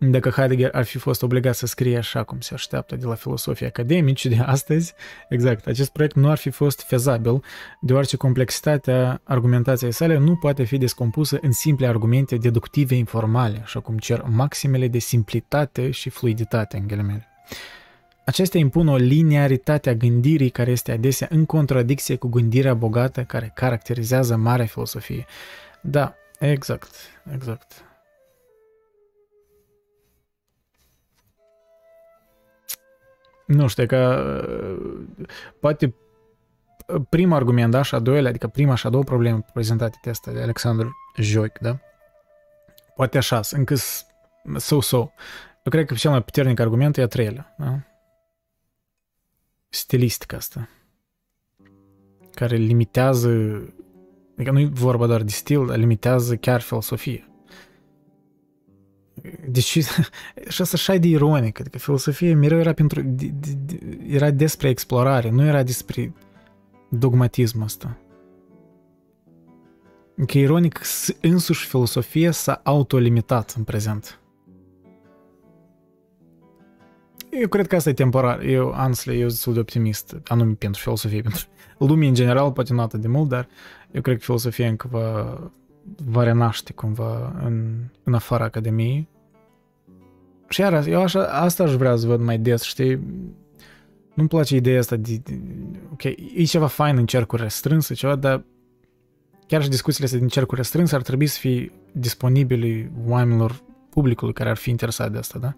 Dacă 0.01 0.29
Heidegger 0.29 0.69
ar 0.73 0.83
fi 0.83 0.97
fost 0.97 1.23
obligat 1.23 1.55
să 1.55 1.65
scrie 1.65 1.97
așa 1.97 2.23
cum 2.23 2.39
se 2.39 2.53
așteaptă 2.53 2.95
de 2.95 3.05
la 3.05 3.15
filosofii 3.15 3.65
academici 3.65 4.25
de 4.25 4.37
astăzi, 4.45 4.93
exact, 5.29 5.67
acest 5.67 5.91
proiect 5.91 6.15
nu 6.15 6.29
ar 6.29 6.37
fi 6.37 6.49
fost 6.49 6.81
fezabil, 6.81 7.43
deoarece 7.81 8.17
complexitatea 8.17 9.21
argumentației 9.23 9.91
sale 9.91 10.17
nu 10.17 10.35
poate 10.35 10.63
fi 10.63 10.77
descompusă 10.77 11.37
în 11.41 11.51
simple 11.51 11.87
argumente 11.87 12.35
deductive 12.35 12.95
informale, 12.95 13.59
așa 13.63 13.79
cum 13.79 13.97
cer 13.97 14.23
maximele 14.27 14.87
de 14.87 14.99
simplitate 14.99 15.91
și 15.91 16.09
fluiditate 16.09 16.77
în 16.77 16.87
ghilimele. 16.87 17.27
Acestea 18.25 18.59
impun 18.59 18.87
o 18.87 18.95
linearitate 18.95 19.89
a 19.89 19.93
gândirii 19.93 20.49
care 20.49 20.71
este 20.71 20.91
adesea 20.91 21.27
în 21.31 21.45
contradicție 21.45 22.15
cu 22.15 22.27
gândirea 22.27 22.73
bogată 22.73 23.23
care 23.23 23.51
caracterizează 23.55 24.35
marea 24.35 24.65
filosofie. 24.65 25.25
Da, 25.81 26.15
exact, 26.39 26.91
exact. 27.33 27.83
Nu 33.49 33.67
știu, 33.67 33.85
că 33.85 34.23
poate 35.59 35.95
primul 37.09 37.35
argument, 37.35 37.71
da, 37.71 37.81
și 37.81 37.95
a 37.95 37.99
doilea, 37.99 38.29
adică 38.29 38.47
prima 38.47 38.75
și 38.75 38.87
a 38.87 38.89
doua 38.89 39.03
probleme 39.03 39.45
prezentate 39.53 39.99
de 40.03 40.09
asta 40.09 40.31
de 40.31 40.41
Alexandru 40.41 40.91
Joic, 41.15 41.57
da? 41.59 41.79
Poate 42.95 43.17
așa, 43.17 43.39
încă 43.51 43.75
so-so. 44.57 44.97
Eu 44.97 45.71
cred 45.71 45.85
că 45.85 45.93
cel 45.93 46.11
mai 46.11 46.23
puternic 46.23 46.59
argument 46.59 46.97
e 46.97 47.01
a 47.01 47.07
treilea, 47.07 47.55
da? 47.57 47.79
Stilistica 49.69 50.37
asta. 50.37 50.69
Care 52.33 52.55
limitează, 52.55 53.29
adică 54.33 54.51
nu 54.51 54.59
e 54.59 54.69
vorba 54.71 55.07
doar 55.07 55.21
de 55.21 55.31
stil, 55.31 55.65
dar 55.65 55.77
limitează 55.77 56.35
chiar 56.35 56.61
filosofia. 56.61 57.28
Deci, 59.47 59.65
și 60.47 60.61
asta 60.61 60.69
așa 60.73 60.97
de 60.97 61.07
ironic, 61.07 61.59
adică 61.59 61.77
filosofia 61.77 62.35
mereu 62.35 62.59
era 62.59 62.73
pentru, 62.73 63.01
de, 63.01 63.25
de, 63.25 63.51
de, 63.65 63.97
era 64.07 64.31
despre 64.31 64.69
explorare, 64.69 65.29
nu 65.29 65.45
era 65.45 65.63
despre 65.63 66.13
dogmatism 66.89 67.61
ăsta. 67.61 67.97
Că 70.25 70.37
ironic, 70.37 70.81
însuși 71.21 71.67
filosofia 71.67 72.31
s-a 72.31 72.61
autolimitat 72.63 73.53
în 73.57 73.63
prezent. 73.63 74.19
Eu 77.29 77.47
cred 77.47 77.67
că 77.67 77.75
asta 77.75 77.89
e 77.89 77.93
temporar. 77.93 78.41
Eu, 78.41 78.71
honestly, 78.71 79.19
eu 79.19 79.29
sunt 79.29 79.53
de 79.53 79.59
optimist, 79.59 80.15
anume 80.27 80.53
pentru 80.53 80.81
filosofie, 80.81 81.21
pentru 81.27 81.45
lumii 81.77 82.07
în 82.07 82.13
general, 82.13 82.51
poate 82.51 82.73
nu 82.73 82.81
atât 82.81 83.01
de 83.01 83.07
mult, 83.07 83.29
dar 83.29 83.47
eu 83.91 84.01
cred 84.01 84.17
că 84.17 84.23
filosofia 84.23 84.67
încă 84.67 84.87
va, 84.91 85.51
va 86.05 86.23
renaște 86.23 86.73
cumva 86.73 87.39
în, 87.43 87.75
în 88.03 88.13
afara 88.13 88.43
academiei 88.43 89.07
și 90.49 90.61
iar, 90.61 90.87
eu 90.87 91.01
așa, 91.01 91.23
asta 91.23 91.63
aș 91.63 91.73
vrea 91.73 91.95
să 91.95 92.07
văd 92.07 92.21
mai 92.21 92.37
des, 92.37 92.61
știi? 92.61 92.99
Nu-mi 94.13 94.29
place 94.29 94.55
ideea 94.55 94.79
asta 94.79 94.95
de, 94.95 95.21
de... 95.23 95.39
Ok, 95.91 96.03
e 96.35 96.43
ceva 96.47 96.67
fain 96.67 96.97
în 96.97 97.05
cercuri 97.05 97.41
restrânse, 97.41 97.93
ceva, 97.93 98.15
dar 98.15 98.43
chiar 99.47 99.63
și 99.63 99.69
discuțiile 99.69 100.05
astea 100.05 100.19
din 100.19 100.29
cercuri 100.29 100.59
restrânse 100.59 100.95
ar 100.95 101.01
trebui 101.01 101.27
să 101.27 101.39
fie 101.39 101.71
disponibile 101.91 102.91
oamenilor, 103.07 103.61
publicului 103.89 104.33
care 104.33 104.49
ar 104.49 104.57
fi 104.57 104.69
interesat 104.69 105.11
de 105.11 105.17
asta, 105.17 105.39
da? 105.39 105.55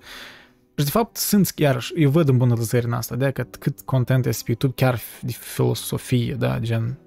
Și 0.76 0.86
de 0.86 0.92
fapt 0.92 1.18
sunt 1.18 1.50
chiar, 1.50 1.88
eu 1.96 2.10
văd 2.10 2.30
îmbunătățiri 2.30 2.86
în 2.86 2.94
asta, 2.94 3.16
de 3.16 3.32
că 3.32 3.44
cât 3.60 3.82
content 3.82 4.26
este 4.26 4.42
pe 4.46 4.50
YouTube 4.50 4.74
chiar 4.76 5.00
de 5.22 5.32
filosofie, 5.32 6.34
da, 6.34 6.60
gen 6.60 6.98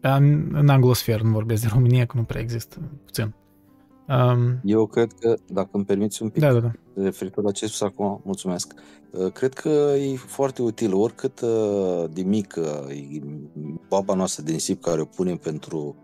în, 0.00 0.54
în 0.54 0.68
anglosfer, 0.68 1.20
nu 1.20 1.30
vorbesc 1.30 1.62
de 1.62 1.68
România, 1.72 2.06
că 2.06 2.16
nu 2.16 2.24
prea 2.24 2.40
există, 2.40 2.76
puțin. 3.04 3.34
Um, 4.08 4.60
Eu 4.64 4.86
cred 4.86 5.12
că, 5.20 5.36
dacă 5.46 5.68
îmi 5.72 5.84
permiți 5.84 6.22
un 6.22 6.28
pic, 6.28 6.42
da, 6.42 6.52
da, 6.52 6.58
da. 6.58 6.72
referitor 6.94 7.44
la 7.44 7.50
ce 7.50 7.66
spus 7.66 7.80
acum, 7.80 8.20
mulțumesc. 8.24 8.74
Uh, 9.10 9.32
cred 9.32 9.54
că 9.54 9.68
e 9.98 10.16
foarte 10.16 10.62
util, 10.62 10.94
oricât 10.94 11.40
uh, 11.40 12.04
de 12.12 12.22
mică 12.22 12.86
e 12.90 13.20
baba 13.88 14.14
noastră 14.14 14.42
din 14.42 14.58
SIP 14.58 14.82
care 14.82 15.00
o 15.00 15.04
punem 15.04 15.36
pentru 15.36 15.96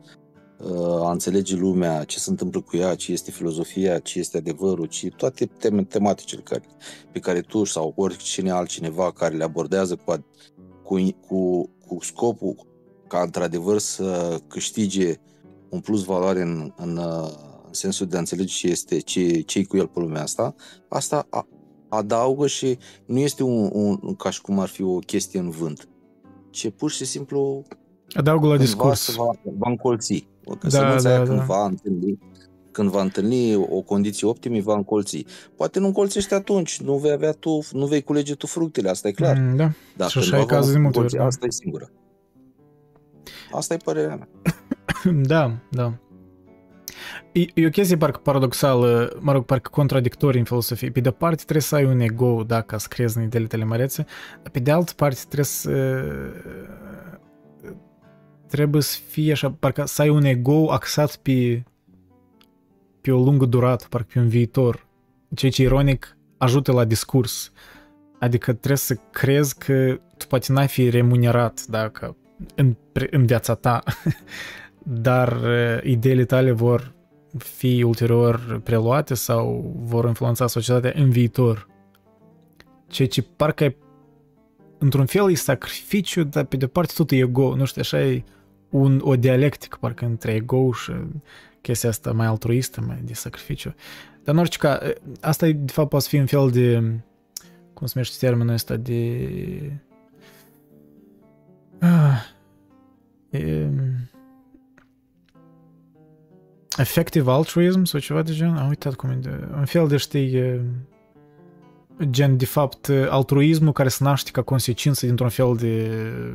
uh, 0.59 1.07
a 1.07 1.11
înțelege 1.11 1.57
lumea, 1.57 2.05
ce 2.05 2.19
se 2.19 2.31
întâmplă 2.31 2.61
cu 2.61 2.77
ea, 2.77 2.95
ce 2.95 3.13
este 3.13 3.31
filozofia, 3.31 3.99
ce 3.99 4.19
este 4.19 4.37
adevărul, 4.37 4.87
ce 4.87 5.09
toate 5.09 5.47
teme, 5.47 5.85
tematicile 5.85 6.43
care, 6.43 6.63
pe 7.13 7.19
care 7.19 7.41
tu 7.41 7.65
sau 7.65 7.93
oricine 7.97 8.51
altcineva 8.51 9.13
care 9.13 9.37
le 9.37 9.45
abordează 9.45 9.97
cu, 9.97 10.27
cu, 10.83 10.99
cu, 11.27 11.71
cu 11.87 11.99
scopul 12.01 12.73
ca 13.09 13.21
într-adevăr 13.21 13.79
să 13.79 14.39
câștige 14.49 15.15
un 15.69 15.81
plus 15.81 16.05
valoare 16.05 16.43
în, 16.43 16.73
în 16.77 17.01
în 17.75 17.81
sensul 17.81 18.07
de 18.07 18.17
a 18.17 18.19
înțelege 18.19 18.55
ce 18.55 18.67
este, 18.67 18.99
ce, 18.99 19.41
ce 19.41 19.65
cu 19.65 19.77
el 19.77 19.87
pe 19.87 20.01
lumea 20.01 20.23
asta, 20.23 20.55
asta 20.89 21.27
a, 21.31 21.47
adaugă 21.89 22.47
și 22.47 22.79
nu 23.07 23.19
este 23.19 23.43
un, 23.43 23.71
un, 23.73 24.15
ca 24.15 24.31
și 24.31 24.41
cum 24.41 24.59
ar 24.59 24.69
fi 24.69 24.83
o 24.83 24.99
chestie 24.99 25.41
în 25.41 25.51
vânt, 25.51 25.89
ce 26.51 26.71
pur 26.71 26.91
și 26.91 27.05
simplu 27.05 27.63
adaugă 28.13 28.47
la 28.47 28.57
discurs. 28.57 29.15
Va, 29.15 29.31
va 29.59 29.71
încolți. 29.71 30.27
Da, 30.69 31.01
da, 31.01 31.01
da. 31.01 31.23
când 31.23 31.41
va 31.41 31.65
întâlni 31.65 32.19
când 32.71 32.91
va 32.91 33.03
întâlni 33.03 33.55
o 33.55 33.81
condiție 33.81 34.27
optimă, 34.27 34.61
va 34.61 34.75
încolți. 34.75 35.25
Poate 35.57 35.79
nu 35.79 35.87
încolțește 35.87 36.35
atunci, 36.35 36.81
nu 36.81 36.97
vei 36.97 37.11
avea 37.11 37.33
tu, 37.33 37.61
nu 37.73 37.87
vei 37.87 38.03
culege 38.03 38.35
tu 38.35 38.47
fructele, 38.47 38.89
asta 38.89 39.09
e 39.09 39.13
clar. 39.13 39.39
Mm, 39.39 39.57
da. 39.57 39.71
Dar 39.97 40.09
și 40.09 40.19
așa 40.19 40.41
e 40.41 40.45
cazul 40.45 40.73
de 40.73 40.79
multe 40.79 40.99
ori. 40.99 41.15
Da. 41.15 41.25
Asta 41.25 41.47
e 41.47 41.51
singură. 41.51 41.91
Asta 43.53 43.75
e 43.75 43.77
părerea 43.77 44.15
mea. 44.17 44.29
da, 45.33 45.53
da. 45.71 45.93
E, 47.33 47.41
e 47.55 47.67
o 47.67 47.71
chestie 47.71 47.97
parcă 47.97 48.19
paradoxală, 48.19 49.17
mă 49.21 49.33
rog, 49.33 49.45
parcă 49.45 49.71
contradictorie 49.73 50.39
în 50.39 50.45
filosofie. 50.45 50.91
Pe 50.91 51.01
de-o 51.01 51.13
parte 51.13 51.43
trebuie 51.43 51.63
să 51.63 51.75
ai 51.75 51.85
un 51.85 52.01
ego, 52.01 52.43
da, 52.47 52.61
ca 52.61 52.79
să 52.79 52.87
crezi 52.91 53.19
în 53.19 53.25
ideile 53.25 53.47
tale 53.47 53.65
mărețe, 53.65 54.07
dar 54.43 54.51
pe 54.51 54.59
de 54.59 54.71
altă 54.71 54.93
parte 54.97 55.21
trebuie 55.21 55.45
să 55.45 56.03
trebuie 58.47 58.83
să 58.83 58.99
fie 59.09 59.33
așa, 59.33 59.51
parcă 59.51 59.85
să 59.87 60.03
ai 60.03 60.09
un 60.09 60.25
ego 60.25 60.71
axat 60.71 61.17
pe 61.17 61.65
pe 63.01 63.13
o 63.13 63.19
lungă 63.19 63.45
durată, 63.45 63.87
parcă 63.89 64.09
pe 64.13 64.19
un 64.19 64.29
viitor. 64.29 64.87
Ceea 65.35 65.51
ce 65.51 65.63
ironic 65.63 66.17
ajută 66.39 66.73
la 66.73 66.85
discurs. 66.85 67.53
Adică 68.19 68.53
trebuie 68.53 68.77
să 68.77 68.95
crezi 69.11 69.59
că 69.59 70.01
tu 70.17 70.27
poate 70.27 70.53
n-ai 70.53 70.69
fi 70.69 70.91
remunerat 70.91 71.65
dacă 71.67 72.17
în, 72.55 72.77
în 73.11 73.27
viața 73.27 73.55
ta, 73.55 73.83
dar 75.07 75.39
ideile 75.83 76.25
tale 76.25 76.51
vor 76.51 76.95
fi 77.39 77.83
ulterior 77.83 78.61
preluate 78.65 79.15
sau 79.15 79.75
vor 79.79 80.05
influența 80.05 80.47
societatea 80.47 80.93
în 81.03 81.11
viitor. 81.11 81.69
Ceea 82.87 83.09
ce 83.09 83.23
parcă 83.23 83.75
într-un 84.79 85.07
fel 85.07 85.31
e 85.31 85.35
sacrificiu, 85.35 86.25
dar 86.25 86.45
pe 86.45 86.57
de 86.57 86.67
parte 86.67 86.93
tot 86.97 87.11
e 87.11 87.17
ego, 87.17 87.55
nu 87.57 87.65
știu, 87.65 87.81
așa 87.81 88.03
e 88.03 88.25
un, 88.71 89.01
o 89.03 89.17
dialectică 89.17 89.77
parcă 89.81 90.05
între 90.05 90.33
ego 90.33 90.73
și 90.73 90.93
chestia 91.61 91.89
asta 91.89 92.13
mai 92.13 92.27
altruistă, 92.27 92.81
mai 92.87 93.01
de 93.05 93.15
sacrificiu. 93.15 93.75
Dar 94.25 94.35
în 94.35 94.41
orice 94.41 94.59
caz, 94.59 94.79
asta 95.21 95.47
de 95.47 95.73
fapt 95.73 95.89
poate 95.89 96.07
fi 96.09 96.19
un 96.19 96.27
fel 96.27 96.51
de, 96.51 96.81
cum 97.75 97.87
se 97.87 97.93
numește 97.95 98.27
termenul 98.27 98.55
ăsta, 98.55 98.77
de... 98.77 99.29
Ah, 101.81 102.25
e, 103.31 103.69
effective 106.79 107.31
altruism 107.31 107.85
sau 107.85 108.01
ceva 108.01 108.23
de 108.23 108.33
gen, 108.33 108.57
am 108.57 108.69
uitat 108.69 108.95
cum 108.95 109.11
e, 109.11 109.15
de, 109.15 109.49
un 109.57 109.65
fel 109.65 109.89
de, 109.89 109.97
știi, 109.97 110.61
gen, 112.11 112.37
de 112.37 112.45
fapt, 112.45 112.91
altruismul 113.09 113.73
care 113.73 113.89
se 113.89 114.05
naște 114.05 114.31
ca 114.31 114.43
consecință 114.43 115.07
dintr-un 115.07 115.29
fel 115.29 115.57
de 115.57 115.91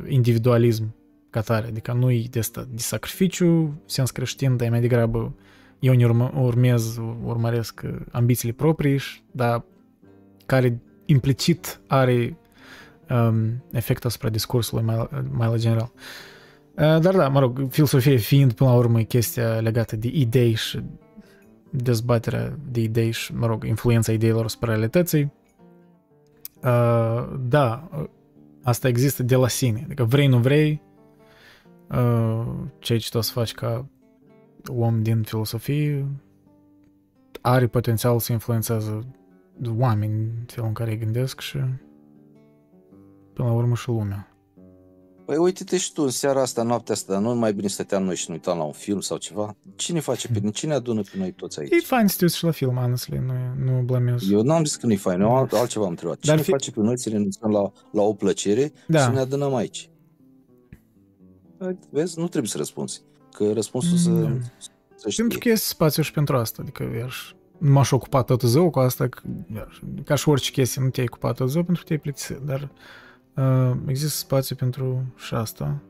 individualism 0.08 0.94
ca 1.30 1.40
tare, 1.40 1.66
adică 1.66 1.92
nu 1.92 2.10
e 2.10 2.26
de 2.30 2.38
asta 2.38 2.66
de 2.70 2.82
sacrificiu, 2.82 3.80
sens 3.86 4.10
creștin, 4.10 4.56
dar 4.56 4.66
e 4.66 4.70
mai 4.70 4.80
degrabă 4.80 5.34
eu 5.80 5.94
ne 5.94 6.04
urmă, 6.04 6.32
urmez, 6.34 6.96
urmăresc 7.24 7.82
ambițiile 8.10 8.54
proprii, 8.54 9.00
dar 9.30 9.64
care 10.46 10.80
implicit 11.04 11.80
are 11.86 12.36
um, 13.10 13.64
efect 13.72 14.04
asupra 14.04 14.28
discursului 14.28 14.84
mai, 14.84 15.08
mai 15.30 15.48
la 15.48 15.56
general. 15.56 15.92
Uh, 15.94 17.00
dar 17.00 17.16
da, 17.16 17.28
mă 17.28 17.40
rog, 17.40 17.66
filosofia 17.70 18.16
fiind 18.16 18.52
până 18.52 18.70
la 18.70 18.76
urmă 18.76 19.00
chestia 19.00 19.60
legată 19.60 19.96
de 19.96 20.08
idei 20.12 20.54
și 20.54 20.80
dezbaterea 21.70 22.58
de 22.70 22.80
idei 22.80 23.10
și, 23.10 23.34
mă 23.34 23.46
rog, 23.46 23.64
influența 23.64 24.12
ideilor 24.12 24.44
asupra 24.44 24.70
realității, 24.70 25.32
da, 27.48 27.88
asta 28.62 28.88
există 28.88 29.22
de 29.22 29.36
la 29.36 29.48
sine. 29.48 29.80
Adică 29.84 30.04
vrei, 30.04 30.26
nu 30.26 30.38
vrei, 30.38 30.82
ceea 32.78 32.98
ce 32.98 33.08
tu 33.10 33.18
o 33.18 33.20
să 33.20 33.32
faci 33.32 33.54
ca 33.54 33.86
om 34.66 35.02
din 35.02 35.22
filosofie 35.22 36.06
are 37.40 37.66
potențial 37.66 38.18
să 38.18 38.32
influențează 38.32 39.06
oameni 39.68 40.12
în 40.12 40.44
felul 40.46 40.68
în 40.68 40.74
care 40.74 40.90
îi 40.90 40.98
gândesc 40.98 41.40
și 41.40 41.58
până 43.40 43.52
la 43.52 43.58
urmă 43.58 43.74
și 43.74 43.88
lumea. 43.88 44.34
Păi 45.24 45.36
uite-te 45.36 45.76
și 45.76 45.92
tu 45.92 46.02
în 46.02 46.10
seara 46.10 46.40
asta, 46.40 46.62
noaptea 46.62 46.94
asta, 46.94 47.12
dar 47.12 47.22
nu 47.22 47.34
mai 47.34 47.52
bine 47.52 47.68
stăteam 47.68 48.02
noi 48.02 48.16
și 48.16 48.24
ne 48.28 48.34
uitam 48.34 48.58
la 48.58 48.64
un 48.64 48.72
film 48.72 49.00
sau 49.00 49.16
ceva. 49.16 49.56
Cine 49.76 50.00
face 50.00 50.28
pe 50.28 50.38
noi? 50.42 50.52
Cine 50.52 50.74
adună 50.74 51.00
pe 51.00 51.18
noi 51.18 51.32
toți 51.32 51.60
aici? 51.60 51.72
E 51.72 51.80
fain 51.80 52.06
să 52.06 52.16
te 52.16 52.24
uiți 52.24 52.36
și 52.36 52.44
la 52.44 52.50
film, 52.50 52.74
honestly, 52.74 53.18
nu, 53.18 53.64
nu 53.64 53.82
blamez. 53.82 54.30
Eu 54.30 54.42
n-am 54.42 54.64
zis 54.64 54.76
că 54.76 54.86
nu 54.86 54.92
e 54.92 54.96
fain, 54.96 55.20
eu 55.20 55.48
altceva 55.50 55.84
am 55.84 55.90
întrebat. 55.90 56.18
Cine 56.18 56.36
fi... 56.36 56.50
face 56.50 56.70
pe 56.70 56.80
noi 56.80 56.98
să 56.98 57.08
ne 57.08 57.18
uităm 57.18 57.50
la, 57.50 57.72
la 57.92 58.02
o 58.02 58.12
plăcere 58.12 58.72
da. 58.86 58.98
și 58.98 59.04
să 59.04 59.10
ne 59.10 59.18
adunăm 59.18 59.54
aici? 59.54 59.90
Vezi, 61.90 62.18
nu 62.18 62.28
trebuie 62.28 62.50
să 62.50 62.56
răspunzi. 62.56 63.02
Că 63.32 63.52
răspunsul 63.52 63.92
mm. 63.92 63.98
să, 63.98 64.10
da. 64.10 64.38
să 64.94 65.08
știe. 65.08 65.22
Pentru 65.22 65.38
că 65.38 65.48
este 65.48 65.66
spațiu 65.66 66.02
și 66.02 66.12
pentru 66.12 66.36
asta. 66.36 66.62
Adică, 66.62 66.82
iarăși, 66.98 67.34
nu 67.58 67.70
m-aș 67.70 67.90
ocupa 67.90 68.22
tot 68.22 68.40
zău 68.40 68.70
cu 68.70 68.78
asta, 68.78 69.08
iarăși, 69.54 69.80
ca 70.04 70.14
și 70.14 70.28
orice 70.28 70.50
chestie, 70.50 70.82
nu 70.82 70.90
te-ai 70.90 71.06
ocupat 71.08 71.36
tot 71.36 71.50
zău 71.50 71.62
pentru 71.62 71.82
că 71.82 71.88
te-ai 71.88 72.00
plictisit, 72.00 72.36
dar 72.36 72.60
Uh, 72.60 73.09
există 73.86 74.18
spațiu 74.18 74.56
pentru 74.56 75.04
și 75.16 75.34
asta. 75.34 75.82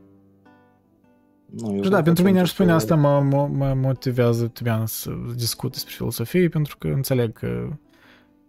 Nu, 1.49 1.83
și 1.83 1.89
da, 1.89 2.01
pentru 2.01 2.23
mine 2.23 2.39
aș 2.39 2.49
spune 2.49 2.69
că... 2.69 2.75
asta 2.75 2.95
mă, 2.95 3.19
mă, 3.19 3.47
mă 3.47 3.73
motivează 3.73 4.47
Tibian 4.47 4.85
să 4.85 5.11
discut 5.35 5.71
despre 5.71 5.93
filosofie, 5.95 6.49
pentru 6.49 6.77
că 6.77 6.87
înțeleg 6.87 7.33
că 7.33 7.67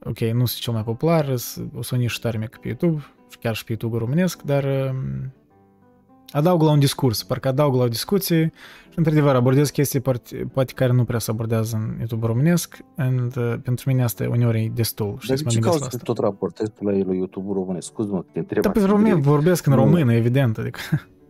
ok, 0.04 0.18
nu 0.18 0.46
sunt 0.46 0.60
cel 0.60 0.72
mai 0.72 0.84
popular, 0.84 1.34
o 1.74 1.82
să 1.82 1.96
nici 1.96 2.18
tare 2.18 2.38
mică 2.38 2.58
pe 2.60 2.68
YouTube, 2.68 3.02
chiar 3.40 3.54
și 3.54 3.64
pe 3.64 3.70
YouTube 3.70 3.98
românesc, 3.98 4.42
dar 4.42 4.94
adaug 6.32 6.62
la 6.62 6.70
un 6.70 6.78
discurs, 6.78 7.22
parcă 7.22 7.48
adaug 7.48 7.74
la 7.74 7.82
o 7.82 7.88
discuție 7.88 8.52
și, 8.90 8.98
într-adevăr, 8.98 9.34
abordez 9.34 9.70
chestii 9.70 10.00
poate, 10.00 10.48
poate 10.52 10.72
care 10.72 10.92
nu 10.92 11.04
prea 11.04 11.18
se 11.18 11.30
abordează 11.30 11.76
în 11.76 11.94
YouTube 11.98 12.26
românesc 12.26 12.78
and, 12.96 13.36
uh, 13.36 13.54
pentru 13.62 13.90
mine 13.90 14.02
asta 14.02 14.28
uneori 14.30 14.64
e 14.64 14.72
destul. 14.74 15.18
Dar 15.28 15.36
de 15.36 15.42
ce 15.42 15.58
cauți 15.58 15.98
tot 15.98 16.18
raportezi 16.18 16.70
pe 16.70 16.84
la 16.84 16.92
YouTube 16.92 17.52
românesc? 17.52 17.86
Scuze-mă, 17.86 18.24
te 18.32 18.38
întreb. 18.38 18.62
Da, 18.62 18.70
pe 18.70 18.84
român 18.84 19.20
vorbesc 19.20 19.66
în 19.66 19.74
română, 19.74 20.14
evident, 20.14 20.58
adică... 20.58 20.78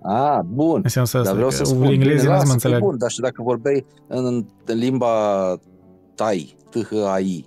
Ah, 0.03 0.39
bun. 0.47 0.81
În 0.83 0.89
sensul 0.89 1.19
ăsta, 1.19 1.31
dar 1.31 1.35
vreau 1.35 1.51
să 1.51 1.65
spun, 1.65 1.83
englezii 1.83 2.27
bine, 2.27 2.39
nu 2.39 2.43
mă 2.47 2.53
înțeleg. 2.53 2.79
Bun, 2.79 2.99
dar 2.99 3.11
și 3.11 3.20
dacă 3.20 3.43
vorbeai 3.43 3.87
în, 4.07 4.47
în 4.65 4.79
limba 4.79 5.09
tai, 6.15 6.57
T-H-A-I, 6.70 7.45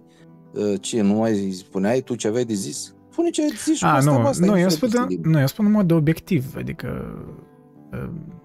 uh, 0.54 0.74
ce, 0.82 1.02
nu 1.02 1.14
mai 1.14 1.34
spuneai 1.34 2.02
tu 2.02 2.16
ce 2.16 2.28
aveai 2.28 2.44
de 2.44 2.54
zis? 2.54 2.96
Spune 3.12 3.30
ce 3.30 3.42
ai 3.42 3.48
de 3.48 3.56
zis 3.58 3.78
și 3.78 3.84
A, 3.86 4.00
nu, 4.00 4.12
asta 4.12 4.46
nu, 4.46 4.60
eu 4.60 4.70
spun, 4.70 4.90
nu, 5.22 5.40
eu 5.40 5.48
spun 5.48 5.66
în 5.66 5.72
mod 5.72 5.88
de 5.88 5.94
obiectiv, 5.94 6.54
adică 6.58 7.16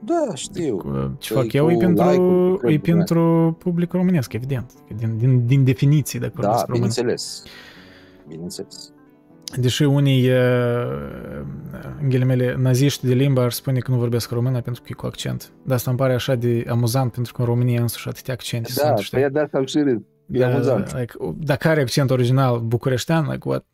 da, 0.05 0.35
știu. 0.35 0.83
Ce 1.19 1.35
fac 1.35 1.53
eu 1.53 1.71
e 1.71 1.77
pentru, 1.77 2.61
like 2.63 2.73
e 2.73 2.79
pentru 2.79 3.57
publicul 3.59 3.99
românesc, 3.99 4.33
evident. 4.33 4.73
Din, 4.97 5.17
din, 5.19 5.47
din 5.47 5.65
definiții, 5.65 6.19
dacă 6.19 6.41
Da, 6.41 6.49
vorbesc 6.49 6.73
bineînțeles. 6.73 7.43
Bineînțeles. 8.29 8.93
Deși 9.57 9.83
unii, 9.83 10.29
în 12.01 12.09
ghilimele, 12.09 12.57
naziști 12.59 13.07
de 13.07 13.15
limba 13.15 13.43
ar 13.43 13.53
spune 13.53 13.79
că 13.79 13.91
nu 13.91 13.97
vorbesc 13.97 14.31
română 14.31 14.61
pentru 14.61 14.83
că 14.83 14.89
e 14.91 14.95
cu 14.95 15.07
accent. 15.07 15.53
Dar 15.63 15.77
asta 15.77 15.91
îmi 15.91 15.99
pare 15.99 16.13
așa 16.13 16.35
de 16.35 16.65
amuzant 16.69 17.13
pentru 17.13 17.33
că 17.33 17.41
în 17.41 17.47
România 17.47 17.81
însuși 17.81 18.09
atâtea 18.09 18.35
accente 18.35 18.73
da, 18.77 18.87
sunt, 18.87 18.99
știi? 18.99 19.21
Da, 19.21 19.29
de 19.29 19.41
asta 19.41 19.59
am 19.59 19.67
și 19.67 19.79
râd. 19.79 20.05
E 20.31 20.39
da, 20.39 20.47
amuzant. 20.47 20.99
Like, 20.99 21.15
dacă 21.39 21.69
are 21.69 21.81
accent 21.81 22.11
original 22.11 22.59
bucureștean, 22.59 23.29
like 23.31 23.49
what? 23.49 23.65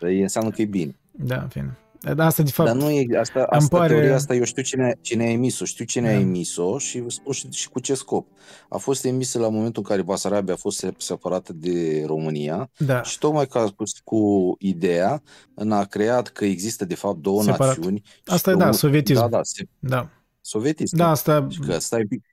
E 0.00 0.22
înseamnă 0.22 0.50
că 0.50 0.62
e 0.62 0.64
bine. 0.64 0.96
Da, 1.10 1.40
în 1.40 1.48
fine. 1.48 1.76
Dar 2.02 2.26
asta, 2.26 2.42
de 2.42 2.50
fapt, 2.50 2.68
Dar 2.68 2.78
nu 2.78 2.90
e, 2.90 3.18
asta, 3.18 3.46
asta 3.50 3.76
pare... 3.78 3.92
teoria 3.92 4.14
asta, 4.14 4.34
eu 4.34 4.44
știu 4.44 4.62
cine, 4.62 4.98
cine 5.00 5.24
a 5.24 5.30
emis-o, 5.30 5.64
știu 5.64 5.84
cine 5.84 6.10
Da. 6.10 6.16
a 6.16 6.20
emis-o 6.20 6.78
și 6.78 7.00
vă 7.00 7.08
spun 7.08 7.32
și, 7.32 7.48
și 7.50 7.68
cu 7.68 7.80
ce 7.80 7.94
scop. 7.94 8.26
A 8.68 8.76
fost 8.76 9.04
emisă 9.04 9.38
la 9.38 9.48
momentul 9.48 9.82
în 9.82 9.88
care 9.90 10.02
Basarabia 10.02 10.54
a 10.54 10.56
fost 10.56 10.86
separată 10.98 11.52
de 11.52 12.02
România 12.06 12.70
da. 12.78 13.02
și 13.02 13.18
tocmai 13.18 13.46
ca 13.46 13.64
cu, 13.76 13.82
cu 14.04 14.20
ideea 14.58 15.22
în 15.54 15.72
a 15.72 15.84
creat 15.84 16.28
că 16.28 16.44
există 16.44 16.84
de 16.84 16.94
fapt 16.94 17.18
două 17.18 17.42
Separat. 17.42 17.76
națiuni. 17.76 18.02
Asta 18.24 18.50
și 18.50 18.56
e, 18.56 18.58
că 18.58 18.64
da, 18.64 18.66
un- 18.66 18.72
sovietism. 18.72 19.20
Da, 19.20 19.28
da, 19.28 19.40
se, 19.42 19.64
Da, 19.78 20.08
sovietism. 20.40 20.96
da 20.96 21.08
asta... 21.10 21.46
Și 21.50 21.58
că 21.58 21.78
stai 21.78 22.04
pic. 22.04 22.24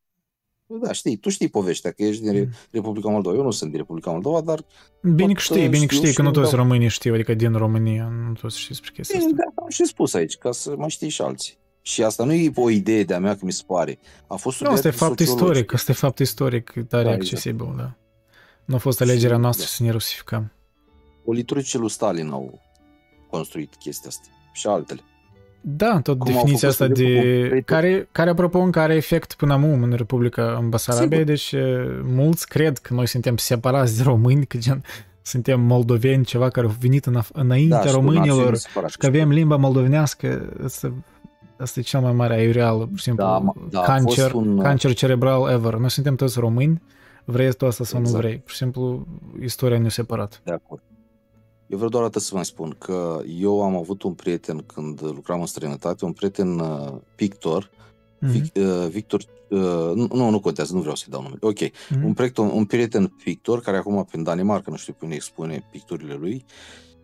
Da, 0.82 0.92
știi, 0.92 1.18
tu 1.18 1.30
știi 1.30 1.48
povestea, 1.48 1.92
că 1.92 2.04
ești 2.04 2.22
din 2.22 2.32
Mm. 2.32 2.38
Re- 2.38 2.50
Republica 2.72 3.10
Moldova. 3.10 3.36
Eu 3.36 3.44
nu 3.44 3.52
sunt 3.52 3.70
din 3.70 3.80
Republica 3.80 4.12
Moldova, 4.12 4.42
dar 4.42 4.66
Bine 5.02 5.26
tot, 5.26 5.34
că 5.36 5.42
știi, 5.42 5.64
uh, 5.64 5.70
bine 5.70 5.86
că 5.86 5.94
știu 5.94 5.98
știi 6.06 6.16
că 6.16 6.22
și 6.22 6.28
nu 6.28 6.32
toți 6.32 6.50
dau- 6.52 6.60
românii 6.60 6.88
știu, 6.88 7.14
adică 7.14 7.34
din 7.34 7.54
România, 7.54 8.08
nu 8.28 8.34
toți 8.34 8.56
știți 8.60 8.70
despre 8.80 8.92
chestia 8.94 9.20
Bine, 9.20 9.32
asta. 9.32 9.52
da, 9.56 9.62
am 9.64 9.70
și 9.70 9.86
spus 9.86 10.14
aici, 10.14 10.38
ca 10.38 10.52
să 10.52 10.74
mai 10.78 10.90
știi 10.90 11.10
și 11.10 11.22
alții. 11.22 11.58
Și 11.82 12.04
asta 12.04 12.24
nu 12.24 12.34
e 12.34 12.52
o 12.56 12.70
idee 12.70 13.04
de-a 13.04 13.20
mea 13.20 13.34
că 13.34 13.40
mi 13.46 13.52
se 13.52 13.64
pare. 13.68 14.00
A 14.28 14.36
fost 14.36 14.62
Nu, 14.62 14.70
asta 14.70 14.88
e 14.88 14.92
studiat 14.92 15.10
fapt 15.10 15.20
sociologic. 15.20 15.46
istoric, 15.50 15.74
asta 15.74 15.92
e 15.92 15.96
fapt 15.96 16.20
istoric 16.20 16.70
tare 16.72 16.84
Da, 16.88 17.00
exact. 17.00 17.20
accesibil, 17.22 17.74
da. 17.78 17.96
Nu 18.66 18.76
a 18.76 18.78
fost 18.78 19.02
alegerea 19.02 19.36
Și- 19.36 19.42
noastră 19.42 19.64
da. 19.66 19.70
să 19.72 19.84
ne 19.84 19.92
rusificăm. 19.92 20.52
Politricii 21.26 21.80
lui 21.80 21.90
Stalin 21.90 22.30
au 22.30 22.62
construit 23.30 23.76
chestia 23.76 24.10
asta. 24.10 24.28
Și 24.54 24.68
altele. 24.68 25.00
Da, 25.62 26.00
tot 26.04 26.20
Cum 26.20 26.28
au 26.28 26.34
definiția 26.34 26.70
făcut 26.70 26.82
asta 26.82 26.86
să 26.86 26.92
de... 27.04 27.14
depună- 27.14 27.62
Care, 27.62 28.08
care, 28.12 28.30
apropo, 28.30 28.60
încă 28.60 28.80
are 28.80 28.96
efect 28.96 29.34
până 29.34 29.54
acum 29.54 29.84
în 29.84 29.92
Republica, 29.92 30.58
în 30.62 30.70
Basarabia, 30.70 31.18
Sigur. 31.18 31.24
deci 31.34 31.52
eh, 31.52 32.00
mulți 32.04 32.48
cred 32.48 32.78
că 32.78 32.94
noi 32.94 33.08
suntem 33.08 33.38
separați 33.38 33.98
de 33.98 34.04
români, 34.04 34.46
că 34.46 34.58
gen, 34.58 34.84
suntem 35.22 35.62
moldoveni, 35.62 36.24
ceva 36.26 36.50
care 36.50 36.66
au 36.68 36.76
venit 36.80 37.06
în, 37.06 37.20
înaintea 37.34 37.78
Da, 37.78 37.84
și 37.88 37.90
cu 37.94 38.00
românilor 38.00 38.28
națiuni 38.38 38.58
separate. 38.58 38.92
și 38.92 38.98
că 38.98 39.06
avem 39.06 39.30
limba 39.30 39.56
moldovenească, 39.56 40.50
asta, 40.64 40.94
asta 41.58 41.80
e 41.80 41.84
cel 41.84 42.00
mai 42.00 42.14
mare 42.14 42.34
aiureală, 42.34 42.86
pur 42.86 42.98
și 42.98 43.04
simplu, 43.04 43.24
Da, 43.24 43.40
ma- 43.52 43.70
da, 43.70 43.80
a 43.80 43.84
cancer, 43.84 44.30
fost 44.30 44.46
un- 44.46 44.60
cancer 44.62 44.94
cerebral 44.94 45.50
ever. 45.52 45.74
Noi 45.74 45.90
suntem 45.90 46.16
toți 46.16 46.40
români, 46.40 46.82
vrei 47.26 47.54
tu 47.54 47.66
asta 47.66 47.84
sau 47.84 48.00
Exact. 48.00 48.18
nu 48.22 48.28
vrei. 48.28 48.38
Pur 48.40 48.52
și 48.52 48.58
simplu, 48.58 49.08
istoria 49.42 49.78
ne-a 49.80 49.90
separat. 49.90 50.42
De 50.44 50.52
acord. 50.52 50.82
Eu 51.70 51.78
vreau 51.78 51.90
doar 51.90 52.04
atât 52.04 52.22
să 52.22 52.36
vă 52.36 52.44
spun 52.44 52.76
că 52.78 53.22
eu 53.40 53.64
am 53.64 53.76
avut 53.76 54.04
un 54.04 54.14
prieten 54.14 54.64
când 54.74 55.02
lucram 55.02 55.40
în 55.40 55.46
străinătate, 55.46 56.06
un 56.06 56.14
prieten 56.14 56.60
uh, 56.60 56.94
pictor, 57.16 57.70
Mhm. 58.22 58.32
Vic, 58.32 58.52
uh, 58.56 58.88
Victor, 58.90 59.22
uh, 59.50 59.60
nu, 59.96 60.08
nu, 60.14 60.30
nu 60.30 60.40
contează, 60.40 60.74
nu 60.74 60.80
vreau 60.80 60.96
să-i 60.96 61.08
dau 61.12 61.22
numele. 61.22 61.40
Ok, 61.42 61.60
Mhm. 61.90 62.06
un, 62.06 62.14
prieten, 62.14 62.46
un 62.46 62.66
prieten 62.66 63.08
pictor 63.24 63.62
care 63.62 63.78
acum 63.78 64.04
prin 64.06 64.24
Danemarca, 64.24 64.72
nu 64.72 64.78
știu 64.78 64.94
pe 64.94 65.00
unde 65.04 65.16
expune 65.16 65.64
picturile 65.72 66.14
lui, 66.14 66.46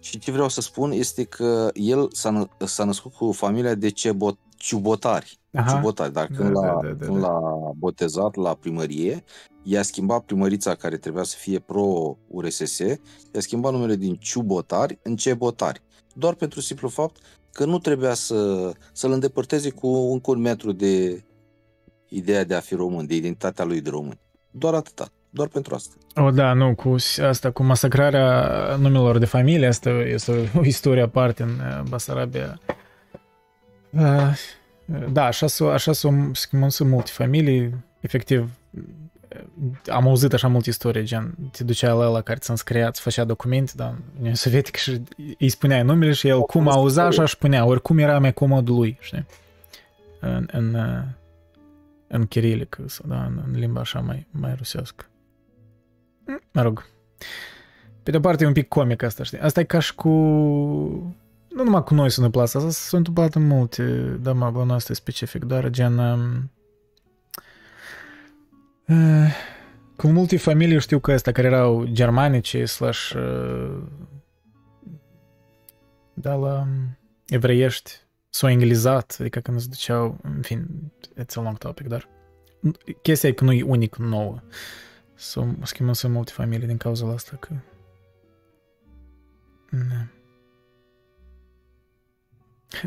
și 0.06 0.20
ce 0.20 0.32
vreau 0.32 0.50
să 0.50 0.62
spun 0.62 0.92
este 0.92 1.24
că 1.24 1.70
el 1.74 2.08
s-a, 2.12 2.30
nă- 2.30 2.66
s-a 2.66 2.84
născut 2.84 3.14
cu 3.14 3.32
familia 3.32 3.76
de 3.76 3.90
cebot, 3.90 4.38
ciubotari. 4.58 5.40
Aha. 5.54 5.72
Ciubotari, 5.72 6.14
dar 6.14 6.28
Da, 6.28 6.36
când, 6.36 6.54
da, 6.54 6.60
l-a, 6.60 6.80
da, 6.82 6.94
da, 6.94 7.06
când 7.06 7.22
da. 7.22 7.28
l-a 7.28 7.72
botezat 7.78 8.36
la 8.36 8.54
primărie, 8.54 9.24
i-a 9.64 9.82
schimbat 9.82 10.24
primărița 10.24 10.76
care 10.76 10.98
trebuia 10.98 11.24
să 11.24 11.36
fie 11.38 11.60
pro-URSS, 11.60 12.80
i-a 13.34 13.40
schimbat 13.40 13.72
numele 13.72 13.96
din 13.96 14.16
ciubotari 14.16 15.00
în 15.04 15.16
cebotari. 15.16 15.82
Doar 16.14 16.34
pentru 16.34 16.62
simplu 16.62 16.88
fapt 16.88 17.18
că 17.52 17.66
nu 17.66 17.80
trebuia 17.80 18.14
să, 18.14 18.72
să-l 18.94 19.12
îndepărteze 19.12 19.70
cu 19.70 19.88
încă 19.88 20.32
un 20.32 20.40
metru 20.40 20.72
de 20.72 21.24
ideea 22.10 22.44
de 22.44 22.56
a 22.56 22.60
fi 22.60 22.76
român, 22.76 23.06
de 23.06 23.16
identitatea 23.16 23.66
lui 23.66 23.82
de 23.82 23.90
român. 23.90 24.20
Doar 24.52 24.74
atâta. 24.74 25.08
Doar 25.36 25.48
pentru 25.48 25.76
asta. 25.76 25.96
O, 26.16 26.32
da, 26.32 26.54
nu, 26.54 26.76
cu 26.76 26.98
s- 26.98 27.18
asta, 27.18 27.52
cu 27.52 27.64
masacrarea 27.64 28.50
numelor 28.80 29.18
de 29.18 29.26
familie, 29.26 29.68
asta 29.68 29.90
este 29.90 30.52
o 30.56 30.64
istorie 30.66 31.02
aparte 31.02 31.44
în 31.44 31.50
uh, 31.50 31.82
Basarabia. 31.90 32.60
Uh, 33.90 34.34
Da, 35.12 35.26
așa 35.26 35.48
s-o, 35.48 35.70
așa 35.70 35.92
s-o 35.94 36.10
schimbăm 36.32 36.70
sunt 36.70 36.90
multe 36.90 37.12
familii, 37.14 37.76
efectiv, 38.00 38.50
am 39.92 40.08
auzit 40.08 40.34
așa 40.34 40.48
multe 40.48 40.70
istorii, 40.70 41.04
gen, 41.04 41.36
te 41.52 41.64
duceai 41.64 41.98
la 41.98 42.06
ăla 42.08 42.22
care 42.22 42.40
ți-a 42.40 42.54
înscria, 42.54 42.88
îți 42.88 43.02
făcea 43.02 43.24
documente, 43.24 43.72
da, 43.76 43.88
în 43.88 43.96
Uniunea 44.14 44.36
Sovietică 44.36 44.78
și 44.78 45.02
îi 45.40 45.50
spuneai 45.50 45.84
numele 45.84 46.12
și 46.12 46.28
el 46.28 46.42
cum 46.42 46.68
auza, 46.70 47.04
așa 47.06 47.22
își 47.22 47.38
punea, 47.38 47.66
oricum 47.66 47.98
era 47.98 48.20
mai 48.20 48.34
comodul 48.34 48.76
lui, 48.76 48.98
știi? 49.02 49.26
În, 50.20 50.48
în, 50.52 50.74
uh, 50.74 51.02
în 52.08 52.26
chirilic, 52.26 52.78
sau, 52.86 53.06
da, 53.08 53.24
în, 53.24 53.42
în 53.48 53.60
limba 53.60 53.80
așa 53.80 54.00
mai, 54.00 54.28
mai 54.32 54.54
rusească. 54.58 55.06
Mă 56.52 56.62
rog. 56.62 56.86
Pe 58.04 58.12
de-o 58.12 58.20
parte 58.20 58.44
e 58.44 58.48
un 58.48 58.54
pic 58.54 58.68
comic 58.68 59.04
asta, 59.04 59.24
știi? 59.24 59.40
Asta 59.40 59.60
e 59.60 59.64
ca 59.64 59.80
și 59.80 59.96
cu... 59.96 60.10
Nu 61.50 61.64
numai 61.64 61.84
cu 61.84 61.94
noi 61.94 62.10
se 62.10 62.16
întâmplă 62.18 62.42
asta, 62.42 62.58
asta 62.58 62.70
s-a 62.72 62.98
întâmplat 62.98 63.36
în 63.36 63.48
multe, 63.48 63.84
da, 64.22 64.34
mă, 64.34 64.52
la 64.56 64.64
noastră 64.64 64.94
e 64.94 64.96
specific, 64.96 65.44
dar 65.44 65.70
gen... 65.70 65.98
Um, 65.98 66.52
uh, 68.88 69.32
cu 69.96 70.08
multe 70.08 70.38
familii 70.38 70.80
știu 70.80 71.00
că 71.00 71.12
ăsta 71.12 71.32
care 71.32 71.48
erau 71.48 71.86
germanice 71.86 72.66
slash 72.66 73.12
uh, 73.12 73.82
da, 76.14 76.34
la 76.34 76.60
um, 76.60 76.98
evreiești 77.28 77.92
s-au 78.30 78.50
englizat, 78.50 79.18
adică 79.20 79.40
când 79.40 79.60
se 79.60 79.68
duceau, 79.70 80.18
în 80.24 80.42
fin, 80.42 80.68
it's 81.22 81.36
a 81.36 81.42
long 81.42 81.58
topic, 81.58 81.88
dar 81.88 82.10
chestia 83.02 83.30
e 83.30 83.32
că 83.32 83.44
nu 83.44 83.52
e 83.52 83.64
unic 83.64 83.96
nouă. 83.96 84.40
Să 85.16 85.46
schimbăm 85.64 85.94
să 85.94 86.08
multe 86.08 86.32
familii 86.32 86.68
din 86.68 86.78
cauza 86.78 87.08
asta 87.12 87.38
că... 87.38 87.54
Ne. 89.70 90.08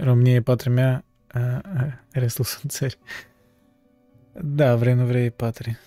România 0.03 0.35
e 0.35 0.43
patria 0.43 0.73
mea, 0.73 1.05
a, 1.29 1.41
a, 1.41 2.05
restul 2.13 2.45
sunt 2.59 2.71
țări. 2.71 2.99
Da, 4.33 4.77
vrei, 4.77 4.95
nu 4.95 5.05
vrei, 5.05 5.31
patrie. 5.31 5.79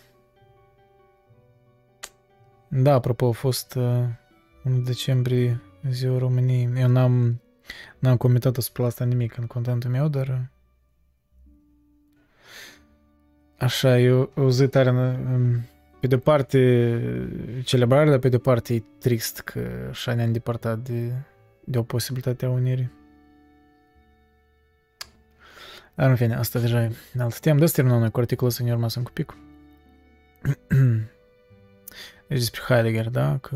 Da, 2.67 2.93
apropo, 2.93 3.27
a 3.27 3.31
fost 3.31 3.75
uh, 3.75 4.03
1 4.63 4.81
decembrie 4.81 5.61
ziua 5.89 6.17
României. 6.17 6.69
Eu 6.75 6.87
n-am, 6.87 7.41
n-am 7.99 8.17
comentat 8.17 8.57
asupra 8.57 8.85
asta 8.85 9.05
nimic 9.05 9.37
în 9.37 9.47
contentul 9.47 9.89
meu, 9.89 10.07
dar 10.07 10.27
uh, 10.27 10.39
așa, 13.57 13.99
eu 13.99 14.31
o 14.35 14.49
zi 14.49 14.67
tare 14.67 14.89
um, 14.89 15.65
pe 16.01 16.07
de 16.07 16.17
parte 16.17 17.61
celebrare, 17.63 18.09
dar 18.09 18.19
pe 18.19 18.29
de 18.29 18.37
parte 18.37 18.73
e 18.73 18.83
trist 18.99 19.39
că 19.39 19.87
așa 19.89 20.13
ne-am 20.13 20.31
depărtat 20.31 20.77
de, 20.77 21.11
de 21.63 21.77
o 21.77 21.83
posibilitate 21.83 22.45
a 22.45 22.49
unirii. 22.49 22.91
Dar 25.95 26.09
în 26.09 26.15
fine, 26.15 26.35
asta 26.35 26.59
deja 26.59 26.83
e 26.83 26.91
în 27.13 27.21
altă 27.21 27.37
temă. 27.41 27.59
Dă-ți 27.59 27.73
terminăm 27.73 27.99
noi 27.99 28.11
cu 28.11 28.19
articolul 28.19 28.53
să 28.53 28.63
ne 28.63 28.71
urmasem 28.71 29.03
cu 29.03 29.11
pic. 29.11 29.35
deci 32.27 32.39
despre 32.39 32.61
Heidegger, 32.67 33.09
da? 33.09 33.37
Că, 33.37 33.55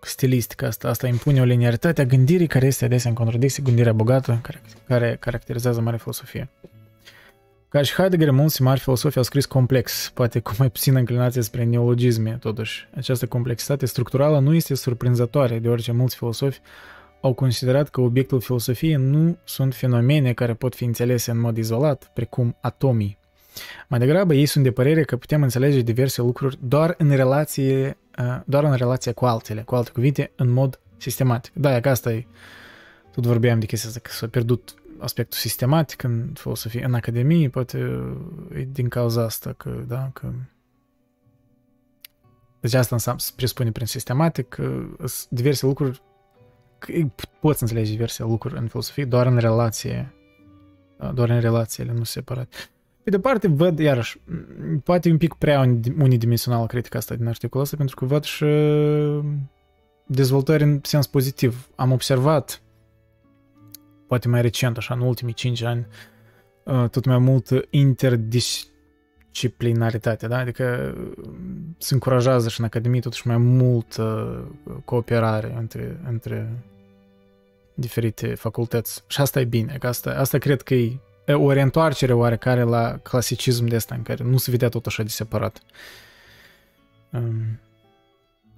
că 0.00 0.08
stilistica 0.08 0.66
asta, 0.66 0.88
asta 0.88 1.06
impune 1.06 1.40
o 1.40 1.44
linearitate 1.44 2.00
a 2.00 2.04
gândirii 2.04 2.46
care 2.46 2.66
este 2.66 2.84
adesea 2.84 3.10
în 3.10 3.16
contradicție, 3.16 3.62
gândirea 3.62 3.92
bogată, 3.92 4.38
care, 4.42 4.60
care 4.86 5.16
caracterizează 5.20 5.80
mare 5.80 5.96
filosofie. 5.96 6.48
Ca 7.72 7.82
și 7.82 7.94
Heidegger, 7.94 8.30
mulți 8.30 8.62
mari 8.62 8.80
filosofi 8.80 9.16
au 9.16 9.22
scris 9.22 9.46
complex, 9.46 10.10
poate 10.14 10.40
cu 10.40 10.52
mai 10.58 10.70
puțină 10.70 10.98
înclinație 10.98 11.42
spre 11.42 11.64
neologisme, 11.64 12.36
totuși. 12.40 12.88
Această 12.96 13.26
complexitate 13.26 13.86
structurală 13.86 14.38
nu 14.38 14.54
este 14.54 14.74
surprinzătoare, 14.74 15.58
deoarece 15.58 15.92
mulți 15.92 16.16
filosofi 16.16 16.60
au 17.20 17.34
considerat 17.34 17.88
că 17.88 18.00
obiectul 18.00 18.40
filosofiei 18.40 18.94
nu 18.94 19.38
sunt 19.44 19.74
fenomene 19.74 20.32
care 20.32 20.54
pot 20.54 20.74
fi 20.74 20.84
înțelese 20.84 21.30
în 21.30 21.40
mod 21.40 21.56
izolat, 21.56 22.10
precum 22.14 22.56
atomii. 22.60 23.18
Mai 23.88 23.98
degrabă, 23.98 24.34
ei 24.34 24.46
sunt 24.46 24.64
de 24.64 24.70
părere 24.70 25.02
că 25.02 25.16
putem 25.16 25.42
înțelege 25.42 25.80
diverse 25.80 26.20
lucruri 26.20 26.58
doar 26.60 26.94
în 26.98 27.16
relație, 27.16 27.96
uh, 28.18 28.40
doar 28.46 28.64
în 28.64 28.74
relație 28.74 29.12
cu 29.12 29.24
altele, 29.24 29.60
cu 29.60 29.74
alte 29.74 29.90
cuvinte, 29.90 30.32
în 30.36 30.50
mod 30.50 30.80
sistematic. 30.96 31.52
Da, 31.54 31.80
că 31.80 31.88
asta 31.88 32.12
e, 32.12 32.26
tot 33.12 33.26
vorbeam 33.26 33.58
de 33.58 33.66
chestia 33.66 33.88
asta, 33.88 34.00
că 34.02 34.10
s-a 34.10 34.26
pierdut 34.26 34.74
aspectul 35.02 35.38
sistematic 35.38 36.02
în 36.02 36.30
filosofie, 36.34 36.84
în 36.84 36.94
academie, 36.94 37.48
poate 37.48 37.78
e 38.54 38.62
din 38.62 38.88
cauza 38.88 39.22
asta 39.22 39.52
că, 39.52 39.84
da, 39.86 40.10
că 40.12 40.32
deci 42.60 42.74
asta 42.74 42.94
înseamnă, 42.94 43.22
presupune 43.36 43.70
prin 43.70 43.86
sistematic 43.86 44.48
că 44.48 44.82
diverse 45.28 45.66
lucruri 45.66 46.02
poți 47.40 47.62
înțelege 47.62 47.90
diverse 47.90 48.22
lucruri 48.22 48.58
în 48.58 48.68
filosofie 48.68 49.04
doar 49.04 49.26
în 49.26 49.36
relație, 49.38 50.14
doar 51.14 51.30
în 51.30 51.40
relațiile, 51.40 51.92
nu 51.92 52.04
separat. 52.04 52.70
Pe 53.02 53.10
de 53.10 53.20
parte, 53.20 53.48
văd, 53.48 53.78
iarăși, 53.78 54.20
poate 54.84 55.10
un 55.10 55.16
pic 55.16 55.34
prea 55.34 55.60
unidimensional 55.98 56.66
critica 56.66 56.98
asta 56.98 57.14
din 57.14 57.26
articolul 57.26 57.64
ăsta, 57.64 57.76
pentru 57.76 57.96
că 57.96 58.04
văd 58.04 58.24
și 58.24 58.46
dezvoltări 60.06 60.62
în 60.62 60.80
sens 60.82 61.06
pozitiv. 61.06 61.68
Am 61.74 61.92
observat, 61.92 62.62
poate 64.12 64.28
mai 64.28 64.42
recent, 64.42 64.76
așa, 64.76 64.94
în 64.94 65.00
ultimii 65.00 65.34
5 65.34 65.62
ani, 65.62 65.86
tot 66.90 67.04
mai 67.04 67.18
mult 67.18 67.48
interdisciplinaritate, 67.70 70.26
da? 70.26 70.38
Adică 70.38 70.94
se 71.78 71.94
încurajează 71.94 72.48
și 72.48 72.60
în 72.60 72.66
Academie 72.66 73.00
totuși 73.00 73.26
mai 73.26 73.36
mult 73.36 73.96
cooperare 74.84 75.54
între, 75.58 76.00
între 76.08 76.52
diferite 77.74 78.34
facultăți. 78.34 79.02
Și 79.06 79.20
asta 79.20 79.40
e 79.40 79.44
bine, 79.44 79.76
că 79.80 79.86
asta, 79.86 80.10
asta 80.10 80.38
cred 80.38 80.62
că 80.62 80.74
e 80.74 80.98
o 81.26 81.52
reîntoarcere 81.52 82.12
oarecare 82.12 82.62
la 82.62 82.98
clasicism 83.02 83.64
de 83.64 83.76
asta 83.76 83.94
în 83.94 84.02
care 84.02 84.24
nu 84.24 84.36
se 84.36 84.50
vedea 84.50 84.68
tot 84.68 84.86
așa 84.86 85.02
de 85.02 85.08
separat. 85.08 85.62
Um, 87.10 87.60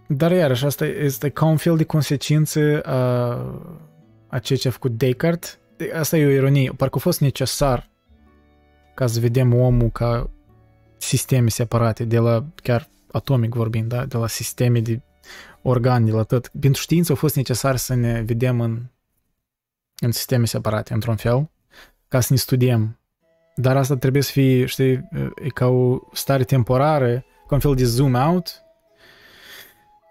dar 0.06 0.32
iarăși 0.32 0.64
asta 0.64 0.86
este 0.86 1.28
ca 1.28 1.44
un 1.44 1.56
fel 1.56 1.76
de 1.76 1.84
consecință 1.84 2.80
a, 2.80 3.34
a 4.34 4.38
ceea 4.38 4.58
ce 4.58 4.68
a 4.68 4.70
făcut 4.70 4.98
Descartes. 4.98 5.58
Asta 5.98 6.16
e 6.16 6.26
o 6.26 6.30
ironie. 6.30 6.70
Parcă 6.76 6.96
a 6.96 7.00
fost 7.00 7.20
necesar 7.20 7.90
ca 8.94 9.06
să 9.06 9.20
vedem 9.20 9.54
omul 9.54 9.90
ca 9.90 10.30
sisteme 10.96 11.48
separate, 11.48 12.04
de 12.04 12.18
la 12.18 12.44
chiar 12.62 12.88
atomic 13.12 13.54
vorbind, 13.54 13.88
da? 13.88 14.04
de 14.04 14.16
la 14.16 14.26
sisteme 14.26 14.80
de 14.80 15.00
organe, 15.62 16.04
de 16.04 16.10
la 16.10 16.22
tot. 16.22 16.50
Pentru 16.60 16.80
știință 16.80 17.12
a 17.12 17.14
fost 17.14 17.36
necesar 17.36 17.76
să 17.76 17.94
ne 17.94 18.22
vedem 18.22 18.60
în 18.60 18.82
în 20.00 20.12
sisteme 20.12 20.46
separate, 20.46 20.92
într-un 20.92 21.16
fel, 21.16 21.50
ca 22.08 22.20
să 22.20 22.26
ne 22.30 22.38
studiem. 22.38 22.98
Dar 23.56 23.76
asta 23.76 23.96
trebuie 23.96 24.22
să 24.22 24.30
fie, 24.30 24.66
știi, 24.66 25.08
e 25.42 25.48
ca 25.54 25.66
o 25.66 25.98
stare 26.12 26.44
temporară, 26.44 27.24
ca 27.46 27.54
un 27.54 27.60
fel 27.60 27.74
de 27.74 27.84
zoom 27.84 28.14
out, 28.14 28.63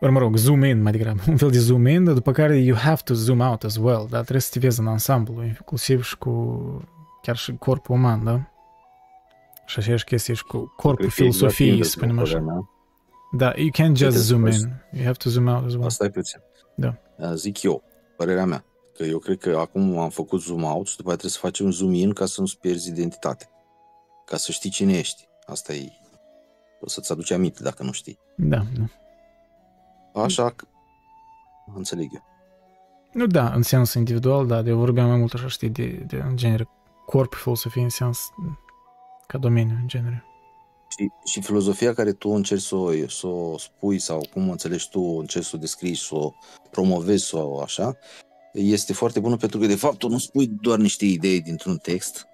ori 0.03 0.11
mă 0.11 0.19
rog, 0.19 0.35
zoom 0.35 0.63
in 0.63 0.81
mai 0.81 0.91
degrabă, 0.91 1.21
un 1.29 1.37
fel 1.37 1.49
de 1.49 1.59
zoom 1.59 1.85
in, 1.85 2.03
dar 2.03 2.13
după 2.13 2.31
care 2.31 2.57
you 2.57 2.77
have 2.77 3.01
to 3.03 3.13
zoom 3.13 3.39
out 3.39 3.63
as 3.63 3.75
well, 3.75 4.07
dar 4.09 4.21
trebuie 4.21 4.41
să 4.41 4.49
te 4.51 4.59
vezi 4.59 4.79
în 4.79 4.87
ansamblu, 4.87 5.43
inclusiv 5.43 6.03
și 6.03 6.17
cu 6.17 6.57
chiar 7.21 7.35
și 7.35 7.55
corpul 7.55 7.95
uman, 7.95 8.23
da? 8.23 8.47
Și 9.65 9.79
aceeași 9.79 10.03
chestie 10.03 10.33
și 10.33 10.43
cu 10.43 10.73
corpul 10.75 11.09
filosofiei, 11.09 11.69
exact 11.69 11.89
să 11.89 11.97
spunem 11.97 12.19
așa. 12.19 12.67
Da, 13.37 13.53
you 13.55 13.69
can't 13.69 13.95
just 13.95 14.17
zoom 14.17 14.45
in, 14.45 14.81
you 14.91 15.03
have 15.03 15.17
to 15.17 15.29
zoom 15.29 15.47
out 15.47 15.65
as 15.65 15.73
well. 15.73 15.85
Asta 15.85 16.05
e 16.05 16.09
puțin. 16.09 16.39
Da. 16.75 16.95
Zic 17.33 17.61
eu, 17.61 17.83
părerea 18.17 18.45
mea. 18.45 18.65
Că 18.97 19.03
eu 19.03 19.17
cred 19.17 19.37
că 19.37 19.57
acum 19.57 19.97
am 19.97 20.09
făcut 20.09 20.41
zoom 20.41 20.63
out 20.63 20.87
și 20.87 20.97
după 20.97 21.11
aceea 21.11 21.29
trebuie 21.29 21.31
să 21.31 21.39
facem 21.39 21.71
zoom 21.71 21.93
in 21.93 22.13
ca 22.13 22.25
să 22.25 22.41
nu-ți 22.41 22.59
pierzi 22.59 22.89
identitate. 22.89 23.49
Ca 24.25 24.37
să 24.37 24.51
știi 24.51 24.69
cine 24.69 24.97
ești. 24.97 25.27
Asta 25.45 25.73
e... 25.73 25.89
O 26.79 26.87
să-ți 26.87 27.11
aduci 27.11 27.31
aminte 27.31 27.63
dacă 27.63 27.83
nu 27.83 27.91
știi. 27.91 28.19
Da, 28.35 28.63
da. 28.77 28.83
Așa 30.13 30.49
că... 30.49 30.67
Înțeleg 31.75 32.09
eu. 32.13 32.23
Nu, 33.13 33.27
da, 33.27 33.53
în 33.53 33.61
sens 33.61 33.93
individual, 33.93 34.47
da, 34.47 34.61
de 34.61 34.69
eu 34.69 34.77
vorbeam 34.77 35.07
mai 35.07 35.17
mult 35.17 35.33
așa, 35.33 35.47
știi, 35.47 35.69
de, 35.69 35.85
de 36.07 36.15
în 36.15 36.35
genere, 36.35 36.69
corp, 37.05 37.33
filosofie, 37.33 37.81
în 37.81 37.89
sens 37.89 38.29
ca 39.27 39.37
domeniu, 39.37 39.75
în 39.81 39.87
genere. 39.87 40.23
Și, 40.87 41.09
și 41.25 41.41
filozofia 41.41 41.93
care 41.93 42.11
tu 42.11 42.29
încerci 42.29 42.61
să 42.61 42.75
o, 42.75 43.07
să 43.07 43.27
o 43.27 43.57
spui 43.57 43.99
sau 43.99 44.25
cum 44.33 44.49
înțelegi 44.49 44.89
tu, 44.89 44.99
încerci 45.01 45.45
să 45.45 45.55
o 45.55 45.59
descrii, 45.59 45.95
să 45.95 46.15
o 46.15 46.33
promovezi 46.71 47.25
sau 47.25 47.57
așa, 47.57 47.97
este 48.53 48.93
foarte 48.93 49.19
bună 49.19 49.37
pentru 49.37 49.59
că, 49.59 49.65
de 49.65 49.75
fapt, 49.75 49.97
tu 49.97 50.07
nu 50.07 50.17
spui 50.17 50.47
doar 50.47 50.79
niște 50.79 51.05
idei 51.05 51.41
dintr-un 51.41 51.77
text, 51.77 52.27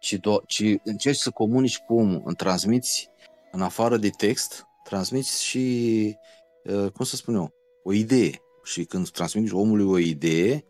ci, 0.00 0.16
do- 0.16 0.46
ci 0.46 0.64
încerci 0.84 1.18
să 1.18 1.30
comunici 1.30 1.78
cu 1.78 1.94
omul, 1.94 2.22
îmi 2.24 2.36
transmiți, 2.36 3.08
în 3.50 3.60
afară 3.60 3.96
de 3.96 4.08
text, 4.08 4.66
transmiți 4.84 5.44
și, 5.44 6.04
uh, 6.06 6.37
cum 6.94 7.04
să 7.04 7.16
spun 7.16 7.34
eu, 7.34 7.52
o 7.84 7.92
idee. 7.92 8.42
Și 8.62 8.84
când 8.84 9.08
transmiți 9.08 9.54
omului 9.54 9.84
o 9.84 9.98
idee, 9.98 10.64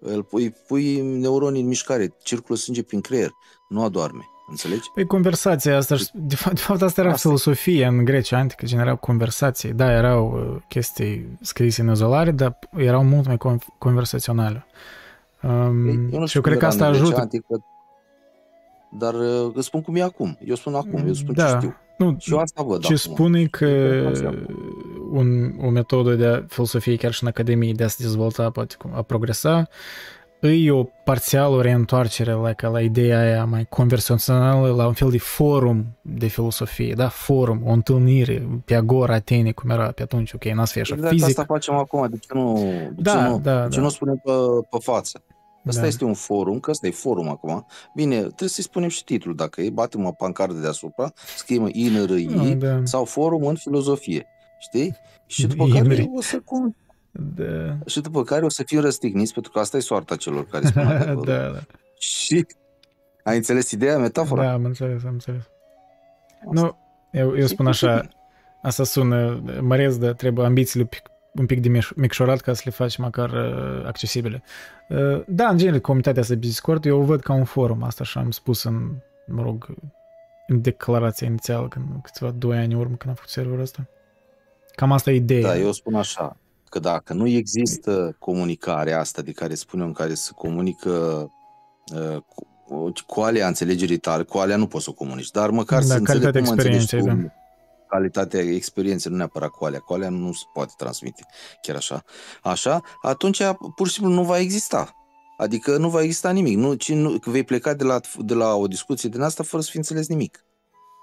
îl 0.00 0.22
pui, 0.22 0.50
pui 0.66 1.00
neuronii 1.00 1.60
în 1.60 1.66
mișcare, 1.66 2.14
circulă 2.22 2.58
sânge 2.58 2.82
prin 2.82 3.00
creier, 3.00 3.30
nu 3.68 3.82
adorme. 3.82 4.22
Înțelegi? 4.50 4.90
Păi 4.94 5.06
conversația 5.06 5.76
asta, 5.76 5.96
de 6.14 6.34
fapt, 6.36 6.54
de 6.54 6.60
fapt 6.60 6.82
asta 6.82 7.00
era 7.00 7.10
asta. 7.10 7.28
filosofie 7.28 7.86
în 7.86 8.04
Grecia 8.04 8.38
antică, 8.38 8.66
generau 8.66 8.96
conversații. 8.96 9.72
Da, 9.72 9.92
erau 9.92 10.32
uh, 10.32 10.62
chestii 10.68 11.38
scrise 11.40 11.80
în 11.80 11.90
izolare, 11.90 12.30
dar 12.30 12.58
erau 12.76 13.04
mult 13.04 13.26
mai 13.26 13.36
conversaționale. 13.78 14.66
Um, 15.42 16.08
eu 16.12 16.18
nu 16.18 16.26
și 16.26 16.36
eu 16.36 16.42
cred 16.42 16.58
că 16.58 16.66
asta 16.66 16.86
ajută. 16.86 17.20
Antică, 17.20 17.64
dar 18.98 19.14
uh, 19.14 19.50
îți 19.54 19.66
spun 19.66 19.82
cum 19.82 19.96
e 19.96 20.02
acum. 20.02 20.38
Eu 20.44 20.54
spun 20.54 20.74
acum, 20.74 21.06
eu 21.06 21.12
spun 21.12 21.34
da. 21.34 21.50
ce 21.50 21.56
știu. 21.56 21.76
Nu, 21.98 22.16
și 22.18 22.32
eu 22.32 22.38
asta 22.38 22.62
văd 22.62 22.80
Ce 22.80 22.86
acum. 22.86 22.96
spune 22.96 23.44
că 23.44 23.66
un, 25.10 25.54
o 25.62 25.68
metodă 25.68 26.14
de 26.14 26.44
filosofie 26.48 26.96
chiar 26.96 27.12
și 27.12 27.22
în 27.22 27.28
Academie 27.28 27.72
de 27.72 27.84
a 27.84 27.88
se 27.88 28.02
dezvolta, 28.02 28.50
poate 28.50 28.76
a 28.92 29.02
progresa, 29.02 29.68
e 30.40 30.70
o 30.70 30.84
parțial 31.04 31.52
o 31.52 31.60
reîntoarcere 31.60 32.32
la, 32.32 32.52
ca 32.52 32.68
la 32.68 32.80
ideea 32.80 33.20
aia 33.20 33.44
mai 33.44 33.66
conversațională, 33.68 34.74
la 34.74 34.86
un 34.86 34.92
fel 34.92 35.10
de 35.10 35.18
forum 35.18 35.86
de 36.02 36.26
filosofie, 36.26 36.94
da? 36.96 37.08
Forum, 37.08 37.62
o 37.66 37.70
întâlnire 37.70 38.48
pe 38.64 38.74
Agora, 38.74 39.14
Atene, 39.14 39.52
cum 39.52 39.70
era 39.70 39.90
pe 39.90 40.02
atunci, 40.02 40.32
ok, 40.32 40.44
n-ați 40.44 40.72
fi 40.72 40.80
așa 40.80 40.94
exact 40.94 41.12
fizic. 41.12 41.28
asta 41.28 41.44
facem 41.44 41.74
acum, 41.74 42.06
de 42.10 42.16
ce 42.18 42.28
nu, 42.32 42.54
de 42.94 43.02
da, 43.02 43.12
ce 43.12 43.28
nu, 43.28 43.40
da, 43.40 43.62
de 43.62 43.68
ce 43.68 43.76
da. 43.76 43.82
nu 43.82 43.88
spunem 43.88 44.20
pe, 44.24 44.32
pe 44.70 44.76
față? 44.80 45.22
Asta 45.66 45.80
da. 45.80 45.86
este 45.86 46.04
un 46.04 46.14
forum, 46.14 46.60
că 46.60 46.70
asta 46.70 46.86
e 46.86 46.90
forum 46.90 47.28
acum. 47.28 47.66
Bine, 47.94 48.20
trebuie 48.20 48.48
să-i 48.48 48.64
spunem 48.64 48.88
și 48.88 49.04
titlul, 49.04 49.34
dacă 49.34 49.60
e, 49.60 49.70
batem 49.70 50.04
o 50.04 50.10
pancardă 50.10 50.58
deasupra, 50.58 51.12
scriem 51.36 51.68
INRI 51.72 52.54
da. 52.54 52.80
sau 52.84 53.04
forum 53.04 53.46
în 53.46 53.54
filozofie, 53.54 54.26
știi? 54.58 54.96
Și 55.26 55.46
după 55.46 55.66
care 55.66 56.10
o 56.14 56.20
să, 56.20 56.40
da. 57.10 57.78
Și 57.86 58.00
după 58.00 58.22
care 58.22 58.44
o 58.44 58.48
să 58.48 58.62
fim 58.62 58.80
răstigniți, 58.80 59.32
pentru 59.32 59.52
că 59.52 59.58
asta 59.58 59.76
e 59.76 59.80
soarta 59.80 60.16
celor 60.16 60.46
care 60.46 60.66
spun 60.66 60.86
adevărul. 60.86 61.24
da, 61.24 61.48
da. 61.48 61.60
Și 61.98 62.46
ai 63.24 63.36
înțeles 63.36 63.70
ideea, 63.70 63.98
metafora? 63.98 64.42
Da, 64.42 64.52
am 64.52 64.64
înțeles, 64.64 65.04
am 65.04 65.12
înțeles. 65.12 65.42
Asta. 66.46 66.60
Nu, 66.60 66.76
eu, 67.12 67.36
eu 67.36 67.46
spun 67.46 67.66
așa, 67.66 68.08
asta 68.62 68.84
sună 68.84 69.42
mărez, 69.60 69.98
dar 69.98 70.12
trebuie 70.12 70.46
ambițiile 70.46 70.82
un 70.82 70.88
pic, 70.88 71.02
un 71.32 71.46
pic 71.46 71.60
de 71.60 71.80
micșorat 71.96 72.40
ca 72.40 72.52
să 72.52 72.62
le 72.64 72.70
faci 72.70 72.96
măcar 72.96 73.30
uh, 73.30 73.86
accesibile. 73.86 74.42
Uh, 74.88 75.22
da, 75.26 75.48
în 75.48 75.56
genere, 75.56 75.78
comunitatea 75.78 76.22
asta 76.22 76.34
de 76.34 76.40
Discord, 76.40 76.84
eu 76.84 77.00
o 77.00 77.04
văd 77.04 77.20
ca 77.20 77.32
un 77.32 77.44
forum, 77.44 77.82
asta 77.82 78.04
și 78.04 78.18
am 78.18 78.30
spus 78.30 78.62
în, 78.62 78.90
mă 79.26 79.42
rog, 79.42 79.74
în 80.46 80.60
declarația 80.60 81.26
inițială, 81.26 81.68
când 81.68 81.84
câțiva 82.02 82.30
doi 82.30 82.58
ani 82.58 82.74
urmă 82.74 82.96
când 82.96 83.08
am 83.08 83.14
făcut 83.14 83.30
serverul 83.30 83.60
ăsta. 83.60 83.86
Cam 84.78 84.92
asta 84.92 85.10
e 85.10 85.14
ideea. 85.14 85.40
Da, 85.40 85.58
eu 85.58 85.72
spun 85.72 85.94
așa, 85.94 86.36
că 86.68 86.78
dacă 86.78 87.12
nu 87.12 87.26
există 87.26 88.16
comunicarea 88.18 89.00
asta 89.00 89.22
de 89.22 89.32
care 89.32 89.54
spunem, 89.54 89.86
în 89.86 89.92
care 89.92 90.14
se 90.14 90.30
comunică 90.34 90.90
uh, 91.94 92.16
cu, 92.16 92.92
cu 93.06 93.20
alea 93.20 93.46
înțelegerii 93.46 93.98
tale, 93.98 94.22
cu 94.22 94.38
alea 94.38 94.56
nu 94.56 94.66
poți 94.66 94.84
să 94.84 94.90
o 94.90 94.92
comunici, 94.92 95.30
dar 95.30 95.50
măcar 95.50 95.80
da, 95.80 95.86
să 95.86 95.94
înțelegi 95.94 96.38
cum 96.38 96.48
înțelegi 96.48 96.96
tu, 96.96 97.04
da. 97.04 97.16
calitatea 97.88 98.40
experienței, 98.40 99.10
nu 99.10 99.16
neapărat 99.16 99.50
cu 99.50 99.64
alea, 99.64 99.78
cu 99.78 99.92
alea 99.92 100.08
nu 100.08 100.32
se 100.32 100.44
poate 100.52 100.72
transmite, 100.76 101.26
chiar 101.62 101.76
așa. 101.76 102.02
Așa, 102.42 102.80
atunci 103.02 103.42
pur 103.76 103.86
și 103.86 103.92
simplu 103.92 104.12
nu 104.12 104.22
va 104.22 104.38
exista. 104.38 104.92
Adică 105.36 105.76
nu 105.76 105.88
va 105.88 106.02
exista 106.02 106.30
nimic. 106.30 106.56
Nu, 106.56 106.74
ci 106.74 106.92
nu, 106.92 107.18
vei 107.24 107.44
pleca 107.44 107.74
de 107.74 107.84
la, 107.84 108.00
de 108.18 108.34
la 108.34 108.54
o 108.54 108.66
discuție 108.66 109.08
din 109.08 109.20
asta 109.20 109.42
fără 109.42 109.62
să 109.62 109.70
fi 109.70 109.76
înțeles 109.76 110.08
nimic. 110.08 110.44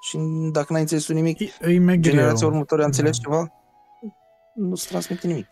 Și 0.02 0.18
dacă 0.52 0.74
n-ai 0.74 0.82
înțeles 0.82 1.08
nimic, 1.08 1.40
e, 1.40 1.52
e 1.62 2.00
generația 2.00 2.48
următoare 2.48 2.84
a 2.84 2.86
înțeles 2.86 3.18
da. 3.18 3.24
ceva, 3.24 3.52
nu 4.56 4.76
se 4.76 4.88
transmite 4.90 5.28
nimic. 5.28 5.48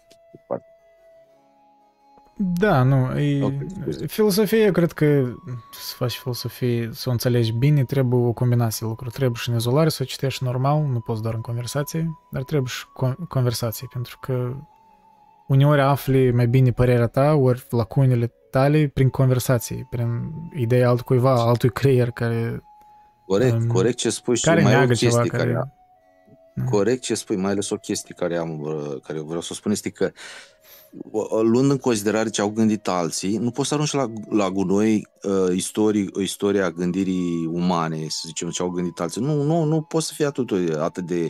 Da, 2.38 2.84
nu, 2.84 3.20
e, 3.20 3.44
okay. 3.44 3.68
filosofia, 4.08 4.58
eu 4.58 4.72
cred 4.72 4.92
că 4.92 5.34
să 5.72 5.96
faci 5.96 6.14
filosofie, 6.18 6.90
să 6.94 7.10
o 7.10 7.12
înțelegi 7.12 7.52
bine, 7.52 7.84
trebuie 7.84 8.22
o 8.22 8.32
combinație 8.32 8.80
de 8.82 8.88
lucruri. 8.88 9.14
Trebuie 9.14 9.36
și 9.36 9.50
în 9.50 9.56
izolare 9.56 9.90
să 9.90 10.00
o 10.02 10.06
citești 10.06 10.44
normal, 10.44 10.82
nu 10.82 11.00
poți 11.00 11.22
doar 11.22 11.34
în 11.34 11.42
conversație, 11.42 12.08
dar 12.32 12.44
trebuie 12.44 12.70
și 12.70 12.86
conversație, 13.28 13.88
pentru 13.94 14.18
că 14.22 14.56
uneori 15.48 15.82
afli 15.82 16.32
mai 16.32 16.48
bine 16.48 16.72
părerea 16.72 17.08
ta, 17.08 17.34
ori 17.34 17.66
lacunele 17.70 18.32
tale 18.52 18.88
prin 18.94 19.10
conversații, 19.10 19.88
prin 19.90 20.32
ideea 20.54 20.90
altcuiva, 20.90 21.32
altui 21.32 21.70
creier 21.70 22.10
care... 22.10 22.64
Corect, 23.26 23.54
um, 23.54 23.68
corect 23.68 23.98
ce 23.98 24.10
spui 24.10 24.36
și 24.36 24.44
care 24.44 24.62
mai 24.62 24.72
neagă 24.72 24.86
o 24.92 24.96
chestie 24.96 25.10
ceva, 25.10 25.38
care... 25.38 25.54
care... 25.54 25.74
Da. 26.56 26.64
Corect 26.64 27.02
ce 27.02 27.16
spui, 27.16 27.36
mai 27.36 27.52
ales 27.52 27.70
o 27.70 27.76
chestie 27.76 28.16
care 28.18 28.38
am, 28.38 28.62
uh, 28.62 29.02
care 29.04 29.20
vreau 29.20 29.42
să 29.42 29.50
o 29.52 29.56
spun 29.56 29.72
este 29.72 29.90
că 29.90 30.12
uh, 31.12 31.42
luând 31.42 31.72
în 31.72 31.78
considerare 31.78 32.30
ce 32.30 32.42
au 32.42 32.50
gândit 32.50 32.88
alții, 32.88 33.38
nu 33.38 33.52
poți 33.52 33.68
să 33.68 33.74
arunci 33.74 33.94
la, 33.94 34.12
la 34.30 34.50
gunoi 34.50 35.08
uh, 35.24 35.56
istorii, 35.56 36.10
istoria 36.20 36.72
gândirii 36.72 37.46
umane, 37.46 38.06
să 38.10 38.22
zicem, 38.26 38.50
ce 38.50 38.62
au 38.62 38.70
gândit 38.70 39.00
alții. 39.00 39.22
Nu, 39.22 39.42
nu, 39.42 39.64
nu 39.64 39.82
poți 39.82 40.08
să 40.08 40.14
fii 40.14 40.26
atât, 40.26 40.52
atât 40.80 41.06
de, 41.06 41.30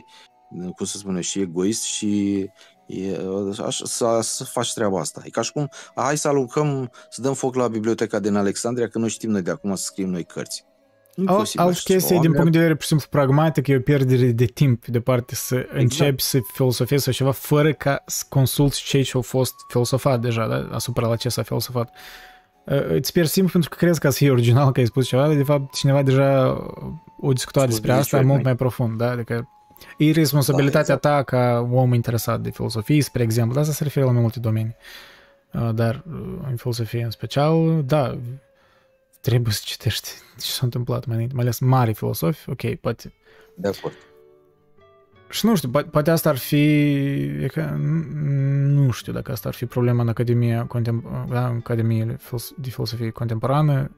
cum 0.76 0.86
să 0.86 0.98
spun, 0.98 1.22
și 1.22 1.40
egoist 1.40 1.84
și 1.84 2.45
e, 2.86 3.20
așa, 3.66 3.86
să, 3.86 4.20
să 4.22 4.44
faci 4.44 4.74
treaba 4.74 5.00
asta. 5.00 5.22
E 5.26 5.30
ca 5.30 5.41
și 5.41 5.52
cum, 5.52 5.70
hai 5.95 6.18
să 6.18 6.28
aluncăm, 6.28 6.91
să 7.10 7.22
dăm 7.22 7.34
foc 7.34 7.56
la 7.56 7.68
biblioteca 7.68 8.20
din 8.20 8.36
Alexandria, 8.36 8.88
că 8.88 8.98
noi 8.98 9.10
știm 9.10 9.30
noi 9.30 9.41
de 9.41 9.52
acum 9.52 9.76
să 9.76 9.84
scriem 9.84 10.10
noi 10.10 10.24
cărți. 10.24 10.66
Al, 11.26 11.45
alt 11.56 11.80
chestie, 11.80 12.19
din 12.19 12.31
punct 12.31 12.52
de 12.52 12.57
vedere, 12.57 12.73
pur 12.73 12.81
și 12.81 12.88
simplu, 12.88 13.07
pragmatic, 13.10 13.68
e 13.68 13.76
o 13.76 13.80
pierdere 13.80 14.26
de 14.26 14.45
timp, 14.45 14.85
de 14.85 14.99
parte 14.99 15.35
să 15.35 15.56
exact. 15.56 15.80
începi 15.80 16.22
să 16.22 16.40
filosofezi 16.53 17.03
sau 17.03 17.14
ceva, 17.14 17.31
fără 17.31 17.73
ca 17.73 18.03
să 18.06 18.26
consulți 18.30 18.84
cei 18.84 19.03
ce 19.03 19.11
au 19.14 19.22
fost 19.22 19.53
filosofat 19.68 20.22
deja, 20.22 20.48
da? 20.48 20.68
asupra 20.72 21.07
la 21.07 21.15
ce 21.15 21.30
s-a 21.30 21.44
filosofat. 21.44 21.90
Uh, 22.65 22.88
îți 22.88 23.11
pierzi 23.11 23.34
timp 23.34 23.52
pentru 23.52 23.69
că 23.69 23.76
crezi 23.76 23.99
că 23.99 24.10
să 24.10 24.18
fie 24.18 24.31
original, 24.31 24.72
că 24.72 24.80
ai 24.80 24.85
spus 24.85 25.07
ceva, 25.07 25.27
dar 25.27 25.35
de 25.35 25.44
fapt 25.44 25.73
cineva 25.73 26.02
deja 26.02 26.57
o 27.19 27.34
discutat 27.34 27.68
despre 27.68 27.91
asta 27.91 28.18
mult 28.18 28.27
mai, 28.27 28.41
mai 28.41 28.56
profund, 28.56 28.98
da? 28.98 29.10
Adică 29.10 29.49
e 29.98 30.11
responsabilitatea 30.11 30.95
da, 30.95 31.18
exact. 31.18 31.30
ta 31.30 31.38
ca 31.38 31.69
om 31.72 31.94
interesat 31.94 32.41
de 32.41 32.49
filosofie, 32.49 33.02
spre 33.02 33.23
exemplu, 33.23 33.60
asta 33.60 33.73
se 33.73 33.84
referă 33.84 34.06
la 34.06 34.11
mai 34.11 34.22
multe 34.22 34.40
domenii. 34.40 34.76
Uh, 35.53 35.69
dar 35.73 36.03
uh, 36.07 36.40
în 36.49 36.56
filosofie 36.56 37.03
în 37.03 37.10
special, 37.10 37.84
da, 37.85 38.18
trebuie 39.24 39.54
să 39.54 39.62
citești 39.66 40.10
ce 40.40 40.52
s-a 40.52 40.60
întâmplat. 40.62 41.06
Mai 41.06 41.14
înainte, 41.14 41.36
mai 41.36 41.44
ales 41.44 41.60
mari 41.60 41.94
filosofi, 41.94 42.50
ok, 42.50 42.76
poate... 42.76 43.14
De 43.56 43.68
acord. 43.68 43.94
Și 45.30 45.45
nu 45.45 45.56
știu, 45.56 45.70
poate 45.70 46.12
asta 46.12 46.30
ar 46.30 46.38
fi, 46.38 46.64
e 47.41 47.50
că, 47.52 47.62
nu 47.62 48.91
știu 48.91 49.14
dacă 49.14 49.32
asta 49.32 49.48
ar 49.48 49.54
fi 49.54 49.66
problema 49.66 50.02
în 50.02 50.08
Academia, 50.08 50.66
contem, 50.66 51.26
da, 51.30 51.48
în 51.48 51.56
Academie 51.56 52.18
de 52.58 52.70
Filosofie 52.70 53.10
Contemporană, 53.10 53.91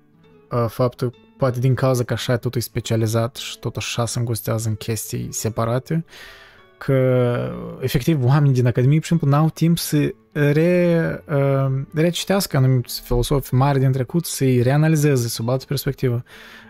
faptul, 0.67 1.13
poate 1.37 1.59
din 1.59 1.75
cauza 1.75 2.03
că 2.03 2.13
așa 2.13 2.37
totul 2.37 2.59
e 2.59 2.63
specializat 2.63 3.35
și 3.35 3.59
tot 3.59 3.75
așa 3.75 4.05
se 4.05 4.19
îngustează 4.19 4.69
în 4.69 4.75
chestii 4.75 5.27
separate, 5.31 6.05
că 6.77 7.37
efectiv 7.79 8.23
oamenii 8.23 8.53
din 8.53 8.67
Academie, 8.67 8.95
pur 8.95 9.03
și 9.03 9.09
simplu, 9.09 9.27
n-au 9.27 9.49
timp 9.49 9.77
să 9.77 10.13
re, 10.31 11.23
uh, 11.29 11.81
recitească 11.93 12.57
anumiți 12.57 13.01
filosofi 13.01 13.53
mari 13.53 13.79
din 13.79 13.91
trecut, 13.91 14.25
să-i 14.25 14.61
reanalizeze 14.61 15.27
sub 15.27 15.49
altă 15.49 15.65
perspectivă. 15.67 16.23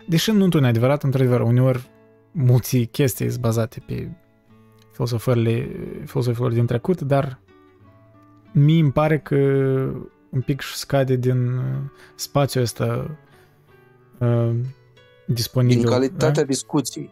Deși 0.08 0.30
nu 0.30 0.44
într-un 0.44 0.64
adevărat, 0.64 1.02
într-adevăr, 1.02 1.40
uneori 1.40 1.90
multe 2.32 2.82
chestii 2.82 3.28
sunt 3.28 3.40
bazate 3.40 3.82
pe 3.86 4.08
filosofările, 4.92 5.68
filosofilor 6.04 6.52
din 6.52 6.66
trecut, 6.66 7.00
dar 7.00 7.38
mie 8.52 8.80
îmi 8.80 8.92
pare 8.92 9.18
că 9.18 9.36
un 10.30 10.40
pic 10.40 10.62
scade 10.62 11.16
din 11.16 11.60
spațiul 12.14 12.62
ăsta 12.62 13.16
uh, 14.18 14.50
disponibil. 15.26 15.80
Din 15.80 15.90
calitatea 15.90 16.42
da? 16.42 16.48
discuției. 16.48 17.10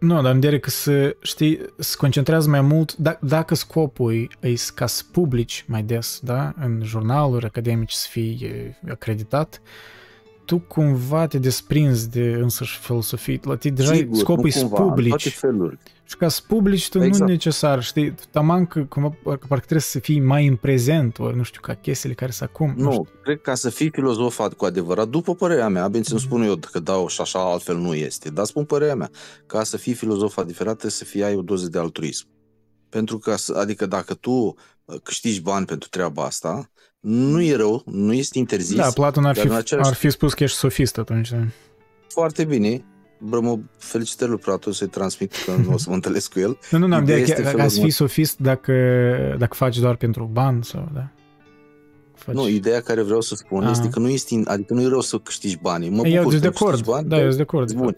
Nu, 0.00 0.22
dar 0.22 0.32
îmi 0.32 0.40
că 0.58 0.70
să, 0.70 1.16
știi, 1.22 1.60
să 1.78 1.96
concentrează 1.98 2.48
mai 2.48 2.60
mult, 2.60 2.96
da, 2.96 3.18
dacă 3.20 3.54
scopul 3.54 4.12
e 4.40 4.54
ca 4.74 4.86
să 4.86 5.02
publici 5.12 5.64
mai 5.68 5.82
des, 5.82 6.20
da, 6.22 6.52
în 6.60 6.80
jurnaluri 6.84 7.44
academice 7.44 7.96
să 7.96 8.06
fii 8.10 8.50
acreditat, 8.90 9.60
tu 10.50 10.58
cumva 10.58 11.26
te 11.26 11.38
desprinzi 11.38 12.10
de 12.10 12.38
însăși 12.40 12.78
filosofie. 12.78 13.40
La 13.42 13.56
tine 13.56 13.74
deja 13.74 13.94
Sigur, 13.94 14.16
scopul 14.16 14.46
e 14.46 14.50
să 14.50 14.66
publici. 14.66 15.38
Și 16.04 16.16
ca 16.16 16.28
să 16.28 16.40
publici 16.46 16.88
tu 16.88 17.02
exact. 17.02 17.18
nu 17.18 17.26
necesar, 17.26 17.82
știi, 17.82 18.14
taman 18.30 18.66
că 18.66 18.84
cumva 18.84 19.16
parcă 19.24 19.56
trebuie 19.56 19.80
să 19.80 19.98
fii 19.98 20.20
mai 20.20 20.46
în 20.46 20.56
prezent, 20.56 21.18
ori 21.18 21.36
nu 21.36 21.42
știu, 21.42 21.60
ca 21.60 21.74
chestiile 21.74 22.14
care 22.14 22.30
sunt 22.30 22.48
acum. 22.48 22.74
Nu, 22.76 22.90
nu 22.90 23.06
cred 23.22 23.36
că 23.36 23.42
ca 23.42 23.54
să 23.54 23.70
fii 23.70 23.90
filozofat 23.90 24.52
cu 24.52 24.64
adevărat, 24.64 25.08
după 25.08 25.34
părerea 25.34 25.68
mea, 25.68 25.88
bine 25.88 26.02
să 26.02 26.12
nu 26.12 26.18
spun 26.18 26.42
eu 26.42 26.56
că 26.56 26.78
dau 26.78 27.08
și 27.08 27.20
așa 27.20 27.50
altfel 27.50 27.76
nu 27.76 27.94
este, 27.94 28.30
dar 28.30 28.44
spun 28.44 28.64
părerea 28.64 28.94
mea, 28.94 29.10
ca 29.46 29.62
să 29.62 29.76
fii 29.76 29.94
filozof 29.94 30.36
adevărat 30.36 30.72
trebuie 30.72 30.90
să 30.90 31.04
fii 31.04 31.22
ai 31.22 31.34
o 31.34 31.42
doză 31.42 31.68
de 31.68 31.78
altruism. 31.78 32.26
Pentru 32.88 33.18
că, 33.18 33.34
adică 33.54 33.86
dacă 33.86 34.14
tu 34.14 34.30
uh, 34.30 35.00
câștigi 35.02 35.40
bani 35.40 35.66
pentru 35.66 35.88
treaba 35.88 36.24
asta, 36.24 36.70
nu 37.00 37.42
e 37.42 37.56
rău, 37.56 37.82
nu 37.86 38.12
este 38.12 38.38
interzis. 38.38 38.76
Da, 38.76 38.90
Platon 38.90 39.24
ar 39.24 39.36
fi, 39.36 39.50
același... 39.50 39.88
ar 39.88 39.94
fi 39.94 40.10
spus 40.10 40.34
că 40.34 40.42
ești 40.42 40.56
sofist 40.56 40.98
atunci. 40.98 41.30
Da. 41.30 41.46
Foarte 42.08 42.44
bine, 42.44 42.84
Bă, 43.22 43.40
mă 43.40 43.58
felicitări 43.76 44.30
lui 44.30 44.38
Platon 44.38 44.72
să-i 44.72 44.88
transmit 44.88 45.34
că 45.44 45.52
nu 45.52 45.72
o 45.72 45.78
să 45.78 45.86
mă 45.88 45.94
întâlnesc 45.94 46.32
cu 46.32 46.38
el. 46.38 46.58
Nu, 46.70 46.78
nu, 46.78 46.86
nu, 46.86 46.94
am 46.94 47.04
de 47.04 47.22
că 47.22 47.60
ați 47.60 47.80
fi 47.80 47.90
sofist 47.90 48.38
dacă, 48.38 48.72
dacă 49.38 49.54
faci 49.54 49.78
doar 49.78 49.96
pentru 49.96 50.30
bani 50.32 50.64
sau, 50.64 50.88
da? 50.94 51.08
Faci... 52.14 52.34
Nu, 52.34 52.48
ideea 52.48 52.80
care 52.80 53.02
vreau 53.02 53.20
să 53.20 53.34
spun 53.34 53.62
Aha. 53.62 53.70
este 53.70 53.88
că 53.88 53.98
nu 53.98 54.08
este, 54.08 54.42
adică 54.44 54.74
nu 54.74 54.80
e 54.80 54.86
rău 54.86 55.00
să 55.00 55.18
câștigi 55.18 55.58
bani. 55.58 55.88
Mă 55.88 56.06
eu 56.06 56.30
sunt 56.30 56.40
de 56.40 56.46
acord, 56.46 56.84
bani, 56.84 57.08
da, 57.08 57.16
eu 57.16 57.24
sunt 57.24 57.36
de 57.36 57.42
acord. 57.42 57.72
Bun. 57.72 57.96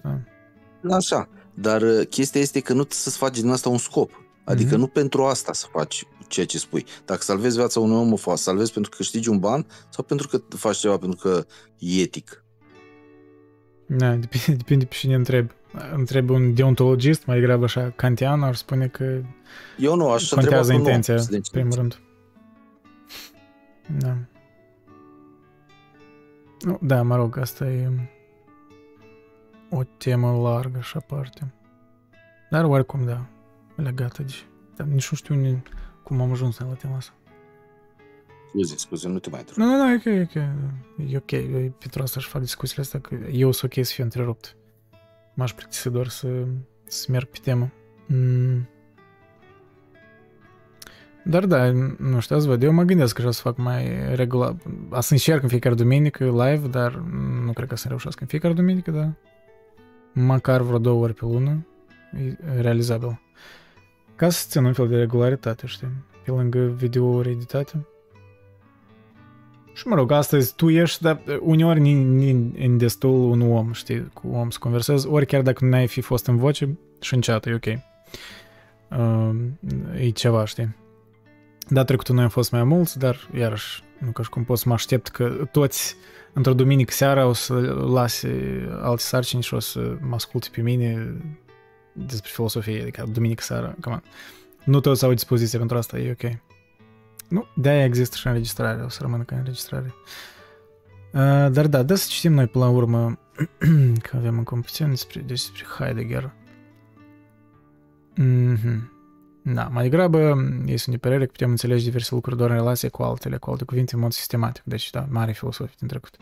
Da. 0.80 0.96
Așa, 0.96 1.28
dar 1.54 1.82
uh, 1.82 2.06
chestia 2.08 2.40
este 2.40 2.60
că 2.60 2.72
nu 2.72 2.84
să-ți 2.88 3.16
faci 3.16 3.40
din 3.40 3.50
asta 3.50 3.68
un 3.68 3.78
scop. 3.78 4.21
Adică 4.44 4.74
mm-hmm. 4.74 4.78
nu 4.78 4.86
pentru 4.86 5.24
asta 5.24 5.52
să 5.52 5.66
faci 5.70 6.06
ceea 6.28 6.46
ce 6.46 6.58
spui. 6.58 6.84
Dacă 7.04 7.20
salvezi 7.22 7.56
viața 7.56 7.80
unui 7.80 7.96
om, 7.96 8.12
o 8.12 8.16
faci. 8.16 8.38
Salvezi 8.38 8.72
pentru 8.72 8.90
că 8.90 8.96
câștigi 8.96 9.28
un 9.28 9.38
ban 9.38 9.66
sau 9.88 10.04
pentru 10.04 10.28
că 10.28 10.56
faci 10.56 10.76
ceva 10.76 10.96
pentru 10.96 11.18
că 11.18 11.44
e 11.78 12.00
etic. 12.00 12.44
Da, 13.86 14.14
depinde, 14.24 14.52
depinde 14.56 14.84
pe 14.84 14.94
cine 14.94 15.14
întreb. 15.14 15.50
Întreb 15.94 16.30
un 16.30 16.54
deontologist, 16.54 17.26
mai 17.26 17.38
degrabă 17.38 17.64
așa, 17.64 17.92
kantian, 17.96 18.42
ar 18.42 18.54
spune 18.54 18.86
că 18.86 19.20
Eu 19.78 19.96
nu, 19.96 20.10
aș 20.10 20.28
contează 20.28 20.72
intenția, 20.72 21.14
în 21.14 21.40
primul 21.52 21.74
rând. 21.74 22.00
Da. 23.98 24.16
Nu, 26.60 26.78
da, 26.82 27.02
mă 27.02 27.16
rog, 27.16 27.38
asta 27.38 27.64
e 27.64 27.90
o 29.70 29.82
temă 29.84 30.40
largă 30.42 30.80
și 30.80 30.96
aparte. 30.96 31.52
Dar 32.50 32.64
oricum, 32.64 33.04
da, 33.04 33.26
legată 33.74 34.22
de... 34.22 34.32
Dar 34.76 34.86
nici 34.86 35.10
nu 35.10 35.16
știu 35.16 35.62
cum 36.02 36.20
am 36.20 36.30
ajuns 36.30 36.58
la 36.58 36.64
tema 36.66 36.96
asta. 36.96 37.12
Scuze, 38.48 38.76
scuze, 38.76 39.08
nu 39.08 39.18
te 39.18 39.30
mai 39.30 39.38
întreb. 39.38 39.56
Nu, 39.56 39.64
nu, 39.64 39.76
nu, 39.76 39.90
e 39.90 39.94
ok, 39.94 40.04
e 40.04 40.20
ok. 40.22 40.34
E 41.10 41.16
ok, 41.16 41.30
eu, 41.30 41.74
pentru 41.78 42.02
asta 42.02 42.20
și 42.20 42.28
fac 42.28 42.40
discuțiile 42.40 42.82
astea, 42.82 43.00
că 43.00 43.14
eu 43.30 43.52
sunt 43.52 43.72
ok 43.76 43.84
să 43.84 43.92
fiu 43.92 44.04
întrerupt. 44.04 44.56
M-aș 45.34 45.52
plictisi 45.52 45.90
doar 45.90 46.08
să, 46.08 46.28
să 46.86 47.06
merg 47.10 47.26
pe 47.26 47.38
temă. 47.42 47.72
Mm. 48.06 48.68
Dar 51.24 51.46
da, 51.46 51.70
nu 51.98 52.20
știu, 52.20 52.36
azi 52.36 52.46
văd, 52.46 52.62
eu 52.62 52.72
mă 52.72 52.82
gândesc 52.82 53.20
că 53.20 53.26
o 53.26 53.30
să 53.30 53.40
fac 53.40 53.56
mai 53.56 54.14
regulat. 54.14 54.62
A 54.90 55.00
să 55.00 55.12
încerc 55.12 55.42
în 55.42 55.48
fiecare 55.48 55.74
duminică 55.74 56.24
live, 56.24 56.66
dar 56.66 56.94
nu 57.44 57.52
cred 57.52 57.68
că 57.68 57.76
să 57.76 57.88
reușesc 57.88 58.20
în 58.20 58.26
fiecare 58.26 58.54
duminică, 58.54 58.90
da. 58.90 59.12
Măcar 60.12 60.60
vreo 60.60 60.78
două 60.78 61.02
ori 61.02 61.14
pe 61.14 61.24
lună, 61.24 61.66
e 62.12 62.60
realizabil. 62.60 63.20
Ca 64.22 64.30
să 64.30 64.46
țin 64.48 64.64
un 64.64 64.72
fel 64.72 64.88
de 64.88 64.96
regularitate, 64.96 65.66
știi, 65.66 65.88
pe 66.24 66.30
lângă 66.30 66.58
videouri 66.58 67.30
editate. 67.30 67.86
Și 69.72 69.86
mă 69.86 69.94
rog, 69.94 70.10
astăzi 70.10 70.54
tu 70.54 70.70
ești, 70.70 71.02
dar 71.02 71.22
uneori 71.40 71.80
în 72.58 72.78
destul 72.78 73.10
un 73.10 73.40
om, 73.40 73.72
știi, 73.72 74.10
cu 74.12 74.28
om 74.28 74.50
să 74.50 74.58
conversezi, 74.58 75.06
ori 75.06 75.26
chiar 75.26 75.42
dacă 75.42 75.64
nu 75.64 75.74
ai 75.74 75.86
fi 75.86 76.00
fost 76.00 76.26
în 76.26 76.36
voce 76.36 76.78
și 77.00 77.14
în 77.14 77.20
chat, 77.20 77.46
e 77.46 77.54
ok. 77.54 77.66
Uh, 78.98 79.36
e 80.00 80.10
ceva, 80.10 80.44
știi. 80.44 80.76
Da, 81.68 81.84
trecutul 81.84 82.14
noi 82.14 82.24
am 82.24 82.30
fost 82.30 82.50
mai 82.52 82.64
mulți, 82.64 82.98
dar 82.98 83.28
iarăși, 83.34 83.82
nu 83.98 84.10
ca 84.10 84.22
și 84.22 84.28
cum 84.28 84.44
pot 84.44 84.58
să 84.58 84.64
mă 84.66 84.74
aștept 84.74 85.08
că 85.08 85.48
toți 85.50 85.96
într-o 86.32 86.54
duminică 86.54 86.92
seara 86.92 87.26
o 87.26 87.32
să 87.32 87.54
lase 87.92 88.62
alte 88.82 89.02
sarcini 89.02 89.42
și 89.42 89.54
o 89.54 89.58
să 89.58 89.96
mă 90.00 90.14
asculte 90.14 90.48
pe 90.52 90.60
mine 90.60 91.16
despre 91.92 92.30
filosofie, 92.32 92.82
adică 92.82 93.04
duminică 93.12 93.42
seara, 93.42 93.74
come 93.80 93.94
on. 93.94 94.02
Nu 94.64 94.80
toți 94.80 95.04
au 95.04 95.12
dispoziție 95.12 95.58
pentru 95.58 95.76
asta, 95.76 95.98
e 95.98 96.10
ok. 96.10 96.32
Nu, 97.28 97.46
de-aia 97.54 97.84
există 97.84 98.16
și 98.16 98.26
înregistrare, 98.26 98.82
o 98.82 98.88
să 98.88 98.98
rămână 99.00 99.22
ca 99.22 99.36
înregistrare. 99.36 99.94
Uh, 101.12 101.50
dar 101.50 101.66
da, 101.66 101.82
da 101.82 101.94
să 101.94 102.06
citim 102.08 102.32
noi 102.32 102.46
până 102.46 102.64
la 102.64 102.70
urmă 102.70 103.18
că 104.08 104.16
avem 104.16 104.38
în 104.38 104.44
competiție 104.44 104.86
despre, 104.86 105.20
despre 105.20 105.64
Heidegger. 105.78 106.32
Mm-hmm. 108.20 108.91
Da, 109.44 109.68
mai 109.72 109.82
degrabă 109.82 110.34
este 110.66 110.90
de 110.90 110.96
părere 110.96 111.24
că 111.24 111.30
putem 111.30 111.50
înțelege 111.50 111.84
diverse 111.84 112.14
lucruri 112.14 112.36
doar 112.36 112.50
în 112.50 112.56
relație 112.56 112.88
cu 112.88 113.02
altele, 113.02 113.36
cu 113.36 113.50
alte 113.50 113.64
cuvinte, 113.64 113.94
în 113.94 114.00
mod 114.00 114.12
sistematic. 114.12 114.62
Deci, 114.64 114.90
da, 114.90 115.06
mare 115.10 115.32
filosofie 115.32 115.74
din 115.78 115.88
trecut. 115.88 116.16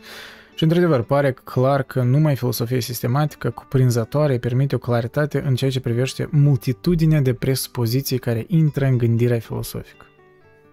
Și, 0.55 0.63
într-adevăr, 0.63 1.01
pare 1.01 1.31
clar 1.31 1.83
că 1.83 2.01
numai 2.01 2.35
filosofia 2.35 2.79
sistematică 2.79 3.49
cuprinzătoare 3.49 4.37
permite 4.37 4.75
o 4.75 4.77
claritate 4.77 5.41
în 5.45 5.55
ceea 5.55 5.71
ce 5.71 5.79
privește 5.79 6.27
multitudinea 6.31 7.21
de 7.21 7.33
presupoziții 7.33 8.17
care 8.17 8.45
intră 8.47 8.85
în 8.85 8.97
gândirea 8.97 9.39
filosofică. 9.39 10.05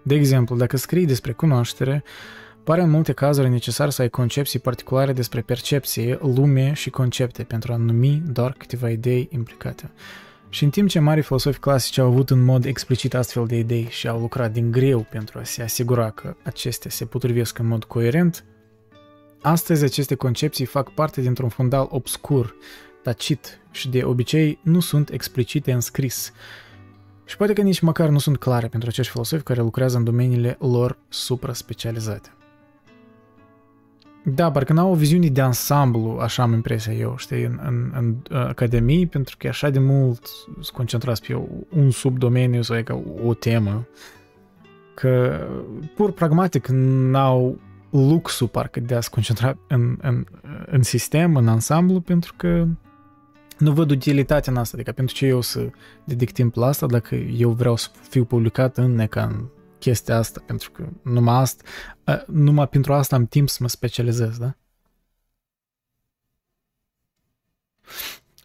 De 0.03 0.15
exemplu, 0.15 0.55
dacă 0.55 0.77
scrii 0.77 1.05
despre 1.05 1.31
cunoaștere, 1.31 2.03
pare 2.63 2.81
în 2.81 2.89
multe 2.89 3.13
cazuri 3.13 3.49
necesar 3.49 3.89
să 3.89 4.01
ai 4.01 4.09
concepții 4.09 4.59
particulare 4.59 5.13
despre 5.13 5.41
percepție, 5.41 6.17
lume 6.21 6.73
și 6.73 6.89
concepte 6.89 7.43
pentru 7.43 7.73
a 7.73 7.75
numi 7.75 8.23
doar 8.25 8.55
câteva 8.57 8.89
idei 8.89 9.27
implicate. 9.31 9.91
Și 10.49 10.63
în 10.63 10.69
timp 10.69 10.89
ce 10.89 10.99
mari 10.99 11.21
filosofi 11.21 11.59
clasici 11.59 11.97
au 11.97 12.07
avut 12.07 12.29
în 12.29 12.43
mod 12.43 12.65
explicit 12.65 13.13
astfel 13.13 13.45
de 13.45 13.57
idei 13.57 13.87
și 13.89 14.07
au 14.07 14.19
lucrat 14.19 14.51
din 14.51 14.71
greu 14.71 15.07
pentru 15.09 15.39
a 15.39 15.43
se 15.43 15.63
asigura 15.63 16.09
că 16.09 16.35
acestea 16.43 16.89
se 16.89 17.05
potrivesc 17.05 17.57
în 17.57 17.67
mod 17.67 17.83
coerent, 17.83 18.45
astăzi 19.41 19.83
aceste 19.83 20.15
concepții 20.15 20.65
fac 20.65 20.93
parte 20.93 21.21
dintr-un 21.21 21.49
fundal 21.49 21.87
obscur, 21.89 22.55
tacit 23.03 23.59
și 23.71 23.89
de 23.89 24.03
obicei 24.03 24.59
nu 24.63 24.79
sunt 24.79 25.09
explicite 25.09 25.71
în 25.71 25.79
scris. 25.79 26.33
Și 27.25 27.37
poate 27.37 27.53
că 27.53 27.61
nici 27.61 27.79
măcar 27.79 28.09
nu 28.09 28.19
sunt 28.19 28.37
clare 28.37 28.67
pentru 28.67 28.89
acești 28.89 29.11
filosofi 29.11 29.43
care 29.43 29.61
lucrează 29.61 29.97
în 29.97 30.03
domeniile 30.03 30.57
lor 30.59 30.97
supra-specializate. 31.09 32.33
Da, 34.35 34.51
parcă 34.51 34.73
n-au 34.73 34.91
o 34.91 34.95
viziune 34.95 35.27
de 35.27 35.41
ansamblu, 35.41 36.17
așa 36.21 36.43
am 36.43 36.53
impresia 36.53 36.93
eu, 36.93 37.17
știi, 37.17 37.43
în, 37.43 37.59
în, 37.65 37.91
în 37.97 38.15
uh, 38.31 38.47
academii, 38.47 39.07
pentru 39.07 39.35
că 39.37 39.47
e 39.47 39.49
așa 39.49 39.69
de 39.69 39.79
mult 39.79 40.25
să 40.61 40.71
concentrați 40.73 41.21
pe 41.21 41.41
un 41.69 41.91
subdomeniu 41.91 42.61
sau 42.61 42.77
e 42.77 42.83
ca 42.83 43.03
o 43.25 43.33
temă, 43.33 43.87
că 44.93 45.41
pur 45.95 46.11
pragmatic 46.11 46.67
n-au 46.67 47.57
luxul 47.89 48.47
parcă 48.47 48.79
de 48.79 48.95
a 48.95 49.01
se 49.01 49.09
concentra 49.11 49.57
în, 49.67 49.97
în, 50.01 50.25
în 50.65 50.83
sistem, 50.83 51.35
în 51.35 51.47
ansamblu, 51.47 51.99
pentru 51.99 52.33
că 52.37 52.65
nu 53.57 53.71
văd 53.71 53.91
utilitatea 53.91 54.51
în 54.51 54.57
asta, 54.57 54.75
adică 54.75 54.91
pentru 54.91 55.15
ce 55.15 55.25
eu 55.25 55.41
să 55.41 55.69
dedic 56.03 56.31
timp 56.31 56.55
la 56.55 56.65
asta 56.67 56.85
dacă 56.85 57.15
eu 57.15 57.49
vreau 57.49 57.75
să 57.75 57.89
fiu 58.09 58.23
publicat 58.25 58.77
în 58.77 58.95
neca 58.95 59.23
în 59.23 59.45
chestia 59.79 60.17
asta, 60.17 60.43
pentru 60.45 60.71
că 60.71 60.87
numai, 61.03 61.35
asta, 61.35 61.63
numai 62.27 62.67
pentru 62.67 62.93
asta 62.93 63.15
am 63.15 63.25
timp 63.25 63.49
să 63.49 63.57
mă 63.61 63.67
specializez, 63.67 64.37
da? 64.37 64.55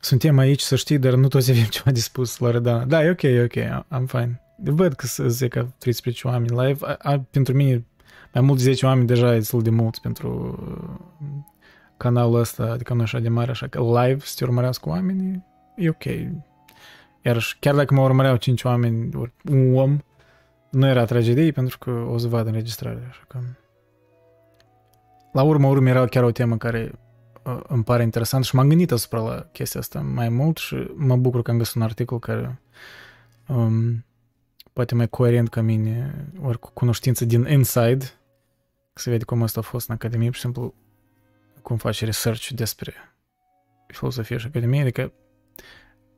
Suntem 0.00 0.38
aici, 0.38 0.60
să 0.60 0.76
știi, 0.76 0.98
dar 0.98 1.14
nu 1.14 1.28
toți 1.28 1.50
avem 1.50 1.64
ceva 1.76 1.90
de 1.90 2.00
spus, 2.00 2.38
Loredana. 2.38 2.84
Da, 2.84 3.04
e 3.04 3.10
ok, 3.10 3.22
e 3.22 3.42
ok, 3.42 3.84
I'm 3.98 4.06
fine. 4.06 4.40
Văd 4.56 4.92
că 4.92 5.06
să 5.06 5.28
zic 5.28 5.50
că 5.52 5.66
13 5.78 6.28
oameni 6.28 6.60
live. 6.60 6.86
A, 6.86 6.96
a, 6.98 7.20
pentru 7.30 7.54
mine, 7.54 7.84
mai 8.32 8.42
mult 8.42 8.58
de 8.58 8.64
10 8.64 8.86
oameni 8.86 9.06
deja 9.06 9.34
e 9.34 9.38
destul 9.38 9.62
de 9.62 9.70
mult 9.70 9.98
pentru 9.98 10.58
uh, 10.68 11.28
canalul 11.96 12.38
ăsta, 12.38 12.62
adică 12.62 12.94
nu 12.94 13.02
așa 13.02 13.18
de 13.18 13.28
mare, 13.28 13.50
așa 13.50 13.66
că 13.66 13.78
live 13.80 14.20
să 14.24 14.34
te 14.36 14.44
urmărească 14.44 14.88
oamenii, 14.88 15.44
e 15.76 15.88
ok. 15.88 16.04
Iar 17.22 17.56
chiar 17.60 17.74
dacă 17.74 17.94
mă 17.94 18.00
urmăreau 18.00 18.36
5 18.36 18.64
oameni, 18.64 19.14
ori 19.14 19.32
un 19.50 19.76
om, 19.76 19.98
nu 20.74 20.86
era 20.86 21.04
tragedie 21.04 21.52
pentru 21.52 21.78
că 21.78 21.90
o 21.90 22.18
să 22.18 22.26
vad 22.26 22.46
înregistrarea, 22.46 23.06
așa 23.08 23.24
că... 23.28 23.38
La 25.32 25.42
urmă, 25.42 25.68
urmă 25.68 25.88
era 25.88 26.06
chiar 26.06 26.22
o 26.22 26.30
temă 26.30 26.56
care 26.56 26.92
uh, 27.44 27.60
îmi 27.66 27.84
pare 27.84 28.02
interesant 28.02 28.44
și 28.44 28.54
m-am 28.54 28.68
gândit 28.68 28.92
asupra 28.92 29.20
la 29.20 29.48
chestia 29.52 29.80
asta 29.80 30.00
mai 30.00 30.28
mult 30.28 30.56
și 30.56 30.90
mă 30.94 31.16
bucur 31.16 31.42
că 31.42 31.50
am 31.50 31.58
găsit 31.58 31.74
un 31.74 31.82
articol 31.82 32.18
care 32.18 32.60
um, 33.48 34.04
poate 34.72 34.94
mai 34.94 35.08
coerent 35.08 35.48
ca 35.48 35.60
mine, 35.60 36.26
ori 36.42 36.58
cu 36.58 36.70
cunoștință 36.72 37.24
din 37.24 37.46
inside, 37.46 38.04
că 38.92 39.00
se 39.00 39.10
vede 39.10 39.24
cum 39.24 39.42
asta 39.42 39.60
a 39.60 39.62
fost 39.62 39.88
în 39.88 39.94
Academie, 39.94 40.26
pur 40.26 40.34
și 40.34 40.40
simplu 40.40 40.74
cum 41.62 41.76
faci 41.76 42.04
research 42.04 42.48
despre 42.48 42.94
filosofie 43.86 44.36
și 44.36 44.46
Academie, 44.46 44.80
adică 44.80 45.12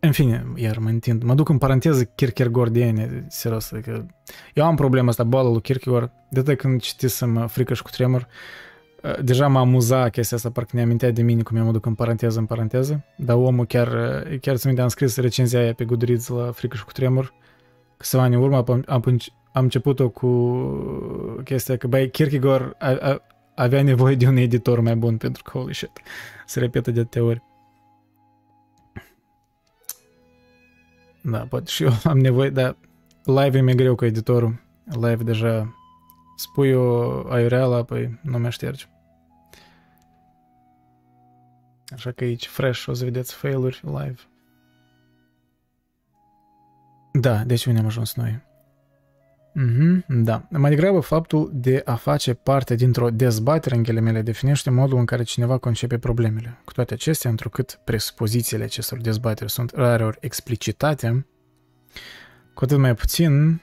în 0.00 0.12
fine, 0.12 0.46
iar 0.54 0.78
mă 0.78 0.88
întind. 0.88 1.22
Mă 1.22 1.34
duc 1.34 1.48
în 1.48 1.58
paranteză 1.58 2.04
Kierkegaardiene, 2.04 3.26
serios. 3.28 3.72
Adică 3.72 4.06
eu 4.54 4.64
am 4.64 4.76
problema 4.76 5.08
asta, 5.08 5.24
boala 5.24 5.50
lui 5.50 5.60
Kierkegaard. 5.60 6.10
De 6.30 6.40
atât 6.40 6.58
când 6.58 6.80
citisem 6.80 7.46
Frică 7.46 7.74
și 7.74 7.82
cu 7.82 7.90
tremur, 7.90 8.26
uh, 9.02 9.22
deja 9.22 9.48
m-a 9.48 9.60
amuzat 9.60 10.10
chestia 10.10 10.36
asta, 10.36 10.50
parcă 10.50 10.70
ne 10.74 10.82
amintea 10.82 11.10
de 11.10 11.22
mine 11.22 11.42
cum 11.42 11.56
eu 11.56 11.64
mă 11.64 11.72
duc 11.72 11.86
în 11.86 11.94
paranteză 11.94 12.38
în 12.38 12.46
paranteză, 12.46 13.04
dar 13.16 13.36
omul 13.36 13.66
chiar, 13.66 13.88
uh, 13.88 14.38
chiar 14.40 14.56
ți 14.56 14.68
am 14.68 14.88
scris 14.88 15.16
recenzia 15.16 15.60
aia 15.60 15.72
pe 15.74 15.84
Goodreads 15.84 16.28
la 16.28 16.50
Frică 16.50 16.76
și 16.76 16.84
cu 16.84 16.92
tremur, 16.92 17.32
câțiva 17.96 18.22
ani 18.22 18.34
în 18.34 18.42
urmă 18.42 18.56
am, 18.56 18.84
am, 18.86 19.02
am 19.52 19.62
început-o 19.62 20.08
cu 20.08 20.28
chestia 21.44 21.76
că, 21.76 21.86
băi, 21.86 22.10
Kierkegaard 22.10 22.74
a, 22.78 22.88
a, 23.00 23.22
avea 23.54 23.82
nevoie 23.82 24.14
de 24.14 24.26
un 24.26 24.36
editor 24.36 24.80
mai 24.80 24.96
bun 24.96 25.16
pentru 25.16 25.42
că, 25.42 25.58
holy 25.58 25.74
shit, 25.74 25.90
se 26.46 26.60
repetă 26.60 26.90
de 26.90 27.04
teori. 27.04 27.42
Da, 31.30 31.46
poate 31.46 31.70
și 31.70 31.82
eu 31.82 31.90
am 32.04 32.18
nevoie, 32.18 32.50
dar 32.50 32.76
live 33.24 33.58
e 33.58 33.60
mai 33.60 33.74
greu 33.74 33.94
cu 33.94 34.04
editorul. 34.04 34.60
Live 34.84 35.22
deja 35.22 35.74
spui 36.36 36.72
o 36.72 37.22
aiureală, 37.28 37.76
apoi 37.76 38.18
nu 38.22 38.38
mai 38.38 38.52
ștergi. 38.52 38.88
Așa 41.88 42.10
că 42.10 42.24
aici 42.24 42.46
fresh 42.46 42.86
o 42.86 42.92
să 42.92 43.04
vedeți 43.04 43.34
failuri 43.34 43.80
live. 43.84 44.20
Da, 47.12 47.44
deci 47.44 47.64
unde 47.64 47.78
am 47.78 47.86
ajuns 47.86 48.14
noi? 48.14 48.42
Mm-hmm, 49.58 50.04
da. 50.06 50.46
Mai 50.50 50.70
degrabă 50.70 51.00
faptul 51.00 51.50
de 51.54 51.82
a 51.84 51.94
face 51.94 52.34
parte 52.34 52.74
dintr-o 52.74 53.10
dezbatere 53.10 53.74
în 53.74 53.82
ghilimele 53.82 54.22
definește 54.22 54.70
modul 54.70 54.98
în 54.98 55.04
care 55.04 55.22
cineva 55.22 55.58
concepe 55.58 55.98
problemele. 55.98 56.58
Cu 56.64 56.72
toate 56.72 56.94
acestea, 56.94 57.30
întrucât 57.30 57.80
presupozițiile 57.84 58.64
acestor 58.64 59.00
dezbateri 59.00 59.50
sunt 59.50 59.72
rareori 59.74 60.18
explicitate, 60.20 61.26
cu 62.54 62.64
atât 62.64 62.78
mai 62.78 62.94
puțin 62.94 63.60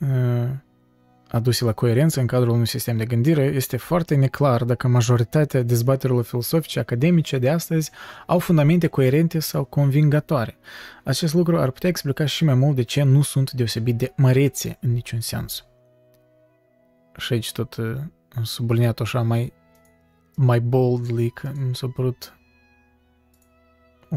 uh, 0.00 0.48
aduse 1.28 1.64
la 1.64 1.72
coerență 1.72 2.20
în 2.20 2.26
cadrul 2.26 2.52
unui 2.52 2.66
sistem 2.66 2.96
de 2.96 3.04
gândire, 3.04 3.42
este 3.42 3.76
foarte 3.76 4.14
neclar 4.14 4.64
dacă 4.64 4.88
majoritatea 4.88 5.62
dezbaterilor 5.62 6.24
filosofice 6.24 6.78
academice 6.78 7.38
de 7.38 7.48
astăzi 7.48 7.90
au 8.26 8.38
fundamente 8.38 8.86
coerente 8.86 9.38
sau 9.38 9.64
convingătoare. 9.64 10.56
Acest 11.04 11.34
lucru 11.34 11.58
ar 11.58 11.70
putea 11.70 11.88
explica 11.88 12.24
și 12.24 12.44
mai 12.44 12.54
mult 12.54 12.76
de 12.76 12.82
ce 12.82 13.02
nu 13.02 13.22
sunt 13.22 13.50
deosebit 13.52 13.96
de 13.96 14.12
mărețe 14.16 14.78
în 14.80 14.92
niciun 14.92 15.20
sens. 15.20 15.64
Și 17.16 17.32
aici 17.32 17.52
tot 17.52 17.76
uh, 17.76 17.96
subliniat 18.42 19.00
așa 19.00 19.22
mai, 19.22 19.52
mai 20.36 20.60
boldly, 20.60 21.30
că 21.30 21.52
mi 21.68 21.74
s-a 21.74 21.86
părut 21.94 22.36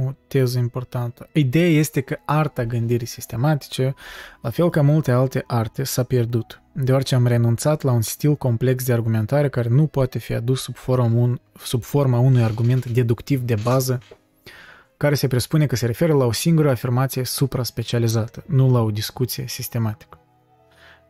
o 0.08 0.12
teză 0.28 0.58
importantă. 0.58 1.30
Ideea 1.32 1.70
este 1.70 2.02
că 2.02 2.18
arta 2.26 2.66
gândirii 2.66 3.08
sistematice, 3.08 3.96
la 4.42 4.50
fel 4.50 4.70
ca 4.70 4.82
multe 4.82 5.12
alte 5.12 5.44
arte, 5.48 5.84
s-a 5.84 6.04
pierdut, 6.04 6.62
deoarece 6.72 7.16
am 7.16 7.28
renunțat 7.28 7.82
la 7.82 7.92
un 7.92 8.02
stil 8.02 8.36
complex 8.36 8.86
de 8.86 8.94
argumentare 8.94 9.50
care 9.50 9.70
nu 9.70 9.88
poate 9.88 10.20
fi 10.20 10.34
adus 10.34 10.62
sub 10.62 10.76
forma, 10.76 11.06
un, 11.06 11.40
sub 11.64 11.84
forma 11.84 12.20
unui 12.20 12.44
argument 12.44 12.86
deductiv 12.86 13.42
de 13.42 13.56
bază 13.64 14.00
care 14.98 15.16
se 15.16 15.28
presupune 15.28 15.66
că 15.66 15.76
se 15.76 15.86
referă 15.86 16.14
la 16.14 16.26
o 16.26 16.32
singură 16.32 16.70
afirmație 16.70 17.24
supra-specializată, 17.24 18.44
nu 18.48 18.72
la 18.72 18.82
o 18.82 18.92
discuție 18.92 19.48
sistematică. 19.48 20.19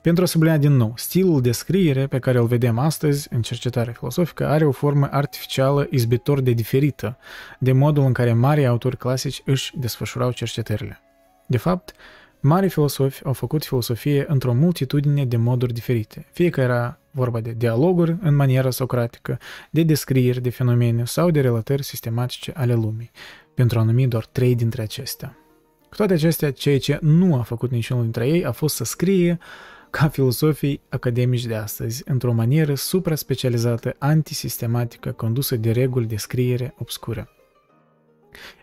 Pentru 0.02 0.24
a 0.24 0.28
sublinia 0.28 0.58
din 0.58 0.72
nou, 0.72 0.94
stilul 0.96 1.42
de 1.42 1.52
scriere 1.52 2.08
pe 2.08 2.20
care 2.20 2.38
îl 2.38 2.46
vedem 2.46 2.78
astăzi 2.78 3.28
în 3.32 3.42
cercetarea 3.42 3.94
filosofică 3.94 4.48
are 4.48 4.66
o 4.66 4.72
formă 4.72 5.08
artificială 5.12 5.88
izbitor 5.90 6.42
de 6.42 6.52
diferită 6.52 7.18
de 7.60 7.72
modul 7.72 8.04
în 8.04 8.14
care 8.14 8.34
mari 8.34 8.66
autori 8.66 8.98
clasici 8.98 9.42
își 9.46 9.72
desfășurau 9.78 10.32
cercetările. 10.32 11.02
De 11.48 11.58
fapt, 11.58 11.92
mari 12.40 12.70
filosofi 12.70 13.24
au 13.24 13.34
făcut 13.34 13.66
filosofie 13.66 14.26
într-o 14.28 14.54
multitudine 14.54 15.26
de 15.26 15.38
moduri 15.38 15.74
diferite, 15.74 16.26
fie 16.32 16.50
că 16.50 16.62
era 16.62 17.00
vorba 17.12 17.40
de 17.40 17.54
dialoguri 17.58 18.18
în 18.22 18.36
manieră 18.36 18.70
socratică, 18.70 19.38
de 19.70 19.84
descrieri 19.84 20.42
de 20.42 20.50
fenomene 20.50 21.06
sau 21.06 21.32
de 21.32 21.42
relatări 21.42 21.84
sistematice 21.84 22.52
ale 22.56 22.74
lumii, 22.74 23.12
pentru 23.54 23.80
a 23.80 23.84
numi 23.84 24.08
doar 24.08 24.26
trei 24.26 24.56
dintre 24.56 24.82
acestea. 24.82 25.38
Cu 25.90 25.96
toate 25.96 26.14
acestea, 26.14 26.52
ceea 26.52 26.80
ce 26.80 26.98
nu 27.02 27.36
a 27.36 27.42
făcut 27.42 27.72
niciunul 27.72 28.04
dintre 28.04 28.28
ei 28.28 28.46
a 28.46 28.52
fost 28.52 28.76
să 28.76 28.84
scrie 28.84 29.40
ca 29.90 30.08
filosofii 30.08 30.82
academici 30.90 31.46
de 31.46 31.56
astăzi, 31.56 32.04
într-o 32.06 32.34
manieră 32.34 32.76
supra-specializată, 32.76 33.96
antisistematică, 33.98 35.12
condusă 35.12 35.56
de 35.56 35.72
reguli 35.72 36.06
de 36.06 36.16
scriere 36.16 36.76
obscure. 36.78 37.30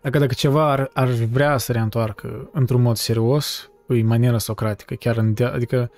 Adică 0.02 0.18
dacă 0.18 0.34
ceva 0.34 0.70
ar, 0.70 0.90
ar 0.92 1.08
vrea 1.08 1.58
să 1.58 1.72
reîntoarcă 1.72 2.50
într-un 2.52 2.82
mod 2.82 2.96
serios, 2.96 3.70
e 3.88 4.02
maniera 4.02 4.38
socratică, 4.38 4.94
chiar 4.94 5.16
în 5.16 5.34
dia- 5.34 5.52
adică 5.52 5.90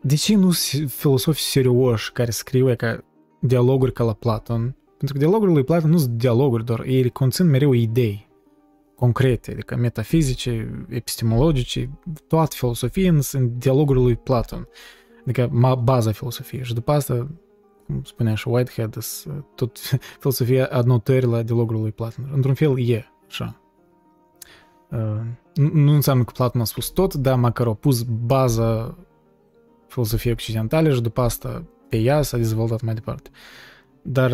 de 0.00 0.14
ce 0.14 0.36
nu 0.36 0.50
filosofi 0.86 1.40
serioși 1.40 2.12
care 2.12 2.30
scriu 2.30 2.74
ca 2.76 3.04
dialoguri 3.40 3.92
ca 3.92 4.04
la 4.04 4.12
Platon? 4.12 4.76
Pentru 4.86 5.12
că 5.12 5.18
dialogurile 5.18 5.56
lui 5.56 5.64
Platon 5.64 5.90
nu 5.90 5.98
sunt 5.98 6.10
dialoguri, 6.10 6.64
doar 6.64 6.80
ei 6.86 7.10
conțin 7.10 7.46
mereu 7.46 7.72
idei 7.72 8.27
concrete, 8.98 9.50
adică 9.50 9.76
metafizice, 9.76 10.84
epistemologice, 10.88 11.90
toată 12.26 12.54
filosofia 12.56 13.20
sunt 13.20 13.50
dialogurile 13.50 14.04
lui 14.04 14.16
Platon, 14.16 14.68
adică 15.20 15.50
baza 15.82 16.12
filosofiei. 16.12 16.64
Și 16.64 16.74
după 16.74 16.92
asta, 16.92 17.28
cum 17.86 18.02
spunea 18.02 18.34
și 18.34 18.48
Whitehead, 18.48 18.96
tot 19.54 19.78
filosofia 20.20 20.66
adnotări 20.66 21.26
la 21.26 21.42
dialogul 21.42 21.80
lui 21.80 21.92
Platon. 21.92 22.30
Într-un 22.34 22.54
fel 22.54 22.88
e 22.88 23.06
așa. 23.26 23.60
Uh, 24.90 25.20
nu 25.72 25.92
înseamnă 25.92 26.24
că 26.24 26.32
Platon 26.36 26.60
a 26.60 26.64
spus 26.64 26.86
tot, 26.88 27.14
dar 27.14 27.38
măcar 27.38 27.66
a 27.66 27.74
pus 27.74 28.02
baza 28.02 28.98
filosofie 29.86 30.32
occidentale 30.32 30.92
și 30.92 31.00
după 31.00 31.20
asta 31.20 31.64
pe 31.88 31.96
ea 31.96 32.22
s-a 32.22 32.36
dezvoltat 32.36 32.80
mai 32.80 32.94
departe. 32.94 33.30
Dar 34.02 34.30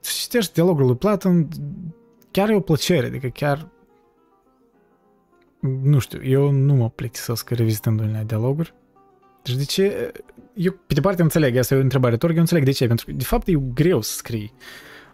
să 0.00 0.12
citești 0.20 0.52
dialogul 0.52 0.86
lui 0.86 0.96
Platon 0.96 1.48
chiar 2.36 2.50
e 2.50 2.54
o 2.54 2.60
plăcere, 2.60 3.06
adică 3.06 3.28
chiar 3.28 3.68
nu 5.82 5.98
știu, 5.98 6.24
eu 6.24 6.50
nu 6.50 6.74
mă 6.74 6.90
plictisesc 6.90 7.50
revizitându-le 7.50 8.22
dialoguri. 8.26 8.74
Deci 9.42 9.54
de 9.54 9.64
ce... 9.64 10.12
Eu, 10.54 10.72
pe 10.72 10.94
de 10.94 11.00
parte, 11.00 11.22
înțeleg, 11.22 11.56
asta 11.56 11.74
e 11.74 11.78
o 11.78 11.80
întrebare 11.80 12.12
retorică, 12.12 12.36
eu 12.36 12.42
înțeleg 12.44 12.64
de 12.64 12.70
ce, 12.70 12.86
pentru 12.86 13.06
că, 13.06 13.12
de 13.12 13.24
fapt, 13.24 13.46
e 13.46 13.52
greu 13.74 14.00
să 14.00 14.12
scrii 14.12 14.52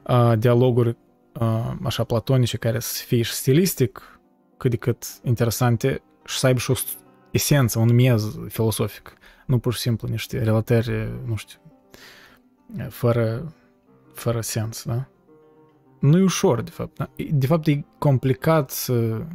uh, 0.06 0.32
dialoguri 0.38 0.96
uh, 1.40 1.72
așa 1.82 2.04
platonice 2.04 2.56
care 2.56 2.78
să 2.78 3.02
fie 3.06 3.22
și 3.22 3.32
stilistic 3.32 4.20
cât 4.56 4.70
de 4.70 4.76
cât 4.76 5.04
interesante 5.22 6.02
și 6.24 6.38
să 6.38 6.46
aibă 6.46 6.58
și 6.58 6.70
o 6.70 6.74
esență, 7.30 7.78
un 7.78 7.94
miez 7.94 8.38
filosofic. 8.48 9.16
Nu 9.46 9.58
pur 9.58 9.74
și 9.74 9.80
simplu 9.80 10.08
niște 10.08 10.42
relatări, 10.42 11.08
nu 11.24 11.36
știu, 11.36 11.58
fără, 12.88 13.54
fără 14.12 14.40
sens, 14.40 14.84
da? 14.84 15.06
Nu 16.02 16.18
e 16.18 16.22
ușor, 16.22 16.60
de 16.62 16.70
fapt. 16.70 16.96
Da? 16.96 17.10
De 17.30 17.46
fapt, 17.46 17.66
e 17.66 17.84
complicat 17.98 18.70
să 18.70 19.26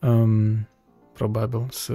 um, 0.00 0.68
probabil 1.12 1.66
să, 1.70 1.94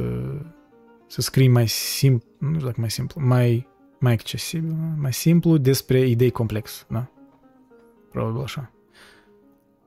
să 1.08 1.22
scrii 1.22 1.48
mai 1.48 1.68
simplu, 1.68 2.28
nu 2.38 2.54
știu 2.54 2.66
dacă 2.66 2.80
mai 2.80 2.92
simplu, 2.92 3.22
mai, 3.22 3.68
mai 4.00 4.14
accesibil, 4.14 4.70
da? 4.70 4.76
mai 4.98 5.14
simplu 5.14 5.58
despre 5.58 6.08
idei 6.08 6.30
complexe, 6.32 6.84
da? 6.88 7.08
Probabil 8.12 8.42
așa. 8.42 8.72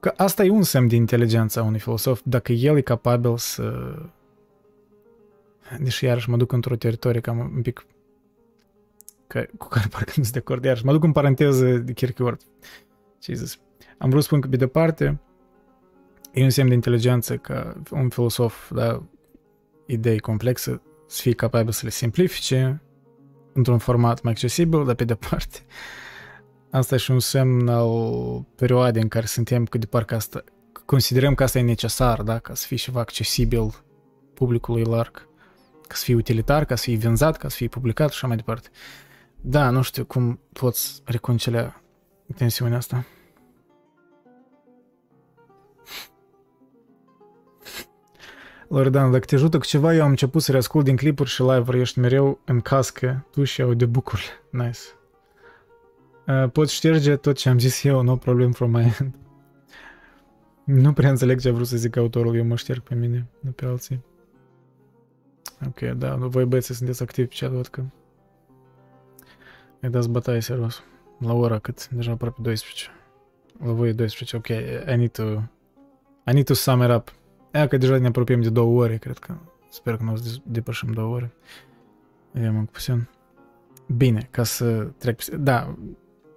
Că 0.00 0.12
asta 0.16 0.44
e 0.44 0.50
un 0.50 0.62
semn 0.62 0.88
de 0.88 0.96
inteligență 0.96 1.60
a 1.60 1.62
unui 1.62 1.78
filosof, 1.78 2.20
dacă 2.24 2.52
el 2.52 2.76
e 2.76 2.80
capabil 2.80 3.36
să... 3.36 3.94
Deși 5.78 6.04
iarăși 6.04 6.30
mă 6.30 6.36
duc 6.36 6.52
într-o 6.52 6.76
teritorie 6.76 7.20
cam 7.20 7.38
un 7.38 7.62
pic 7.62 7.86
că, 9.26 9.46
cu 9.58 9.68
care 9.68 9.86
parcă 9.90 10.12
nu 10.16 10.22
sunt 10.22 10.30
de 10.32 10.38
acord, 10.38 10.64
iarăși 10.64 10.84
mă 10.84 10.92
duc 10.92 11.04
în 11.04 11.12
paranteză 11.12 11.78
de 11.78 11.92
Kierkegaard. 11.92 12.40
Jesus. 13.22 13.58
Am 13.98 14.08
vrut 14.10 14.22
să 14.22 14.26
spun 14.26 14.40
că, 14.40 14.48
pe 14.48 14.56
de 14.56 14.66
parte, 14.66 15.20
e 16.32 16.42
un 16.42 16.50
semn 16.50 16.68
de 16.68 16.74
inteligență 16.74 17.36
că 17.36 17.74
un 17.90 18.08
filosof, 18.08 18.70
da, 18.70 19.02
idei 19.86 20.18
complexe, 20.18 20.82
să 21.06 21.20
fie 21.20 21.32
capabil 21.32 21.72
să 21.72 21.80
le 21.84 21.90
simplifice 21.90 22.82
într-un 23.52 23.78
format 23.78 24.22
mai 24.22 24.32
accesibil, 24.32 24.84
dar 24.84 24.94
pe 24.94 25.04
de 25.04 25.14
parte, 25.14 25.58
asta 26.70 26.94
e 26.94 26.98
și 26.98 27.10
un 27.10 27.20
semn 27.20 27.68
al 27.68 27.90
perioadei 28.54 29.02
în 29.02 29.08
care 29.08 29.26
suntem, 29.26 29.64
că 29.64 29.78
de 29.78 29.86
parcă 29.86 30.14
asta, 30.14 30.44
considerăm 30.84 31.34
că 31.34 31.42
asta 31.42 31.58
e 31.58 31.62
necesar, 31.62 32.22
da, 32.22 32.38
ca 32.38 32.54
să 32.54 32.66
fie 32.66 32.76
ceva 32.76 33.00
accesibil 33.00 33.74
publicului 34.34 34.84
larg, 34.84 35.28
ca 35.86 35.94
să 35.94 36.04
fie 36.04 36.14
utilitar, 36.14 36.64
ca 36.64 36.74
să 36.74 36.82
fie 36.82 36.96
vânzat, 36.96 37.36
ca 37.36 37.48
să 37.48 37.56
fie 37.56 37.68
publicat 37.68 38.08
și 38.08 38.14
așa 38.14 38.26
mai 38.26 38.36
departe. 38.36 38.68
Da, 39.40 39.70
nu 39.70 39.82
știu 39.82 40.04
cum 40.04 40.40
poți 40.52 41.02
reconcilia 41.04 41.82
tensiunea 42.36 42.76
asta. 42.76 43.04
Loredan, 48.68 49.10
dacă 49.10 49.24
te 49.24 49.34
ajută 49.34 49.58
cu 49.58 49.64
ceva, 49.64 49.94
eu 49.94 50.02
am 50.02 50.08
început 50.08 50.42
să 50.42 50.50
reascult 50.50 50.84
din 50.84 50.96
clipuri 50.96 51.28
și 51.28 51.42
live-uri, 51.42 51.80
ești 51.80 51.98
mereu 51.98 52.38
în 52.44 52.60
cască, 52.60 53.26
tu 53.30 53.44
și 53.44 53.62
audiobook-uri. 53.62 54.30
Nice. 54.50 54.78
Uh, 56.26 56.50
poți 56.50 56.74
șterge 56.74 57.16
tot 57.16 57.36
ce 57.36 57.48
am 57.48 57.58
zis 57.58 57.84
eu, 57.84 58.02
no 58.02 58.16
problem 58.16 58.52
from 58.52 58.70
my 58.70 58.94
end. 59.00 59.14
nu 60.84 60.92
prea 60.92 61.10
înțeleg 61.10 61.40
ce 61.40 61.48
a 61.48 61.52
vrut 61.52 61.66
să 61.66 61.76
zic 61.76 61.96
autorul, 61.96 62.36
eu 62.36 62.44
mă 62.44 62.56
șterg 62.56 62.80
pe 62.80 62.94
mine, 62.94 63.26
nu 63.40 63.50
pe 63.50 63.64
alții. 63.64 64.04
Ok, 65.66 65.80
da, 65.80 66.14
voi 66.16 66.44
băieți 66.44 66.74
sunteți 66.74 67.02
activi 67.02 67.28
pe 67.28 67.34
chat, 67.38 67.50
văd 67.50 67.66
că 67.66 67.82
îi 69.80 69.88
dați 69.88 70.08
bătaie 70.08 70.40
serios. 70.40 70.82
La 71.18 71.32
ora 71.32 71.58
cât? 71.58 71.88
Deja 71.88 72.12
aproape 72.12 72.38
12. 72.42 72.86
La 73.64 73.72
voi 73.72 73.88
e 73.88 73.92
12, 73.92 74.36
ok, 74.36 74.48
I 74.92 74.96
need 74.96 75.10
to... 75.10 75.22
I 76.26 76.32
need 76.32 76.44
to 76.44 76.54
sum 76.54 76.82
it 76.82 76.90
up. 76.90 77.17
Ea 77.50 77.66
că 77.66 77.76
deja 77.76 77.98
ne 77.98 78.06
apropiem 78.06 78.40
de 78.40 78.50
două 78.50 78.82
ore, 78.82 78.96
cred 78.96 79.18
că. 79.18 79.34
Sper 79.70 79.96
că 79.96 80.02
nu 80.02 80.12
o 80.12 80.16
să 80.16 80.36
depășim 80.42 80.92
două 80.92 81.14
ore. 81.14 81.32
Vedem 82.30 82.56
încă 82.56 82.70
puțin. 82.72 83.08
Bine, 83.96 84.28
ca 84.30 84.44
să 84.44 84.88
trec... 84.98 85.24
Da, 85.24 85.74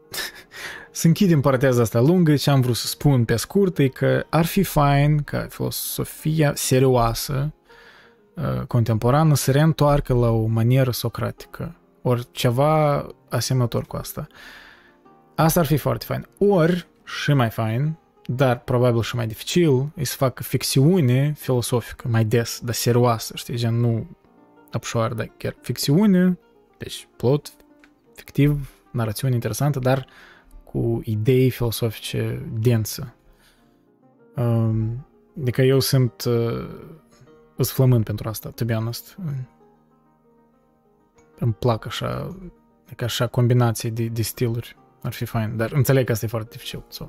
să 0.91 1.07
închidem 1.07 1.41
partea 1.41 1.69
asta 1.69 1.99
lungă, 1.99 2.35
ce 2.35 2.49
am 2.49 2.61
vrut 2.61 2.75
să 2.75 2.87
spun 2.87 3.25
pe 3.25 3.35
scurt 3.35 3.77
e 3.77 3.87
că 3.87 4.25
ar 4.29 4.45
fi 4.45 4.63
fain 4.63 5.17
ca 5.17 5.47
filosofia 5.49 6.51
serioasă 6.55 7.53
uh, 8.33 8.61
contemporană 8.67 9.35
să 9.35 9.51
reîntoarcă 9.51 10.13
la 10.13 10.29
o 10.29 10.45
manieră 10.45 10.91
socratică, 10.91 11.75
ori 12.01 12.27
ceva 12.31 13.07
asemănător 13.29 13.83
cu 13.85 13.95
asta. 13.95 14.27
Asta 15.35 15.59
ar 15.59 15.65
fi 15.65 15.77
foarte 15.77 16.05
fain. 16.05 16.27
Ori, 16.37 16.87
și 17.03 17.33
mai 17.33 17.49
fain, 17.49 17.97
dar 18.25 18.59
probabil 18.59 19.01
și 19.01 19.15
mai 19.15 19.27
dificil, 19.27 19.91
e 19.95 20.03
să 20.03 20.15
facă 20.15 20.43
ficțiune 20.43 21.33
filosofică 21.37 22.07
mai 22.07 22.25
des, 22.25 22.59
dar 22.63 22.73
serioasă, 22.73 23.33
știi, 23.35 23.55
gen 23.55 23.79
nu 23.79 24.07
apșoară, 24.71 25.13
dar 25.13 25.31
chiar 25.37 25.55
ficțiune, 25.61 26.39
deci 26.77 27.07
plot 27.15 27.53
fictiv, 28.15 28.69
narațiune 28.91 29.33
interesantă, 29.33 29.79
dar 29.79 30.07
cu 30.63 31.01
idei 31.03 31.49
filosofice 31.49 32.49
dense. 32.59 33.13
Um, 34.35 35.07
adică 35.41 35.61
eu 35.61 35.79
sunt 35.79 36.23
uh, 36.23 36.69
îs 37.55 37.71
flămând 37.71 38.03
pentru 38.03 38.29
asta, 38.29 38.49
to 38.49 38.65
be 38.65 38.73
honest. 38.73 39.17
Îmi 41.39 41.53
plac 41.53 41.85
așa, 41.85 42.37
adică 42.85 43.03
așa 43.03 43.27
combinații 43.27 43.91
de, 43.91 44.05
de 44.05 44.21
stiluri, 44.21 44.75
ar 45.01 45.13
fi 45.13 45.25
fain, 45.25 45.57
dar 45.57 45.71
înțeleg 45.71 46.05
că 46.05 46.11
asta 46.11 46.25
e 46.25 46.29
foarte 46.29 46.49
dificil. 46.51 46.83
So. 46.87 47.05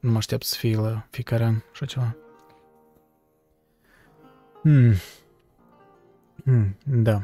Nu 0.00 0.10
mă 0.10 0.16
aștept 0.16 0.44
să 0.44 0.56
fie 0.58 0.76
la 0.76 1.06
fiecare 1.10 1.44
an 1.44 1.54
așa 1.72 1.86
ceva. 1.86 2.16
Hmm. 4.62 4.94
Hmm, 6.44 6.76
da. 6.84 7.22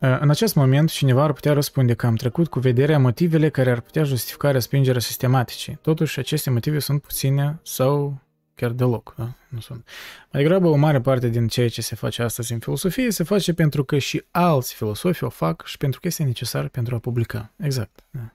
În 0.00 0.30
acest 0.30 0.54
moment, 0.54 0.90
cineva 0.90 1.22
ar 1.22 1.32
putea 1.32 1.52
răspunde 1.52 1.94
că 1.94 2.06
am 2.06 2.14
trecut 2.14 2.48
cu 2.48 2.58
vederea 2.58 2.98
motivele 2.98 3.48
care 3.48 3.70
ar 3.70 3.80
putea 3.80 4.02
justifica 4.02 4.50
respingerea 4.50 5.00
sistematicii. 5.00 5.78
Totuși, 5.82 6.18
aceste 6.18 6.50
motive 6.50 6.78
sunt 6.78 7.02
puține 7.02 7.60
sau 7.62 8.20
chiar 8.54 8.70
deloc. 8.70 9.14
Da? 9.16 9.32
Nu 9.48 9.60
sunt. 9.60 9.88
Mai 10.32 10.42
degrabă, 10.42 10.68
o 10.68 10.76
mare 10.76 11.00
parte 11.00 11.28
din 11.28 11.48
ceea 11.48 11.68
ce 11.68 11.82
se 11.82 11.94
face 11.94 12.22
astăzi 12.22 12.52
în 12.52 12.58
filosofie 12.58 13.10
se 13.10 13.24
face 13.24 13.52
pentru 13.52 13.84
că 13.84 13.98
și 13.98 14.24
alți 14.30 14.74
filosofi 14.74 15.24
o 15.24 15.28
fac 15.28 15.66
și 15.66 15.76
pentru 15.76 16.00
că 16.00 16.06
este 16.06 16.22
necesar 16.22 16.68
pentru 16.68 16.94
a 16.94 16.98
publica. 16.98 17.52
Exact. 17.56 18.04
Da. 18.10 18.34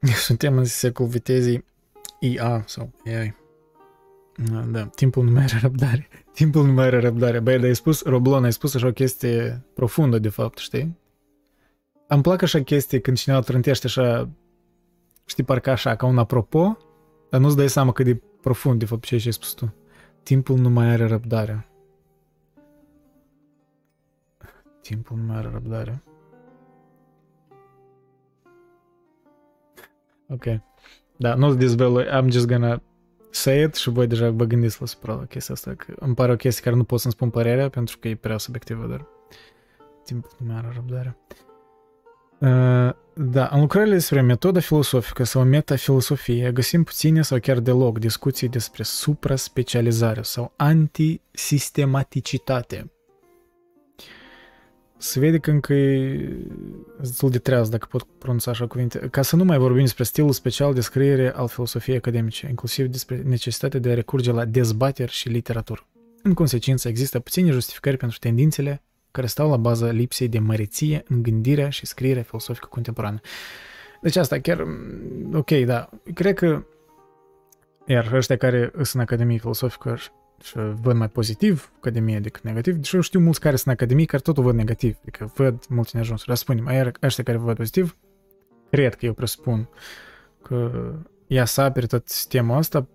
Suntem 0.26 0.56
în 0.56 0.64
secolul 0.64 1.10
vitezii 1.10 1.64
IA 2.20 2.62
sau 2.66 2.90
AI. 3.04 3.34
Da, 4.50 4.60
da, 4.60 4.86
timpul 4.86 5.24
nu 5.24 5.30
mai 5.30 5.42
are 5.42 5.58
răbdare. 5.60 6.08
Timpul 6.34 6.66
nu 6.66 6.72
mai 6.72 6.86
are 6.86 7.00
răbdare. 7.00 7.40
Băi, 7.40 7.56
dar 7.56 7.64
ai 7.64 7.76
spus, 7.76 8.02
Roblon, 8.02 8.44
ai 8.44 8.52
spus 8.52 8.74
așa 8.74 8.86
o 8.86 8.92
chestie 8.92 9.64
profundă, 9.74 10.18
de 10.18 10.28
fapt, 10.28 10.58
știi? 10.58 10.98
Îmi 12.06 12.22
plac 12.22 12.42
așa 12.42 12.62
chestii 12.62 13.00
când 13.00 13.16
cineva 13.16 13.40
trântește 13.40 13.86
așa, 13.86 14.28
știi, 15.24 15.44
parcă 15.44 15.70
așa, 15.70 15.96
ca 15.96 16.06
un 16.06 16.18
apropo, 16.18 16.76
dar 17.30 17.40
nu-ți 17.40 17.56
dai 17.56 17.68
seama 17.68 17.92
cât 17.92 18.04
de 18.04 18.20
profund, 18.40 18.78
de 18.78 18.84
fapt, 18.84 19.04
ce 19.04 19.14
ai 19.14 19.32
spus 19.32 19.52
tu. 19.52 19.74
Timpul 20.22 20.58
nu 20.58 20.70
mai 20.70 20.86
are 20.86 21.06
răbdare. 21.06 21.68
Timpul 24.82 25.16
nu 25.16 25.22
mai 25.22 25.36
are 25.36 25.48
răbdare. 25.52 26.02
Ok. 30.28 30.44
Da, 31.16 31.34
nu 31.34 31.54
dezvălui, 31.54 32.04
I'm 32.04 32.28
just 32.28 32.46
gonna 32.46 32.82
say 33.30 33.62
it 33.62 33.74
și 33.74 33.90
voi 33.90 34.06
deja 34.06 34.30
vă 34.30 34.44
gândiți 34.44 34.80
la 34.80 34.86
supra 34.86 35.14
la 35.14 35.24
chestia 35.24 35.54
asta. 35.54 35.74
Că 35.74 35.92
îmi 35.96 36.14
pare 36.14 36.32
o 36.32 36.36
chestie 36.36 36.62
care 36.62 36.76
nu 36.76 36.84
pot 36.84 37.00
să-mi 37.00 37.12
spun 37.12 37.30
părerea 37.30 37.68
pentru 37.68 37.98
că 37.98 38.08
e 38.08 38.14
prea 38.14 38.38
subiectivă, 38.38 38.86
dar 38.86 39.06
timpul 40.04 40.30
nu 40.38 40.46
mai 40.46 40.56
are 40.56 40.72
răbdare. 40.74 41.16
Uh, 42.38 42.90
da, 43.14 43.48
în 43.52 43.60
lucrările 43.60 43.94
despre 43.94 44.20
metoda 44.20 44.60
filosofică 44.60 45.24
sau 45.24 45.44
metafilosofie 45.44 46.52
găsim 46.52 46.82
puține 46.82 47.22
sau 47.22 47.38
chiar 47.38 47.58
deloc 47.58 47.98
discuții 47.98 48.48
despre 48.48 48.82
supra-specializare 48.82 50.22
sau 50.22 50.52
antisistematicitatea 50.56 52.90
se 54.98 55.18
vede 55.18 55.38
că 55.38 55.50
încă 55.50 55.72
e 55.72 56.28
destul 56.98 57.30
de 57.30 57.38
treaz, 57.38 57.68
dacă 57.68 57.86
pot 57.90 58.02
pronunța 58.18 58.50
așa 58.50 58.66
cuvinte, 58.66 58.98
ca 58.98 59.22
să 59.22 59.36
nu 59.36 59.44
mai 59.44 59.58
vorbim 59.58 59.82
despre 59.82 60.04
stilul 60.04 60.32
special 60.32 60.74
de 60.74 60.80
scriere 60.80 61.32
al 61.34 61.48
filosofiei 61.48 61.96
academice, 61.96 62.46
inclusiv 62.48 62.86
despre 62.86 63.16
necesitatea 63.16 63.80
de 63.80 63.90
a 63.90 63.94
recurge 63.94 64.32
la 64.32 64.44
dezbateri 64.44 65.12
și 65.12 65.28
literatură. 65.28 65.86
În 66.22 66.34
consecință, 66.34 66.88
există 66.88 67.18
puține 67.18 67.50
justificări 67.50 67.96
pentru 67.96 68.18
tendințele 68.18 68.82
care 69.10 69.26
stau 69.26 69.50
la 69.50 69.56
baza 69.56 69.90
lipsei 69.90 70.28
de 70.28 70.38
măreție 70.38 71.04
în 71.08 71.22
gândirea 71.22 71.70
și 71.70 71.86
scrierea 71.86 72.22
filosofică 72.22 72.66
contemporană. 72.70 73.20
Deci 74.02 74.16
asta 74.16 74.38
chiar, 74.38 74.64
ok, 75.32 75.50
da, 75.50 75.88
cred 76.14 76.34
că 76.34 76.64
iar 77.86 78.12
ăștia 78.12 78.36
care 78.36 78.70
sunt 78.72 78.88
în 78.94 79.00
Academie 79.00 79.38
Filosofică 79.38 79.98
și 80.42 80.54
văd 80.82 80.96
mai 80.96 81.08
pozitiv 81.08 81.72
Academie 81.76 82.20
decât 82.20 82.42
negativ. 82.42 82.82
Și 82.82 82.94
eu 82.94 83.00
știu 83.00 83.20
mulți 83.20 83.40
care 83.40 83.56
sunt 83.56 83.66
în 83.66 83.72
Academie 83.72 84.04
care 84.04 84.22
totul 84.22 84.42
văd 84.42 84.54
negativ. 84.54 84.96
Adică 85.00 85.32
văd 85.34 85.64
multe 85.68 85.90
neajunsuri. 85.92 86.28
Dar 86.28 86.36
spunem, 86.36 86.94
ăștia 87.02 87.24
care 87.24 87.36
văd 87.36 87.56
pozitiv, 87.56 87.96
cred 88.70 88.94
că 88.94 89.06
eu 89.06 89.12
presupun 89.12 89.68
că 90.42 90.70
ea 91.26 91.44
să 91.44 91.60
apere 91.60 91.86
tot 91.86 92.08
sistemul 92.08 92.56
ăsta 92.56 92.88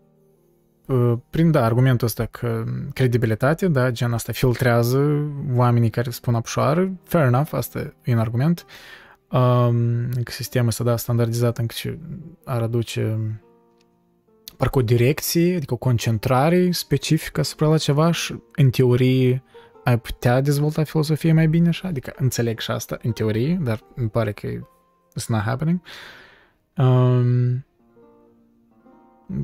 prin, 1.30 1.52
da, 1.52 1.66
argumentul 1.66 2.08
ăsta 2.08 2.26
că 2.26 2.64
credibilitate, 2.94 3.68
da, 3.68 3.92
gen 3.92 4.14
asta 4.14 4.32
filtrează 4.32 5.32
oamenii 5.56 5.90
care 5.90 6.10
spun 6.10 6.36
apșoară, 6.36 6.94
fair 7.04 7.26
enough, 7.26 7.50
asta 7.52 7.94
e 8.04 8.14
un 8.14 8.20
argument. 8.20 8.66
Um, 9.32 10.10
că 10.24 10.32
sistemul 10.32 10.68
ăsta, 10.68 10.84
da, 10.84 10.98
standardizat 10.98 11.58
încă 11.58 11.74
și 11.78 11.98
ar 12.46 12.62
aduce 12.62 13.20
parcă 14.64 14.78
o 14.78 14.82
direcție, 14.82 15.56
adică 15.56 15.74
o 15.74 15.78
concentrare 15.78 16.72
specifică 16.72 17.40
asupra 17.40 17.68
la 17.68 17.78
ceva 17.78 18.12
și 18.12 18.36
în 18.56 18.70
teorie 18.70 19.44
ai 19.84 20.00
putea 20.00 20.42
dezvolta 20.42 20.84
filosofie 20.84 21.34
mai 21.34 21.48
bine 21.48 21.68
așa, 21.68 21.88
adică 21.88 22.14
înțeleg 22.16 22.60
și 22.60 22.72
asta 22.72 22.98
în 23.02 23.12
teorie, 23.12 23.60
dar 23.64 23.84
îmi 23.96 24.10
pare 24.10 24.32
că 24.32 24.48
it's 24.48 25.26
not 25.28 25.40
happening. 25.40 25.82
Um, 26.78 27.66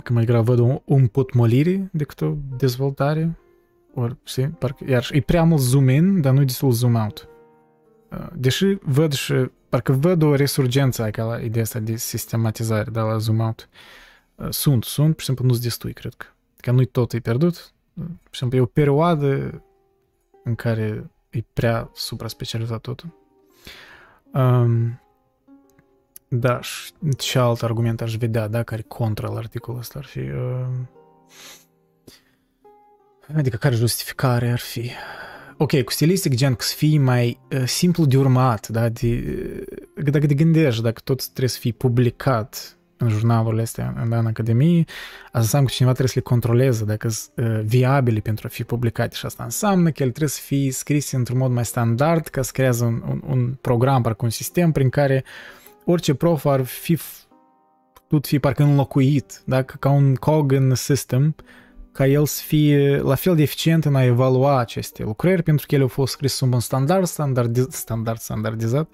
că 0.03 0.13
mai 0.13 0.25
grav 0.25 0.45
văd 0.45 0.59
o 0.59 0.81
împotmolire 0.85 1.89
decât 1.91 2.21
o 2.21 2.33
dezvoltare. 2.57 3.37
Ori, 3.93 4.15
știi, 4.23 4.47
parcă, 4.47 4.85
iar 4.87 5.07
e 5.11 5.21
prea 5.21 5.43
mult 5.43 5.61
zoom 5.61 5.89
in, 5.89 6.21
dar 6.21 6.33
nu 6.33 6.43
destul 6.43 6.71
zoom 6.71 6.95
out. 6.95 7.27
Uh, 8.11 8.27
deși 8.35 8.77
văd 8.81 9.13
și, 9.13 9.33
parcă 9.69 9.91
văd 9.91 10.21
o 10.21 10.35
resurgență 10.35 11.01
aici 11.01 11.15
la 11.15 11.39
ideea 11.39 11.63
asta 11.63 11.79
de 11.79 11.95
sistematizare, 11.95 12.89
da, 12.91 13.01
la 13.01 13.17
zoom 13.17 13.39
out. 13.39 13.69
Uh, 13.71 14.07
sunt, 14.49 14.83
sunt, 14.83 15.11
pur 15.11 15.19
și 15.19 15.25
simplu 15.25 15.45
nu-ți 15.45 15.61
destui, 15.61 15.93
cred 15.93 16.13
că. 16.13 16.25
Că 16.57 16.71
nu-i 16.71 16.85
tot 16.85 17.13
e 17.13 17.19
pierdut. 17.19 17.73
Uh, 17.93 18.03
pur 18.05 18.31
și 18.31 18.39
simplu 18.39 18.57
e 18.57 18.61
o 18.61 18.65
perioadă 18.65 19.61
în 20.43 20.55
care 20.55 21.09
e 21.29 21.43
prea 21.53 21.89
supra-specializat 21.93 22.81
totul. 22.81 23.17
Um, 24.33 24.99
da, 26.27 26.61
și 26.61 26.91
ce 27.17 27.39
alt 27.39 27.63
argument 27.63 28.01
aș 28.01 28.15
vedea, 28.15 28.47
da, 28.47 28.63
care 28.63 28.81
contra 28.81 29.29
la 29.29 29.37
articolul 29.37 29.79
ăsta 29.79 29.99
ar 29.99 30.05
fi... 30.05 30.19
Uh, 30.19 30.67
adică 33.35 33.57
care 33.57 33.75
justificare 33.75 34.51
ar 34.51 34.59
fi? 34.59 34.91
Ok, 35.57 35.81
cu 35.81 35.91
stilistic 35.91 36.33
gen 36.33 36.55
să 36.59 36.75
fii 36.75 36.97
mai 36.97 37.39
uh, 37.51 37.63
simplu 37.65 38.05
de 38.05 38.17
urmat, 38.17 38.67
da, 38.67 38.89
de, 38.89 39.23
uh, 39.97 40.03
dacă 40.11 40.25
te 40.25 40.33
gândești, 40.33 40.81
dacă 40.81 41.01
tot 41.03 41.23
trebuie 41.23 41.49
să 41.49 41.59
fii 41.59 41.73
publicat 41.73 42.77
în 42.99 43.09
jurnalurile 43.09 43.61
astea, 43.61 43.93
în, 44.03 44.11
în 44.11 44.25
Academie, 44.25 44.83
asta 45.25 45.39
înseamnă 45.39 45.67
că 45.67 45.73
cineva 45.73 45.93
trebuie 45.93 46.13
să 46.13 46.19
le 46.23 46.29
controleze 46.29 46.85
dacă 46.85 47.07
sunt 47.09 47.47
uh, 47.47 47.61
viabile 47.65 48.19
pentru 48.19 48.47
a 48.47 48.49
fi 48.49 48.63
publicate 48.63 49.15
și 49.15 49.25
asta 49.25 49.43
înseamnă 49.43 49.89
că 49.89 50.03
el 50.03 50.09
trebuie 50.09 50.29
să 50.29 50.41
fie 50.41 50.71
scris 50.71 51.11
într-un 51.11 51.37
mod 51.37 51.51
mai 51.51 51.65
standard 51.65 52.27
ca 52.27 52.41
să 52.41 52.51
creeze 52.53 52.83
un, 52.83 53.03
un, 53.09 53.21
un 53.27 53.57
program, 53.61 54.01
parcă 54.01 54.25
un 54.25 54.31
sistem 54.31 54.71
prin 54.71 54.89
care 54.89 55.23
uh, 55.25 55.57
orice 55.91 56.13
prof 56.13 56.45
ar 56.45 56.63
fi 56.63 56.99
putut 57.93 58.27
fi 58.27 58.39
parcă 58.39 58.63
înlocuit, 58.63 59.41
dacă 59.45 59.75
ca 59.79 59.89
un 59.89 60.15
cog 60.15 60.51
în 60.51 60.75
system, 60.75 61.35
ca 61.91 62.07
el 62.07 62.25
să 62.25 62.41
fie 62.45 62.97
la 62.97 63.15
fel 63.15 63.35
de 63.35 63.41
eficient 63.41 63.85
în 63.85 63.95
a 63.95 64.03
evalua 64.03 64.59
aceste 64.59 65.03
lucrări, 65.03 65.43
pentru 65.43 65.65
că 65.67 65.75
ele 65.75 65.83
au 65.83 65.89
fost 65.89 66.11
scrise 66.11 66.35
sub 66.35 66.53
un 66.53 66.59
standard, 66.59 67.05
standardiz, 67.05 67.67
standard 67.69 68.19
standardizat, 68.19 68.93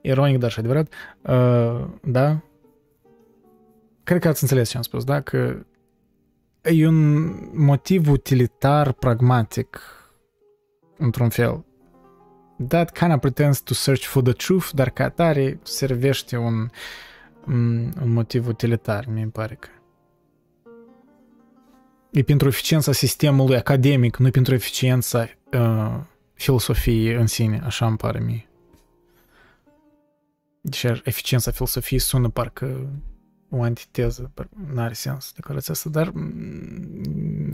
ironic, 0.00 0.38
dar 0.38 0.50
și 0.50 0.58
adevărat, 0.58 0.92
uh, 1.22 1.84
da? 2.02 2.40
Cred 4.04 4.20
că 4.20 4.28
ați 4.28 4.42
înțeles 4.42 4.70
ce 4.70 4.76
am 4.76 4.82
spus, 4.82 5.04
da? 5.04 5.20
Că 5.20 5.66
e 6.62 6.86
un 6.86 7.32
motiv 7.52 8.10
utilitar, 8.10 8.92
pragmatic, 8.92 9.80
într-un 10.98 11.28
fel, 11.28 11.64
that 12.68 12.92
kind 12.92 13.12
of 13.12 13.20
pretends 13.20 13.60
to 13.60 13.74
search 13.74 14.02
for 14.02 14.22
the 14.22 14.32
truth, 14.32 14.70
dar 14.72 14.90
ca 14.90 15.04
atare 15.04 15.58
servește 15.62 16.36
un, 16.36 16.68
un 17.46 18.12
motiv 18.12 18.46
utilitar, 18.46 19.06
mi 19.06 19.26
pare 19.26 19.54
că. 19.54 19.68
E 22.10 22.22
pentru 22.22 22.48
eficiența 22.48 22.92
sistemului 22.92 23.56
academic, 23.56 24.16
nu 24.16 24.30
pentru 24.30 24.54
eficiența 24.54 25.28
uh, 25.52 26.00
filosofiei 26.32 27.14
în 27.14 27.26
sine, 27.26 27.60
așa 27.64 27.86
îmi 27.86 27.96
pare 27.96 28.20
mie. 28.20 28.48
Deci 30.60 30.84
eficiența 31.04 31.50
filosofiei 31.50 32.00
sună 32.00 32.28
parcă 32.28 32.90
o 33.54 33.62
antiteză, 33.62 34.32
nu 34.72 34.80
are 34.80 34.92
sens 34.92 35.32
declarația 35.34 35.74
asta, 35.74 35.90
dar 35.90 36.12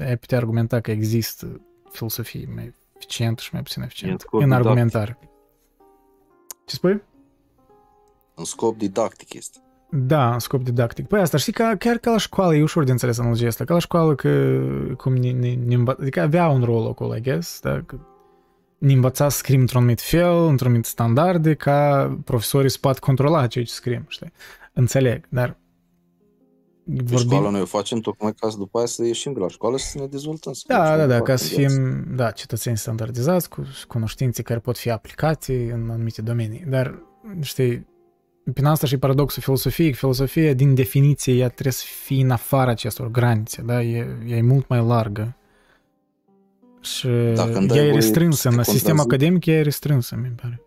ai 0.00 0.16
putea 0.16 0.38
argumenta 0.38 0.80
că 0.80 0.90
există 0.90 1.60
filosofie 1.90 2.48
mai 2.54 2.74
eficient 2.96 3.38
și 3.38 3.50
mai 3.52 3.62
puțin 3.62 3.82
eficient 3.82 4.24
în, 4.30 4.42
în 4.42 4.52
argumentare. 4.52 5.18
Ce 6.66 6.74
spui? 6.74 7.02
În 8.34 8.44
scop 8.44 8.78
didactic 8.78 9.34
este. 9.34 9.58
Da, 9.90 10.32
în 10.32 10.38
scop 10.38 10.62
didactic. 10.62 11.06
Păi 11.06 11.20
asta, 11.20 11.36
știi, 11.36 11.52
că 11.52 11.74
chiar 11.78 11.96
ca 11.96 12.10
la 12.10 12.18
școală, 12.18 12.54
e 12.54 12.62
ușor 12.62 12.84
de 12.84 12.90
înțeles 12.90 13.18
analogia 13.18 13.46
asta, 13.46 13.64
ca 13.64 13.72
la 13.72 13.78
școală 13.78 14.14
că 14.14 14.58
cum 14.96 15.14
ne, 15.16 15.30
ne, 15.30 15.54
ne 15.54 15.74
învă... 15.74 15.96
adică 16.00 16.20
avea 16.20 16.48
un 16.48 16.62
rol 16.62 16.86
acolo, 16.86 17.16
I 17.16 17.20
guess, 17.20 17.60
da? 17.60 17.82
Că 17.86 17.98
ne 18.78 18.92
învăța 18.92 19.28
să 19.28 19.36
scriem 19.36 19.60
într-un 19.60 19.80
anumit 19.80 20.00
fel, 20.00 20.46
într-un 20.46 20.66
anumit 20.66 20.84
standarde, 20.84 21.54
ca 21.54 22.18
profesorii 22.24 22.70
să 22.70 22.78
poată 22.80 22.98
controla 22.98 23.46
ceea 23.46 23.64
ce 23.64 23.72
scriem, 23.72 24.04
știi? 24.08 24.32
Înțeleg, 24.72 25.26
dar 25.28 25.56
vorbim... 26.88 27.18
școală 27.18 27.50
noi 27.50 27.60
o 27.60 27.64
facem 27.64 27.98
tocmai 27.98 28.34
ca 28.34 28.50
să 28.50 28.56
după 28.56 28.78
aia 28.78 28.86
să 28.86 29.04
ieșim 29.04 29.32
de 29.32 29.38
la 29.38 29.48
școală 29.48 29.76
și 29.76 29.84
să 29.84 29.98
ne 29.98 30.06
dezvoltăm. 30.06 30.52
Să 30.52 30.64
da, 30.66 30.96
da, 30.96 31.06
da, 31.06 31.22
ca 31.22 31.36
să 31.36 31.54
fim 31.54 32.04
da, 32.16 32.30
cetățeni 32.30 32.76
standardizați, 32.76 33.48
cu 33.48 33.62
cunoștințe 33.88 34.42
care 34.42 34.58
pot 34.58 34.78
fi 34.78 34.90
aplicate 34.90 35.70
în 35.72 35.90
anumite 35.90 36.22
domenii. 36.22 36.64
Dar, 36.68 37.02
știi, 37.40 37.86
prin 38.52 38.64
asta 38.64 38.86
și 38.86 38.96
paradoxul 38.96 39.42
filosofiei, 39.42 39.92
filosofia, 39.92 40.52
din 40.52 40.74
definiție, 40.74 41.34
ea 41.34 41.48
trebuie 41.48 41.72
să 41.72 41.84
fie 42.04 42.22
în 42.22 42.30
afara 42.30 42.70
acestor 42.70 43.10
granițe, 43.10 43.62
da? 43.62 43.82
E, 43.82 44.06
e 44.26 44.42
mult 44.42 44.68
mai 44.68 44.84
largă. 44.86 45.36
Și 46.80 47.08
ea 47.08 47.84
e 47.84 47.92
restrânsă, 47.92 48.48
în 48.48 48.62
sistemul 48.62 49.00
academic 49.00 49.46
ea 49.46 49.54
e 49.54 49.62
restrânsă, 49.62 50.16
mi 50.22 50.28
pare. 50.42 50.62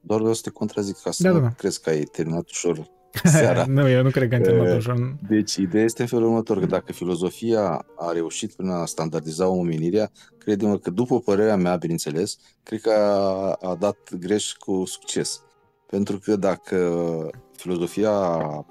Doar 0.00 0.18
vreau 0.18 0.34
să 0.34 0.42
te 0.44 0.50
contrazic 0.50 0.96
ca 0.96 1.10
să 1.10 1.22
da, 1.22 1.32
da, 1.32 1.38
da. 1.38 1.48
crezi 1.48 1.80
că 1.80 1.90
ai 1.90 2.02
terminat 2.02 2.48
ușor 2.48 2.90
seara. 3.24 3.64
nu, 3.66 3.88
eu 3.88 4.02
nu 4.02 4.10
cred 4.10 4.28
că 4.28 4.34
am 4.34 4.42
terminat 4.42 4.76
așa. 4.76 5.16
Deci, 5.28 5.54
ideea 5.54 5.84
este 5.84 6.02
în 6.02 6.08
felul 6.08 6.24
următor, 6.24 6.58
că 6.58 6.66
dacă 6.66 6.92
filozofia 6.92 7.86
a 7.96 8.12
reușit 8.12 8.52
prin 8.52 8.68
a 8.68 8.84
standardiza 8.84 9.48
omenirea, 9.48 10.10
credem 10.38 10.76
că 10.76 10.90
după 10.90 11.20
părerea 11.20 11.56
mea, 11.56 11.76
bineînțeles, 11.76 12.36
cred 12.62 12.80
că 12.80 12.90
a, 12.90 13.52
a 13.70 13.74
dat 13.74 13.96
greș 14.18 14.52
cu 14.52 14.84
succes. 14.84 15.42
Pentru 15.86 16.18
că 16.18 16.36
dacă 16.36 17.30
filozofia 17.56 18.10
a, 18.10 18.66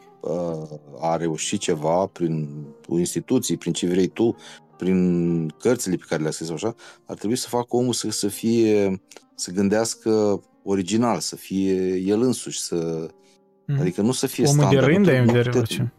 a 1.00 1.16
reușit 1.16 1.60
ceva 1.60 2.06
prin 2.06 2.66
instituții, 2.88 3.58
prin 3.58 3.74
ce 3.74 3.88
vrei 3.88 4.08
tu, 4.08 4.36
prin 4.78 5.48
cărțile 5.60 5.96
pe 5.96 6.06
care 6.08 6.22
le-a 6.22 6.32
scris 6.32 6.50
așa, 6.50 6.76
ar 7.06 7.16
trebui 7.16 7.36
să 7.36 7.48
facă 7.48 7.76
omul 7.76 7.94
să, 7.94 8.12
să 8.12 8.28
fie, 8.28 9.02
să 9.36 9.52
gândească 9.52 10.42
original, 10.64 11.20
să 11.20 11.36
fie 11.36 11.96
el 11.96 12.22
însuși, 12.22 12.62
să, 12.62 13.08
Mm. 13.66 13.80
Adică 13.80 14.02
nu 14.02 14.12
să 14.12 14.28
fie 14.28 14.46
Omul 14.46 14.60
standard. 14.60 14.86
de 14.86 14.92
rând, 14.92 15.06
de 15.06 15.20
vedere 15.20 15.58
orice. 15.58 15.94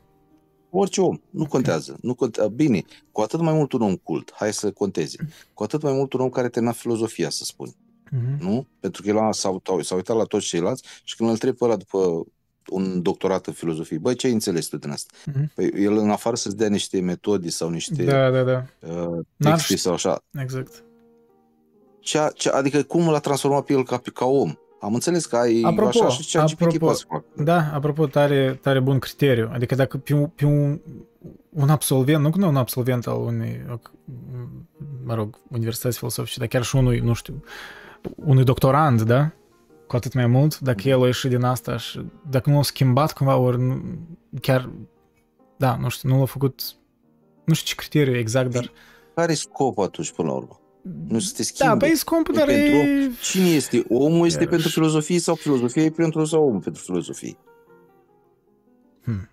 Orice 0.71 1.01
om, 1.01 1.21
nu 1.31 1.47
contează. 1.47 1.99
Nu 2.01 2.15
contează. 2.15 2.49
Bine, 2.49 2.83
cu 3.13 3.21
atât 3.21 3.41
mai 3.41 3.53
mult 3.53 3.73
un 3.73 3.83
om 3.83 3.97
cult, 3.97 4.33
hai 4.35 4.53
să 4.53 4.71
conteze. 4.71 5.17
Cu 5.55 5.63
atât 5.63 5.83
mai 5.83 5.93
mult 5.93 6.13
un 6.13 6.21
om 6.21 6.29
care 6.29 6.49
termina 6.49 6.73
filozofia, 6.73 7.31
să 7.31 7.45
spun. 7.45 7.69
Mm-hmm. 7.69 8.39
Nu? 8.39 8.67
Pentru 8.81 9.03
că 9.03 9.09
el 9.09 9.33
s-a, 9.33 9.61
s-a 9.81 9.95
uitat 9.95 10.17
la 10.17 10.25
toți 10.25 10.47
ceilalți 10.47 10.85
și 11.05 11.17
când 11.17 11.29
îl 11.29 11.35
întreb 11.35 11.57
pe 11.57 11.65
ăla 11.65 11.77
după 11.77 12.27
un 12.69 13.03
doctorat 13.03 13.47
în 13.47 13.53
filozofie, 13.53 13.99
băi, 13.99 14.15
ce 14.15 14.27
ai 14.27 14.33
înțeles 14.33 14.67
tu 14.67 14.77
din 14.77 14.91
asta? 14.91 15.15
Mm-hmm. 15.31 15.55
Păi 15.55 15.71
el 15.77 15.97
în 15.97 16.11
afară 16.11 16.37
să-ți 16.37 16.57
dea 16.57 16.69
niște 16.69 17.01
metode 17.01 17.49
sau 17.49 17.69
niște 17.69 18.05
da, 18.05 18.31
da, 18.31 18.43
da. 18.43 18.67
Uh, 18.89 19.25
texte 19.39 19.77
sau 19.77 19.93
așa. 19.93 20.25
Exact. 20.41 20.85
Ce, 22.01 22.31
ce, 22.35 22.49
adică 22.49 22.83
cum 22.83 23.11
l-a 23.11 23.19
transformat 23.19 23.65
pe 23.65 23.73
el 23.73 23.85
ca, 23.85 24.03
ca 24.15 24.25
om? 24.25 24.55
Am 24.85 24.95
înțeles 24.95 25.27
că 25.27 25.37
ai 25.37 25.63
apropo, 25.65 26.05
așa 26.05 26.09
și 26.09 26.27
ce 26.27 26.39
apropo, 26.39 26.77
poate 26.79 26.99
să 26.99 27.05
facă. 27.09 27.25
Da, 27.37 27.71
apropo, 27.73 28.07
tare, 28.07 28.59
tare 28.63 28.81
bun 28.81 28.99
criteriu. 28.99 29.51
Adică 29.53 29.75
dacă 29.75 29.97
pe 29.97 30.15
un, 30.15 30.27
pe 30.27 30.45
un, 30.45 30.81
un 31.51 31.69
absolvent, 31.69 32.23
nu 32.23 32.31
nu 32.37 32.49
un 32.49 32.57
absolvent 32.57 33.07
al 33.07 33.17
unei, 33.17 33.65
mă 35.05 35.15
rog, 35.15 35.41
universități 35.51 35.99
filosofice, 35.99 36.39
dar 36.39 36.49
chiar 36.49 36.63
și 36.63 36.77
unui, 36.77 36.99
nu 36.99 37.13
știu, 37.13 37.45
unui 38.17 38.45
doctorand, 38.45 39.03
da? 39.03 39.31
Cu 39.87 39.97
atât 39.97 40.15
mai 40.15 40.27
mult, 40.27 40.59
dacă 40.59 40.89
el 40.89 41.03
a 41.03 41.07
ieșit 41.07 41.31
din 41.31 41.43
asta 41.43 41.77
și 41.77 42.01
dacă 42.31 42.51
nu 42.51 42.59
a 42.59 42.63
schimbat 42.63 43.13
cumva, 43.13 43.37
ori 43.37 43.61
nu, 43.61 43.83
chiar, 44.41 44.71
da, 45.57 45.77
nu 45.77 45.89
știu, 45.89 46.09
nu 46.09 46.19
l-a 46.19 46.25
făcut, 46.25 46.63
nu 47.45 47.55
știu 47.55 47.67
ce 47.67 47.75
criteriu 47.75 48.19
exact, 48.19 48.51
dar... 48.51 48.73
Care 49.15 49.33
e 49.33 49.35
scopul 49.35 49.85
atunci, 49.85 50.13
până 50.13 50.29
la 50.29 50.35
urmă? 50.35 50.59
Nu 51.09 51.19
să 51.19 51.33
te 51.37 51.43
schimbi. 51.43 51.73
Da, 51.73 51.87
păi 51.87 51.97
scump, 51.97 52.29
dar 52.29 52.49
e... 52.49 52.71
Pentru... 52.71 53.17
Cine 53.23 53.49
este? 53.49 53.85
Omul 53.89 54.27
este 54.27 54.39
Iarăși. 54.43 54.49
pentru 54.49 54.69
filozofie 54.69 55.19
sau 55.19 55.35
filozofia 55.35 55.83
e 55.83 55.91
pentru 55.91 56.25
sau 56.25 56.47
omul 56.47 56.61
pentru 56.61 56.83
filozofie? 56.83 57.37
Hmm. 59.05 59.29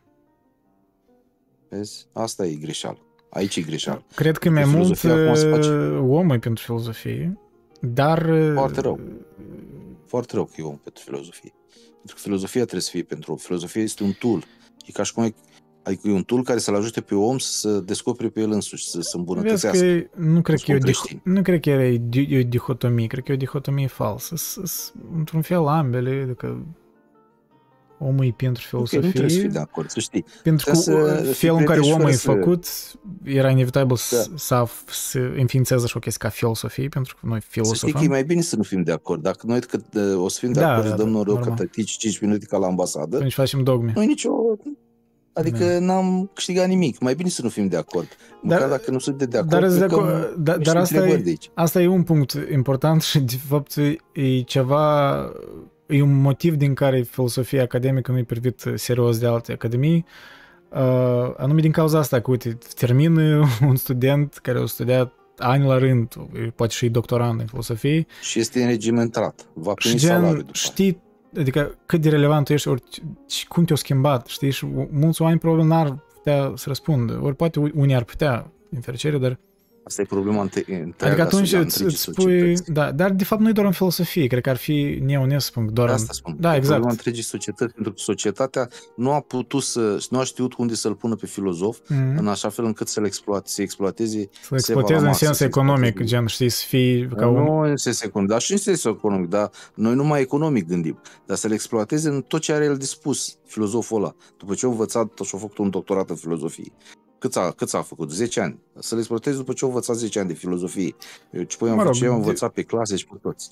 Vezi? 1.69 2.07
Asta 2.13 2.45
e 2.45 2.53
greșeală. 2.53 2.97
Aici 3.29 3.55
e 3.55 3.61
greșeală. 3.61 4.03
Cred 4.15 4.37
că 4.37 4.49
mai 4.49 4.65
mult 4.65 4.97
filozofia 4.97 5.23
acum 5.23 5.35
se 5.35 5.49
face- 5.49 5.97
omul 5.97 6.35
e 6.35 6.39
pentru 6.39 6.63
filozofie, 6.63 7.39
dar... 7.81 8.29
Foarte 8.53 8.81
rău. 8.81 8.99
Foarte 10.05 10.35
rău 10.35 10.45
că 10.45 10.53
e 10.57 10.63
om 10.63 10.77
pentru 10.77 11.03
filozofie. 11.03 11.53
Pentru 11.97 12.15
că 12.15 12.21
filozofia 12.21 12.61
trebuie 12.61 12.81
să 12.81 12.89
fie 12.89 13.03
pentru 13.03 13.31
om. 13.31 13.37
Filozofia 13.37 13.81
este 13.81 14.03
un 14.03 14.11
tool. 14.19 14.43
E 14.85 14.91
ca 14.91 15.03
și 15.03 15.13
cum 15.13 15.23
e, 15.23 15.33
adică 15.83 16.07
e 16.07 16.11
un 16.11 16.23
tool 16.23 16.43
care 16.43 16.59
să-l 16.59 16.75
ajute 16.75 17.01
pe 17.01 17.15
om 17.15 17.37
să 17.37 17.69
se 17.69 17.79
descopere 17.81 18.29
pe 18.29 18.41
el 18.41 18.51
însuși, 18.51 18.83
să 18.83 18.89
se 18.91 18.97
Vezi 18.97 19.15
îmbunătățească. 19.17 19.79
că 19.79 19.85
e- 19.85 20.09
nu 20.15 20.41
cred 20.41 20.59
că 20.59 20.71
e 20.71 20.75
o, 20.75 20.77
spun 20.77 20.89
dih- 20.89 20.93
creștini. 20.97 21.21
nu 21.23 21.41
cred 21.41 21.59
că 21.59 21.69
e, 21.69 21.97
di- 22.09 22.27
e 22.29 22.39
o 22.39 22.43
dihotomie, 22.43 23.07
cred 23.07 23.23
că 23.23 23.31
e 23.31 23.35
o 23.35 23.37
dihotomie 23.37 23.87
falsă. 23.87 24.35
S- 24.35 24.59
s- 24.63 24.93
Într-un 25.17 25.41
fel 25.41 25.67
ambele, 25.67 26.21
adică 26.23 26.65
omul 27.99 28.25
e 28.25 28.33
pentru 28.37 28.61
Ok, 28.61 28.67
filozofie, 28.67 28.99
nu 28.99 29.09
trebuie 29.09 29.29
să 29.31 29.39
fii 29.39 29.49
de 29.49 29.59
acord, 29.59 29.89
să 29.89 29.99
știi. 29.99 30.25
pentru 30.43 30.65
că 30.65 30.71
Trebuie 30.79 31.05
să 31.05 31.19
uh, 31.19 31.23
fii 31.25 31.33
felul 31.33 31.57
în 31.57 31.65
care 31.65 31.79
prieten 31.79 31.97
și 31.97 32.01
omul 32.01 32.13
e 32.13 32.15
fără 32.15 32.37
să- 32.37 32.43
făcut 32.43 32.65
era 33.23 33.49
inevitabil 33.49 33.95
să, 33.95 34.25
Da. 34.29 34.35
să, 34.37 34.65
să 34.89 35.19
înființeze 35.37 35.87
și 35.87 35.97
o 35.97 35.99
chestie 35.99 36.27
ca 36.27 36.33
filosofie, 36.35 36.87
pentru 36.87 37.17
că 37.21 37.27
noi 37.27 37.39
Să 37.41 37.45
știi 37.49 37.61
că 37.61 37.67
e 37.69 37.73
filosofăm. 37.75 38.09
mai 38.09 38.23
bine 38.23 38.41
să 38.41 38.55
nu 38.55 38.63
fim 38.63 38.83
de 38.83 38.91
acord. 38.91 39.21
Dacă 39.21 39.45
noi 39.47 39.59
că, 39.61 39.77
o 40.17 40.27
să 40.27 40.39
fim 40.39 40.51
de 40.51 40.59
Da, 40.59 40.69
acord 40.71 40.83
da, 40.85 40.91
și 40.91 40.97
dăm 40.97 41.05
da, 41.05 41.11
noroc 41.11 41.33
că 41.33 41.39
normal. 41.39 41.57
tătici 41.57 41.91
5 41.91 42.19
minute 42.19 42.45
ca 42.45 42.57
la 42.57 42.67
ambasadă, 42.67 43.15
Atunci 43.15 43.33
facem 43.33 43.63
dogme. 43.63 43.91
nu 43.95 44.01
e 44.03 44.05
nicio... 44.05 44.29
Adică 45.33 45.77
n-am 45.79 46.29
câștigat 46.33 46.67
nimic. 46.67 46.99
Mai 46.99 47.15
bine 47.15 47.29
să 47.29 47.41
nu 47.41 47.49
fim 47.49 47.67
de 47.67 47.77
acord. 47.77 48.07
Măcar 48.41 48.59
Dar- 48.59 48.69
dacă 48.69 48.91
nu 48.91 48.99
sunt 48.99 49.17
de, 49.17 49.25
de 49.25 49.37
acord, 49.37 49.51
Dar, 49.51 49.63
îți 49.63 49.79
de 49.79 49.85
plecăm 49.85 50.03
acord- 50.05 50.33
da, 50.37 50.55
niște 50.55 50.71
dar 50.71 50.81
asta 50.81 50.95
întrebări 50.95 51.21
e, 51.21 51.23
de 51.23 51.29
aici. 51.29 51.49
asta 51.53 51.81
e 51.81 51.87
un 51.87 52.03
punct 52.03 52.37
important 52.51 53.01
și 53.01 53.19
de 53.19 53.35
fapt 53.47 53.75
e 54.13 54.41
ceva, 54.45 55.17
e 55.87 56.01
un 56.01 56.21
motiv 56.21 56.55
din 56.55 56.73
care 56.73 57.01
filosofia 57.01 57.61
academică 57.63 58.11
nu-i 58.11 58.23
privit 58.23 58.63
serios 58.75 59.17
de 59.19 59.25
alte 59.27 59.51
academii, 59.51 60.05
uh, 60.69 61.33
anume 61.37 61.61
din 61.61 61.71
cauza 61.71 61.99
asta 61.99 62.19
că, 62.21 62.31
uite, 62.31 62.57
termină 62.75 63.43
un 63.67 63.75
student 63.75 64.39
care 64.41 64.59
a 64.59 64.65
studiat 64.65 65.13
ani 65.37 65.65
la 65.67 65.77
rând, 65.77 66.13
poate 66.55 66.73
și 66.73 66.89
doctorand 66.89 67.39
în 67.39 67.45
filosofie, 67.45 68.05
Și 68.21 68.39
este 68.39 68.61
înregimentat. 68.61 69.45
Va 69.53 69.73
și 69.77 69.87
primi 69.87 69.99
salariu 69.99 70.25
gen 70.27 70.35
după 70.37 70.43
aia. 70.45 70.51
știi, 70.53 71.01
adică 71.37 71.75
cât 71.85 72.01
de 72.01 72.09
relevant 72.09 72.45
tu 72.45 72.53
ești, 72.53 72.67
ori 72.67 72.83
și 73.27 73.47
cum 73.47 73.63
te-au 73.63 73.77
schimbat, 73.77 74.27
știi, 74.27 74.51
și 74.51 74.65
mulți 74.91 75.21
oameni 75.21 75.39
probabil 75.39 75.65
n-ar 75.65 76.03
putea 76.13 76.51
să 76.55 76.63
răspundă, 76.67 77.19
ori 77.21 77.35
poate 77.35 77.59
unii 77.59 77.95
ar 77.95 78.03
putea, 78.03 78.51
din 78.69 78.81
fericire, 78.81 79.17
dar 79.17 79.39
Asta 79.83 80.01
e 80.01 80.05
problema 80.05 80.41
între, 80.41 80.59
întreaga 80.67 81.05
Adică 81.05 81.21
atunci 81.21 81.47
so- 81.53 81.55
a 81.55 81.59
îți, 81.59 81.81
întregii 81.81 81.85
îți 81.85 82.01
spui, 82.01 82.23
societăți. 82.39 82.71
da, 82.71 82.91
dar 82.91 83.11
de 83.11 83.23
fapt 83.23 83.41
nu 83.41 83.49
e 83.49 83.51
doar 83.51 83.65
în 83.65 83.71
filosofie, 83.71 84.27
cred 84.27 84.41
că 84.41 84.49
ar 84.49 84.57
fi 84.57 84.99
neonest 85.03 85.45
să 85.45 85.51
spun 85.51 85.73
doar 85.73 85.87
De 85.87 85.93
în... 85.93 85.99
asta 85.99 86.13
spun. 86.13 86.35
Da, 86.39 86.47
E 86.53 86.55
exact. 86.55 86.69
problema 86.73 86.91
întregii 86.91 87.23
societăți, 87.23 87.73
pentru 87.73 87.93
că 87.93 87.99
societatea 88.01 88.67
nu 88.95 89.11
a 89.11 89.19
putut 89.19 89.63
să, 89.63 90.05
nu 90.09 90.19
a 90.19 90.23
știut 90.23 90.53
unde 90.57 90.73
să-l 90.75 90.95
pună 90.95 91.15
pe 91.15 91.25
filozof, 91.25 91.77
Mm, 91.87 92.17
în 92.17 92.27
așa 92.27 92.49
fel 92.49 92.65
încât 92.65 92.87
să-l 92.87 93.05
exploate, 93.05 93.49
să 93.49 93.61
exploateze 93.61 94.29
să 94.41 94.55
exploatezi 94.55 94.99
în 94.99 95.05
masă, 95.05 95.25
sens 95.25 95.37
să 95.37 95.43
economic, 95.43 95.83
exploateze- 95.85 96.15
gen, 96.15 96.25
știi, 96.25 96.49
să 96.49 96.63
fii 96.67 97.07
ca 97.17 97.27
un... 97.27 97.43
nu 97.43 97.59
în 97.59 97.77
sens 97.77 98.01
economic, 98.01 98.31
dar 98.31 98.41
și 98.41 98.51
în 98.51 98.57
sens 98.57 98.83
economic, 98.85 99.29
dar 99.29 99.49
noi 99.75 99.95
numai 99.95 100.21
economic 100.21 100.67
gândim, 100.67 101.01
dar 101.25 101.37
să-l 101.37 101.51
exploateze 101.51 102.09
în 102.09 102.21
tot 102.21 102.41
ce 102.41 102.53
are 102.53 102.65
el 102.65 102.77
de 102.77 102.85
spus, 102.85 103.37
filozoful 103.45 103.97
ăla, 103.97 104.15
după 104.37 104.53
ce 104.53 104.65
a 104.65 104.69
învățat 104.69 105.19
și 105.23 105.31
a 105.35 105.37
făcut 105.37 105.57
un 105.57 105.69
doctorat 105.69 106.09
în 106.09 106.15
filozofie. 106.15 106.71
Cât 107.21 107.35
a, 107.35 107.53
cât 107.55 107.73
a 107.73 107.81
făcut? 107.81 108.11
10 108.11 108.39
ani. 108.41 108.59
Să-l 108.79 108.97
exploateze 108.97 109.37
după 109.37 109.53
ce 109.53 109.65
a 109.65 109.67
învățat 109.67 109.95
10 109.95 110.19
ani 110.19 110.27
de 110.27 110.33
filozofie. 110.33 110.95
Eu 111.31 111.43
ce 111.43 111.57
am 111.61 111.75
Mă 111.75 111.83
rog, 111.83 111.93
ce 111.93 112.05
am 112.05 112.11
de- 112.11 112.17
învățat 112.17 112.51
pe 112.51 112.61
clase 112.63 112.95
și 112.95 113.05
pe 113.05 113.17
toți. 113.21 113.49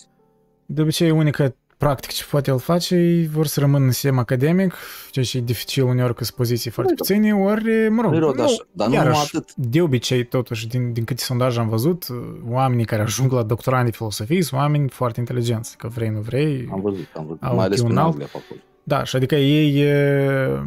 De 0.65 0.81
obicei, 0.81 1.11
unica 1.11 1.55
practic 1.77 2.09
ce 2.11 2.23
poate 2.31 2.49
el 2.51 2.59
face, 2.59 2.95
e 2.95 3.27
vor 3.33 3.45
să 3.47 3.59
rămână 3.59 3.85
în 3.85 3.91
sistem 3.91 4.17
academic, 4.17 4.73
ceea 5.11 5.25
ce 5.25 5.37
e 5.37 5.41
dificil 5.41 5.83
uneori 5.83 6.15
că 6.15 6.23
sunt 6.23 6.35
poziții 6.35 6.71
foarte 6.71 6.93
da. 6.93 7.03
puține, 7.03 7.35
ori, 7.35 7.89
mă 7.89 8.01
rog, 8.01 8.11
Nu-i 8.11 8.19
rău 8.19 8.33
de 8.33 8.41
așa, 8.41 8.67
dar 8.71 8.87
nu 8.87 8.93
numai 8.93 9.09
iarăși, 9.11 9.35
atât. 9.37 9.55
de 9.55 9.81
obicei, 9.81 10.25
totuși, 10.25 10.67
din, 10.67 10.93
din 10.93 11.03
câte 11.03 11.21
sondaje 11.23 11.59
am 11.59 11.69
văzut, 11.69 12.05
oamenii 12.49 12.85
care 12.85 13.01
ajung 13.01 13.31
la 13.31 13.43
doctorant 13.43 13.85
de 13.85 13.91
filosofie 13.91 14.41
sunt 14.43 14.59
oameni 14.59 14.89
foarte 14.89 15.19
inteligenți, 15.19 15.77
că 15.77 15.87
vrei, 15.87 16.09
nu 16.09 16.19
vrei, 16.19 16.69
Am 16.71 16.81
văzut, 16.81 17.07
am 17.15 17.25
văzut. 17.25 17.43
Au 17.43 17.55
Mai 17.55 17.65
ales 17.65 17.79
un 17.81 17.91
în 17.91 17.97
alt- 17.97 18.07
Anglia 18.09 18.27
pe 18.31 18.37
acolo. 18.45 18.59
Da, 18.89 19.03
și 19.03 19.15
adică 19.15 19.35
ei, 19.35 19.81
e, 19.81 20.63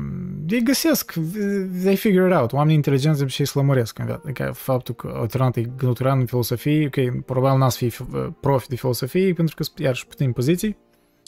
ei 0.49 0.63
găsesc, 0.63 1.13
they 1.83 1.97
figure 1.97 2.27
it 2.27 2.35
out. 2.35 2.53
Oamenii 2.53 2.75
inteligenți 2.75 3.19
de 3.19 3.25
obicei 3.25 3.47
slămuresc 3.47 3.99
în 3.99 4.05
viață. 4.05 4.23
Adică 4.25 4.53
faptul 4.55 4.95
că 4.95 5.19
o 5.23 5.27
terminat 5.27 5.57
e 5.57 5.71
doctorant 5.85 6.21
în 6.21 6.27
filosofie, 6.27 6.87
ok, 6.87 7.25
probabil 7.25 7.59
n-ați 7.59 7.77
fi 7.77 7.85
uh, 7.85 8.27
profi 8.41 8.69
de 8.69 8.77
filosofie, 8.77 9.33
pentru 9.33 9.55
că 9.57 9.63
sunt 9.63 9.79
iarăși 9.79 10.07
puțin 10.07 10.33
poziții, 10.33 10.77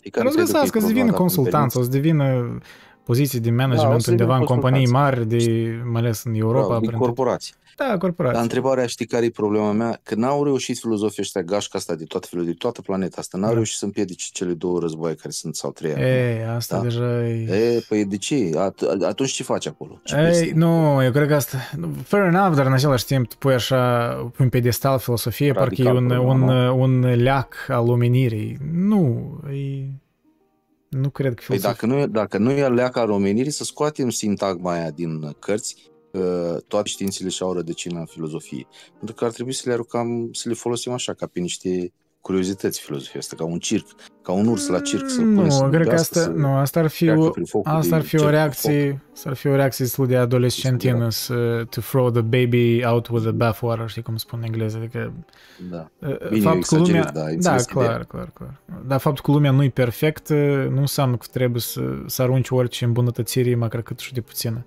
Și 0.02 0.10
dar 0.10 0.24
o 0.24 0.28
să 0.28 0.34
crede 0.34 0.34
că 0.34 0.40
e 0.40 0.44
găsească, 0.52 0.78
o 0.78 0.80
să 0.80 0.86
problema, 0.86 0.86
devină 0.86 1.10
dacă 1.10 1.22
îmi 1.22 1.28
consultanți, 1.28 1.78
o 1.78 1.82
să 1.82 1.88
devină 1.88 2.58
poziții 3.04 3.40
de 3.40 3.48
Da, 3.48 3.54
o 3.54 3.56
management 3.56 4.02
să 4.02 4.10
undeva 4.10 4.32
în 4.34 4.38
devină 4.40 4.54
companii 4.60 4.86
mari, 4.86 5.16
consultanți. 5.16 5.46
de, 5.46 5.80
mai 5.90 6.00
ales 6.00 6.16
în 6.24 6.32
permiți. 6.32 6.40
Europa. 6.44 6.66
Bravo, 6.66 6.80
din 6.80 6.88
printre- 6.88 7.06
corporații. 7.06 7.54
Da, 7.76 7.84
Dar 7.88 7.98
corporații. 7.98 8.42
întrebarea, 8.42 8.86
știi 8.86 9.06
care 9.06 9.24
e 9.24 9.30
problema 9.30 9.72
mea? 9.72 10.00
Că 10.02 10.14
n-au 10.14 10.44
reușit 10.44 10.78
filozofii 10.78 11.22
ăștia 11.22 11.42
gașca 11.42 11.78
asta 11.78 11.94
de 11.94 12.04
toată, 12.04 12.26
filo- 12.30 12.44
de 12.44 12.52
toată 12.52 12.80
planeta 12.80 13.16
asta. 13.20 13.38
N-au 13.38 13.48
Da. 13.48 13.54
reușit 13.54 13.76
să 13.76 13.84
împiedice 13.84 14.26
cele 14.32 14.52
două 14.52 14.78
războaie 14.80 15.14
care 15.14 15.30
sunt 15.30 15.54
sau 15.56 15.70
trei. 15.72 15.90
acum. 15.90 16.02
Ei, 16.04 16.44
asta 16.56 16.76
Da. 16.76 16.82
deja 16.82 17.26
e... 17.28 17.74
E, 17.74 17.84
păi 17.88 18.04
de 18.04 18.16
ce? 18.16 18.50
At- 18.50 19.02
atunci 19.06 19.30
ce 19.30 19.42
faci 19.42 19.66
acolo? 19.66 20.00
Ce 20.04 20.14
Ei, 20.16 20.22
vrei 20.22 20.34
să- 20.34 20.52
nu, 20.54 21.02
eu 21.02 21.10
cred 21.10 21.28
că 21.28 21.34
asta... 21.34 21.58
Fair 22.02 22.22
enough, 22.22 22.54
dar 22.56 22.66
în 22.66 22.72
același 22.72 23.04
timp 23.04 23.28
tu 23.28 23.36
pui 23.38 23.52
așa 23.54 24.06
pe 24.36 24.42
un 24.42 24.48
pedestal 24.48 24.98
filosofie, 24.98 25.52
parcă 25.52 25.74
e 25.78 25.84
Radical 25.84 25.96
un, 25.96 26.02
un, 26.10 26.38
problema, 26.38 26.72
un 26.72 27.00
leac 27.22 27.54
al 27.68 27.88
omenirii. 27.88 28.58
Nu, 28.72 29.30
e... 29.50 29.88
Nu 30.94 31.10
cred 31.10 31.34
că 31.34 31.44
Păi 31.46 31.58
filosofia... 31.58 31.70
dacă 31.70 31.86
nu, 31.86 31.98
e- 31.98 32.06
dacă 32.06 32.38
nu 32.38 32.50
e 32.50 32.68
leaca 32.68 33.04
romenirii, 33.04 33.50
să 33.50 33.64
scoatem 33.64 34.10
sintagma 34.10 34.72
aia 34.72 34.90
din 34.90 35.36
cărți, 35.38 35.76
că 36.12 36.58
toate 36.68 36.88
științele 36.88 37.28
și-au 37.28 37.52
rădăcină 37.52 37.98
în 37.98 38.06
filozofie. 38.06 38.66
Pentru 38.96 39.14
că 39.14 39.24
ar 39.24 39.30
trebui 39.30 39.52
să 39.52 39.62
le 39.66 39.72
aruncăm, 39.72 40.28
să 40.32 40.48
le 40.48 40.54
folosim 40.54 40.92
așa, 40.92 41.14
ca 41.14 41.26
pe 41.26 41.40
niște 41.40 41.92
curiozități 42.24 42.80
filozofia 42.80 43.20
asta, 43.20 43.36
ca 43.36 43.44
un 43.44 43.58
circ, 43.58 43.86
ca 44.22 44.32
un 44.32 44.46
urs 44.46 44.66
la 44.66 44.80
circ, 44.80 45.08
să 45.08 45.20
nu, 45.20 45.34
pune 45.34 45.50
să 45.50 45.58
cred 45.58 45.70
că 45.70 45.76
vorbească, 45.76 46.18
asta, 46.18 46.20
să 46.20 46.38
nu, 46.38 46.54
asta 46.54 46.80
ar 46.80 46.86
fi 46.86 47.04
treacă 47.04 47.20
o, 47.20 47.30
prin 47.30 47.44
focul 47.44 47.72
asta 47.72 47.88
de 47.88 47.94
ar 47.94 48.02
fi 48.02 48.14
o 48.14 48.18
cerc 48.18 48.30
cu 48.30 48.34
reacție, 48.34 49.02
asta 49.12 49.28
ar 49.28 49.36
fi 49.36 49.46
o 49.46 49.54
reacție 49.54 49.84
destul 49.84 50.06
de 50.06 50.16
adolescentină 50.16 51.10
să 51.10 51.64
to 51.70 51.80
throw 51.80 52.10
the 52.10 52.20
baby 52.20 52.84
out 52.84 53.08
with 53.08 53.24
the 53.24 53.32
bathwater, 53.32 53.88
știi 53.88 54.02
cum 54.02 54.16
spun 54.16 54.38
în 54.38 54.44
engleză, 54.44 54.76
adică 54.76 54.98
foc. 54.98 55.70
Da. 55.70 55.90
Uh, 56.08 56.28
Bine, 56.28 56.40
faptul 56.40 56.62
că 56.62 56.74
exagerez, 56.74 56.88
lumea, 56.88 57.12
da, 57.12 57.20
da, 57.20 57.26
înțeles 57.26 57.64
clar, 57.64 57.84
ideea. 57.84 58.04
clar, 58.08 58.30
clar. 58.34 58.60
Dar 58.86 59.00
faptul 59.00 59.24
că 59.24 59.30
lumea 59.30 59.50
nu 59.50 59.62
e 59.62 59.70
perfectă 59.70 60.34
nu 60.72 60.80
înseamnă 60.80 61.16
că 61.16 61.26
trebuie 61.32 61.60
să, 61.60 61.82
să 62.06 62.22
arunci 62.22 62.50
orice 62.50 62.84
îmbunătățire, 62.84 63.54
măcar 63.54 63.82
cât 63.82 63.98
și 63.98 64.12
de 64.12 64.20
puțină. 64.20 64.64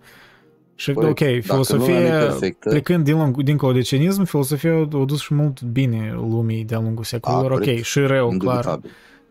Și 0.80 0.94
Corect. 0.94 1.12
ok, 1.22 1.28
Dacă 1.28 1.28
lumea 1.28 1.38
nu 1.38 1.38
e 1.38 1.42
filosofia, 1.42 2.18
perfectă- 2.20 2.70
plecând 2.70 3.04
din, 3.04 3.16
lung- 3.18 3.44
dincolo 3.44 3.72
de 3.74 3.82
cinism, 3.82 4.24
filosofia 4.24 4.74
a 4.74 4.80
adus 5.02 5.20
și 5.22 5.34
mult 5.34 5.62
bine 5.62 6.12
lumii 6.16 6.64
de-a 6.64 6.80
lungul 6.80 7.04
secolelor, 7.04 7.52
ok, 7.52 7.58
corect. 7.58 7.84
și 7.84 8.00
rău, 8.00 8.08
clar, 8.10 8.32
Indubitabil. 8.32 8.90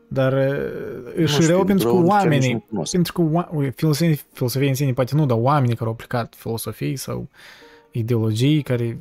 dar 0.08 0.32
uh, 0.32 1.18
Nu 1.18 1.26
și 1.26 1.32
știu, 1.34 1.46
rău 1.46 1.64
pentru 1.64 1.88
că 1.88 1.92
rău 1.94 2.06
chiar 2.06 2.14
nici 2.22 2.22
oamenii, 2.24 2.52
nu 2.52 2.64
cunosc. 2.68 2.92
pentru 2.92 3.12
că 3.12 3.22
oa- 3.22 3.74
filosofia, 3.74 4.14
filosofia 4.32 4.68
în 4.68 4.74
sine 4.74 4.92
poate 4.92 5.14
nu, 5.14 5.26
dar 5.26 5.38
oamenii 5.40 5.74
care 5.74 5.86
au 5.86 5.92
aplicat 5.92 6.34
filosofii 6.36 6.96
sau 6.96 7.28
ideologii 7.90 8.62
care 8.62 8.98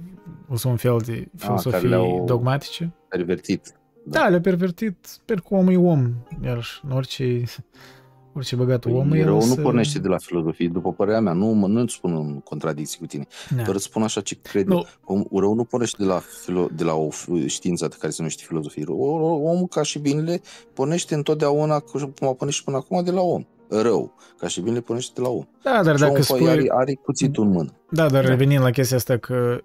o 0.49 0.55
să 0.55 0.67
un 0.67 0.75
fel 0.75 0.97
de 1.05 1.27
filosofii 1.37 1.71
care 1.71 1.87
le-au- 1.87 2.23
dogmatice. 2.25 2.93
Pervertit. 3.09 3.73
Da, 4.03 4.27
le-a 4.27 4.39
pervertit. 4.39 4.95
Sper 5.01 5.39
că 5.39 5.47
omul 5.55 5.73
e 5.73 5.77
om. 5.77 6.13
Iarăși, 6.43 6.81
în 6.89 6.91
orice, 6.95 7.43
orice 8.35 8.55
băgat 8.55 8.79
Păi, 8.79 8.91
om 8.93 9.11
e 9.11 9.17
el 9.17 9.25
rău 9.25 9.35
o 9.35 9.45
nu 9.45 9.53
să- 9.53 9.61
pornește 9.61 9.99
de 9.99 10.07
la 10.07 10.17
filozofie, 10.17 10.67
după 10.67 10.91
părerea 10.93 11.19
mea. 11.19 11.33
Nu, 11.33 11.45
mă- 11.45 11.67
nu-ți 11.67 11.93
spun 11.93 12.15
în 12.15 12.39
contradicție 12.39 12.97
cu 12.99 13.05
tine. 13.05 13.27
Da. 13.55 13.61
Doar 13.63 13.75
îți 13.75 13.83
spun 13.85 14.03
așa 14.03 14.21
ce 14.21 14.35
cred. 14.41 14.65
Nu. 14.67 14.75
eu. 14.75 14.85
Om, 15.03 15.39
rău 15.39 15.53
nu 15.53 15.63
pornește 15.63 15.95
de 15.99 16.05
la, 16.09 16.21
filo, 16.43 16.67
de 16.75 16.83
la 16.83 16.93
o 16.93 17.07
f- 17.07 17.45
știință 17.45 17.87
de 17.87 17.95
care 17.99 18.11
se 18.11 18.15
numește 18.19 18.43
filozofie. 18.47 18.83
O- 18.87 19.05
o- 19.05 19.49
Omul, 19.49 19.67
ca 19.67 19.81
și 19.81 19.99
binele, 19.99 20.41
pornește 20.73 21.15
întotdeauna, 21.15 21.79
cum 21.79 22.27
a 22.27 22.33
pornit 22.33 22.55
și 22.55 22.63
până 22.63 22.77
acum, 22.77 23.03
de 23.03 23.11
la 23.11 23.21
om. 23.21 23.43
Rău, 23.69 24.13
ca 24.37 24.47
și 24.47 24.61
binele, 24.61 24.81
pornește 24.81 25.11
de 25.15 25.21
la 25.21 25.29
om. 25.29 25.43
Da, 25.63 25.83
dar 25.83 25.93
și 25.95 25.99
dacă 26.01 26.11
omul 26.11 26.23
spui... 26.23 26.49
are, 26.49 26.65
are 26.69 26.93
cuțitul 26.93 27.43
în 27.43 27.49
mână. 27.51 27.69
Da, 27.89 28.09
dar 28.09 28.23
Da. 28.23 28.29
revenind 28.29 28.61
la 28.61 28.69
chestia 28.69 28.97
asta 28.97 29.17
că 29.17 29.57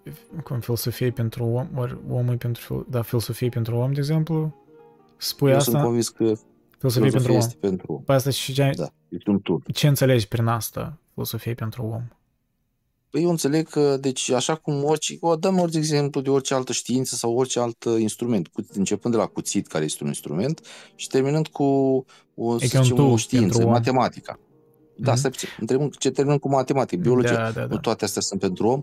cum 0.44 0.60
filosofie 0.60 1.06
e 1.06 1.10
pentru 1.10 1.44
om, 1.44 1.66
ori 1.76 1.97
omul 2.10 2.32
e 2.32 2.36
pentru... 2.36 2.62
fil- 2.62 2.86
Da, 2.90 3.02
filosofie 3.02 3.47
e 3.47 3.51
pentru 3.51 3.76
om, 3.76 3.92
de 3.92 3.98
exemplu, 3.98 4.55
spui 5.16 5.51
Eu 5.51 5.56
asta, 5.56 5.70
sunt 5.70 5.82
convins 5.82 6.09
că 6.09 6.32
filosofie 6.81 7.09
e 7.09 7.11
pentru 7.11 7.31
filozofia 7.32 7.35
om. 7.35 7.39
este 7.39 7.57
pentru 7.66 7.93
om. 7.93 8.02
Pe 8.02 8.12
asta 8.12 8.31
și 8.31 8.52
ce, 8.52 8.73
Da, 8.77 8.89
este 9.09 9.31
un 9.31 9.40
tur. 9.40 9.62
ce 9.73 9.86
înțelegi 9.89 10.28
prin 10.28 10.47
asta, 10.47 10.98
filosofie 11.12 11.55
pentru 11.55 11.82
om? 11.82 12.02
Păi 13.11 13.23
eu 13.23 13.31
înțeleg 13.31 13.69
că, 13.69 13.97
deci, 13.97 14.31
așa 14.31 14.55
cum 14.55 14.85
orice, 14.85 15.16
o 15.20 15.36
dăm 15.36 15.59
orice 15.59 15.78
exemplu 15.78 16.20
de 16.20 16.31
orice 16.31 16.55
altă 16.55 16.73
știință 16.73 17.15
sau 17.15 17.35
orice 17.35 17.61
alt 17.61 17.85
uh, 17.85 18.01
instrument, 18.01 18.48
cu, 18.48 18.65
începând 18.73 19.15
de 19.15 19.20
la 19.20 19.27
cuțit, 19.27 19.66
care 19.66 19.85
este 19.85 20.02
un 20.02 20.09
instrument, 20.09 20.61
și 20.94 21.07
terminând 21.07 21.47
cu 21.48 21.65
o, 22.35 22.55
E 22.55 22.59
să 22.59 22.66
ca 22.73 22.78
un 22.78 22.82
zicem, 22.85 22.97
tool 22.97 23.11
o 23.12 23.16
știință, 23.16 23.47
pentru 23.48 23.66
om. 23.66 23.73
matematica. 23.73 24.39
Da, 24.97 25.11
Mhm. 25.11 25.19
stai 25.19 25.31
puțin. 25.31 25.48
Întrebăm 25.61 25.89
ce 25.89 26.11
terminăm 26.11 26.39
cu 26.39 26.48
matematică, 26.48 27.02
biologie. 27.02 27.35
Da, 27.36 27.51
da, 27.51 27.61
Nu 27.61 27.66
da. 27.66 27.77
toate 27.77 28.05
astea 28.05 28.23
sunt 28.23 28.40
pentru 28.40 28.66
om? 28.69 28.82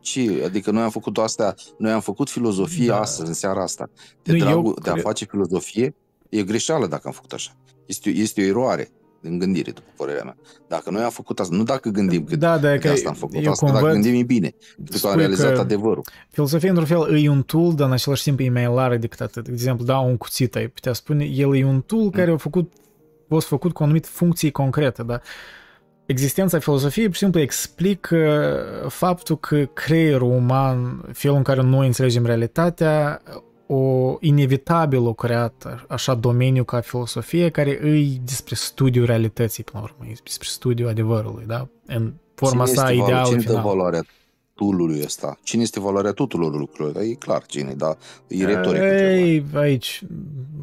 Ce? 0.00 0.42
Adică 0.44 0.70
noi 0.70 0.82
am 0.82 0.90
făcut 0.90 1.18
astea, 1.18 1.54
noi 1.78 1.92
am 1.92 2.00
făcut 2.00 2.28
filozofie 2.30 2.86
Da. 2.86 3.00
astăzi, 3.00 3.28
în 3.28 3.34
seara 3.34 3.62
asta. 3.62 3.90
De 4.22 4.32
Nu, 4.32 4.38
eu 4.38 4.44
dragul 4.44 4.76
de 4.82 4.88
a 4.88 4.92
cred- 4.92 5.04
face 5.04 5.24
filozofie, 5.24 5.94
e 6.28 6.42
greșeală 6.42 6.86
dacă 6.86 7.02
am 7.04 7.12
făcut 7.12 7.32
așa. 7.32 7.50
Este, 7.86 8.10
este 8.10 8.40
o 8.40 8.44
eroare. 8.44 8.88
în 9.22 9.38
gândire, 9.38 9.70
după 9.70 9.86
părerea 9.96 10.22
mea. 10.24 10.36
Dacă 10.68 10.90
noi 10.90 11.02
am 11.02 11.10
făcut 11.10 11.40
asta, 11.40 11.56
nu 11.56 11.62
dacă 11.62 11.88
gândim 11.88 12.24
că 12.24 12.36
Da, 12.36 12.58
da, 12.58 12.70
de 12.70 12.78
că 12.78 12.88
asta 12.88 13.08
am 13.08 13.14
făcut 13.14 13.44
eu 13.44 13.50
asta, 13.50 13.64
cum 13.64 13.74
dacă 13.74 13.86
văd, 13.86 13.94
gândim 13.94 14.20
e 14.20 14.22
bine. 14.22 14.54
Pentru 14.76 14.98
că 15.00 15.06
am 15.06 15.12
spui 15.12 15.16
realizat 15.16 15.54
că- 15.54 15.60
adevărul. 15.60 16.02
Filosofia, 16.30 16.68
într-un 16.68 16.86
fel, 16.86 17.22
e 17.24 17.28
un 17.28 17.42
tool, 17.42 17.74
dar 17.74 17.86
în 17.86 17.92
același 17.92 18.22
timp 18.22 18.38
e 18.40 18.50
mai 18.50 18.66
larg 18.74 19.00
decât 19.00 19.20
atât. 19.20 19.44
De 19.44 19.52
exemplu, 19.52 19.84
da, 19.84 19.98
un 19.98 20.16
cuțit, 20.16 20.56
ai 20.56 20.68
putea 20.68 20.92
spune, 20.92 21.24
el 21.24 21.56
e 21.56 21.64
un 21.64 21.80
tool 21.80 22.10
care 22.10 22.30
a 22.30 22.36
făcut, 22.36 22.72
a 22.74 23.24
fost 23.28 23.46
făcut 23.46 23.72
cu 23.72 23.82
o 23.82 23.84
anumită 23.84 24.08
funcție 24.10 24.50
concretă, 24.50 25.02
da? 25.02 25.20
Existența 26.06 26.58
filozofiei, 26.58 27.04
pur 27.06 27.14
și 27.14 27.20
simplu, 27.20 27.40
explică 27.40 28.60
faptul 28.88 29.38
că 29.38 29.64
creierul 29.64 30.30
uman, 30.30 31.04
felul 31.12 31.36
în 31.36 31.42
care 31.42 31.62
noi 31.62 31.86
înțelegem 31.86 32.26
realitatea, 32.26 33.22
o 33.66 34.16
inevitabil 34.20 35.06
o 35.06 35.12
creat 35.12 35.84
așa 35.88 36.14
domeniu 36.14 36.64
ca 36.64 36.80
filosofie 36.80 37.48
care 37.48 37.78
îi 37.82 38.20
despre 38.24 38.54
studiul 38.54 39.06
realității, 39.06 39.64
până 39.64 39.82
la 39.82 39.90
urmă, 39.92 40.10
e 40.10 40.16
despre 40.24 40.48
studiul 40.50 40.88
adevărului, 40.88 41.44
da? 41.46 41.68
În 41.86 42.12
forma 42.34 42.64
Cine 42.64 42.76
sa 42.76 42.90
este 42.90 43.00
valo- 43.02 43.04
ideală 43.06 43.26
Cine 43.28 43.36
dă 43.40 43.42
finală. 43.48 43.66
valoarea 43.68 44.02
toolului 44.54 45.00
ăsta? 45.04 45.38
Cine 45.42 45.62
este 45.62 45.80
valoarea 45.80 46.12
tuturor 46.12 46.54
lucrurilor? 46.58 46.92
Dar 46.92 47.02
e 47.02 47.12
clar 47.14 47.46
cine, 47.46 47.74
dar 47.74 47.96
e 48.28 48.44
retoric. 48.44 48.80
Ei, 48.82 49.44
aici, 49.54 50.02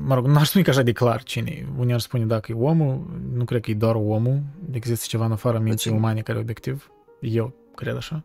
mă 0.05 0.15
rog, 0.15 0.25
n-aș 0.25 0.47
spune 0.47 0.63
că 0.63 0.69
așa 0.69 0.81
de 0.81 0.91
clar 0.91 1.23
cine 1.23 1.49
e. 1.51 1.65
Unii 1.79 1.93
ar 1.93 1.99
spune 1.99 2.25
dacă 2.25 2.51
e 2.51 2.55
omul, 2.55 3.19
nu 3.33 3.43
cred 3.43 3.61
că 3.61 3.71
e 3.71 3.73
doar 3.73 3.95
omul, 3.95 4.41
există 4.71 5.05
ceva 5.07 5.25
în 5.25 5.31
afara 5.31 5.59
minții 5.59 5.77
cine? 5.89 5.95
umane 5.95 6.21
care 6.21 6.37
e 6.37 6.41
obiectiv. 6.41 6.91
Eu 7.19 7.53
cred 7.75 7.95
așa. 7.95 8.23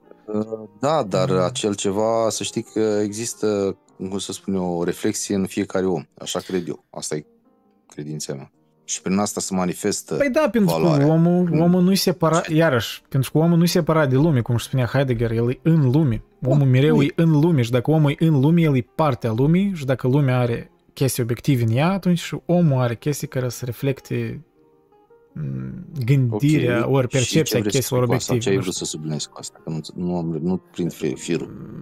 Da, 0.81 1.03
dar 1.03 1.31
Mm. 1.31 1.39
acel 1.39 1.75
ceva, 1.75 2.27
să 2.29 2.43
știi 2.43 2.63
că 2.63 2.81
există, 3.03 3.77
cum 3.97 4.19
să 4.19 4.33
spun 4.33 4.55
eu, 4.55 4.65
o 4.79 4.85
reflexie 4.85 5.35
în 5.35 5.47
fiecare 5.47 5.87
om. 5.87 6.03
Așa 6.19 6.39
cred 6.39 6.69
eu. 6.69 6.85
Asta 6.91 7.15
e 7.17 7.25
credința 7.87 8.35
mea. 8.35 8.51
Și 8.85 9.03
prin 9.03 9.19
asta 9.19 9.41
se 9.41 9.55
manifestă 9.55 10.15
Păi 10.15 10.31
da, 10.31 10.49
pentru 10.53 10.71
valoarea. 10.75 11.07
că 11.07 11.13
omul, 11.13 11.49
Mm. 11.53 11.61
omul 11.61 11.83
nu-i 11.83 11.97
separat, 11.97 12.49
iarăși, 12.49 13.03
pentru 13.09 13.31
că 13.33 13.39
omul 13.39 13.57
nu-i 13.59 13.67
separat 13.67 14.09
de 14.09 14.15
lume, 14.17 14.41
cum 14.41 14.55
își 14.55 14.65
spunea 14.67 14.87
Heidegger, 14.87 15.31
el 15.31 15.51
e 15.51 15.59
în 15.63 15.91
lume. 15.91 16.23
Omul 16.47 16.67
mereu 16.67 16.97
nu 16.97 17.03
e 17.03 17.13
în 17.17 17.31
lume 17.41 17.63
și 17.63 17.71
dacă 17.71 17.91
omul 17.91 18.11
e 18.19 18.25
în 18.27 18.41
lume, 18.41 18.61
el 18.61 18.77
e 18.77 18.87
partea 18.95 19.33
lumii 19.37 19.73
și 19.75 19.85
dacă 19.85 20.09
lumea 20.09 20.39
are 20.39 20.71
chestii 20.95 21.23
obiective 21.23 21.63
în 21.63 21.71
ea, 21.77 21.91
atunci 21.93 22.19
și 22.19 22.37
omul 22.47 22.81
are 22.81 22.97
chestii 22.97 23.29
care 23.29 23.49
să 23.49 23.65
reflecte 23.65 24.15
mm, 24.35 24.45
gândirea 26.05 26.85
Ok, 26.89 26.94
ori 26.94 27.06
și 27.06 27.10
ce 27.10 27.16
percepția 27.19 27.59
vrei 27.59 27.73
să 27.73 27.78
chestiilor 27.78 28.05
spui 28.05 28.06
cu 28.06 28.12
asta? 28.20 28.32
obiective. 28.32 28.39
Ce 28.40 28.48
ai 28.48 28.55
nu 28.56 28.60
vrut 28.62 28.74
să 28.74 28.85
subliniezi 28.85 29.28
cu 29.28 29.36
asta? 29.39 29.60
Că 29.65 29.70
nu, 29.70 29.81
nu, 29.94 30.16
am, 30.16 30.39
nu 30.43 30.56
prind 30.73 30.93
fi- 30.93 31.15
firul. 31.15 31.77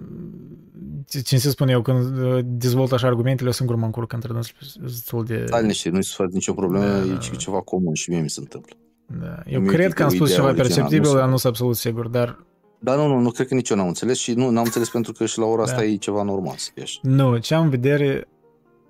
Ce 1.09 1.19
ce 1.21 1.37
să 1.37 1.49
spun 1.49 1.67
eu, 1.67 1.81
când 1.81 2.17
uh, 2.17 2.39
dezvolt 2.43 2.91
așa 2.91 3.07
argumentele, 3.07 3.47
eu 3.47 3.53
singur 3.53 3.75
mă 3.75 3.85
încurc 3.85 4.13
între 4.13 4.33
dânsul 4.33 4.55
destul 4.81 5.23
de... 5.25 5.43
Stai 5.47 5.61
liniște, 5.61 5.89
nu-i 5.89 6.03
să 6.03 6.13
faci 6.17 6.31
nicio 6.31 6.53
problemă, 6.53 6.85
Da, 6.85 6.97
e 6.97 7.07
da, 7.07 7.17
ce- 7.17 7.31
da. 7.31 7.37
ceva 7.37 7.61
comun 7.61 7.93
și 7.93 8.09
mie 8.09 8.21
mi 8.21 8.29
se 8.29 8.39
întâmplă. 8.39 8.73
Da. 9.19 9.41
Eu 9.45 9.59
Mie 9.61 9.69
cred 9.71 9.89
e 9.89 9.93
că 9.93 10.01
am 10.03 10.07
o 10.07 10.11
spus 10.11 10.25
idee 10.25 10.35
ceva 10.35 10.47
originală, 10.47 10.73
perceptibil, 10.73 11.07
nu 11.07 11.11
dar 11.11 11.19
sunt- 11.19 11.31
nu 11.31 11.37
sunt 11.37 11.51
absolut 11.53 11.75
sigur, 11.75 12.07
dar 12.07 12.45
Dar 12.79 12.97
nu, 12.97 13.07
nu, 13.07 13.19
nu 13.19 13.29
cred 13.29 13.47
că 13.47 13.53
nici 13.53 13.69
eu 13.69 13.77
n-am 13.77 13.87
înțeles 13.87 14.17
și 14.17 14.33
nu 14.33 14.49
n-am 14.49 14.63
înțeles 14.63 14.89
pentru 14.89 15.11
că 15.11 15.25
și 15.25 15.39
la 15.39 15.45
ora 15.45 15.61
asta 15.63 15.75
Da. 15.77 15.83
e 15.85 15.95
ceva 15.95 16.23
normal 16.23 16.53
să 16.57 16.69
fie 16.73 16.83
așa. 16.83 16.99
nu, 17.01 17.37
ce 17.37 17.53
am 17.53 17.63
în 17.63 17.69
vedere... 17.69 18.27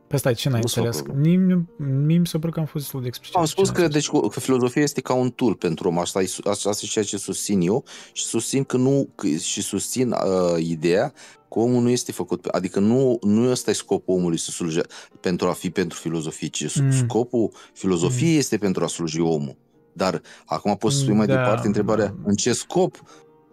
Pe 0.07 0.17
stai, 0.17 0.33
ce 0.33 0.49
n-ai 0.49 0.59
Nu 0.61 0.67
s-o 0.67 0.79
înțeles? 0.81 1.01
problemă. 1.05 1.27
Mie, 1.45 1.65
mie 2.05 2.17
mi 2.17 2.27
se 2.27 2.37
pare 2.39 2.51
că 2.51 2.59
am 2.59 2.65
fost 2.65 2.83
destul 2.83 3.01
de 3.01 3.07
explicit. 3.07 3.35
Am 3.35 3.43
Ce 3.45 3.49
spus 3.51 3.65
n-ai 3.67 3.75
că, 3.75 3.81
înțeles. 3.81 4.07
deci, 4.09 4.29
că 4.33 4.39
filozofia 4.39 4.81
este 4.81 5.01
ca 5.01 5.13
un 5.13 5.29
tool 5.29 5.53
pentru 5.55 5.87
om. 5.87 5.99
Asta 5.99 6.21
e, 6.21 6.29
asta 6.43 6.69
e 6.69 6.85
ceea 6.85 7.05
ce 7.05 7.17
susțin 7.17 7.61
eu 7.61 7.83
și 8.13 8.23
susțin 8.25 8.63
că 8.63 8.77
nu, 8.77 9.09
că, 9.15 9.27
și 9.27 9.61
susțin 9.61 10.11
uh, 10.11 10.17
ideea 10.59 11.13
că 11.49 11.59
omul 11.59 11.81
nu 11.81 11.89
este 11.89 12.11
făcut, 12.11 12.41
pe- 12.41 12.49
adică 12.51 12.79
nu, 12.79 13.17
nu 13.21 13.49
ăsta 13.49 13.69
e 13.69 13.73
scopul 13.73 14.13
omului 14.15 14.37
să 14.37 14.51
sluje 14.51 14.81
pentru 15.19 15.47
a 15.47 15.51
fi 15.51 15.69
pentru 15.69 15.97
filozofie, 15.99 16.47
ci 16.47 16.75
Mm. 16.79 16.85
mm. 16.85 16.91
scopul 16.91 17.51
filozofiei 17.73 18.31
Mm. 18.31 18.37
este 18.37 18.57
pentru 18.57 18.83
a 18.83 18.87
sluji 18.87 19.19
omul. 19.19 19.57
Dar 19.93 20.21
acum 20.45 20.75
poți 20.75 20.95
să 20.95 21.01
spui 21.01 21.13
mai 21.13 21.27
Da. 21.27 21.35
departe 21.35 21.67
întrebarea, 21.67 22.15
în 22.23 22.35
ce 22.35 22.53
scop 22.53 23.01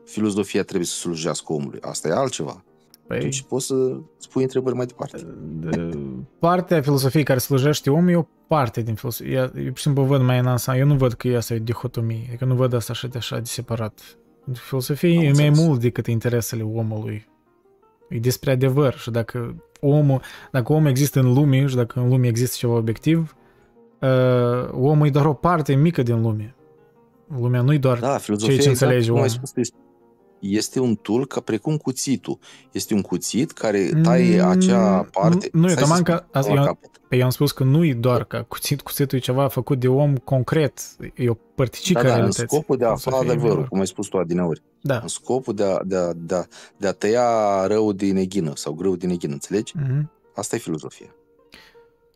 filozofia 0.05 0.63
trebuie 0.63 0.87
să 0.87 0.95
slujească 0.95 1.53
omului? 1.53 1.79
Asta 1.83 2.09
e 2.09 2.13
altceva. 2.13 2.65
Păi, 3.07 3.19
Deci 3.21 3.43
poți 3.43 3.67
să 3.67 3.75
spui 4.19 4.43
întrebări 4.43 4.77
mai 4.77 4.87
departe. 4.87 5.27
de- 5.61 5.99
partea 6.39 6.81
filosofiei 6.81 7.23
care 7.25 7.39
slujește 7.39 7.91
omul 7.91 8.11
e 8.11 8.17
o 8.17 8.25
parte 8.47 8.83
din 8.83 8.95
filosofie. 8.95 9.33
Eu, 9.35 9.43
eu 9.43 9.49
pur 9.69 9.77
și 9.77 9.83
simplu 9.83 10.03
văd 10.03 10.23
mai 10.23 10.39
în 10.39 10.47
ansamblu. 10.47 10.85
Eu 10.85 10.91
nu 10.91 10.97
văd 10.99 11.13
că 11.13 11.29
e 11.29 11.37
asta 11.37 11.55
e 11.55 11.57
o 11.61 11.63
dihotomie. 11.63 12.25
Adică 12.29 12.45
nu 12.45 12.55
văd 12.55 12.73
asta 12.73 12.93
așa 12.93 13.07
de 13.09 13.19
așa 13.19 13.37
de 13.39 13.45
separat. 13.45 14.01
Filosofia 14.53 15.09
Am 15.09 15.15
e 15.17 15.19
mai 15.19 15.29
înțeles. 15.29 15.59
mult 15.59 15.81
decât 15.81 16.07
interesele 16.07 16.63
omului. 16.63 17.27
E 18.09 18.19
despre 18.19 18.51
adevăr 18.51 18.95
și 18.95 19.11
dacă 19.11 19.55
omul, 19.81 20.21
dacă 20.53 20.73
omul 20.73 20.89
există 20.89 21.21
în 21.21 21.33
lume 21.33 21.67
și 21.67 21.77
dacă 21.77 22.01
în 22.01 22.09
lume 22.09 22.27
există 22.27 22.57
ceva 22.59 22.75
obiectiv, 22.75 23.37
uh, 24.01 24.69
omul 24.73 25.07
e 25.07 25.11
doar 25.11 25.27
o 25.27 25.33
parte 25.33 25.75
mică 25.75 26.03
din 26.03 26.21
lume. 26.21 26.55
Lumea 27.39 27.61
nu 27.61 27.73
e 27.73 27.79
doar 27.79 27.99
Da, 27.99 28.17
filozofia, 28.19 28.55
ceea 28.55 28.65
ce 28.65 28.71
exact 28.71 28.91
înțelege 28.93 29.11
cum 29.11 29.21
ai 29.21 29.29
omul. 29.37 29.47
spus, 29.47 29.69
este- 30.45 30.57
este 30.57 30.81
un 30.81 30.95
tool 30.95 31.27
ca 31.27 31.41
precum 31.41 31.77
cuțitul. 31.77 32.39
Este 32.73 32.95
un 32.95 33.01
cuțit 33.03 33.51
care 33.53 33.91
taie 34.03 34.43
Mm, 34.43 34.49
acea 34.49 35.09
parte. 35.13 35.49
nu, 35.53 35.61
eu 35.63 35.69
Stai 35.69 35.83
să 35.83 35.89
taman 35.89 35.97
spun 36.03 36.15
că- 36.15 36.25
asta 36.39 36.53
la 36.55 36.61
eu- 36.61 36.67
capăt. 36.67 36.89
Pe 37.09 37.17
eu 37.17 37.25
am 37.25 37.31
spus 37.31 37.53
că 37.53 37.65
nu 37.65 37.85
e 37.85 37.95
doar 37.95 38.25
ca 38.25 38.43
cuțit, 38.43 38.81
cuțitul 38.81 39.19
e 39.19 39.21
ceva 39.21 39.49
făcut 39.49 39.81
de 39.81 39.89
om 39.89 40.17
concret, 40.17 40.81
e 41.15 41.29
o 41.29 41.35
părticică 41.55 42.01
Da, 42.03 42.07
a 42.07 42.09
da, 42.09 42.15
în 42.15 42.17
realității. 42.19 42.47
scopul 42.57 42.77
de 42.77 42.85
a 42.85 42.89
afla 42.89 43.01
Filosofia 43.13 43.29
e 43.29 43.35
adevărul, 43.35 43.59
mai 43.59 43.69
cum 43.69 43.79
ai 43.81 43.87
spus 43.87 44.07
tu 44.07 44.17
adineori. 44.19 44.63
Da. 44.81 44.99
În 45.03 45.09
scopul 45.09 45.55
de 45.55 45.65
a, 45.65 45.79
de, 45.85 45.97
a, 45.97 46.13
de, 46.17 46.35
a, 46.35 46.45
de 46.77 46.87
a 46.87 46.93
tăia 46.93 47.67
rău 47.67 47.93
din 47.93 48.15
neghină 48.15 48.53
sau 48.55 48.73
greu 48.73 48.97
din 48.97 49.09
neghină, 49.09 49.33
înțelegi? 49.33 49.73
Mhm. 49.77 50.11
Asta 50.35 50.57
e 50.57 50.59
filozofia. 50.59 51.15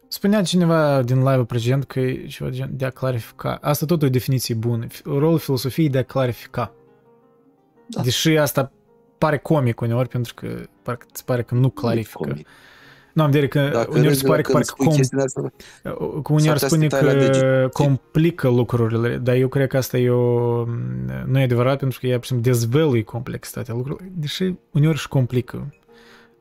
Spunea 0.08 0.42
cineva 0.42 1.02
din 1.02 1.18
live 1.18 1.44
precedent 1.44 1.84
că 1.84 2.00
e 2.00 2.26
ceva 2.26 2.50
de, 2.50 2.56
gen 2.56 2.70
de 2.76 2.84
a 2.84 2.90
clarifica. 2.90 3.58
Asta 3.60 3.86
tot 3.86 4.02
e 4.02 4.06
o 4.06 4.08
definiție 4.08 4.54
bună. 4.54 4.86
F- 4.86 5.02
Rolul 5.04 5.38
filosofiei 5.38 5.86
e 5.86 5.90
de 5.90 5.98
a 5.98 6.02
clarifica. 6.02 6.72
Da. 7.88 8.02
Deși 8.02 8.36
asta 8.36 8.72
pare 9.18 9.38
comic 9.38 9.80
uneori, 9.80 10.08
pentru 10.08 10.34
că 10.34 10.46
parcă 10.82 11.06
îți 11.12 11.24
pare 11.24 11.42
că 11.42 11.54
nu 11.54 11.70
clarifică. 11.70 12.18
Comic. 12.28 12.46
Nu, 13.12 13.22
am 13.22 13.30
vedere 13.30 13.48
că 13.48 13.60
Dacă 13.72 13.90
uneori 13.90 14.08
râzi 14.08 14.20
se 14.20 14.26
pare 14.26 14.42
la 14.42 14.42
că 14.42 14.52
când 14.52 14.64
parcă 14.64 14.72
spui 14.74 14.86
com, 14.86 14.94
chestiile 14.94 15.22
astea, 15.22 15.52
că 16.22 16.32
unii 16.32 16.48
ar 16.50 16.58
S-ar 16.58 16.68
putea 16.68 16.68
să 16.68 16.74
spune 16.74 16.86
te 16.86 16.96
tai 16.96 17.04
la 17.04 17.12
că 17.12 17.18
deget. 17.18 17.72
complică 17.72 18.48
lucrurile, 18.48 19.16
dar 19.16 19.34
eu 19.34 19.48
cred 19.48 19.68
că 19.68 19.76
asta 19.76 19.98
e 19.98 20.10
o, 20.10 20.64
nu 21.26 21.38
e 21.38 21.42
adevărat 21.42 21.78
pentru 21.78 21.98
că 22.00 22.06
ea, 22.06 22.14
pur 22.14 22.24
și 22.24 22.30
simplu, 22.30 22.50
dezvăluie 22.50 23.02
complexitatea 23.02 23.74
lucrurilor, 23.74 24.12
deși 24.14 24.54
uneori 24.72 24.96
își 24.96 25.08
complică. 25.08 25.74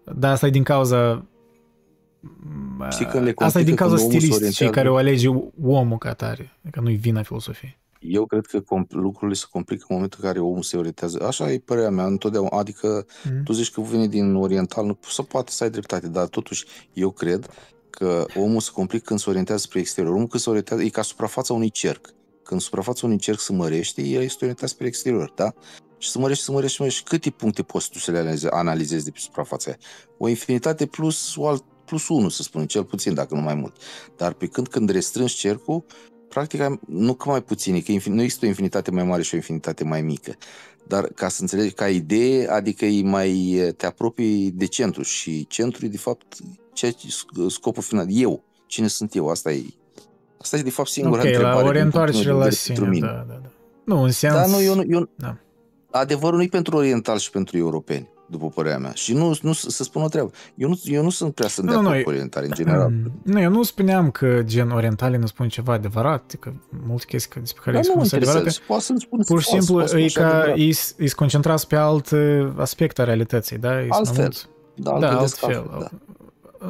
Dar 0.04 0.32
asta 0.32 0.48
e 0.48 0.50
din 0.50 0.64
cauza 0.64 1.26
Știi 2.90 3.06
când 3.06 3.24
le 3.24 3.34
Asta 3.38 3.60
e 3.60 3.64
din 3.64 3.76
complică 3.76 3.84
cauza 3.84 3.96
când 3.96 4.08
omul 4.08 4.12
se 4.12 4.18
stilisticii 4.18 4.66
orientează? 4.66 4.74
care 4.74 4.90
o 4.90 4.96
alege 4.96 5.28
omul 5.64 5.98
ca 5.98 6.10
atare. 6.10 6.58
Adică 6.62 6.80
nu-i 6.80 6.96
vina 6.96 7.22
filosofiei. 7.22 7.78
Eu 8.00 8.26
cred 8.26 8.46
că 8.46 8.60
compl- 8.62 9.00
lucrurile 9.00 9.38
se 9.38 9.46
complică 9.52 9.86
în 9.90 9.96
momentul 9.96 10.20
în 10.22 10.28
care 10.28 10.40
omul 10.40 10.62
se 10.64 10.78
orientează. 10.78 11.24
Așa 11.26 11.52
e 11.52 11.58
părerea 11.60 11.90
mea 11.90 12.06
întotdeauna. 12.06 12.58
Adică 12.58 13.06
Mm. 13.32 13.44
tu 13.44 13.52
zici 13.54 13.72
că 13.72 13.82
vine 13.82 14.08
din 14.08 14.36
oriental, 14.36 14.86
nu 14.86 15.00
să 15.10 15.22
poate 15.22 15.52
să 15.52 15.64
ai 15.64 15.70
dreptate, 15.70 16.08
dar 16.08 16.28
totuși 16.28 16.66
eu 16.94 17.12
cred 17.12 17.50
că 17.90 18.26
omul 18.36 18.60
se 18.62 18.70
complică 18.74 19.04
când 19.08 19.20
se 19.20 19.30
orientează 19.30 19.62
spre 19.62 19.80
exterior. 19.80 20.14
Omul 20.14 20.28
când 20.28 20.44
se 20.44 20.50
orientează, 20.50 20.84
e 20.84 20.90
ca 20.90 21.02
suprafața 21.02 21.54
unui 21.54 21.70
cerc. 21.70 22.10
Când 22.44 22.62
suprafața 22.62 23.06
unui 23.06 23.18
cerc 23.18 23.40
se 23.40 23.54
mărește, 23.54 24.02
el 24.02 24.22
este 24.22 24.38
orientat 24.40 24.70
spre 24.70 24.88
exterior, 24.88 25.32
da? 25.36 25.54
Și 25.98 26.10
se 26.10 26.20
mărește, 26.20 26.44
se 26.44 26.52
mărește, 26.52 26.76
se 26.76 26.82
mărește. 26.84 27.04
Câte 27.10 27.30
puncte 27.30 27.64
poți 27.64 27.90
tu 27.90 27.98
să 28.00 28.12
le 28.12 28.18
analize- 28.18 28.48
analizezi 28.52 29.04
de 29.06 29.12
pe 29.12 29.20
suprafața 29.20 29.70
aia? 29.70 29.80
O 30.18 30.28
infinitate 30.28 30.86
plus, 30.86 31.36
o 31.36 31.48
alt, 31.48 31.64
plus 31.86 32.08
unu, 32.08 32.30
să 32.30 32.44
spunem, 32.44 32.68
cel 32.68 32.84
puțin, 32.84 33.14
dacă 33.14 33.36
nu 33.36 33.42
mai 33.42 33.54
mult. 33.56 33.76
Dar 34.18 34.34
pe 34.34 34.48
când, 34.48 34.68
când 34.68 34.90
restrângi 34.90 35.36
cercul, 35.36 35.86
practic, 36.30 36.60
ai- 36.62 36.80
nu 36.88 37.14
că 37.14 37.30
mai 37.30 37.42
puțin, 37.42 37.76
e 37.76 37.80
că 37.80 37.92
infin- 37.92 38.14
nu 38.14 38.22
există 38.22 38.46
o 38.46 38.48
infinitate 38.48 38.92
mai 38.92 39.04
mare 39.04 39.22
și 39.22 39.34
o 39.34 39.38
infinitate 39.38 39.84
mai 39.84 40.02
mică. 40.02 40.34
Dar 40.88 41.04
ca 41.16 41.28
să 41.28 41.42
înțelegi, 41.42 41.74
ca 41.74 41.90
idee, 41.90 42.48
adică 42.50 42.86
e 42.86 43.02
mai, 43.04 43.62
te 43.78 43.86
apropii 43.86 44.52
de 44.52 44.66
centru 44.66 45.02
și 45.02 45.48
centru 45.48 45.86
e 45.86 45.90
de 45.90 45.98
fapt 45.98 46.36
ceea 46.74 46.92
ce, 46.92 47.08
scopul 47.50 47.84
final. 47.84 48.06
Eu. 48.10 48.44
Cine 48.66 48.88
sunt 48.88 49.16
eu? 49.16 49.28
Asta 49.30 49.52
e, 49.52 49.64
asta 50.42 50.58
e 50.58 50.62
de 50.62 50.70
fapt 50.70 50.90
singura 50.90 51.20
Ok, 51.22 51.26
întrebare. 51.28 51.54
la 51.56 51.60
din 51.62 51.70
orientoarece 51.70 52.12
punctul 52.18 52.34
meu 52.36 52.44
la 52.44 52.50
de 52.50 52.56
vedere 52.56 52.76
sine, 52.76 52.76
pentru 52.88 53.00
da, 53.06 53.12
mine. 53.12 53.26
da, 53.28 53.40
da. 53.42 53.50
Nu, 53.84 54.02
în 54.02 54.12
sens... 54.12 54.34
Da, 54.34 54.46
nu, 54.46 54.62
eu, 54.62 54.76
nu- 54.76 54.84
eu, 54.88 55.10
Da. 55.16 55.38
adevărul 55.92 56.38
nu 56.38 56.44
e 56.44 56.48
pentru 56.48 56.76
oriental 56.78 57.18
și 57.18 57.30
pentru 57.30 57.58
europeni, 57.58 58.10
după 58.30 58.48
părerea 58.50 58.78
mea. 58.78 58.92
Și 58.94 59.14
nu, 59.14 59.36
nu 59.42 59.54
să 59.54 59.84
spun 59.84 60.02
o 60.02 60.08
treabă. 60.08 60.32
Eu 60.56 60.70
nu, 60.70 60.80
eu 60.84 61.04
nu 61.04 61.10
sunt 61.10 61.34
prea 61.34 61.48
sunt 61.48 61.66
Nu, 61.66 61.72
de 61.72 61.78
nu, 61.78 61.84
acord 61.84 61.98
nu, 61.98 62.04
cu 62.04 62.10
orientali, 62.10 62.46
în 62.48 62.54
general. 62.56 62.90
Mm, 62.90 63.22
Nu, 63.24 63.42
eu 63.42 63.50
nu 63.50 63.64
spuneam 63.64 64.12
că 64.12 64.42
gen 64.44 64.70
orientalii 64.72 65.18
nu 65.20 65.26
spun 65.26 65.48
ceva 65.50 65.74
adevărat, 65.74 66.36
că 66.40 66.52
multe 66.88 67.06
chestii 67.08 67.42
despre 67.42 67.62
care 67.64 67.76
Dar 67.76 67.86
îi 67.86 67.92
nu 67.94 68.00
mă 68.00 68.06
spun 68.06 68.20
sunt 68.20 68.22
adevărate. 68.22 68.38
interesează. 68.38 68.68
Poate 68.68 68.84
să-mi 68.84 69.00
spun 69.02 69.20
Pur 69.26 69.42
și 69.42 69.50
fals, 69.50 69.58
simplu 69.66 69.74
poate 69.76 69.90
să 69.90 69.98
e 69.98 70.08
spun 70.08 70.10
și 70.10 70.16
ca 70.30 70.34
adevărat. 70.36 70.58
ei 70.58 70.76
îi 70.98 71.10
concentrați 71.10 71.68
pe 71.68 71.76
alt 71.76 72.10
uh, 72.12 72.48
aspect 72.58 73.00
a 73.00 73.04
realității, 73.04 73.58
da? 73.58 73.82
Ei 73.82 73.88
sunt 73.94 74.08
Altfel. 74.08 74.24
mult- 74.24 74.50
Da, 74.80 75.00
Da, 75.00 75.18
altfel, 75.20 75.92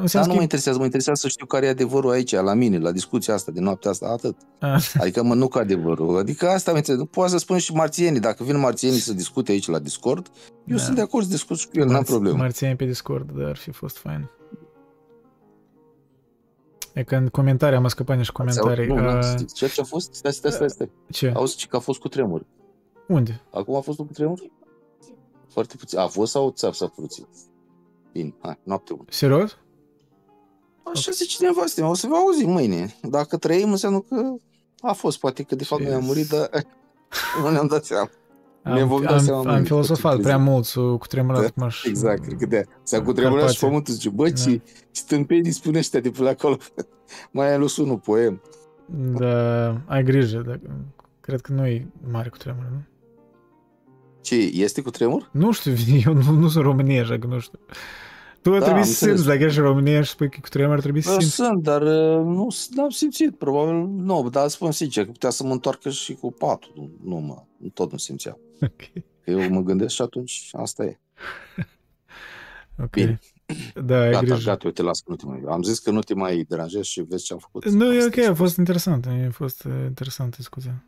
Dar 0.00 0.08
sens 0.08 0.24
nu 0.26 0.30
că... 0.30 0.36
mă 0.36 0.42
interesează, 0.42 0.78
mă 0.78 0.84
interesează 0.84 1.20
să 1.20 1.28
știu 1.28 1.46
care 1.46 1.66
e 1.66 1.68
adevărul 1.68 2.10
aici, 2.10 2.32
la 2.34 2.54
mine, 2.54 2.78
la 2.78 2.92
discuția 2.92 3.34
asta 3.34 3.52
de 3.52 3.60
noaptea 3.60 3.90
asta, 3.90 4.06
atât. 4.08 4.36
Ah, 4.60 4.92
Adică 5.00 5.22
mă, 5.22 5.34
nu 5.34 5.48
ca 5.48 5.60
adevărul. 5.60 6.18
Adică 6.18 6.48
asta 6.48 6.70
mă 6.70 6.76
interesează. 6.76 7.10
Poate 7.12 7.30
să 7.30 7.38
spun 7.38 7.58
și 7.58 7.72
marțienii. 7.72 8.20
Dacă 8.20 8.44
vin 8.44 8.58
marțienii 8.58 8.98
să 8.98 9.12
discute 9.12 9.52
aici 9.52 9.66
la 9.68 9.78
Discord, 9.78 10.30
eu 10.64 10.76
Da. 10.76 10.82
sunt 10.82 10.94
de 10.96 11.02
acord 11.02 11.24
să 11.24 11.30
discut 11.30 11.58
și 11.58 11.66
cu 11.68 11.78
el, 11.78 11.84
n-am 11.84 11.92
marți- 11.94 12.10
problemă. 12.10 12.36
Marțieni 12.36 12.76
pe 12.76 12.84
Discord, 12.84 13.30
dar 13.36 13.46
ar 13.48 13.56
fi 13.56 13.70
fost 13.70 13.96
fain. 13.96 14.30
E 16.94 17.02
că 17.02 17.16
în 17.16 17.28
comentarii 17.28 17.76
am 17.76 17.88
scăpat 17.88 18.16
niște 18.16 18.32
comentarii. 18.32 18.86
Nu, 18.86 18.94
nu, 18.98 19.16
Uh, 19.18 19.34
ce 19.54 19.68
ce 19.68 19.80
a 19.80 19.84
fost? 19.84 20.14
Stai, 20.14 20.32
stai, 20.32 20.50
stai, 20.52 20.70
stai. 20.70 20.90
ce? 21.10 21.32
Auzi 21.34 21.66
că 21.66 21.76
a 21.76 21.78
fost 21.78 22.00
cu 22.00 22.08
tremur. 22.08 22.46
Unde? 23.08 23.40
Acum 23.52 23.74
a 23.76 23.80
fost 23.80 23.98
un 23.98 24.06
cutremur? 24.06 24.38
Foarte 25.48 25.76
puțin. 25.76 25.98
A 25.98 26.06
fost 26.06 26.30
sau 26.32 26.50
ți-a 26.50 26.72
s-a 26.72 26.86
puțin? 26.86 27.26
Bine, 28.12 28.34
hai, 28.42 28.58
noapte 28.62 28.92
bună. 28.94 29.08
Serios? 29.10 29.58
Așa 30.94 31.10
zice 31.10 31.44
nevastă 31.44 31.80
mea, 31.80 31.90
o 31.90 31.94
să 31.94 32.06
vă 32.06 32.14
auzi 32.14 32.44
mâine. 32.46 32.94
Dacă 33.02 33.36
trăim, 33.36 33.70
înseamnă 33.70 34.00
că 34.00 34.34
a 34.80 34.92
fost. 34.92 35.18
Poate 35.18 35.42
că 35.42 35.54
de 35.54 35.64
fapt 35.64 35.82
noi 35.82 35.92
am 35.92 36.04
murit, 36.04 36.28
dar 36.28 36.48
nu 37.42 37.50
ne-am 37.50 37.66
dat 37.66 37.84
seama. 37.84 38.10
Ne 38.62 38.84
vom 38.84 39.02
da 39.02 39.12
am, 39.12 39.18
seama 39.24 39.40
am 39.40 39.46
mâine, 39.46 39.62
filosofat 39.64 40.00
poate 40.00 40.20
prea 40.22 40.34
trezim. 40.36 40.52
mult 40.52 40.68
cu 40.68 40.96
cutremurat 40.96 41.42
Da, 41.42 41.48
cum 41.50 41.62
aș... 41.62 41.84
Exact, 41.84 42.22
cred 42.24 42.38
că 42.38 42.46
de 42.46 42.64
S-a 42.82 43.02
cutremurat 43.02 43.32
și 43.50 43.58
Carpații. 43.58 43.66
pământul 43.66 43.94
zice, 43.94 44.08
bă, 44.08 44.30
ce 44.30 44.56
Da. 44.56 44.62
stâmpenii 44.90 45.50
spune 45.52 45.78
ăștia 45.78 46.00
de 46.00 46.10
pe 46.10 46.28
acolo. 46.28 46.56
Mai 47.30 47.54
ales 47.54 47.76
unul 47.76 47.98
poem. 47.98 48.42
Da, 49.18 49.68
ai 49.86 50.02
grijă. 50.02 50.42
Dacă... 50.46 50.60
Cred 51.20 51.40
că 51.40 51.52
nu 51.52 51.66
e 51.66 51.86
mare 52.10 52.28
cutremur, 52.28 52.66
nu? 52.72 52.82
Ce, 54.20 54.34
este 54.36 54.80
cu 54.82 54.90
tremur? 54.90 55.28
Nu 55.32 55.52
știu, 55.52 55.72
eu 56.06 56.12
nu, 56.12 56.30
nu 56.32 56.48
sunt 56.48 56.64
românie, 56.64 57.00
așa 57.00 57.18
că 57.18 57.26
nu 57.26 57.38
știu. 57.38 57.58
Tu 58.42 58.50
da, 58.50 58.56
trebuie 58.58 58.80
am 58.82 58.88
să 58.88 58.92
simți, 58.92 59.04
înțeles. 59.04 59.26
dacă 59.32 59.44
ești 59.44 59.60
românie 59.60 60.02
și 60.02 60.10
spui 60.10 60.28
că 60.30 60.38
cu 60.42 60.48
tremur 60.48 60.80
trebuie 60.80 61.02
să 61.02 61.10
Da, 61.12 61.18
simți. 61.18 61.34
sunt, 61.34 61.62
dar 61.62 61.82
uh, 61.82 62.24
nu 62.24 62.46
n-am 62.70 62.88
simțit, 62.88 63.36
probabil 63.38 63.74
nu, 63.86 64.28
dar 64.30 64.48
spun 64.48 64.72
sincer 64.72 65.04
că 65.04 65.10
putea 65.10 65.30
să 65.30 65.44
mă 65.44 65.52
întoarcă 65.52 65.90
și 65.90 66.14
cu 66.14 66.32
patul. 66.32 66.72
Nu, 66.74 66.90
nu 67.04 67.16
mă, 67.16 67.42
tot 67.74 67.92
nu 67.92 67.98
simțeam. 67.98 68.38
Ok. 68.62 69.02
Că 69.24 69.30
eu 69.30 69.48
mă 69.50 69.60
gândesc 69.60 69.94
și 69.94 70.02
atunci 70.02 70.48
asta 70.52 70.84
e. 70.84 70.98
ok. 72.84 72.90
Bine. 72.90 73.18
Da, 73.84 74.00
ai 74.00 74.10
Gata, 74.10 74.24
grijă. 74.24 74.44
gata, 74.50 74.66
eu 74.66 74.70
te 74.72 74.82
las 74.82 75.00
că 75.00 75.10
nu 75.10 75.16
te 75.16 75.26
mai... 75.26 75.42
Am 75.48 75.62
zis 75.62 75.78
că 75.78 75.90
nu 75.90 76.00
te 76.00 76.14
mai 76.14 76.44
deranjez 76.48 76.84
și 76.84 77.00
vezi 77.08 77.24
ce 77.24 77.32
am 77.32 77.38
făcut. 77.38 77.68
Nu, 77.68 77.92
e 77.94 77.98
ok, 77.98 78.06
Astăzi. 78.06 78.28
a 78.28 78.34
fost 78.34 78.56
interesant. 78.56 79.06
A 79.06 79.28
fost 79.30 79.64
uh, 79.64 79.72
interesant 79.86 80.36
discuția. 80.36 80.84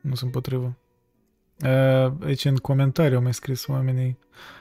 Nu 0.00 0.14
sunt 0.14 0.30
potrivă. 0.30 0.76
Uh, 1.64 2.12
Aici 2.24 2.44
în 2.44 2.56
comentarii 2.56 3.16
au 3.16 3.22
mai 3.22 3.34
scris 3.34 3.66
oamenii 3.66 4.18
uh, 4.20 4.59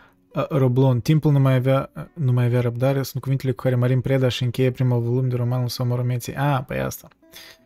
Roblon, 0.49 0.99
timpul 1.01 1.31
nu 1.31 1.39
mai 1.39 1.55
avea, 1.55 1.89
nu 2.13 2.31
mai 2.31 2.45
avea 2.45 2.61
răbdare, 2.61 3.03
sunt 3.03 3.21
cuvintele 3.23 3.51
cu 3.51 3.61
care 3.61 3.75
Marin 3.75 4.01
Preda 4.01 4.27
și 4.27 4.43
încheie 4.43 4.71
primul 4.71 5.01
volum 5.01 5.29
de 5.29 5.35
romanul 5.35 5.67
sau 5.67 5.85
Moromeții. 5.85 6.35
Ah, 6.35 6.59
păi 6.67 6.79
asta. 6.79 7.07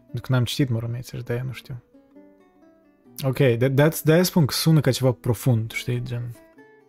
Pentru 0.03 0.21
că 0.21 0.31
n-am 0.31 0.43
citit 0.43 0.69
Moromeții 0.69 1.17
și 1.17 1.23
de-aia 1.23 1.43
nu 1.45 1.51
știu. 1.51 1.83
Ok, 3.25 3.37
de- 3.37 3.55
de- 3.55 3.99
de-aia 4.03 4.23
spun 4.23 4.45
că 4.45 4.53
sună 4.53 4.79
ca 4.79 4.91
ceva 4.91 5.11
profund, 5.11 5.71
știi, 5.71 6.01
gen, 6.03 6.35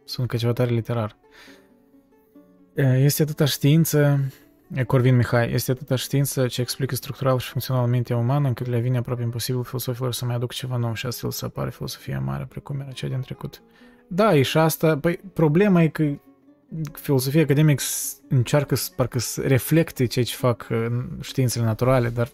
sună 0.04 0.26
ca 0.26 0.36
ceva 0.36 0.52
tare 0.52 0.70
literar. 0.70 1.16
Uh, 2.76 2.94
Este 2.96 3.22
atâta 3.22 3.44
știință, 3.44 4.20
Corvin 4.86 5.16
Mihai, 5.16 5.52
este 5.52 5.70
atâta 5.70 5.94
știință 5.96 6.46
ce 6.46 6.60
explică 6.60 6.94
structural 6.94 7.38
și 7.38 7.48
funcțional 7.50 7.86
mintea 7.86 8.16
umană 8.16 8.48
încât 8.48 8.66
le 8.66 8.78
vine 8.78 8.96
aproape 8.98 9.22
imposibil 9.22 9.62
filosofilor 9.64 10.12
să 10.12 10.24
mai 10.24 10.34
aducă 10.34 10.54
ceva 10.56 10.76
nou 10.76 10.94
și 10.94 11.06
astfel 11.06 11.30
să 11.30 11.44
apară 11.44 11.70
filosofia 11.70 12.20
mare 12.20 12.44
precum 12.48 12.80
era 12.80 12.90
cea 12.90 13.06
din 13.08 13.20
trecut. 13.20 13.62
Da, 14.08 14.34
e 14.36 14.42
și 14.42 14.58
asta. 14.58 14.98
Păi, 14.98 15.20
problema 15.32 15.82
e 15.82 15.88
că 15.88 16.04
filosofia 16.92 17.42
academică 17.42 17.82
s- 17.82 18.20
încearcă 18.28 18.74
să, 18.74 18.90
parcă 18.96 19.18
să 19.18 19.40
reflecte 19.40 20.04
ceea 20.06 20.24
ce 20.24 20.34
fac 20.34 20.66
uh, 20.70 20.86
științele 21.20 21.64
naturale, 21.64 22.08
dar 22.08 22.28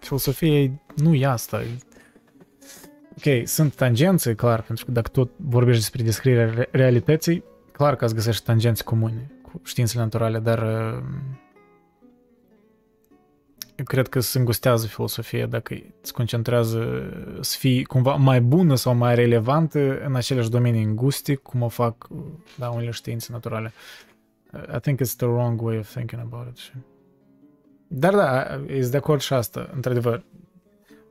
filosofia 0.00 0.60
e- 0.62 0.70
nu 0.96 1.14
e 1.14 1.26
asta. 1.26 1.62
E... 1.62 1.66
Ok, 3.16 3.46
sunt 3.48 3.74
tangențe, 3.74 4.34
clar, 4.34 4.62
pentru 4.62 4.84
că 4.84 4.90
dacă 4.90 5.08
tot 5.08 5.30
vorbești 5.36 5.80
despre 5.80 6.02
descrierea 6.02 6.50
re- 6.54 6.68
realității, 6.70 7.44
clar 7.72 7.96
că 7.96 8.04
îți 8.04 8.14
găsești 8.14 8.44
tangențe 8.44 8.82
comune 8.82 9.30
cu 9.42 9.60
științele 9.64 10.02
naturale, 10.02 10.38
dar 10.38 10.62
uh, 10.62 11.02
eu 13.76 13.84
cred 13.84 14.08
că 14.08 14.20
se 14.20 14.38
îngustează 14.38 14.86
filosofia 14.86 15.46
dacă 15.46 15.76
îți 16.02 16.12
concentrează 16.12 17.10
să 17.40 17.56
fii 17.58 17.84
cumva 17.84 18.14
mai 18.14 18.40
bună 18.40 18.74
sau 18.74 18.94
mai 18.94 19.14
relevantă 19.14 20.00
în 20.04 20.14
aceleași 20.14 20.50
domenii 20.50 20.82
înguste, 20.82 21.34
cum 21.34 21.62
o 21.62 21.68
fac 21.68 22.08
da, 22.58 22.70
unele 22.70 22.90
științe 22.90 23.32
naturale. 23.32 23.72
I 24.76 24.80
think 24.80 25.00
it's 25.00 25.16
the 25.16 25.26
wrong 25.26 25.60
way 25.62 25.78
of 25.78 25.94
thinking 25.94 26.20
about 26.20 26.46
it. 26.48 26.72
Dar 27.86 28.14
da, 28.14 28.60
ești 28.66 28.90
de 28.90 28.96
acord 28.96 29.20
și 29.20 29.32
asta, 29.32 29.70
într-adevăr. 29.74 30.24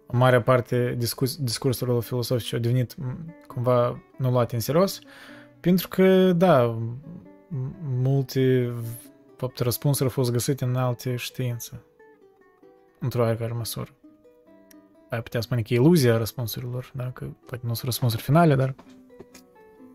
O 0.07 0.17
mare 0.17 0.41
parte 0.41 0.95
discurs, 0.97 1.35
discursurilor 1.35 2.03
filosofice 2.03 2.55
au 2.55 2.61
devenit 2.61 2.95
m, 2.97 3.35
cumva 3.47 4.01
nu 4.17 4.31
luate 4.31 4.55
în 4.55 4.61
serios, 4.61 4.99
pentru 5.59 5.87
că, 5.87 6.33
da, 6.33 6.77
m- 6.77 7.15
multe 7.81 8.73
fapt, 9.37 9.59
răspunsuri 9.59 10.09
au 10.09 10.15
fost 10.15 10.31
găsite 10.31 10.63
în 10.63 10.75
alte 10.75 11.15
științe 11.15 11.81
într-o 13.05 13.21
oarecare 13.21 13.53
măsură. 13.53 13.89
Ai 15.09 15.21
putea 15.21 15.41
spune 15.41 15.61
că 15.61 15.73
e 15.73 15.75
iluzia 15.77 16.17
răspunsurilor, 16.17 16.91
da? 16.93 17.11
că 17.13 17.25
poate 17.45 17.63
nu 17.67 17.73
sunt 17.73 17.85
răspunsuri 17.85 18.21
finale, 18.21 18.55
dar 18.55 18.75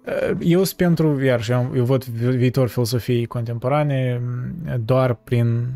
uh, 0.07 0.37
eu 0.41 0.65
sunt 0.65 0.77
pentru, 0.77 1.23
iar 1.23 1.43
și 1.43 1.51
eu, 1.53 1.73
eu 1.75 1.85
văd 1.85 2.05
vi- 2.05 2.37
viitor 2.37 2.69
filosofiei 2.69 3.27
contemporane 3.27 4.21
m, 4.25 4.85
doar 4.85 5.15
prin 5.15 5.67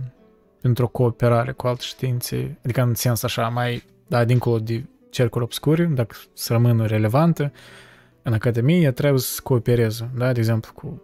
printr-o 0.65 0.89
cooperare 0.89 1.53
cu 1.53 1.67
alte 1.67 1.83
științe, 1.85 2.59
adică 2.65 2.83
în 2.83 2.95
sens 2.95 3.23
așa 3.23 3.49
mai, 3.49 3.83
da, 4.07 4.25
dincolo 4.25 4.59
de 4.59 4.85
cercuri 5.11 5.45
obscure, 5.45 5.85
dacă 5.85 6.17
să 6.33 6.53
rămână 6.53 6.87
relevantă, 6.87 7.53
în 8.23 8.33
Academie 8.33 8.91
trebuie 8.91 9.21
să 9.21 9.41
coopereze, 9.43 10.11
da, 10.17 10.33
de 10.33 10.39
exemplu, 10.39 10.73
cu 10.73 11.03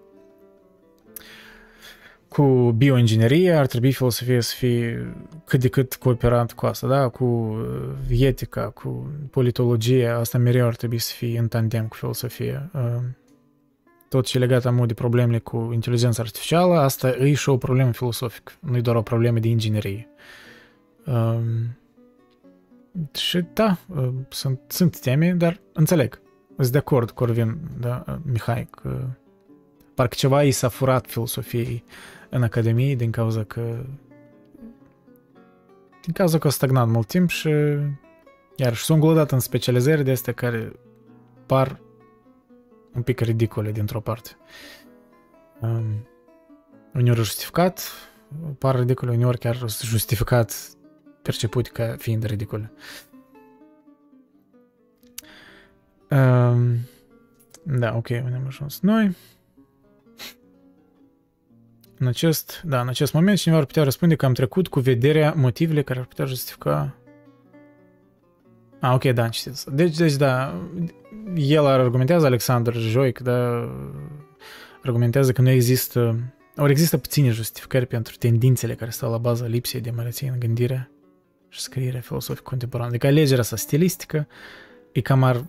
cu 2.30 2.74
bioinginerie 2.76 3.52
ar 3.52 3.66
trebui 3.66 3.92
filosofia 3.92 4.40
să 4.40 4.54
fie 4.56 5.14
cât 5.44 5.60
de 5.60 5.68
cât 5.68 5.94
cooperant 5.94 6.52
cu 6.52 6.66
asta, 6.66 6.86
da? 6.86 7.08
Cu 7.08 7.24
uh, 7.24 8.20
etica, 8.20 8.68
cu 8.68 9.10
politologia, 9.30 10.16
asta 10.16 10.38
mereu 10.38 10.66
ar 10.66 10.76
trebui 10.76 10.98
să 10.98 11.12
fie 11.16 11.38
în 11.38 11.48
tandem 11.48 11.86
cu 11.86 11.96
filosofia. 11.96 12.70
Uh, 12.74 13.02
Tot 14.08 14.26
ce 14.26 14.36
e 14.36 14.40
legat 14.40 14.64
amul 14.64 14.86
de 14.86 14.94
problemele 14.94 15.38
cu 15.38 15.70
inteligența 15.72 16.22
artificială, 16.22 16.78
asta 16.78 17.08
e 17.08 17.34
și 17.34 17.48
o 17.48 17.56
problemă 17.56 17.92
filosofică, 17.92 18.52
nu 18.60 18.76
e 18.76 18.80
doar 18.80 18.96
o 18.96 19.02
problemă 19.02 19.38
de 19.38 19.48
inginerie. 19.48 20.08
Um, 21.06 21.76
și 23.14 23.44
da, 23.52 23.78
uh, 23.86 24.08
sunt, 24.28 24.60
sunt 24.66 24.98
teme, 25.00 25.32
dar 25.32 25.60
înțeleg. 25.72 26.20
Sunt 26.56 26.72
de 26.72 26.78
acord, 26.78 27.10
Corvin, 27.10 27.58
da, 27.80 28.04
uh, 28.08 28.14
Mihai, 28.22 28.68
că 28.70 29.00
parcă 29.94 30.14
ceva 30.14 30.42
i 30.42 30.50
s-a 30.50 30.68
furat 30.68 31.06
filosofiei 31.06 31.84
în 32.30 32.42
Academie 32.42 32.94
din 32.94 33.10
cauza 33.10 33.44
că 33.44 33.84
din 36.02 36.12
cauza 36.12 36.38
că 36.38 36.46
a 36.46 36.50
stagnat 36.50 36.88
mult 36.88 37.06
timp 37.06 37.28
și 37.28 37.48
iar 38.56 38.74
și 38.74 38.84
s-a 38.84 38.94
înglodat 38.94 39.32
în 39.32 39.40
specializări 39.40 40.04
de 40.04 40.10
astea 40.10 40.32
care 40.32 40.72
par 41.46 41.80
un 42.94 43.02
pic 43.02 43.20
ridicole 43.20 43.72
dintr-o 43.72 44.00
parte. 44.00 44.30
Um, 45.60 46.06
uneori 46.94 47.18
justificat, 47.18 47.82
par 48.58 48.78
ridicole, 48.78 49.10
uneori 49.10 49.38
chiar 49.38 49.56
justificat 49.82 50.70
perceput 51.22 51.68
ca 51.68 51.94
fiind 51.98 52.24
ridicole. 52.24 52.72
Um, 56.10 56.76
da, 57.62 57.96
ok, 57.96 58.08
unde 58.08 58.36
am 58.36 58.46
ajuns 58.46 58.80
noi? 58.80 59.16
În 62.00 62.06
acest, 62.06 62.62
da, 62.64 62.80
în 62.80 62.88
acest 62.88 63.12
moment 63.12 63.38
cineva 63.38 63.60
ar 63.60 63.66
putea 63.66 63.82
răspunde 63.82 64.14
că 64.14 64.26
am 64.26 64.32
trecut 64.32 64.68
cu 64.68 64.80
vederea 64.80 65.34
motivele 65.36 65.82
care 65.82 65.98
ar 65.98 66.04
putea 66.04 66.24
justifica 66.24 66.94
Ah, 68.80 68.92
ok, 68.94 69.04
da, 69.04 69.22
am 69.22 69.30
citit 69.30 69.52
asta. 69.52 69.70
Deci, 69.70 69.96
deci, 69.96 70.14
da, 70.14 70.60
el 71.34 71.66
argumentează, 71.66 72.26
Alexander 72.26 72.74
Joic, 72.74 73.18
da, 73.18 73.68
argumentează 74.82 75.32
că 75.32 75.42
nu 75.42 75.50
există, 75.50 76.18
ori 76.56 76.70
există 76.70 76.98
puține 76.98 77.30
justificări 77.30 77.86
pentru 77.86 78.14
tendințele 78.18 78.74
care 78.74 78.90
stau 78.90 79.10
la 79.10 79.18
baza 79.18 79.46
lipsei 79.46 79.80
de 79.80 79.90
măreție 79.90 80.30
în 80.32 80.38
gândirea 80.38 80.90
și 81.48 81.60
scrierea 81.60 82.00
filosofică 82.00 82.48
contemporană. 82.48 82.88
Adică 82.88 83.06
alegerea 83.06 83.42
sa 83.42 83.56
stilistică 83.56 84.26
e 84.92 85.00
cam 85.00 85.22
ar, 85.22 85.44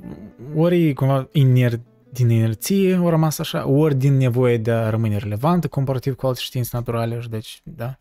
ori 0.55 0.87
e 0.87 0.93
cumva 0.93 1.29
iner, 1.31 1.79
din 2.11 2.29
inerție 2.29 2.97
o 2.97 3.09
rămas 3.09 3.39
așa, 3.39 3.67
ori 3.67 3.95
din 3.95 4.17
nevoie 4.17 4.57
de 4.57 4.71
a 4.71 4.89
rămâne 4.89 5.17
relevantă 5.17 5.67
comparativ 5.67 6.15
cu 6.15 6.27
alte 6.27 6.39
științe 6.41 6.69
naturale, 6.73 7.19
și 7.19 7.29
deci, 7.29 7.61
da, 7.63 7.97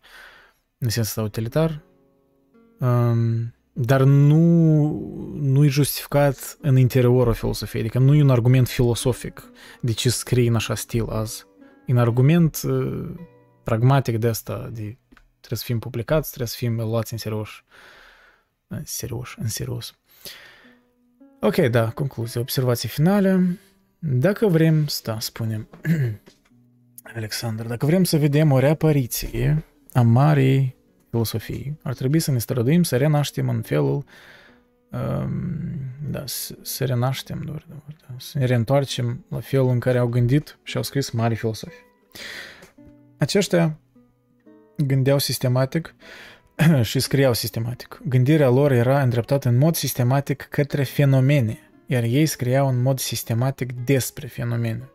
în 0.77 0.89
sens 0.89 1.07
ăsta 1.07 1.21
utilitar. 1.21 1.83
Um, 2.79 3.53
dar 3.73 4.01
nu, 4.03 4.37
nu 5.39 5.65
e 5.65 5.67
justificat 5.67 6.57
în 6.61 6.77
interiorul 6.77 7.33
filosofiei, 7.33 7.81
adică 7.81 7.99
nu 7.99 8.15
e 8.15 8.21
un 8.21 8.29
argument 8.29 8.67
filosofic 8.67 9.51
de 9.81 9.91
ce 9.91 10.09
scrii 10.09 10.47
în 10.47 10.55
așa 10.55 10.75
stil 10.75 11.05
azi. 11.09 11.45
E 11.85 11.91
un 11.91 11.97
argument 11.97 12.61
uh, 12.63 13.09
pragmatic 13.63 14.17
de 14.17 14.27
asta, 14.27 14.69
de 14.73 14.97
trebuie 15.39 15.59
să 15.59 15.63
fim 15.65 15.79
publicați, 15.79 16.27
trebuie 16.27 16.47
să 16.47 16.55
fim 16.57 16.75
luați 16.75 17.13
în 17.13 17.19
serios. 17.19 17.49
În 18.67 18.81
serios, 18.83 19.33
în 19.37 19.47
serios. 19.47 19.95
Ok, 21.39 21.55
da, 21.55 21.89
concluzie, 21.89 22.39
observații 22.39 22.89
finale. 22.89 23.59
Dacă 24.03 24.47
vrem, 24.47 24.87
sta, 24.87 25.19
spunem, 25.19 25.67
Alexander, 27.15 27.65
dacă 27.65 27.85
vrem 27.85 28.03
să 28.03 28.17
vedem 28.17 28.51
o 28.51 28.59
reapariție 28.59 29.63
a 29.93 30.01
Marei 30.01 30.75
filosofiei, 31.09 31.77
ar 31.83 31.93
trebui 31.93 32.19
să 32.19 32.31
ne 32.31 32.37
străduim 32.37 32.83
să 32.83 32.97
renaștem 32.97 33.49
în 33.49 33.61
felul 33.61 34.03
um, 34.89 35.41
da, 36.09 36.23
să, 36.25 36.55
să 36.61 36.85
renaștem, 36.85 37.41
doar, 37.45 37.65
doar, 37.67 37.83
da, 38.07 38.15
să 38.17 38.37
ne 38.37 38.45
reîntoarcem 38.45 39.25
la 39.29 39.39
felul 39.39 39.69
în 39.69 39.79
care 39.79 39.97
au 39.97 40.07
gândit 40.07 40.57
și 40.63 40.77
au 40.77 40.83
scris 40.83 41.09
mari 41.09 41.35
filosofi. 41.35 41.75
Aceștia 43.17 43.77
gândeau 44.77 45.17
sistematic 45.17 45.95
și 46.81 46.99
scriau 46.99 47.33
sistematic. 47.33 48.01
Gândirea 48.07 48.49
lor 48.49 48.71
era 48.71 49.01
îndreptată 49.01 49.49
în 49.49 49.57
mod 49.57 49.75
sistematic 49.75 50.47
către 50.49 50.83
fenomene, 50.83 51.70
iar 51.91 52.03
ei 52.03 52.25
scriau 52.25 52.67
în 52.67 52.81
mod 52.81 52.99
sistematic 52.99 53.71
despre 53.73 54.27
fenomene. 54.27 54.91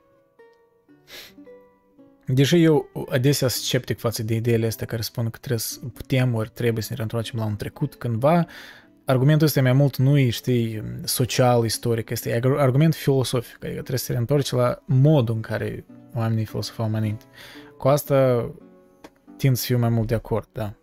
Deși 2.27 2.62
eu 2.62 2.89
adesea 3.09 3.48
sunt 3.48 3.64
sceptic 3.64 3.98
față 3.98 4.23
de 4.23 4.35
ideile 4.35 4.66
astea 4.66 4.86
care 4.86 5.02
spun 5.02 5.31
că 5.31 5.39
trebuie 5.39 5.59
să 5.59 5.78
putem 5.93 6.35
ori 6.35 6.51
trebuie 6.55 6.82
să 6.82 6.89
ne 6.90 6.97
reîntoarcem 6.97 7.39
la 7.39 7.44
un 7.44 7.56
trecut 7.56 7.94
cândva, 7.94 8.47
argumentul 9.05 9.47
ăsta 9.47 9.62
mai 9.62 9.73
mult 9.73 9.97
nu 9.97 10.18
e, 10.18 10.31
știi, 10.31 10.82
social, 11.05 11.64
istoric, 11.64 12.10
este 12.10 12.40
argument 12.56 12.94
filosofic, 12.94 13.55
adică 13.55 13.73
trebuie 13.73 13.98
să 13.98 14.05
se 14.05 14.12
reîntoarce 14.12 14.56
la 14.56 14.82
modul 14.86 15.35
în 15.35 15.40
care 15.40 15.85
oamenii 16.14 16.44
filosofau 16.44 16.89
mai 16.89 17.01
înainte. 17.01 17.24
Cu 17.78 17.89
asta 17.89 18.51
tind 19.36 19.56
să 19.56 19.64
fiu 19.64 19.78
mai 19.78 19.89
mult 19.89 20.09
de 20.09 20.14
acord, 20.14 20.48
da. 20.52 20.74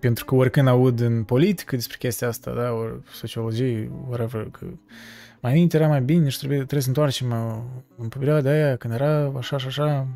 Pentru 0.00 0.24
că 0.24 0.34
oricând 0.34 0.68
aud 0.68 1.00
în 1.00 1.24
politică 1.24 1.76
despre 1.76 1.96
chestia 1.98 2.28
asta, 2.28 2.52
da, 2.52 2.72
ori 2.72 2.92
sociologie, 3.12 3.90
whatever, 4.08 4.48
că 4.50 4.66
mai 5.40 5.52
înainte 5.52 5.76
era 5.76 5.88
mai 5.88 6.00
bine 6.00 6.28
și 6.28 6.38
trebuie, 6.38 6.58
trebuie 6.58 6.82
să 6.82 6.88
întoarcem 6.88 7.30
uh, 7.30 7.58
în 7.96 8.08
perioada 8.08 8.50
aia 8.50 8.76
când 8.76 8.94
era 8.94 9.32
așa 9.36 9.58
și 9.58 9.66
așa, 9.66 10.06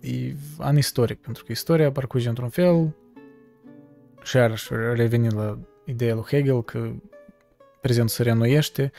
e 0.00 0.34
an 0.58 0.76
istoric, 0.76 1.20
pentru 1.20 1.44
că 1.44 1.52
istoria 1.52 1.92
parcurge 1.92 2.28
într-un 2.28 2.48
fel 2.48 2.94
și 4.22 4.36
iarăși 4.36 4.68
reveni 4.94 5.30
la 5.30 5.58
ideea 5.84 6.14
lui 6.14 6.24
Hegel 6.26 6.62
că 6.62 6.90
prezentul 7.80 8.14
se 8.14 8.22
reînnoiește 8.22 8.92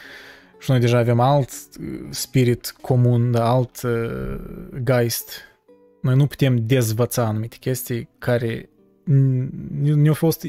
și 0.59 0.71
noi 0.71 0.79
deja 0.79 0.97
avem 0.97 1.19
alt 1.19 1.49
uh, 1.49 2.07
spirit 2.09 2.75
comun, 2.81 3.31
da, 3.31 3.49
alt 3.49 3.81
uh, 3.81 4.39
geist. 4.83 5.41
Noi 6.01 6.15
nu 6.15 6.27
putem 6.27 6.65
dezvăța 6.65 7.23
anumite 7.23 7.57
chestii 7.59 8.09
care 8.17 8.69
ne-au 9.95 10.13
fost 10.13 10.47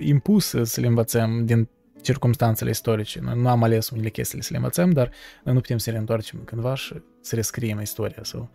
impuse 0.00 0.64
să 0.64 0.80
le 0.80 0.86
învățăm 0.86 1.44
din 1.44 1.68
circumstanțele 2.02 2.70
istorice. 2.70 3.20
Noi 3.20 3.40
nu 3.40 3.48
am 3.48 3.62
ales 3.62 3.90
unele 3.90 4.08
chestii 4.08 4.42
să 4.42 4.48
le 4.50 4.56
învățăm, 4.56 4.90
dar 4.90 5.10
noi 5.44 5.54
nu 5.54 5.60
putem 5.60 5.78
să 5.78 5.90
le 5.90 5.98
întoarcem 5.98 6.40
cândva 6.44 6.74
și 6.74 6.94
să 7.20 7.34
rescriem 7.34 7.80
istoria 7.80 8.22
sau 8.22 8.50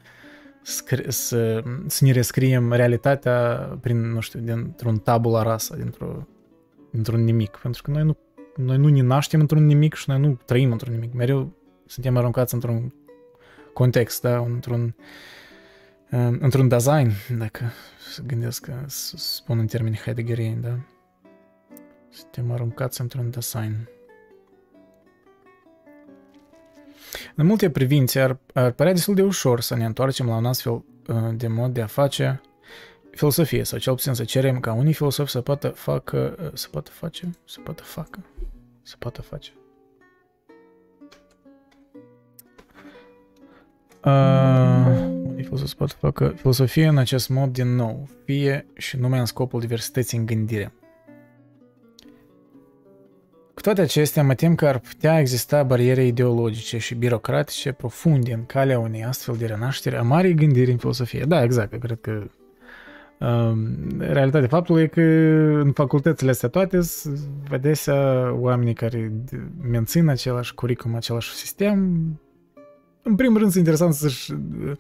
să, 0.62 1.64
să 1.88 2.06
ne 2.06 2.12
rescriem 2.12 2.74
realitatea 2.74 3.56
prin, 3.82 4.12
nu 4.12 4.20
știu, 4.20 4.40
dintr-un 4.40 4.98
tabula 4.98 5.44
rasa, 5.44 5.76
dintr-o, 5.76 6.28
dintr-un 6.92 7.24
nimic. 7.24 7.60
Pentru 7.62 7.82
că 7.82 7.92
noi 7.92 8.04
nu, 8.04 8.18
noi 8.56 8.78
nu 8.78 8.88
ne 8.88 9.02
naștem 9.02 9.40
într-un 9.40 9.66
nimic 9.66 9.94
și 9.94 10.10
noi 10.10 10.20
nu 10.20 10.40
trăim 10.46 10.72
într-un 10.72 10.94
nimic. 10.94 11.14
Mereu 11.14 11.54
suntem 11.86 12.18
aruncați 12.18 12.54
într-un 12.54 12.94
context, 13.74 14.22
da? 14.22 14.38
într-un, 14.38 14.96
într-un 16.40 16.68
design, 16.68 17.12
dacă 17.38 17.72
să 18.12 18.22
gândesc 18.22 18.64
că 18.64 18.74
să 18.86 19.18
spun 19.18 19.60
în 19.60 19.68
termeni 19.68 19.98
heideggerieni, 19.98 20.62
da? 20.62 20.80
Suntem 22.10 22.52
aruncați 22.52 23.02
într-un 23.02 23.30
design. 23.30 23.90
În 27.36 27.46
multe 27.46 27.70
privințe 27.70 28.20
ar, 28.20 28.38
ar 28.54 28.72
părea 28.72 28.94
destul 28.94 29.16
de 29.16 29.22
ușor 29.22 29.62
să 29.62 29.76
ne 29.76 29.86
întoarcem 29.86 30.28
la 30.28 30.36
un 30.36 30.46
astfel 30.46 30.72
uh, 30.72 30.84
de 31.34 31.48
mod 31.48 31.74
de 31.74 31.82
a 31.82 31.88
face 31.88 32.42
filosofie, 33.12 33.64
sau 33.64 33.80
cel 33.80 33.94
puțin 33.94 34.14
să 34.14 34.24
cerem 34.24 34.60
ca 34.60 34.74
unii 34.74 34.94
filosofi 34.94 35.32
să 35.32 35.42
poată 35.42 35.68
facă, 35.68 36.36
uh, 36.42 36.50
să 36.54 36.68
poată 36.72 36.92
face, 36.92 37.30
să 37.46 37.60
poată 37.64 37.84
facă, 37.84 38.20
să 38.82 38.96
poată 39.00 39.22
face. 39.22 39.52
Uh, 44.06 44.10
unii 44.10 44.88
filosofi 44.90 45.09
să 45.58 45.74
poată 45.78 45.94
facă 46.00 46.34
filosofie 46.36 46.88
în 46.88 46.98
acest 46.98 47.30
mod 47.30 47.52
din 47.52 47.76
nou, 47.76 48.10
fie 48.26 48.66
și 48.74 48.98
numai 48.98 49.20
în 49.20 49.26
scopul 49.26 49.60
diversității 49.60 50.18
în 50.18 50.26
gândire. 50.26 50.74
Cu 53.54 53.66
toate 53.66 53.82
acestea, 53.82 54.24
mă 54.24 54.34
tem 54.34 54.56
că 54.56 54.68
ar 54.68 54.80
putea 54.80 55.20
exista 55.20 55.64
bariere 55.64 56.06
ideologice 56.06 56.78
și 56.78 56.96
birocratice 56.96 57.72
profunde 57.72 58.34
în 58.34 58.46
calea 58.46 58.80
unei 58.80 59.04
astfel 59.04 59.36
de 59.36 59.46
renaștere 59.46 59.98
a 59.98 60.02
marii 60.02 60.34
gândiri 60.34 60.72
în 60.72 60.78
filosofie. 60.78 61.26
Da, 61.28 61.44
exact, 61.44 61.74
eu 61.74 61.80
cred 61.80 61.98
că 62.02 62.24
um, 63.26 63.78
realitatea 64.00 64.48
faptului 64.48 64.82
e 64.82 64.88
că 64.88 65.02
în 65.64 65.72
facultățile 65.72 66.30
astea 66.30 66.50
toate 66.50 66.80
adesea 67.52 68.32
oamenii 68.34 68.74
care 68.74 69.12
mențin 69.62 70.08
același 70.08 70.54
curriculum, 70.54 70.96
același 70.96 71.34
sistem, 71.34 71.80
în 73.02 73.16
primul 73.16 73.38
rând 73.38 73.52
sunt 73.52 73.66
interesant 73.66 73.94
să-și 73.94 74.32
uh, 74.32 74.72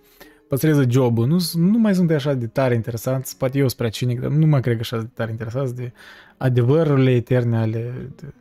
păstreze 0.49 0.85
jobul. 0.89 1.27
Nu, 1.27 1.37
nu 1.55 1.77
mai 1.77 1.95
sunt 1.95 2.11
așa 2.11 2.33
de 2.33 2.47
tare 2.47 2.73
interesanți, 2.73 3.37
poate 3.37 3.57
eu 3.57 3.65
sunt 3.65 3.77
prea 3.77 3.89
cinic, 3.89 4.19
dar 4.19 4.29
nu 4.29 4.45
mai 4.45 4.61
cred 4.61 4.75
că 4.75 4.81
așa 4.81 4.97
de 4.97 5.09
tare 5.13 5.31
interesanți 5.31 5.75
de 5.75 5.91
adevărurile 6.37 7.11
eterne 7.11 7.57
ale 7.57 8.11
de, 8.15 8.33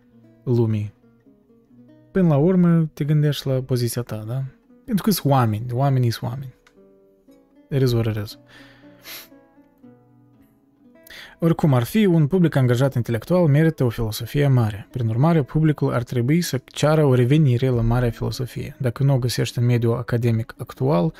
lumii. 0.44 0.92
Până 2.10 2.28
la 2.28 2.36
urmă 2.36 2.90
te 2.92 3.04
gândești 3.04 3.46
la 3.46 3.62
poziția 3.62 4.02
ta, 4.02 4.24
da? 4.26 4.42
Pentru 4.84 5.04
că 5.04 5.10
sunt 5.10 5.32
oameni, 5.32 5.64
oamenii 5.72 6.10
sunt 6.10 6.30
oameni. 6.30 6.54
It 7.70 7.82
is 7.82 8.38
Oricum 11.40 11.74
ar 11.74 11.82
fi, 11.82 12.04
un 12.04 12.26
public 12.26 12.56
angajat 12.56 12.94
intelectual 12.94 13.46
merită 13.46 13.84
o 13.84 13.88
filosofie 13.88 14.46
mare. 14.46 14.88
Prin 14.90 15.08
urmare, 15.08 15.42
publicul 15.42 15.94
ar 15.94 16.02
trebui 16.02 16.40
să 16.40 16.60
ceară 16.64 17.04
o 17.04 17.14
revenire 17.14 17.68
la 17.68 17.80
marea 17.80 18.10
filosofie. 18.10 18.76
Dacă 18.78 19.02
nu 19.02 19.14
o 19.14 19.18
găsește 19.18 19.60
în 19.60 19.66
mediul 19.66 19.96
academic 19.96 20.54
actual, 20.58 21.12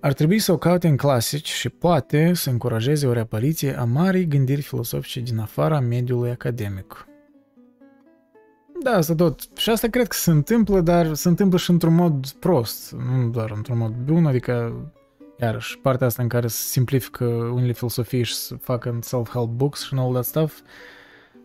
ar 0.00 0.12
trebui 0.12 0.38
să 0.38 0.52
o 0.52 0.58
caute 0.58 0.88
în 0.88 0.96
clasici 0.96 1.48
și 1.48 1.68
poate 1.68 2.32
să 2.34 2.50
încurajeze 2.50 3.06
o 3.06 3.12
reapariție 3.12 3.78
a 3.78 3.84
marii 3.84 4.26
gândiri 4.26 4.62
filosofice 4.62 5.20
din 5.20 5.38
afara 5.38 5.80
mediului 5.80 6.30
academic. 6.30 7.06
Da, 8.82 8.90
asta 8.90 9.14
tot. 9.14 9.40
Și 9.56 9.70
asta 9.70 9.88
cred 9.88 10.06
că 10.06 10.16
se 10.16 10.30
întâmplă, 10.30 10.80
dar 10.80 11.14
se 11.14 11.28
întâmplă 11.28 11.58
și 11.58 11.70
într-un 11.70 11.94
mod 11.94 12.28
prost, 12.28 12.92
nu 12.92 13.28
doar 13.28 13.52
într-un 13.56 13.78
mod 13.78 13.92
bun, 14.04 14.26
adică 14.26 14.72
iarăși, 15.40 15.78
partea 15.78 16.06
asta 16.06 16.22
în 16.22 16.28
care 16.28 16.46
se 16.46 16.62
simplifică 16.62 17.24
unele 17.24 17.72
filosofii 17.72 18.22
și 18.22 18.34
să 18.34 18.54
facă 18.54 18.88
în 18.88 19.00
self-help 19.00 19.48
books 19.48 19.82
și 19.84 19.94
all 19.96 20.12
that 20.12 20.24
stuff, 20.24 20.60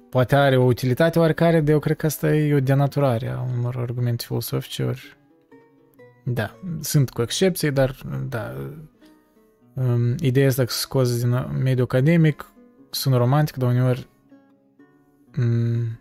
poate 0.09 0.35
are 0.35 0.57
o 0.57 0.63
utilitate 0.63 1.19
oarecare, 1.19 1.59
dar 1.59 1.73
eu 1.73 1.79
cred 1.79 1.97
că 1.97 2.05
asta 2.05 2.35
e 2.35 2.53
o 2.53 2.59
denaturare 2.59 3.29
a 3.29 3.45
unor 3.57 3.75
argumente 3.77 4.23
filosofice, 4.27 4.83
ori 4.83 5.17
da, 6.23 6.55
sunt 6.79 7.09
cu 7.09 7.21
excepții, 7.21 7.71
dar 7.71 7.95
da, 8.29 8.53
um, 9.73 10.15
ideea 10.19 10.47
asta 10.47 10.63
că 10.63 10.71
scoase 10.71 11.17
din 11.17 11.61
mediul 11.61 11.85
academic 11.85 12.51
sunt 12.89 13.15
romantic, 13.15 13.55
dar 13.55 13.69
uneori 13.69 14.07
um, 15.37 15.99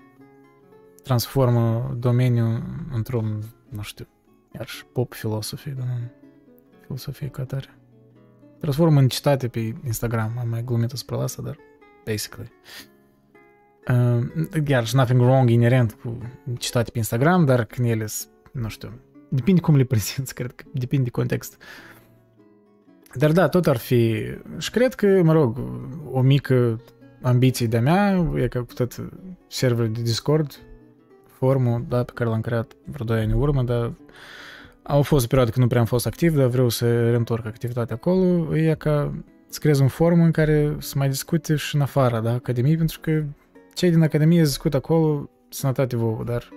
transformă 1.02 1.96
domeniul 1.98 2.62
într-un, 2.92 3.42
nu 3.68 3.82
știu, 3.82 4.06
iarăși 4.54 4.86
pop 4.92 5.12
filosofie, 5.12 5.74
dar 5.78 5.86
nu 5.86 6.10
filosofie 6.80 7.28
ca 7.28 7.44
tare. 7.44 7.76
Transformă 8.58 9.00
în 9.00 9.08
citate 9.08 9.48
pe 9.48 9.74
Instagram, 9.84 10.36
am 10.38 10.48
mai 10.48 10.64
glumit 10.64 10.88
despre 10.88 11.16
asta, 11.16 11.42
dar 11.42 11.56
basically. 12.04 12.52
Uh, 13.88 14.26
iarăși, 14.66 14.96
nothing 14.96 15.20
wrong 15.20 15.50
inerent 15.50 15.92
cu 15.92 16.18
citate 16.58 16.90
pe 16.90 16.98
Instagram, 16.98 17.44
dar 17.44 17.64
când 17.64 17.88
ele 17.88 18.06
nu 18.52 18.68
știu, 18.68 19.00
depinde 19.34 19.60
cum 19.60 19.76
le 19.76 19.84
prezinți, 19.84 20.34
cred 20.34 20.52
că 20.52 20.64
depinde 20.70 21.04
de 21.04 21.10
context. 21.10 21.62
Dar 23.14 23.32
da, 23.32 23.48
tot 23.48 23.66
ar 23.66 23.76
fi, 23.76 24.24
și 24.58 24.70
cred 24.70 24.94
că, 24.94 25.22
mă 25.22 25.32
rog, 25.32 25.58
o 26.10 26.20
mică 26.20 26.80
ambiție 27.22 27.66
de-a 27.66 27.80
mea 27.80 28.32
e 28.36 28.48
că 28.48 28.62
cu 28.62 28.72
tot 28.72 29.10
serverul 29.46 29.92
de 29.92 30.02
Discord 30.02 30.58
formul 31.26 31.84
da, 31.88 32.02
pe 32.02 32.12
care 32.14 32.30
l-am 32.30 32.40
creat 32.40 32.72
vreo 32.84 33.06
2 33.06 33.20
ani 33.20 33.32
în 33.32 33.40
urmă, 33.40 33.62
dar 33.62 33.92
au 34.82 35.02
fost 35.02 35.24
o 35.24 35.26
perioadă 35.26 35.50
când 35.50 35.62
nu 35.62 35.68
prea 35.70 35.80
am 35.80 35.86
fost 35.86 36.06
activ, 36.06 36.36
dar 36.36 36.46
vreau 36.46 36.68
să 36.68 37.10
reîntorc 37.10 37.46
activitatea 37.46 37.94
acolo, 37.94 38.56
e 38.56 38.74
ca 38.74 39.14
să 39.48 39.58
creez 39.58 39.78
un 39.78 39.88
forum 39.88 40.22
în 40.22 40.30
care 40.30 40.76
să 40.78 40.94
mai 40.96 41.08
discute 41.08 41.56
și 41.56 41.74
în 41.74 41.80
afara 41.80 42.20
da, 42.20 42.32
Academiei, 42.32 42.76
pentru 42.76 43.00
că 43.00 43.24
cei 43.74 43.90
din 43.90 44.02
Academie 44.02 44.42
discută 44.42 44.76
acolo 44.76 45.30
sănătate 45.48 45.96
vouă, 45.96 46.22
dar 46.24 46.48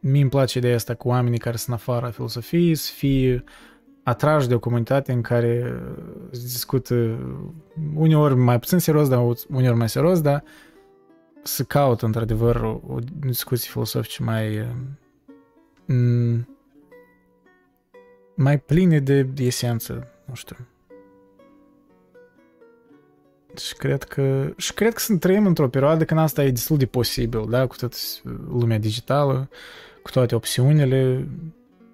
mie 0.00 0.20
îmi 0.20 0.30
place 0.30 0.58
ideea 0.58 0.74
asta 0.74 0.94
cu 0.94 1.08
oamenii 1.08 1.38
care 1.38 1.56
sunt 1.56 1.68
în 1.68 1.74
afara 1.74 2.10
filosofiei, 2.10 2.74
să 2.74 2.92
fie 2.92 3.44
atrași 4.02 4.48
de 4.48 4.54
o 4.54 4.58
comunitate 4.58 5.12
în 5.12 5.20
care 5.20 5.80
se 6.30 6.40
discută 6.42 7.18
uneori 7.94 8.34
mai 8.34 8.58
puțin 8.58 8.78
serios, 8.78 9.08
dar 9.08 9.36
uneori 9.50 9.76
mai 9.76 9.88
serios, 9.88 10.20
dar 10.20 10.44
să 11.42 11.62
caut 11.62 12.02
într-adevăr 12.02 12.56
o, 12.56 12.80
o 12.86 12.98
discuție 13.20 13.70
filosofice 13.70 14.22
mai 14.22 14.66
mm, 15.84 16.48
mai 18.34 18.60
pline 18.60 18.98
de, 18.98 19.22
de 19.22 19.44
esență, 19.44 20.06
nu 20.24 20.34
știu. 20.34 20.56
Și 23.56 23.74
cred 23.74 24.02
că, 24.02 24.52
și 24.56 24.74
cred 24.74 24.94
că 24.94 25.16
trăim 25.16 25.46
într-o 25.46 25.68
perioadă 25.68 26.04
când 26.04 26.20
asta 26.20 26.44
e 26.44 26.50
destul 26.50 26.76
de 26.76 26.86
posibil, 26.86 27.46
da, 27.48 27.66
cu 27.66 27.76
toată 27.76 27.96
lumea 28.48 28.78
digitală, 28.78 29.48
cu 30.02 30.10
toate 30.10 30.34
opțiunile. 30.34 31.28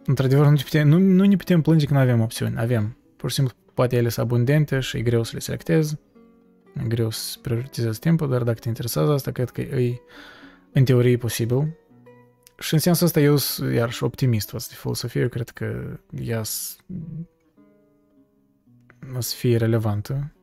Într-adevăr, 0.04 0.44
nu 0.44 0.50
ne 0.50 0.62
putem, 0.62 0.88
nu, 0.88 0.98
nu 0.98 1.24
ne 1.24 1.36
putem 1.36 1.62
plânge 1.62 1.86
că 1.86 1.92
nu 1.92 1.98
avem 1.98 2.20
opțiuni. 2.20 2.54
Avem. 2.58 2.96
Pur 3.16 3.28
și 3.28 3.34
simplu, 3.34 3.54
poate 3.74 3.96
ele 3.96 4.08
sunt 4.08 4.26
abundente 4.26 4.80
și 4.80 4.96
e 4.96 5.02
greu 5.02 5.22
să 5.22 5.30
le 5.34 5.40
selectezi, 5.40 5.98
e 6.84 6.86
greu 6.88 7.10
să 7.10 7.38
prioritizezi 7.42 8.00
timpul, 8.00 8.28
dar 8.28 8.42
dacă 8.42 8.58
te 8.58 8.68
interesează 8.68 9.12
asta, 9.12 9.30
cred 9.30 9.50
că 9.50 9.60
e, 9.60 10.00
în 10.72 10.84
teorie, 10.84 11.16
posibil. 11.16 11.76
Și 12.58 12.74
în 12.74 12.80
sensul 12.80 13.06
ăsta 13.06 13.20
eu 13.20 13.36
sunt 13.36 13.74
iarăși 13.74 14.04
optimist 14.04 14.50
față 14.50 14.66
de 14.70 14.76
filosofie, 14.78 15.20
eu 15.20 15.28
cred 15.28 15.48
că 15.48 15.98
ea 16.10 16.40
o 19.16 19.20
să 19.20 19.34
fie 19.36 19.56
relevantă 19.56 20.36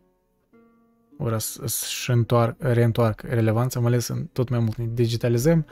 ori 1.17 1.41
să 1.65 2.23
reîntoarcă 2.57 3.27
relevanța, 3.27 3.79
mai 3.79 3.91
ales 3.91 4.07
în 4.07 4.25
tot 4.25 4.49
mai 4.49 4.59
mult 4.59 4.75
ne 4.75 4.87
digitalizăm, 4.93 5.65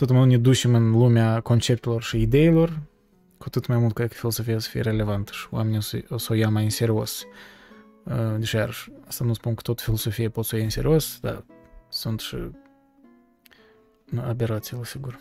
tot 0.00 0.10
mai 0.10 0.18
mult 0.18 0.30
ne 0.30 0.38
ducem 0.38 0.74
în 0.74 0.90
lumea 0.90 1.40
conceptelor 1.40 2.02
și 2.02 2.20
ideilor, 2.20 2.80
cu 3.38 3.50
tot 3.50 3.66
mai 3.66 3.78
mult 3.78 3.94
cred 3.94 4.08
că 4.08 4.14
filosofia 4.14 4.54
o 4.54 4.58
să 4.58 4.68
fie 4.68 4.80
relevantă 4.80 5.32
și 5.32 5.46
oamenii 5.50 5.78
o 5.78 5.80
să 5.80 6.02
o, 6.08 6.16
să 6.16 6.32
o 6.32 6.34
ia 6.34 6.48
mai 6.48 6.64
în 6.64 6.70
serios. 6.70 7.24
Uh, 8.04 8.38
deși, 8.38 8.56
iarăși, 8.56 8.90
asta 9.06 9.24
nu 9.24 9.32
spun 9.32 9.54
că 9.54 9.62
tot 9.62 9.80
filosofie 9.80 10.28
pot 10.28 10.44
să 10.44 10.50
o 10.52 10.56
iei 10.56 10.64
în 10.64 10.70
serios, 10.70 11.18
dar 11.20 11.44
sunt 11.88 12.20
și 12.20 12.36
aberațiile, 14.16 14.84
sigur. 14.84 15.18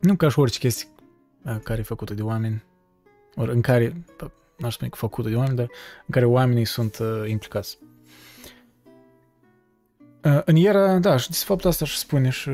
Nu 0.00 0.16
ca 0.16 0.28
și 0.28 0.38
orice 0.38 0.58
chestie 0.58 0.88
uh, 1.44 1.56
care 1.64 1.80
e 1.80 1.82
făcută 1.82 2.14
de 2.14 2.22
oameni, 2.22 2.62
ori 3.34 3.52
în 3.52 3.60
care, 3.60 4.04
n-aș 4.56 4.74
spune 4.74 4.90
că 4.90 4.96
făcută 4.96 5.28
de 5.28 5.36
oameni, 5.36 5.56
dar 5.56 5.68
în 6.00 6.10
care 6.10 6.24
oamenii 6.24 6.64
sunt 6.64 6.98
uh, 6.98 7.28
implicați. 7.28 7.78
În 10.44 10.56
era, 10.56 10.98
da, 10.98 11.16
și 11.16 11.30
de 11.30 11.36
fapt 11.36 11.64
asta 11.64 11.84
și 11.84 11.98
spune 11.98 12.30
și 12.30 12.50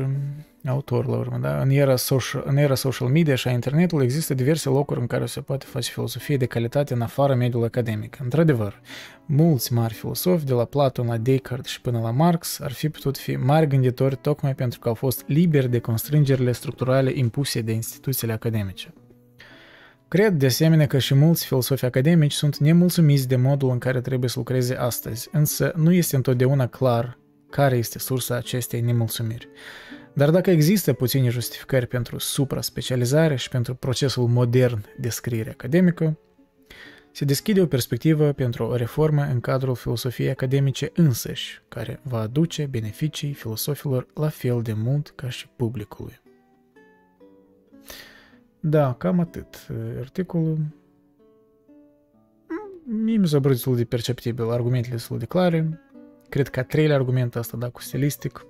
autorul 0.67 1.11
la 1.11 1.17
urmă, 1.17 1.37
da? 1.37 1.61
În 1.61 1.69
era, 1.69 1.95
social, 1.95 2.43
în 2.45 2.57
era 2.57 2.75
social 2.75 3.07
media 3.07 3.35
și 3.35 3.47
a 3.47 3.51
internetului 3.51 4.05
există 4.05 4.33
diverse 4.33 4.69
locuri 4.69 4.99
în 4.99 5.07
care 5.07 5.25
se 5.25 5.41
poate 5.41 5.65
face 5.69 5.91
filosofie 5.91 6.37
de 6.37 6.45
calitate 6.45 6.93
în 6.93 7.01
afara 7.01 7.35
mediului 7.35 7.67
academic. 7.67 8.17
Într-adevăr, 8.19 8.81
mulți 9.25 9.73
mari 9.73 9.93
filosofi, 9.93 10.45
de 10.45 10.53
la 10.53 10.65
Platon 10.65 11.07
la 11.07 11.17
Descartes 11.17 11.71
și 11.71 11.81
până 11.81 11.99
la 11.99 12.11
Marx, 12.11 12.59
ar 12.59 12.71
fi 12.71 12.89
putut 12.89 13.17
fi 13.17 13.35
mari 13.35 13.67
gânditori 13.67 14.15
tocmai 14.15 14.55
pentru 14.55 14.79
că 14.79 14.87
au 14.87 14.93
fost 14.93 15.23
liberi 15.27 15.69
de 15.69 15.79
constrângerile 15.79 16.51
structurale 16.51 17.11
impuse 17.13 17.61
de 17.61 17.71
instituțiile 17.71 18.33
academice. 18.33 18.93
Cred 20.07 20.33
de 20.33 20.45
asemenea 20.45 20.87
că 20.87 20.97
și 20.97 21.15
mulți 21.15 21.45
filosofi 21.45 21.85
academici 21.85 22.31
sunt 22.31 22.57
nemulțumiți 22.57 23.27
de 23.27 23.35
modul 23.35 23.69
în 23.69 23.77
care 23.77 24.01
trebuie 24.01 24.29
să 24.29 24.35
lucreze 24.37 24.75
astăzi, 24.75 25.29
însă 25.31 25.71
nu 25.75 25.93
este 25.93 26.15
întotdeauna 26.15 26.67
clar 26.67 27.17
care 27.49 27.77
este 27.77 27.99
sursa 27.99 28.35
acestei 28.35 28.81
nemulțumiri. 28.81 29.47
Dar 30.13 30.29
dacă 30.29 30.51
există 30.51 30.93
puține 30.93 31.29
justificări 31.29 31.87
pentru 31.87 32.17
supra-specializare 32.17 33.35
și 33.35 33.49
pentru 33.49 33.75
procesul 33.75 34.27
modern 34.27 34.85
de 34.97 35.09
scriere 35.09 35.49
academică, 35.49 36.19
se 37.11 37.25
deschide 37.25 37.61
o 37.61 37.65
perspectivă 37.65 38.31
pentru 38.31 38.63
o 38.63 38.75
reformă 38.75 39.23
în 39.23 39.39
cadrul 39.39 39.75
filosofiei 39.75 40.29
academice 40.29 40.91
însăși, 40.95 41.61
care 41.67 41.99
va 42.03 42.19
aduce 42.19 42.65
beneficii 42.65 43.33
filosofilor 43.33 44.07
la 44.13 44.29
fel 44.29 44.61
de 44.61 44.73
mult 44.73 45.09
ca 45.09 45.29
și 45.29 45.47
publicului. 45.55 46.19
Da, 48.59 48.93
cam 48.93 49.19
atât. 49.19 49.67
Articolul 49.99 50.57
mie 52.85 53.17
mi 53.17 53.27
s-a 53.27 53.39
destul 53.39 53.75
de 53.75 53.83
perceptibil, 53.85 54.49
argumentele 54.49 54.97
sunt 54.97 55.19
de 55.19 55.25
clare, 55.25 55.79
Cred 56.29 56.47
că 56.47 56.59
a 56.59 56.63
treilea 56.63 56.95
argument 56.95 57.35
asta, 57.35 57.57
da, 57.57 57.69
cu 57.69 57.81
stilistic, 57.81 58.45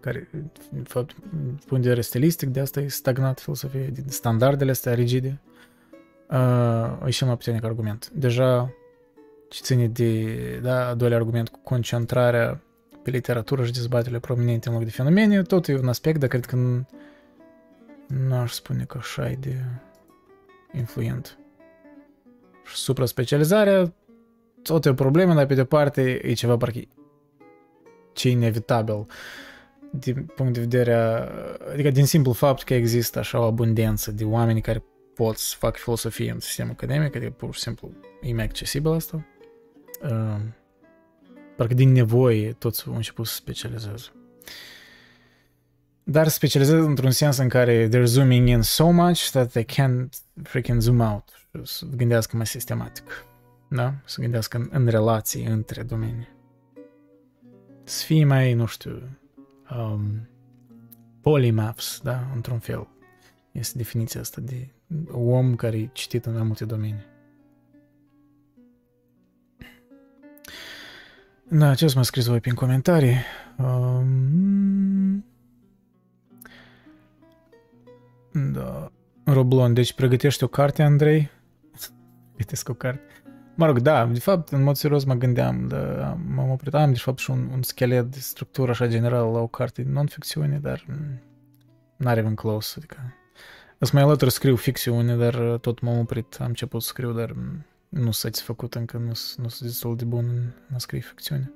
care, 0.00 0.28
în 0.76 0.82
fapt, 0.82 1.14
din 1.30 1.60
punct 1.66 1.68
de 1.68 1.88
vedere 1.88 2.00
stilistic, 2.00 2.48
de 2.48 2.60
asta 2.60 2.80
e 2.80 2.88
stagnat 2.88 3.40
filosofia, 3.40 3.80
din 3.80 4.04
standardele 4.08 4.70
astea 4.70 4.94
rigide, 4.94 5.40
uh, 6.30 7.06
e 7.06 7.10
cel 7.10 7.26
mai 7.26 7.36
puternic 7.36 7.64
argument. 7.64 8.10
Deja, 8.10 8.72
ce 9.48 9.60
ține 9.62 9.88
de, 9.88 10.58
da, 10.62 10.88
a 10.88 10.94
doilea 10.94 11.18
argument 11.18 11.48
cu 11.48 11.58
concentrarea 11.62 12.60
pe 13.02 13.10
literatură 13.10 13.64
și 13.64 13.72
dezbaterile 13.72 14.18
prominente 14.18 14.68
în 14.68 14.74
loc 14.74 14.84
de 14.84 14.90
fenomene, 14.90 15.42
tot 15.42 15.68
e 15.68 15.78
un 15.78 15.88
aspect, 15.88 16.20
dar 16.20 16.28
cred 16.28 16.44
că 16.44 16.56
nu 18.06 18.34
aș 18.34 18.52
spune 18.52 18.84
că 18.84 18.98
așa 18.98 19.30
e 19.30 19.36
de 19.40 19.64
influent. 20.72 21.38
Și 22.64 22.76
supra-specializarea 22.76 23.92
tot 24.62 24.84
e 24.84 24.88
o 24.88 24.94
problemă, 24.94 25.34
dar 25.34 25.46
pe 25.46 25.54
de 25.54 25.64
parte 25.64 26.20
e 26.26 26.32
ceva 26.32 26.56
parcă 26.56 26.80
ce 28.12 28.28
inevitabil 28.28 29.06
din 29.90 30.24
punct 30.34 30.52
de 30.52 30.60
vedere, 30.60 30.94
adică 31.72 31.90
din 31.90 32.06
simplu 32.06 32.32
fapt 32.32 32.62
că 32.62 32.74
există 32.74 33.18
așa 33.18 33.38
o 33.38 33.42
abundență 33.42 34.12
de 34.12 34.24
oameni 34.24 34.60
care 34.60 34.84
pot 35.14 35.36
să 35.36 35.54
fac 35.58 35.76
filosofie 35.76 36.30
în 36.30 36.40
sistemul 36.40 36.72
academic, 36.72 37.16
adică 37.16 37.30
pur 37.30 37.54
și 37.54 37.60
simplu 37.60 37.90
e 38.22 38.34
mai 38.34 38.44
accesibil 38.44 38.90
asta. 38.90 39.26
Uh, 40.02 40.40
parcă 41.56 41.74
din 41.74 41.92
nevoie 41.92 42.52
toți 42.52 42.86
au 42.86 42.94
început 42.94 43.26
să 43.26 43.34
specializeze. 43.34 44.08
Dar 46.02 46.28
specializează 46.28 46.84
într-un 46.84 47.10
sens 47.10 47.36
în 47.36 47.48
care 47.48 47.88
they're 47.88 48.04
zooming 48.04 48.48
in 48.48 48.62
so 48.62 48.90
much 48.90 49.28
that 49.30 49.50
they 49.50 49.64
can't 49.64 50.08
freaking 50.42 50.80
zoom 50.80 51.00
out. 51.00 51.48
Să 51.62 51.86
gândească 51.96 52.36
mai 52.36 52.46
sistematic 52.46 53.24
da? 53.70 53.94
Să 54.04 54.20
gândească 54.20 54.56
în, 54.56 54.68
în 54.70 54.86
relații 54.86 55.44
între 55.44 55.82
domenii. 55.82 56.28
Să 57.84 58.04
fie 58.04 58.24
mai, 58.24 58.54
nu 58.54 58.66
știu, 58.66 59.02
um, 59.76 60.28
polymaths, 61.20 62.00
da? 62.02 62.30
Într-un 62.34 62.58
fel. 62.58 62.88
Este 63.52 63.78
definiția 63.78 64.20
asta 64.20 64.40
de 64.40 64.68
om 65.10 65.54
care 65.54 65.78
e 65.78 65.90
citit 65.92 66.24
în 66.26 66.32
mai 66.32 66.42
multe 66.42 66.64
domenii. 66.64 67.06
Da, 71.48 71.74
ce 71.74 71.84
o 71.84 71.88
să 71.88 71.96
mă 71.96 72.04
scris 72.04 72.26
voi 72.26 72.40
prin 72.40 72.54
comentarii? 72.54 73.16
Um, 73.56 75.24
da. 78.52 78.92
Roblon, 79.24 79.74
deci 79.74 79.92
pregătești 79.92 80.44
o 80.44 80.46
carte, 80.46 80.82
Andrei? 80.82 81.30
Pregătesc 82.34 82.68
o 82.68 82.74
carte. 82.74 83.19
Mă 83.60 83.66
rog, 83.66 83.80
da, 83.80 84.06
de 84.06 84.18
fapt, 84.18 84.48
în 84.48 84.62
mod 84.62 84.76
serios 84.76 85.04
mă 85.04 85.14
gândeam, 85.14 85.68
da, 85.68 86.18
m-am 86.34 86.50
oprit, 86.50 86.74
am 86.74 86.92
de 86.92 86.98
fapt 86.98 87.18
și 87.18 87.30
un, 87.30 87.48
un 87.52 87.62
schelet 87.62 88.04
de 88.04 88.18
structură 88.18 88.70
așa 88.70 88.86
generală 88.86 89.30
la 89.30 89.38
o 89.38 89.46
carte 89.46 89.82
de 89.82 89.90
non-ficțiune, 89.90 90.58
dar 90.62 90.86
n-are 91.96 92.20
even 92.20 92.34
close, 92.34 92.74
adică 92.76 92.96
Îți 93.78 93.94
mai 93.94 94.02
alături 94.02 94.30
scriu 94.30 94.56
ficțiune, 94.56 95.16
dar 95.16 95.58
tot 95.60 95.80
m-am 95.80 95.98
oprit, 95.98 96.36
am 96.40 96.46
început 96.46 96.82
să 96.82 96.88
scriu, 96.88 97.12
dar 97.12 97.34
nu 97.88 98.00
sunt 98.00 98.14
satisfăcut 98.14 98.74
încă, 98.74 98.96
nu, 98.96 99.12
nu 99.36 99.48
sunt 99.48 99.60
destul 99.60 99.96
de 99.96 100.04
bun 100.04 100.24
în 100.68 100.74
a 100.74 100.78
scrie 100.78 101.00
ficțiune. 101.00 101.52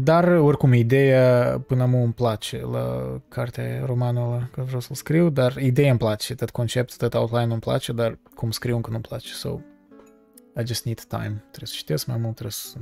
Dar, 0.00 0.28
oricum, 0.28 0.72
ideea 0.72 1.58
până 1.66 1.82
acum 1.82 2.02
îmi 2.02 2.12
place 2.12 2.60
la 2.60 3.20
cartea 3.28 3.84
romană 3.84 4.48
că 4.52 4.62
vreau 4.62 4.80
să-l 4.80 4.96
scriu, 4.96 5.28
dar 5.28 5.56
ideea 5.56 5.90
îmi 5.90 5.98
place, 5.98 6.34
tot 6.34 6.50
concept, 6.50 6.96
tot 6.96 7.14
outline 7.14 7.52
îmi 7.52 7.60
place, 7.60 7.92
dar 7.92 8.18
cum 8.34 8.50
scriu 8.50 8.76
încă 8.76 8.90
nu-mi 8.90 9.02
place, 9.02 9.32
so 9.32 9.58
I 10.56 10.66
just 10.66 10.84
need 10.84 11.00
time. 11.00 11.44
Trebuie 11.50 11.68
să 11.68 11.74
citesc 11.74 12.06
mai 12.06 12.16
mult, 12.16 12.32
trebuie 12.32 12.52
să 12.52 12.78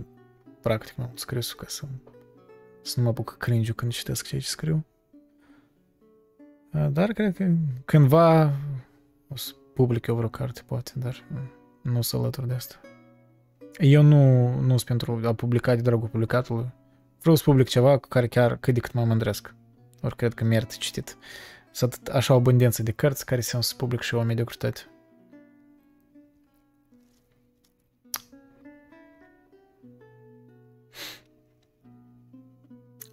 practic 0.60 0.96
mai 0.96 1.06
mult 1.06 1.18
scrisul 1.18 1.58
ca 1.58 1.66
să, 1.68 1.84
să 2.82 2.94
nu 2.96 3.02
mă 3.02 3.08
apuc 3.08 3.36
cringe 3.38 3.72
când 3.72 3.92
citesc 3.92 4.26
ceea 4.26 4.40
ce 4.40 4.46
scriu. 4.46 4.84
Dar 6.90 7.12
cred 7.12 7.36
că 7.36 7.50
cândva 7.84 8.52
o 9.28 9.36
să 9.36 9.52
public 9.74 10.06
eu 10.06 10.14
vreo 10.14 10.28
carte, 10.28 10.62
poate, 10.66 10.92
dar 10.94 11.24
nu 11.82 12.02
să 12.02 12.16
alături 12.16 12.48
de 12.48 12.54
asta. 12.54 12.80
Eu 13.78 14.02
nu, 14.02 14.48
nu 14.60 14.76
sunt 14.76 14.82
pentru 14.82 15.20
a 15.24 15.34
publica 15.34 15.74
de 15.74 15.80
dragul 15.80 16.08
publicatului. 16.08 16.72
Vreau 17.20 17.36
să 17.36 17.42
public 17.44 17.68
ceva 17.68 17.98
cu 17.98 18.08
care 18.08 18.26
chiar 18.26 18.56
cât 18.56 18.74
de 18.74 18.80
cât 18.80 18.92
mă 18.92 19.04
mândresc. 19.04 19.54
Ori 20.00 20.16
cred 20.16 20.34
că 20.34 20.44
merită 20.44 20.74
citit. 20.78 21.16
Sunt 21.70 22.08
așa 22.12 22.34
o 22.34 22.36
abundență 22.36 22.82
de 22.82 22.90
cărți 22.90 23.26
care 23.26 23.40
se 23.40 23.60
să 23.60 23.74
public 23.76 24.00
și 24.00 24.14
o 24.14 24.22
mediocritate. 24.22 24.80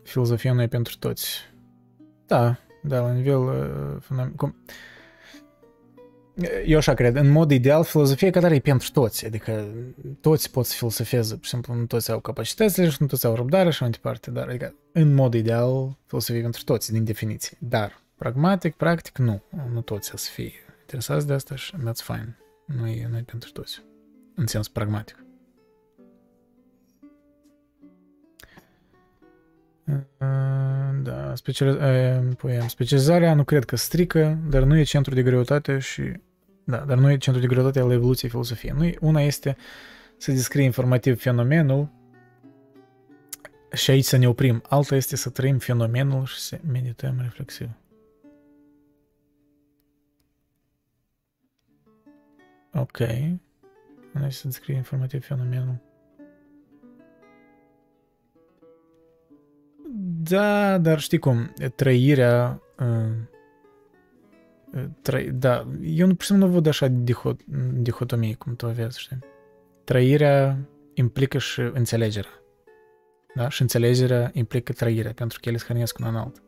Filozofia 0.09 0.53
nu 0.53 0.61
e 0.61 0.67
pentru 0.67 0.95
toți. 0.99 1.27
Da, 2.25 2.57
da, 2.83 2.99
la 2.99 3.11
nivel 3.11 3.39
uh, 3.39 4.27
cum... 4.35 4.55
Eu 6.65 6.77
așa 6.77 6.93
cred, 6.93 7.15
în 7.15 7.29
mod 7.29 7.51
ideal, 7.51 7.83
filozofia 7.83 8.29
care 8.29 8.55
e 8.55 8.59
pentru 8.59 8.91
toți, 8.91 9.25
adică 9.25 9.67
toți 10.21 10.51
pot 10.51 10.65
să 10.65 10.73
filosofeze, 10.75 11.35
pur 11.35 11.43
și 11.43 11.49
simplu 11.49 11.73
nu 11.73 11.85
toți 11.85 12.11
au 12.11 12.19
capacitățile 12.19 12.89
și 12.89 12.97
nu 12.99 13.07
toți 13.07 13.25
au 13.25 13.35
răbdare 13.35 13.69
și 13.69 13.81
mai 13.81 13.91
departe, 13.91 14.31
dar 14.31 14.47
adică 14.47 14.75
în 14.91 15.13
mod 15.13 15.33
ideal 15.33 15.97
filosofia 16.05 16.41
pentru 16.41 16.63
toți, 16.63 16.91
din 16.91 17.03
definiție. 17.03 17.57
Dar 17.59 18.01
pragmatic, 18.17 18.75
practic, 18.75 19.17
nu, 19.17 19.41
nu 19.73 19.81
toți 19.81 20.07
să 20.15 20.29
fie 20.33 20.51
interesați 20.81 21.27
de 21.27 21.33
asta 21.33 21.55
și 21.55 21.73
that's 21.75 22.03
fine. 22.03 22.37
Nu 22.65 22.87
e, 22.87 23.07
nu 23.11 23.17
e 23.17 23.21
pentru 23.21 23.51
toți, 23.51 23.81
în 24.35 24.47
sens 24.47 24.67
pragmatic. 24.67 25.23
Da, 31.03 31.33
specializ- 31.35 31.75
uh, 31.75 32.35
poem. 32.37 32.67
specializarea 32.67 33.33
nu 33.33 33.43
cred 33.43 33.65
că 33.65 33.75
strică, 33.75 34.37
dar 34.49 34.63
nu 34.63 34.77
e 34.77 34.83
centru 34.83 35.13
de 35.13 35.23
greutate 35.23 35.79
și... 35.79 36.01
Da, 36.63 36.77
dar 36.77 36.97
nu 36.97 37.11
e 37.11 37.17
centru 37.17 37.41
de 37.41 37.47
greutate 37.47 37.79
al 37.79 37.91
evoluției 37.91 38.29
filosofiei. 38.29 38.73
Nu, 38.77 38.85
e- 38.85 38.97
una 39.01 39.21
este 39.21 39.57
să 40.17 40.31
descrie 40.31 40.63
informativ 40.63 41.21
fenomenul 41.21 41.89
și 43.73 43.91
aici 43.91 44.05
să 44.05 44.17
ne 44.17 44.27
oprim. 44.27 44.61
Alta 44.69 44.95
este 44.95 45.15
să 45.15 45.29
trăim 45.29 45.57
fenomenul 45.57 46.25
și 46.25 46.39
să 46.39 46.59
medităm 46.71 47.19
reflexiv. 47.21 47.69
Ok. 52.73 52.97
Una 54.15 54.25
este 54.25 54.39
să 54.41 54.47
descrie 54.47 54.75
informativ 54.75 55.25
fenomenul. 55.25 55.88
Da, 60.23 60.77
dar 60.77 60.99
știi 60.99 61.19
cum, 61.19 61.53
trăirea... 61.75 62.61
uh, 62.79 63.15
Trăi, 65.01 65.31
da, 65.31 65.67
eu 65.81 66.07
nu, 66.07 66.13
pur 66.13 66.21
și 66.21 66.27
simplu 66.27 66.45
nu 66.47 66.53
văd 66.53 66.67
așa 66.67 66.87
dihot, 66.87 67.39
dihotomie 67.73 68.33
cum 68.33 68.55
tu 68.55 68.65
aveți, 68.65 68.99
știi? 68.99 69.19
Trăirea 69.83 70.57
implică 70.93 71.37
și 71.37 71.59
înțelegerea. 71.59 72.31
Da? 73.35 73.49
Și 73.49 73.61
înțelegerea 73.61 74.29
implică 74.33 74.73
trăirea, 74.73 75.13
pentru 75.13 75.39
că 75.41 75.49
ele 75.49 75.57
se 75.57 75.65
hrănesc 75.65 75.97
unul 75.99 76.11
în 76.11 76.17
alt. 76.17 76.41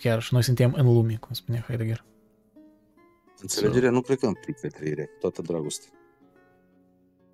Chiar 0.00 0.22
și 0.22 0.32
noi 0.32 0.42
suntem 0.42 0.72
în 0.72 0.86
lume, 0.86 1.16
cum 1.20 1.32
spunea 1.32 1.60
Heidegger. 1.60 2.04
Înțelegerea 3.40 3.90
nu 3.90 4.00
cred 4.00 4.18
că 4.18 4.26
implică 4.26 4.68
trăirea, 4.68 5.04
cu 5.04 5.16
toată 5.20 5.42
dragostea. 5.42 5.90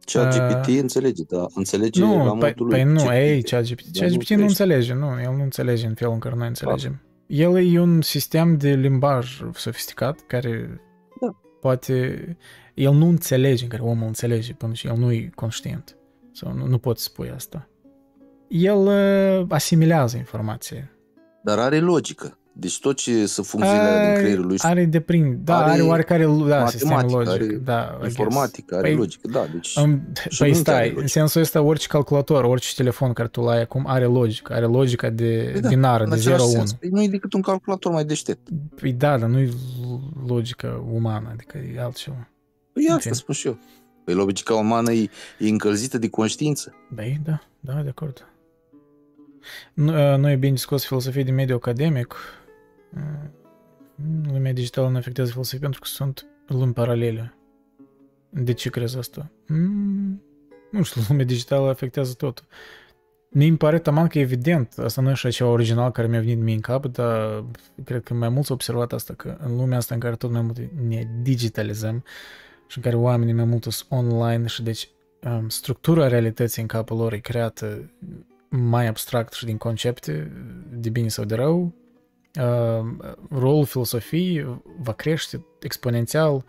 Cea 0.05 0.29
Uh, 0.29 0.35
GPT 0.35 0.81
înțelege, 0.81 1.23
dar 1.23 1.47
înțelege 1.55 2.01
la 2.01 2.07
Nu, 2.07 2.17
modul 2.17 2.39
păi, 2.39 2.55
lui 2.57 2.71
păi 2.71 2.83
nu, 2.85 3.01
GPT, 3.01 3.11
ei, 3.11 3.43
ChatGPT. 3.43 3.85
dar 3.85 4.03
ChatGPT 4.03 4.31
nu 4.31 4.37
trăiește. 4.37 4.63
înțelege, 4.63 4.95
nu, 4.95 5.21
el 5.23 5.33
nu 5.37 5.43
înțelege 5.43 5.87
în 5.87 5.95
felul 5.95 6.13
în 6.13 6.19
care 6.19 6.35
noi 6.35 6.47
înțelegem. 6.47 7.03
El 7.27 7.75
e 7.75 7.81
un 7.81 8.01
sistem 8.01 8.57
de 8.57 8.71
limbaj 8.75 9.41
sofisticat 9.55 10.21
care 10.27 10.81
Da. 11.21 11.37
poate, 11.61 12.37
el 12.75 12.93
nu 12.93 13.07
înțelege 13.09 13.63
în 13.63 13.69
care 13.69 13.83
omul 13.83 14.07
înțelege 14.07 14.53
până 14.53 14.73
și 14.73 14.87
el 14.87 14.97
nu 14.97 15.13
e 15.13 15.31
conștient. 15.35 15.97
Sau 16.33 16.53
nu, 16.53 16.67
nu 16.67 16.79
poți 16.79 17.03
spui 17.05 17.31
asta. 17.35 17.69
El 18.49 18.77
uh, 18.77 19.47
asimilează 19.49 20.17
informație. 20.17 20.91
Dar 21.43 21.59
are 21.59 21.79
logică. 21.81 22.39
Deci 22.57 22.81
tot 22.81 22.97
ce 22.97 23.27
să 23.27 23.43
funcționează 23.43 24.05
din 24.05 24.15
creierul 24.23 24.47
lui 24.47 24.57
Are 24.61 24.85
deprind, 24.85 25.39
da, 25.45 25.57
are, 25.57 25.71
Are 25.71 25.83
oarecare 25.83 26.27
da, 26.49 26.67
sistem 26.67 26.89
matematică, 26.89 27.17
logic. 27.31 27.43
are 27.43 27.47
da, 27.57 27.93
I 27.95 27.99
guess. 28.01 28.09
informatică, 28.17 28.75
are 28.75 28.83
Păi, 28.89 28.97
logică, 28.97 29.29
da, 29.29 29.47
deci 29.53 29.79
Am, 29.79 30.03
Și 30.29 30.39
păi 30.39 30.49
nu 30.51 30.55
are 30.55 30.63
stai, 30.63 30.83
logică. 30.85 31.01
în 31.01 31.07
sensul 31.07 31.41
ăsta 31.41 31.63
orice 31.63 31.87
calculator, 31.87 32.45
orice 32.45 32.75
telefon 32.77 33.13
care 33.13 33.29
tu 33.29 33.41
l-ai 33.41 33.61
acum 33.61 33.85
are 33.87 34.05
logică, 34.05 34.53
are 34.53 34.65
logica 34.67 35.11
de 35.11 35.49
Păi 35.53 35.61
da, 35.61 35.69
binară, 35.69 36.05
în 36.05 36.11
de 36.11 36.15
același 36.17 36.45
0-1. 36.45 36.49
sens. 36.49 36.73
Păi 36.73 36.89
nu 36.89 37.03
e 37.03 37.09
decât 37.09 37.33
un 37.33 37.41
calculator 37.41 37.93
mai 37.93 38.05
deștept. 38.05 38.49
Păi 38.81 38.93
da, 38.93 39.19
dar 39.19 39.29
nu 39.29 39.39
e 39.39 39.49
logica 40.27 40.85
umană, 40.93 41.29
adică 41.33 41.59
e 41.77 41.81
altceva. 41.81 42.29
Păi 42.73 42.83
În 42.85 42.89
asta 42.91 43.01
fine. 43.03 43.15
spun 43.15 43.35
și 43.35 43.47
eu. 43.47 43.59
Păi 44.05 44.15
logica 44.15 44.55
umană 44.55 44.93
e, 44.93 45.09
e 45.39 45.49
încălzită 45.49 45.99
de 45.99 46.09
conștiință. 46.09 46.75
Băi, 46.95 47.21
da, 47.25 47.41
da, 47.61 47.73
de 47.83 47.89
acord. 47.89 48.29
Nu, 49.75 50.17
nu 50.17 50.31
e 50.31 50.37
bine 50.37 50.57
scos 50.57 50.85
filosofie 50.87 51.23
din 51.23 51.35
mediul 51.35 51.57
academic. 51.57 52.15
Lumea 54.33 54.53
digitală 54.53 54.89
nu 54.89 54.97
afectează 54.97 55.31
filosofie 55.31 55.59
pentru 55.59 55.81
că 55.81 55.87
sunt 55.87 56.27
lumi 56.47 56.73
paralele. 56.73 57.35
De 58.31 58.53
ce 58.53 58.71
crezi 58.71 58.99
asta? 58.99 59.31
Mm, 59.47 60.23
nu 60.71 60.83
știu, 60.83 61.01
lumea 61.09 61.25
digitală 61.25 61.69
afectează 61.69 62.13
totul. 62.13 62.45
Mie 63.31 63.49
îmi 63.49 63.57
pare 63.57 63.79
taman 63.79 64.07
că 64.07 64.19
evident, 64.19 64.75
asta 64.79 65.01
nu 65.03 65.09
e 65.09 65.13
așa 65.13 65.31
ceva 65.31 65.51
original 65.51 65.91
care 65.91 66.09
mi-a 66.09 66.21
venit 66.21 66.39
mie 66.39 66.55
în 66.55 66.61
cap, 66.61 66.87
dar 66.87 67.45
cred 67.85 68.03
că 68.03 68.15
mai 68.15 68.29
mulți 68.29 68.51
au 68.51 68.55
observat 68.55 68.93
asta, 68.93 69.15
că 69.15 69.37
în 69.41 69.57
lumea 69.57 69.77
asta 69.77 69.95
în 69.95 70.01
care 70.01 70.17
tot 70.17 70.31
mai 70.31 70.41
mult 70.41 70.59
ne 70.89 71.09
digitalizăm 71.23 72.05
și 72.67 72.77
în 72.77 72.83
care 72.83 72.97
oamenii 72.97 73.35
mai 73.35 73.45
mult 73.45 73.63
sunt 73.63 73.91
online 73.91 74.47
și 74.47 74.63
deci 74.63 74.89
um, 75.23 75.49
structura 75.49 76.09
realității 76.09 76.63
în 76.63 76.69
capul 76.69 76.97
lor 76.97 77.13
e 77.13 77.19
creată 77.19 77.91
mai 78.49 78.87
abstract 78.87 79.33
și 79.33 79.45
din 79.45 79.57
concepte, 79.57 80.33
de 80.73 80.89
bine 80.89 81.09
sau 81.09 81.25
de 81.25 81.35
rău, 81.35 81.63
uh, 81.63 81.84
rolul 83.31 83.65
filosofiei 83.65 84.63
va 84.79 84.93
crește 84.93 85.45
exponențial 85.61 86.45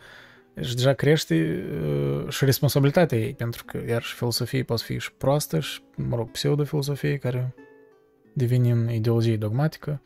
și 0.62 0.76
deja 0.76 0.94
crește 0.94 1.66
uh, 1.84 2.30
și 2.30 2.46
responsabilitatea 2.46 3.18
ei, 3.18 3.34
pentru 3.34 3.66
că 3.66 3.82
iar 3.88 4.02
și 4.02 4.16
filosofie 4.16 4.64
poate 4.64 4.84
fi 4.86 5.00
și 5.00 5.14
proastă 5.14 5.60
și, 5.60 5.82
mă 5.96 6.16
rog, 6.16 6.32
pseudo-filosofie 6.32 7.18
care 7.18 7.56
devine 8.34 8.72
în 8.72 8.90
ideologie 8.90 9.38
dogmatică. 9.38 10.02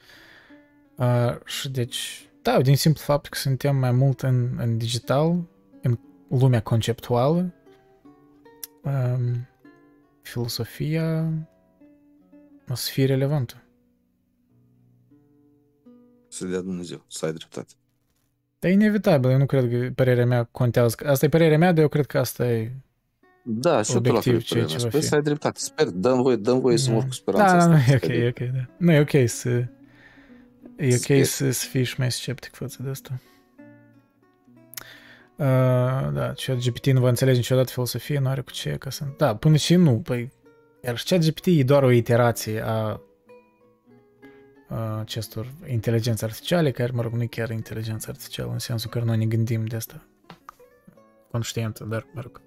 Uh, 0.95 1.35
și 1.45 1.69
deci, 1.69 2.29
da, 2.41 2.61
din 2.61 2.75
simplu 2.75 3.01
fapt 3.03 3.27
că 3.27 3.37
suntem 3.37 3.75
mai 3.75 3.91
mult 3.91 4.21
în, 4.21 4.49
în 4.57 4.77
digital, 4.77 5.43
în 5.81 5.99
lumea 6.27 6.61
conceptuală, 6.61 7.53
um, 8.83 9.47
filosofia 10.21 11.33
o 12.69 12.75
să 12.75 12.91
fie 12.91 13.05
relevantă. 13.05 13.63
Să 16.39 16.45
dea 16.45 16.59
Dumnezeu, 16.61 17.03
să 17.07 17.25
ai 17.25 17.33
dreptate. 17.33 17.73
Dar 18.59 18.71
e 18.71 18.73
inevitabil, 18.73 19.29
eu 19.29 19.37
nu 19.37 19.45
cred 19.45 19.69
că 19.69 19.89
părerea 19.95 20.25
mea 20.25 20.43
contează. 20.43 20.95
Asta 21.05 21.25
e 21.25 21.29
părerea 21.29 21.57
mea, 21.57 21.71
dar 21.71 21.81
eu 21.83 21.87
cred 21.89 22.05
că 22.05 22.17
asta 22.19 22.51
e... 22.51 22.71
Da, 23.43 23.81
și 23.81 23.91
eu 23.93 23.99
tot 24.01 24.11
la 24.11 24.17
Obiectiv, 24.17 24.33
fel 24.33 24.41
ceea 24.41 24.65
părerea 24.65 24.67
ce 24.67 24.75
mea. 24.75 24.83
va 24.83 24.89
Sper 24.89 25.01
fi. 25.01 25.07
să 25.07 25.15
ai 25.15 25.21
dreptate. 25.21 25.59
Sper, 25.59 25.87
dăm 25.87 26.21
voie, 26.21 26.35
dăm 26.35 26.59
voie 26.59 26.77
să 26.77 26.91
mor 26.91 27.03
cu 27.03 27.11
speranța 27.11 27.47
Da, 27.47 27.57
asta. 27.57 27.69
da, 27.69 27.75
nu, 27.75 27.81
e 27.91 27.95
ok, 27.95 28.03
Sper. 28.03 28.23
e 28.23 28.27
ok, 28.27 28.51
da. 28.53 28.65
Nu, 28.77 28.91
e 28.91 28.99
ok 28.99 29.29
să... 29.29 29.49
E 30.75 30.85
ok 30.85 30.91
Sper. 30.99 31.23
să, 31.23 31.51
să 31.51 31.65
fii 31.65 31.83
și 31.83 31.95
mai 31.97 32.11
sceptic 32.11 32.53
față 32.53 32.77
de 32.83 32.89
asta. 32.89 33.19
Uh, 35.35 35.45
da, 36.13 36.33
chat 36.35 36.57
GPT 36.57 36.85
nu 36.85 36.99
va 36.99 37.09
înțelege 37.09 37.37
niciodată 37.37 37.71
filosofie, 37.71 38.19
nu 38.19 38.27
are 38.29 38.41
cu 38.41 38.51
ce 38.51 38.69
ca 38.79 38.89
să... 38.89 39.03
Da, 39.17 39.35
până 39.35 39.55
și 39.55 39.75
nu, 39.75 39.99
păi... 39.99 40.31
Iar 40.83 40.97
și 40.97 41.05
chat 41.05 41.19
GPT 41.25 41.45
e 41.45 41.63
doar 41.63 41.83
o 41.83 41.91
iterație 41.91 42.61
a, 42.65 42.69
a 42.71 43.01
acestor 44.99 45.51
inteligențe 45.67 46.25
artificiale, 46.25 46.71
care, 46.71 46.91
mă 46.91 47.01
rog, 47.01 47.13
nu 47.13 47.21
e 47.21 47.25
chiar 47.25 47.49
inteligență 47.49 48.09
artificială, 48.09 48.51
în 48.51 48.59
sensul 48.59 48.89
că 48.89 48.99
noi 48.99 49.17
ne 49.17 49.25
gândim 49.25 49.65
de 49.65 49.75
asta 49.75 50.03
conștientă, 51.31 51.83
dar, 51.83 52.05
mă 52.13 52.21
rog. 52.21 52.41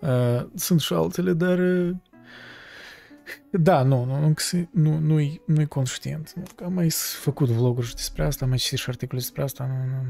Uh, 0.00 0.50
sunt 0.54 0.80
și 0.80 0.92
altele, 0.92 1.32
dar... 1.32 1.58
Uh, 1.58 1.94
da, 3.50 3.82
nu, 3.82 4.04
nu, 4.04 4.18
nu, 4.18 4.34
nu, 4.70 4.98
nu-i, 4.98 5.40
nu-i 5.46 5.66
conștient. 5.66 6.34
Am 6.64 6.72
mai 6.72 6.90
s- 6.90 7.14
făcut 7.14 7.48
vloguri 7.48 7.86
și 7.86 7.94
despre 7.94 8.24
asta, 8.24 8.44
am 8.44 8.48
mai 8.48 8.58
citit 8.58 8.78
și 8.78 8.88
articole 8.88 9.20
despre 9.20 9.42
asta. 9.42 9.66
Nu, 9.66 9.74
nu. 9.74 10.06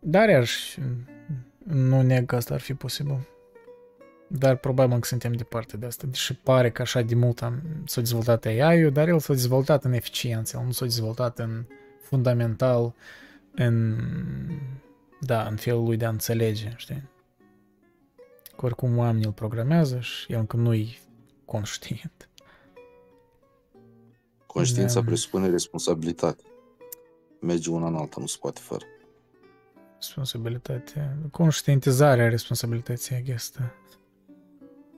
Dar 0.00 0.28
iarăși, 0.28 0.80
nu 1.64 2.02
neg 2.02 2.26
că 2.26 2.36
asta 2.36 2.54
ar 2.54 2.60
fi 2.60 2.74
posibil. 2.74 3.28
Dar 4.38 4.56
probabil 4.56 4.98
că 4.98 5.06
suntem 5.06 5.32
departe 5.32 5.76
de 5.76 5.86
asta. 5.86 6.06
Deși 6.06 6.34
pare 6.34 6.70
că 6.70 6.82
așa 6.82 7.02
de 7.02 7.14
mult 7.14 7.42
am, 7.42 7.62
s-a 7.84 8.00
dezvoltat 8.00 8.44
AI-ul, 8.44 8.92
dar 8.92 9.08
el 9.08 9.18
s-a 9.18 9.32
dezvoltat 9.32 9.84
în 9.84 9.92
eficiență, 9.92 10.56
el 10.58 10.64
nu 10.64 10.72
s-a 10.72 10.84
dezvoltat 10.84 11.38
în 11.38 11.64
fundamental, 12.02 12.94
în, 13.54 13.98
da, 15.20 15.46
în 15.46 15.56
felul 15.56 15.84
lui 15.84 15.96
de 15.96 16.04
a 16.04 16.08
înțelege, 16.08 16.72
știi? 16.76 17.10
Că 18.56 18.66
oricum 18.66 18.98
oamenii 18.98 19.26
îl 19.26 19.32
programează 19.32 20.00
și 20.00 20.32
el 20.32 20.38
încă 20.38 20.56
nu-i 20.56 20.98
conștient. 21.44 22.28
Conștiința 24.46 25.00
Da. 25.00 25.06
presupune 25.06 25.48
responsabilitate. 25.48 26.42
Merge 27.40 27.70
una 27.70 27.86
în 27.86 27.94
alta, 27.94 28.20
nu 28.20 28.26
se 28.26 28.36
poate 28.40 28.60
fără. 28.62 28.84
Responsabilitate. 29.94 31.16
Conștientizarea 31.30 32.28
responsabilității, 32.28 33.16
I 33.16 33.22
guess, 33.22 33.52
da. 33.58 33.74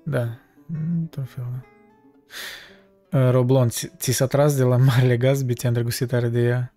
Da, 0.05 0.39
într-un 1.01 1.25
fel, 1.25 1.45
da. 1.53 1.63
Uh, 3.19 3.31
Roblon, 3.31 3.69
ți, 3.69 3.91
ți 3.97 4.13
s-a 4.13 4.27
tras 4.27 4.57
de 4.57 4.63
la 4.63 4.77
Marele 4.77 5.17
Gatsby, 5.17 5.55
te-a 5.55 5.69
îndrăgostit 5.69 6.09
tare 6.09 6.29
de 6.29 6.41
ea? 6.41 6.75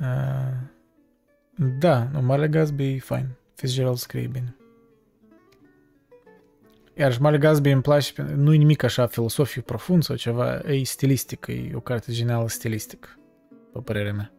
Uh, 0.00 0.56
da, 1.78 2.08
nu, 2.12 2.22
Marele 2.22 2.48
Gatsby 2.48 2.94
e 2.94 2.98
fain. 2.98 3.26
Fitzgerald 3.54 3.96
scrie 3.96 4.26
bine. 4.26 4.56
Iar 6.94 7.12
și 7.12 7.20
Marele 7.20 7.40
Gatsby 7.40 7.70
îmi 7.70 7.82
place, 7.82 8.12
pe- 8.12 8.34
nu 8.34 8.52
e 8.52 8.56
nimic 8.56 8.82
așa 8.82 9.06
filosofic 9.06 9.64
profund 9.64 10.02
sau 10.02 10.16
ceva, 10.16 10.58
e 10.58 10.82
stilistic, 10.84 11.46
e 11.46 11.70
o 11.74 11.80
carte 11.80 12.12
genială 12.12 12.48
stilistic, 12.48 13.18
pe 13.72 13.78
părerea 13.84 14.12
mea. 14.12 14.30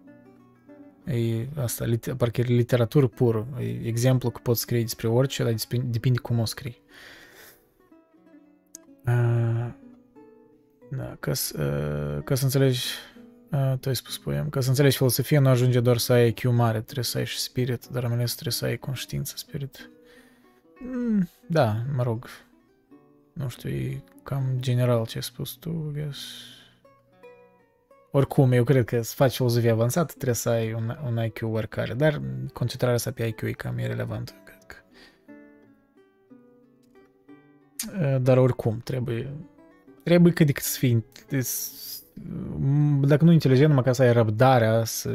E 1.08 1.48
asta, 1.56 1.86
lit- 1.86 2.14
parcă 2.18 2.42
e 2.42 2.44
literatură 2.44 3.08
pură. 3.08 3.48
E 3.60 3.88
exemplu 3.88 4.30
că 4.30 4.40
poți 4.44 4.62
scrie 4.62 4.82
despre 4.82 5.08
orice, 5.08 5.44
dar 5.44 5.52
despre, 5.52 5.78
depinde 5.78 6.20
cum 6.20 6.40
o 6.40 6.46
scrii. 6.46 6.82
Uh, 9.06 9.68
da, 10.90 11.18
ca 11.20 11.34
să, 11.34 11.64
uh, 12.18 12.24
ca 12.24 12.36
să 12.36 12.44
înțelegi 12.44 12.86
uh, 13.52 13.74
tu 13.80 13.90
ai 13.90 13.96
spus 13.96 14.18
poem, 14.18 14.50
ca 14.50 14.60
să 14.60 14.70
înțelegi 14.70 14.98
filosofia 14.98 15.40
nu 15.40 15.50
ajunge 15.50 15.80
doar 15.80 15.98
să 15.98 16.14
ai 16.14 16.28
IQ 16.28 16.44
mare, 16.44 16.82
trebuie 16.82 17.06
să 17.06 17.18
ai 17.18 17.26
și 17.26 17.40
spirit, 17.40 17.86
dar 17.86 18.06
mai 18.06 18.16
ales 18.16 18.32
trebuie 18.32 18.54
să 18.54 18.66
ai 18.66 18.78
conștiință, 18.78 19.34
spirit. 19.38 19.90
Mm, 20.80 21.30
da, 21.46 21.76
mă 21.96 22.04
rog. 22.04 22.28
Nu 23.34 23.50
știu, 23.50 23.70
e 23.70 24.04
cam 24.24 24.44
general 24.60 25.06
ce 25.06 25.16
ai 25.16 25.24
spus 25.24 25.52
tu, 25.52 25.70
vezi. 25.70 26.57
Oricum, 28.12 28.52
eu 28.52 28.64
cred 28.64 28.86
că 28.86 29.02
să 29.02 29.14
faci 29.16 29.36
filozofie 29.36 29.72
avansată 29.72 30.14
trebuie 30.14 30.36
să 30.36 30.50
ai 30.50 30.74
un, 30.74 30.98
un 31.06 31.24
IQ 31.24 31.42
oricare, 31.42 31.94
dar 31.94 32.22
concentrarea 32.54 32.98
sa 32.98 33.12
pe 33.12 33.26
IQ 33.26 33.42
e 33.42 33.52
cam 33.52 33.80
irrelevantă, 33.80 34.32
cred 34.44 34.64
că. 34.68 34.76
Dar 38.22 38.38
oricum, 38.38 38.80
trebuie 38.84 39.34
trebuie 40.04 40.34
cât 40.34 40.46
de 40.46 40.52
cât 40.52 40.64
să 40.64 40.78
fii 40.78 41.06
dacă 43.02 43.24
nu 43.24 43.32
inteligent, 43.32 43.74
măcar 43.74 43.94
să 43.94 44.02
ai 44.02 44.14
răbdarea 44.14 44.84
să 44.84 45.12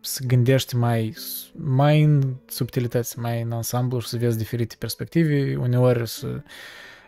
să 0.00 0.24
gândești 0.26 0.76
mai, 0.76 1.16
mai 1.52 2.02
în 2.02 2.34
subtilități, 2.46 3.18
mai 3.18 3.40
în 3.40 3.52
ansamblu 3.52 4.00
și 4.00 4.08
să 4.08 4.16
vezi 4.16 4.38
diferite 4.38 4.76
perspective, 4.78 5.56
uneori 5.56 6.08
să 6.08 6.42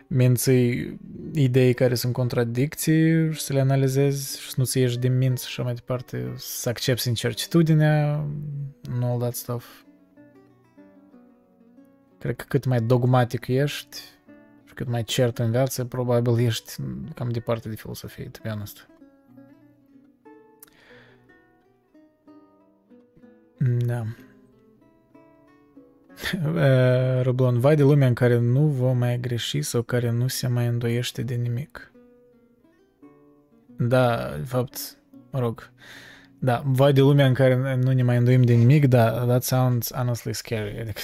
menții 0.09 0.99
idei 1.33 1.73
care 1.73 1.95
sunt 1.95 2.13
contradicții 2.13 3.33
și 3.33 3.41
să 3.41 3.53
le 3.53 3.59
analizezi 3.59 4.39
și 4.39 4.49
să 4.49 4.55
nu 4.57 4.63
ți 4.63 4.79
ieși 4.79 4.99
din 4.99 5.17
minți 5.17 5.43
și 5.43 5.47
așa 5.49 5.63
mai 5.63 5.73
departe, 5.73 6.33
să 6.35 6.69
accepti 6.69 7.07
incertitudinea, 7.07 8.25
and 8.91 9.03
all 9.03 9.19
that 9.19 9.35
stuff. 9.35 9.65
Cred 12.19 12.35
că 12.35 12.45
cât 12.47 12.65
mai 12.65 12.81
dogmatic 12.81 13.47
ești 13.47 13.97
și 14.65 14.73
cât 14.73 14.87
mai 14.87 15.03
cert 15.03 15.39
în 15.39 15.51
viață, 15.51 15.85
probabil 15.85 16.39
ești 16.39 16.75
cam 17.15 17.29
departe 17.29 17.69
de 17.69 17.75
filosofie, 17.75 18.29
to 18.29 18.39
be 18.43 18.49
honest. 18.49 18.87
Da. 23.85 24.05
Roblon, 27.23 27.59
vai 27.59 27.75
de 27.75 27.83
lumea 27.83 28.07
în 28.07 28.13
care 28.13 28.39
nu 28.39 28.65
vom 28.67 28.97
mai 28.97 29.19
greși 29.19 29.61
sau 29.61 29.81
care 29.81 30.11
nu 30.11 30.27
se 30.27 30.47
mai 30.47 30.67
îndoiește 30.67 31.21
de 31.21 31.35
nimic. 31.35 31.91
Da, 33.77 34.33
de 34.37 34.45
fapt, 34.45 34.97
mă 35.31 35.39
rog, 35.39 35.71
da, 36.39 36.63
vai 36.65 36.93
de 36.93 37.01
lumea 37.01 37.25
în 37.25 37.33
care 37.33 37.75
nu 37.75 37.91
ne 37.91 38.03
mai 38.03 38.17
îndoim 38.17 38.41
de 38.41 38.53
nimic, 38.53 38.87
da, 38.87 39.11
that 39.11 39.43
sounds 39.43 39.93
honestly 39.93 40.33
scary. 40.33 40.79
Adică, 40.79 41.01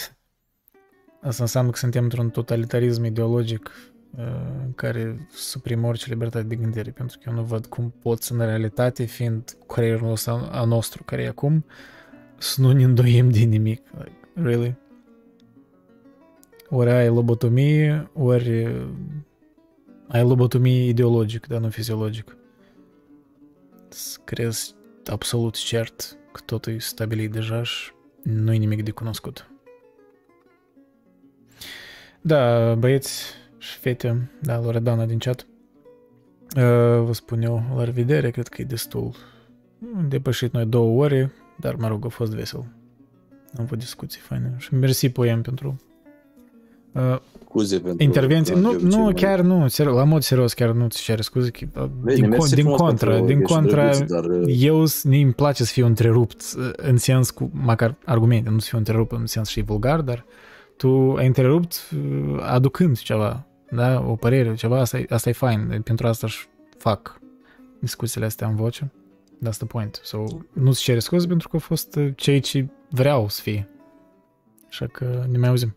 asta 1.27 1.43
înseamnă 1.43 1.71
că 1.71 1.77
suntem 1.77 2.03
într-un 2.03 2.29
totalitarism 2.29 3.03
ideologic 3.03 3.71
uh, 4.17 4.23
care 4.75 5.27
suprimă 5.33 5.87
orice 5.87 6.09
libertate 6.09 6.45
de 6.45 6.55
gândire, 6.55 6.91
pentru 6.91 7.17
că 7.17 7.29
eu 7.29 7.35
nu 7.35 7.43
văd 7.43 7.65
cum 7.65 7.93
poți 8.01 8.31
în 8.31 8.37
realitate, 8.37 9.03
fiind 9.03 9.57
creierul 9.67 10.07
nostru, 10.07 10.49
a 10.51 10.63
nostru 10.63 11.03
care 11.03 11.21
e 11.21 11.27
acum, 11.27 11.65
să 12.37 12.61
nu 12.61 12.71
ne 12.71 12.83
îndoim 12.83 13.29
de 13.29 13.39
nimic. 13.39 13.81
Like, 13.97 14.17
really? 14.33 14.83
Ori 16.69 16.89
ai 16.89 17.07
lobotomie, 17.07 18.09
ori 18.13 18.85
ai 20.07 20.23
lobotomie 20.23 20.87
ideologic, 20.87 21.47
dar 21.47 21.59
nu 21.59 21.69
fiziologic. 21.69 22.37
Să 23.87 24.19
crezi 24.23 24.75
absolut 25.05 25.55
cert 25.55 26.17
că 26.31 26.41
totul 26.45 26.73
e 26.73 26.77
stabilit 26.77 27.31
deja 27.31 27.63
și 27.63 27.91
nu 28.23 28.53
e 28.53 28.57
nimic 28.57 28.83
de 28.83 28.91
cunoscut. 28.91 29.49
Da, 32.21 32.75
băieți 32.75 33.33
și 33.57 33.77
fete, 33.77 34.31
da, 34.41 34.59
Loredana 34.59 35.05
din 35.05 35.17
chat, 35.17 35.45
vă 37.03 37.11
spun 37.13 37.41
eu, 37.41 37.63
la 37.75 37.83
revedere, 37.83 38.31
cred 38.31 38.47
că 38.47 38.61
e 38.61 38.65
destul. 38.65 39.15
Depășit 40.07 40.53
noi 40.53 40.65
două 40.65 41.03
ore, 41.03 41.31
dar 41.59 41.75
mă 41.75 41.87
rog, 41.87 42.05
a 42.05 42.09
fost 42.09 42.33
vesel. 42.33 42.65
Am 43.57 43.63
avut 43.63 43.77
discuții 43.77 44.21
faine 44.21 44.55
și 44.57 44.73
mersi 44.73 45.09
poem 45.09 45.41
pentru 45.41 45.79
Uh, 45.79 45.94
scuze 47.55 47.79
pentru 47.79 48.03
intervenție. 48.03 48.55
Nu, 48.55 48.79
nu 48.79 49.11
chiar 49.15 49.39
nu, 49.39 49.67
ser, 49.67 49.85
la 49.85 50.03
mod 50.03 50.21
serios, 50.21 50.53
chiar 50.53 50.71
nu 50.71 50.87
ți 50.87 51.01
cer 51.01 51.21
scuze. 51.21 51.51
Bine, 52.03 52.15
din, 52.15 52.29
con, 52.37 52.49
din 52.49 52.65
contra, 52.65 53.19
din 53.19 53.41
contra, 53.41 53.89
drăguț, 53.89 54.09
dar... 54.09 54.25
eu 54.47 54.83
îmi 55.03 55.33
place 55.33 55.63
să 55.63 55.71
fiu 55.71 55.85
întrerupt 55.85 56.41
în 56.75 56.97
sens 56.97 57.29
cu, 57.29 57.49
măcar 57.53 57.95
argumente, 58.05 58.49
nu 58.49 58.59
să 58.59 58.67
fiu 58.69 58.77
întrerupt 58.77 59.11
în 59.11 59.25
sens 59.25 59.49
și 59.49 59.61
vulgar, 59.61 60.01
dar 60.01 60.25
tu 60.77 61.13
ai 61.17 61.27
întrerupt 61.27 61.89
aducând 62.39 62.99
ceva, 62.99 63.45
da, 63.71 64.05
o 64.07 64.15
părere, 64.15 64.55
ceva, 64.55 64.79
asta, 64.79 65.01
asta 65.09 65.29
e 65.29 65.33
fain, 65.33 65.81
pentru 65.83 66.07
asta 66.07 66.25
își 66.27 66.47
fac 66.77 67.19
discuțiile 67.79 68.25
astea 68.25 68.47
în 68.47 68.55
voce. 68.55 68.91
That's 69.45 69.57
the 69.57 69.65
point. 69.65 69.99
So, 70.03 70.23
nu-ți 70.53 70.81
cere 70.81 70.99
scuze 70.99 71.27
pentru 71.27 71.47
că 71.47 71.55
au 71.55 71.61
fost 71.61 71.99
cei 72.15 72.39
ce 72.39 72.67
vreau 72.89 73.29
să 73.29 73.41
fie. 73.41 73.69
Așa 74.67 74.87
că 74.87 75.25
ne 75.31 75.37
mai 75.37 75.49
auzim. 75.49 75.75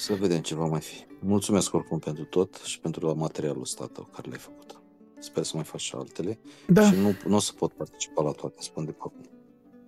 Să 0.00 0.14
vedem 0.14 0.40
ce 0.40 0.54
va 0.54 0.64
mai 0.64 0.80
fi. 0.80 1.04
Mulțumesc 1.18 1.74
oricum 1.74 1.98
pentru 1.98 2.24
tot 2.24 2.54
și 2.64 2.80
pentru 2.80 3.16
materialul 3.16 3.60
ăsta 3.60 3.86
tău 3.92 4.08
care 4.14 4.28
l-ai 4.28 4.38
făcut. 4.38 4.80
Sper 5.18 5.42
să 5.42 5.52
mai 5.54 5.64
faci 5.64 5.80
și 5.80 5.94
altele. 5.94 6.38
Da. 6.66 6.90
Și 6.90 6.96
nu, 6.96 7.16
nu 7.26 7.36
o 7.36 7.38
să 7.38 7.52
pot 7.52 7.72
participa 7.72 8.22
la 8.22 8.30
toate, 8.30 8.56
spun 8.58 8.84
de 8.84 8.90
pe 8.90 8.96
acum. 9.00 9.30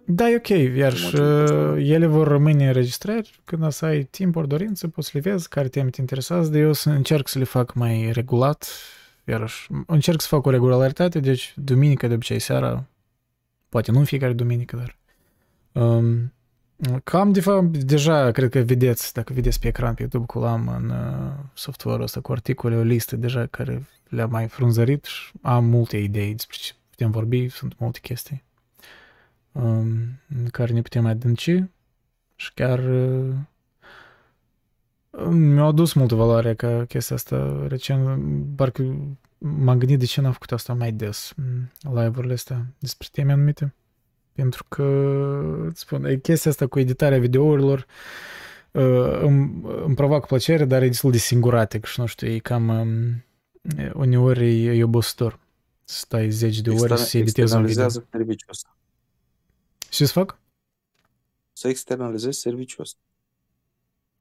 Da, 0.04 0.30
e 0.30 0.36
ok, 0.36 0.48
iar 0.76 0.94
și 0.94 1.16
uh, 1.16 1.74
ele 1.76 2.06
vor 2.06 2.28
rămâne 2.28 2.66
înregistrări. 2.66 3.40
Când 3.44 3.64
o 3.64 3.70
să 3.70 3.84
ai 3.84 4.04
timp 4.04 4.36
ori 4.36 4.48
dorință, 4.48 4.88
poți 4.88 5.08
să 5.08 5.18
le 5.18 5.30
vezi 5.30 5.48
care 5.48 5.68
teme 5.68 5.90
te 5.90 6.00
interesează, 6.00 6.50
de 6.50 6.58
eu 6.58 6.72
să 6.72 6.90
încerc 6.90 7.28
să 7.28 7.38
le 7.38 7.44
fac 7.44 7.74
mai 7.74 8.12
regulat. 8.12 8.68
Iarăși, 9.24 9.68
încerc 9.86 10.20
să 10.20 10.28
fac 10.28 10.46
o 10.46 10.50
regularitate, 10.50 11.20
deci 11.20 11.54
duminică 11.56 12.06
de 12.06 12.14
obicei 12.14 12.38
seara, 12.38 12.86
poate 13.68 13.90
nu 13.90 13.98
în 13.98 14.04
fiecare 14.04 14.32
duminică, 14.32 14.76
dar 14.76 14.98
um, 15.84 16.32
Cam, 17.04 17.32
de 17.32 17.40
fapt, 17.40 17.76
deja 17.76 18.30
cred 18.30 18.50
că 18.50 18.58
vedeți, 18.58 19.12
dacă 19.12 19.32
vedeți 19.32 19.60
pe 19.60 19.68
ecran 19.68 19.94
pe 19.94 20.00
YouTube, 20.00 20.26
că 20.26 20.46
am 20.46 20.68
în 20.68 20.90
uh, 20.90 21.32
software-ul 21.54 22.04
ăsta 22.04 22.20
cu 22.20 22.32
articole, 22.32 22.76
o 22.76 22.82
listă 22.82 23.16
deja 23.16 23.46
care 23.46 23.88
le-am 24.08 24.30
mai 24.30 24.48
frunzărit 24.48 25.04
și 25.04 25.30
am 25.42 25.64
multe 25.64 25.96
idei 25.96 26.34
despre 26.34 26.56
ce 26.60 26.72
putem 26.90 27.10
vorbi, 27.10 27.48
sunt 27.48 27.78
multe 27.78 27.98
chestii 28.02 28.42
um, 29.52 30.20
în 30.38 30.48
care 30.50 30.72
ne 30.72 30.82
putem 30.82 31.06
adânci 31.06 31.64
și 32.36 32.54
chiar 32.54 32.78
uh, 32.78 33.34
mi-a 35.30 35.64
adus 35.64 35.92
multă 35.92 36.14
valoare 36.14 36.54
ca 36.54 36.84
chestia 36.84 37.16
asta 37.16 37.66
recent, 37.68 38.18
parcă 38.56 38.82
m-am 39.38 39.78
gândit 39.78 39.98
de 39.98 40.04
ce 40.04 40.20
n-am 40.20 40.32
făcut 40.32 40.52
asta 40.52 40.74
mai 40.74 40.92
des, 40.92 41.34
live-urile 41.80 42.32
astea 42.32 42.66
despre 42.78 43.08
teme 43.12 43.32
anumite. 43.32 43.74
Pentru 44.32 44.64
că, 44.68 44.82
îți 45.68 45.80
spun, 45.80 46.18
chestia 46.22 46.50
asta 46.50 46.66
cu 46.66 46.78
editarea 46.78 47.18
videourilor 47.18 47.86
uh, 48.70 49.20
îmi, 49.20 49.62
îmi 49.84 49.94
provoacă 49.94 50.26
plăcere, 50.26 50.64
dar 50.64 50.82
e 50.82 50.86
destul 50.86 51.10
de 51.10 51.18
singuratic 51.18 51.84
și 51.84 52.00
nu 52.00 52.06
știu, 52.06 52.28
e 52.28 52.38
cam 52.38 52.68
um, 52.68 53.24
uneori 53.92 54.64
e, 54.64 54.72
e 54.72 54.84
obositor. 54.84 55.40
Stai 55.84 56.30
zeci 56.30 56.60
de 56.60 56.70
ore 56.70 56.96
să 56.96 57.18
editezi 57.18 57.54
un 57.54 57.66
video. 57.66 57.88
serviciul 57.88 58.48
ăsta. 58.50 58.76
Ce 59.88 60.06
să 60.06 60.12
fac? 60.12 60.38
Să 61.52 61.68
externalizezi 61.68 62.40
serviciul 62.40 62.82
ăsta. 62.82 62.98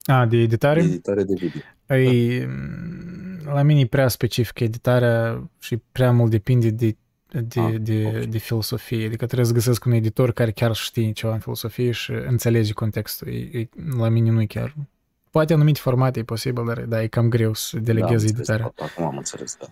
A, 0.06 0.26
de 0.26 0.38
editare? 0.38 0.82
De 0.82 0.88
editare 0.88 1.24
de 1.24 1.34
video. 1.34 1.62
Ei, 1.88 2.40
da. 2.40 3.52
La 3.52 3.62
mine 3.62 3.80
e 3.80 3.86
prea 3.86 4.08
specific 4.08 4.60
editarea 4.60 5.50
și 5.60 5.78
prea 5.92 6.12
mult 6.12 6.32
depinde 6.32 6.70
de 6.70 6.98
de, 7.40 7.60
ah, 7.60 7.76
de, 7.80 8.06
okay. 8.08 8.26
de 8.26 8.38
filosofie. 8.38 9.06
Adică 9.06 9.26
trebuie 9.26 9.48
să 9.48 9.54
găsesc 9.54 9.86
un 9.86 9.92
editor 9.92 10.32
care 10.32 10.52
chiar 10.52 10.76
știe 10.76 11.12
ceva 11.12 11.34
în 11.34 11.40
filosofie 11.40 11.92
și 11.92 12.12
înțelege 12.12 12.74
contextul. 12.74 13.28
E, 13.28 13.60
e, 13.60 13.70
la 13.98 14.10
mine 14.10 14.30
nu 14.30 14.42
e 14.42 14.46
chiar. 14.46 14.76
Poate 15.30 15.54
anumite 15.54 15.80
formate 15.80 16.20
e 16.20 16.24
posibil, 16.24 16.66
dar 16.66 16.82
da, 16.82 17.02
e 17.02 17.08
cam 17.08 17.30
greu 17.30 17.54
să 17.54 17.80
deleghezi 17.80 18.26
da, 18.26 18.38
editarea. 18.38 18.74
Acum 18.78 19.06
am 19.06 19.18
înțeles, 19.18 19.58
da. 19.60 19.68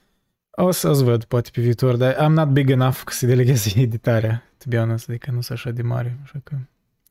O 0.64 0.72
să-ți 0.72 1.04
văd, 1.04 1.24
poate 1.24 1.50
pe 1.54 1.62
viitor, 1.62 1.96
dar 1.96 2.14
I'm 2.14 2.34
not 2.34 2.50
big 2.50 2.70
enough 2.70 3.02
să 3.08 3.26
deleghezi 3.26 3.80
editarea, 3.82 4.44
to 4.58 4.66
be 4.68 4.78
honest, 4.78 5.10
adică 5.10 5.32
nu 5.32 5.42
sunt 5.42 5.58
așa 5.58 5.72
de 5.72 5.82
mare, 5.82 6.18
așa 6.24 6.40
că 6.44 6.56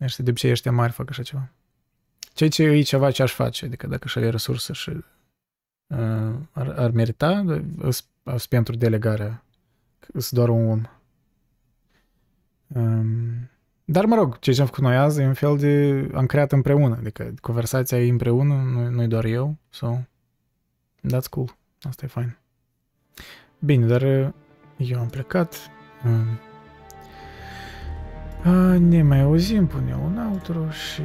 ăștia 0.01 0.25
de 0.25 0.31
obicei 0.31 0.51
ăștia 0.51 0.73
mari 0.73 0.93
fac 0.93 1.10
așa 1.10 1.23
ceva. 1.23 1.49
Ceea 2.33 2.51
ce 2.51 2.62
e 2.62 2.83
ceva 2.83 3.10
ce 3.10 3.23
aș 3.23 3.33
face, 3.33 3.65
adică 3.65 3.86
dacă 3.86 4.02
aș 4.05 4.17
avea 4.17 4.31
resurse 4.31 4.73
și 4.73 4.91
uh, 5.86 6.35
ar, 6.52 6.68
ar 6.77 6.91
merita, 6.91 7.44
sunt 8.23 8.47
pentru 8.49 8.77
delegarea 8.77 9.43
sunt 10.12 10.30
doar 10.30 10.48
un 10.48 10.70
om. 10.70 10.82
Um, 12.66 13.50
dar 13.84 14.04
mă 14.04 14.14
rog, 14.14 14.38
ce 14.38 14.60
am 14.60 14.66
făcut 14.66 14.82
noi 14.82 14.96
azi 14.96 15.20
e 15.20 15.26
un 15.26 15.34
fel 15.34 15.56
de... 15.56 16.10
am 16.14 16.26
creat 16.26 16.52
împreună, 16.52 16.96
adică 16.98 17.34
conversația 17.40 18.04
e 18.04 18.10
împreună, 18.10 18.54
nu, 18.54 18.90
nu 18.90 19.06
doar 19.06 19.24
eu, 19.24 19.56
so 19.70 19.96
that's 21.06 21.28
cool, 21.30 21.56
asta 21.82 22.04
e 22.04 22.08
fain. 22.08 22.38
Bine, 23.58 23.86
dar 23.86 24.02
uh, 24.02 24.28
eu 24.76 24.98
am 24.98 25.08
plecat. 25.08 25.56
Um, 26.04 26.38
a, 28.52 28.78
ne 28.78 29.02
mai 29.02 29.20
auzim, 29.20 29.66
pune 29.66 29.94
un 29.94 30.18
outro 30.32 30.70
și 30.70 31.02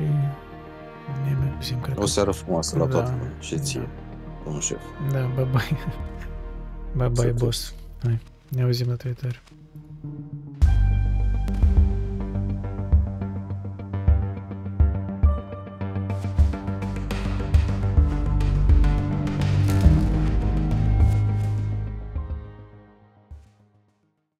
ne 1.26 1.36
mai 1.40 1.52
auzim, 1.56 1.80
cred 1.80 1.98
O 1.98 2.06
seară 2.06 2.32
frumoasă 2.32 2.78
la 2.78 2.86
da, 2.86 2.92
toată 2.92 3.14
și 3.40 3.60
ție, 3.60 3.80
da. 3.80 3.88
domnul 4.44 4.62
șef. 4.62 4.82
Da, 5.12 5.32
bye 5.36 5.44
bye. 5.44 5.78
bye 6.98 7.10
bye, 7.10 7.32
boss. 7.32 7.74
Hai. 8.04 8.20
neuzima 8.56 8.98
Twitter. 8.98 9.40